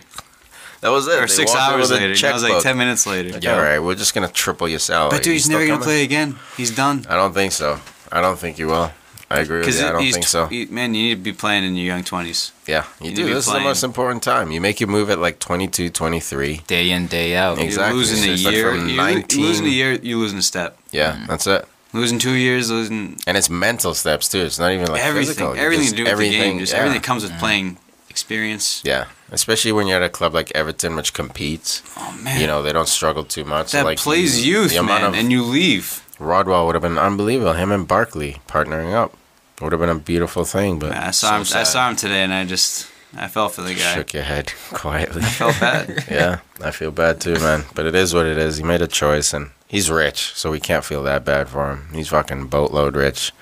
That 0.80 0.88
was 0.88 1.06
it. 1.06 1.14
or 1.14 1.20
They 1.20 1.26
six 1.28 1.54
hours 1.54 1.92
later, 1.92 2.06
and 2.12 2.24
I 2.24 2.32
was 2.32 2.42
like 2.42 2.60
ten 2.60 2.76
minutes 2.76 3.06
later. 3.06 3.34
Like, 3.34 3.46
all 3.46 3.60
right, 3.60 3.78
we're 3.78 3.94
just 3.94 4.14
gonna 4.14 4.26
triple 4.26 4.68
your 4.68 4.80
salary. 4.80 5.10
But 5.10 5.22
dude, 5.22 5.34
he's 5.34 5.46
You 5.46 5.52
never 5.52 5.64
gonna 5.64 5.78
coming? 5.78 5.84
play 5.86 6.02
again. 6.02 6.34
He's 6.56 6.72
done. 6.74 7.06
I 7.08 7.14
don't 7.14 7.34
think 7.34 7.52
so. 7.52 7.78
I 8.10 8.20
don't 8.20 8.36
think 8.36 8.56
he 8.56 8.64
will. 8.64 8.90
I 9.30 9.40
agree 9.40 9.58
with 9.58 9.66
Because 9.66 9.80
you. 9.80 9.86
I 9.86 9.92
don't 9.92 10.02
he's 10.02 10.14
think 10.14 10.26
so. 10.26 10.46
he- 10.46 10.66
man, 10.66 10.94
you 10.94 11.02
need 11.02 11.14
to 11.16 11.20
be 11.20 11.32
playing 11.32 11.64
in 11.64 11.74
your 11.76 11.84
young 11.86 12.02
twenties. 12.04 12.52
Yeah, 12.66 12.84
you 13.00 13.10
You 13.10 13.16
do. 13.16 13.22
need 13.24 13.28
to 13.28 13.34
This 13.34 13.46
is 13.46 13.52
the 13.52 13.60
most 13.60 13.82
important 13.84 14.22
time. 14.22 14.50
You 14.52 14.60
make 14.60 14.80
your 14.80 14.88
move 14.88 15.10
at 15.10 15.18
like 15.18 15.38
22, 15.38 15.90
23. 15.90 16.62
day 16.66 16.90
in 16.90 17.06
day 17.08 17.36
out. 17.36 17.58
Exactly. 17.58 17.88
You're 17.88 17.96
losing 17.98 18.18
a 18.18 18.26
So 18.26 18.32
it's 18.32 18.44
like 18.44 18.54
year. 18.54 18.70
from 18.72 18.88
You're 18.88 18.96
19 18.96 19.44
losing 19.44 19.66
a 19.66 19.68
year. 19.70 19.92
You 19.92 20.18
losing 20.18 20.38
a 20.38 20.42
step. 20.42 20.78
Yeah, 20.92 21.12
mm. 21.16 21.26
that's 21.26 21.46
it. 21.46 21.66
Losing 21.92 22.18
two 22.18 22.32
years. 22.34 22.70
Losing 22.70 23.18
And 23.26 23.36
it's 23.36 23.50
mental 23.50 23.94
steps 23.94 24.28
too. 24.28 24.40
It's 24.40 24.58
not 24.58 24.72
even 24.72 24.86
like 24.86 25.02
everything. 25.02 25.28
physical. 25.34 25.54
You 25.56 25.60
Everything 25.62 25.84
just- 25.84 25.96
to 25.96 26.04
do 26.04 26.10
with 26.10 26.18
the 26.18 26.30
game. 26.30 26.58
Just 26.58 26.72
yeah. 26.72 26.78
everything 26.80 27.00
that 27.00 27.06
comes 27.06 27.22
with 27.22 27.32
mm. 27.32 27.38
playing 27.38 27.76
experience. 28.10 28.82
Yeah, 28.84 29.04
especially 29.30 29.72
when 29.72 29.86
you're 29.86 29.96
at 29.98 30.02
a 30.02 30.08
club 30.08 30.34
like 30.34 30.50
Everton, 30.54 30.96
which 30.96 31.12
competes. 31.12 31.82
Oh 31.96 32.16
man, 32.22 32.40
You 32.40 32.46
know, 32.46 32.62
they 32.62 32.72
don't 32.72 32.88
struggle 32.88 33.24
too 33.24 33.44
much. 33.44 33.68
So, 33.68 33.78
that 33.78 33.84
like 33.84 33.98
plays 33.98 34.36
the- 34.36 34.42
youth, 34.48 34.72
the 34.74 34.82
man, 34.82 35.04
of- 35.04 35.14
and 35.14 35.30
you 35.30 35.42
leave. 35.42 36.02
Rodwell 36.18 36.66
would 36.66 36.74
have 36.74 36.82
been 36.82 36.98
unbelievable. 36.98 37.52
Him 37.52 37.70
and 37.70 37.86
Barkley 37.86 38.38
partnering 38.48 38.92
up 38.92 39.14
would 39.60 39.72
have 39.72 39.80
been 39.80 39.88
a 39.88 39.94
beautiful 39.96 40.44
thing. 40.44 40.78
But 40.78 40.92
I 40.92 41.10
saw 41.10 41.42
so 41.42 41.54
him. 41.54 41.60
I 41.60 41.64
saw 41.64 41.88
him 41.88 41.96
today, 41.96 42.22
and 42.22 42.32
I 42.32 42.44
just 42.44 42.90
I 43.16 43.28
felt 43.28 43.52
for 43.52 43.62
the 43.62 43.74
guy. 43.74 43.94
Shook 43.94 44.12
your 44.14 44.22
head 44.22 44.52
quietly. 44.72 45.22
I 45.22 45.26
Felt 45.26 45.60
bad. 45.60 46.04
yeah, 46.10 46.40
I 46.62 46.70
feel 46.70 46.90
bad 46.90 47.20
too, 47.20 47.34
man. 47.34 47.64
But 47.74 47.86
it 47.86 47.94
is 47.94 48.14
what 48.14 48.26
it 48.26 48.38
is. 48.38 48.56
He 48.58 48.62
made 48.62 48.82
a 48.82 48.86
choice, 48.86 49.32
and 49.32 49.50
he's 49.66 49.90
rich, 49.90 50.32
so 50.34 50.50
we 50.50 50.60
can't 50.60 50.84
feel 50.84 51.02
that 51.04 51.24
bad 51.24 51.48
for 51.48 51.70
him. 51.70 51.88
He's 51.92 52.08
fucking 52.08 52.46
boatload 52.48 52.96
rich. 52.96 53.32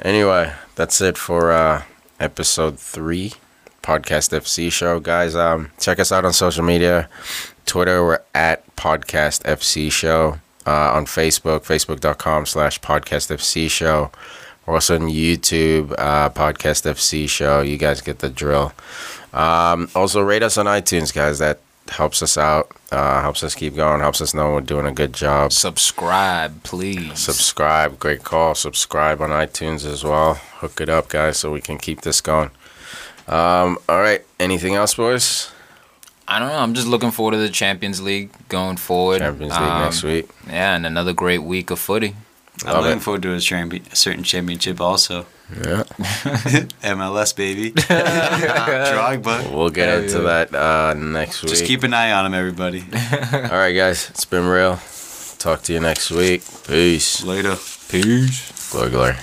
Anyway, 0.00 0.52
that's 0.74 1.00
it 1.00 1.16
for 1.18 1.52
uh, 1.52 1.82
episode 2.18 2.78
three, 2.78 3.32
podcast 3.82 4.36
FC 4.36 4.70
show, 4.72 5.00
guys. 5.00 5.34
Um, 5.36 5.70
check 5.78 5.98
us 5.98 6.12
out 6.12 6.24
on 6.24 6.32
social 6.32 6.64
media. 6.64 7.08
Twitter, 7.66 8.04
we're 8.04 8.22
at 8.34 8.74
podcast 8.76 9.42
FC 9.42 9.90
show. 9.90 10.38
Uh, 10.64 10.92
on 10.92 11.06
Facebook, 11.06 11.64
facebook.com 11.64 12.46
slash 12.46 12.80
podcast 12.80 13.34
FC 13.34 13.68
show. 13.68 14.12
Also 14.66 14.94
on 14.94 15.02
YouTube, 15.08 15.92
uh, 15.98 16.30
podcast 16.30 16.88
FC 16.88 17.28
show. 17.28 17.60
You 17.62 17.76
guys 17.76 18.00
get 18.00 18.20
the 18.20 18.30
drill. 18.30 18.72
Um, 19.32 19.88
also, 19.94 20.20
rate 20.22 20.42
us 20.42 20.56
on 20.56 20.66
iTunes, 20.66 21.12
guys. 21.12 21.38
That 21.40 21.58
helps 21.88 22.22
us 22.22 22.38
out, 22.38 22.70
uh, 22.92 23.20
helps 23.22 23.42
us 23.42 23.54
keep 23.56 23.74
going, 23.74 24.00
helps 24.00 24.20
us 24.20 24.34
know 24.34 24.52
we're 24.52 24.60
doing 24.60 24.86
a 24.86 24.92
good 24.92 25.12
job. 25.12 25.52
Subscribe, 25.52 26.62
please. 26.62 27.18
Subscribe, 27.18 27.98
great 27.98 28.22
call. 28.22 28.54
Subscribe 28.54 29.20
on 29.20 29.30
iTunes 29.30 29.84
as 29.84 30.04
well. 30.04 30.34
Hook 30.34 30.80
it 30.80 30.88
up, 30.88 31.08
guys, 31.08 31.38
so 31.38 31.50
we 31.50 31.60
can 31.60 31.78
keep 31.78 32.02
this 32.02 32.20
going. 32.20 32.50
Um, 33.26 33.78
all 33.88 34.00
right. 34.00 34.22
Anything 34.38 34.74
else, 34.74 34.94
boys? 34.94 35.50
I 36.28 36.38
don't 36.38 36.48
know. 36.48 36.58
I'm 36.58 36.74
just 36.74 36.86
looking 36.86 37.10
forward 37.10 37.32
to 37.32 37.38
the 37.38 37.48
Champions 37.48 38.00
League 38.00 38.30
going 38.48 38.76
forward. 38.76 39.18
Champions 39.18 39.52
League 39.52 39.62
Um, 39.62 39.82
next 39.82 40.02
week. 40.04 40.28
Yeah, 40.46 40.76
and 40.76 40.86
another 40.86 41.12
great 41.12 41.42
week 41.42 41.70
of 41.70 41.78
footy. 41.78 42.14
I'm 42.64 42.74
Love 42.74 42.84
looking 42.84 42.98
it. 42.98 43.02
forward 43.02 43.22
to 43.22 43.34
a, 43.34 43.40
champion, 43.40 43.82
a 43.90 43.96
certain 43.96 44.22
championship 44.22 44.80
also. 44.80 45.26
Yeah. 45.50 45.82
MLS 46.84 47.34
baby. 47.36 47.72
Drogba. 48.52 49.50
We'll 49.52 49.70
get 49.70 49.88
Yeah, 49.88 50.00
into 50.04 50.18
yeah. 50.18 50.46
that 50.48 50.54
uh, 50.54 50.94
next 50.94 51.42
week. 51.42 51.50
Just 51.50 51.64
keep 51.64 51.82
an 51.82 51.92
eye 51.94 52.12
on 52.12 52.26
him, 52.26 52.34
everybody. 52.34 52.80
All 53.32 53.58
right, 53.58 53.72
guys. 53.72 54.08
It's 54.10 54.24
been 54.24 54.46
real. 54.46 54.78
Talk 55.38 55.62
to 55.64 55.72
you 55.72 55.80
next 55.80 56.10
week. 56.10 56.42
Peace. 56.66 57.24
Later. 57.24 57.56
Peace. 57.88 58.70
Glory, 58.70 58.90
glory. 58.90 59.16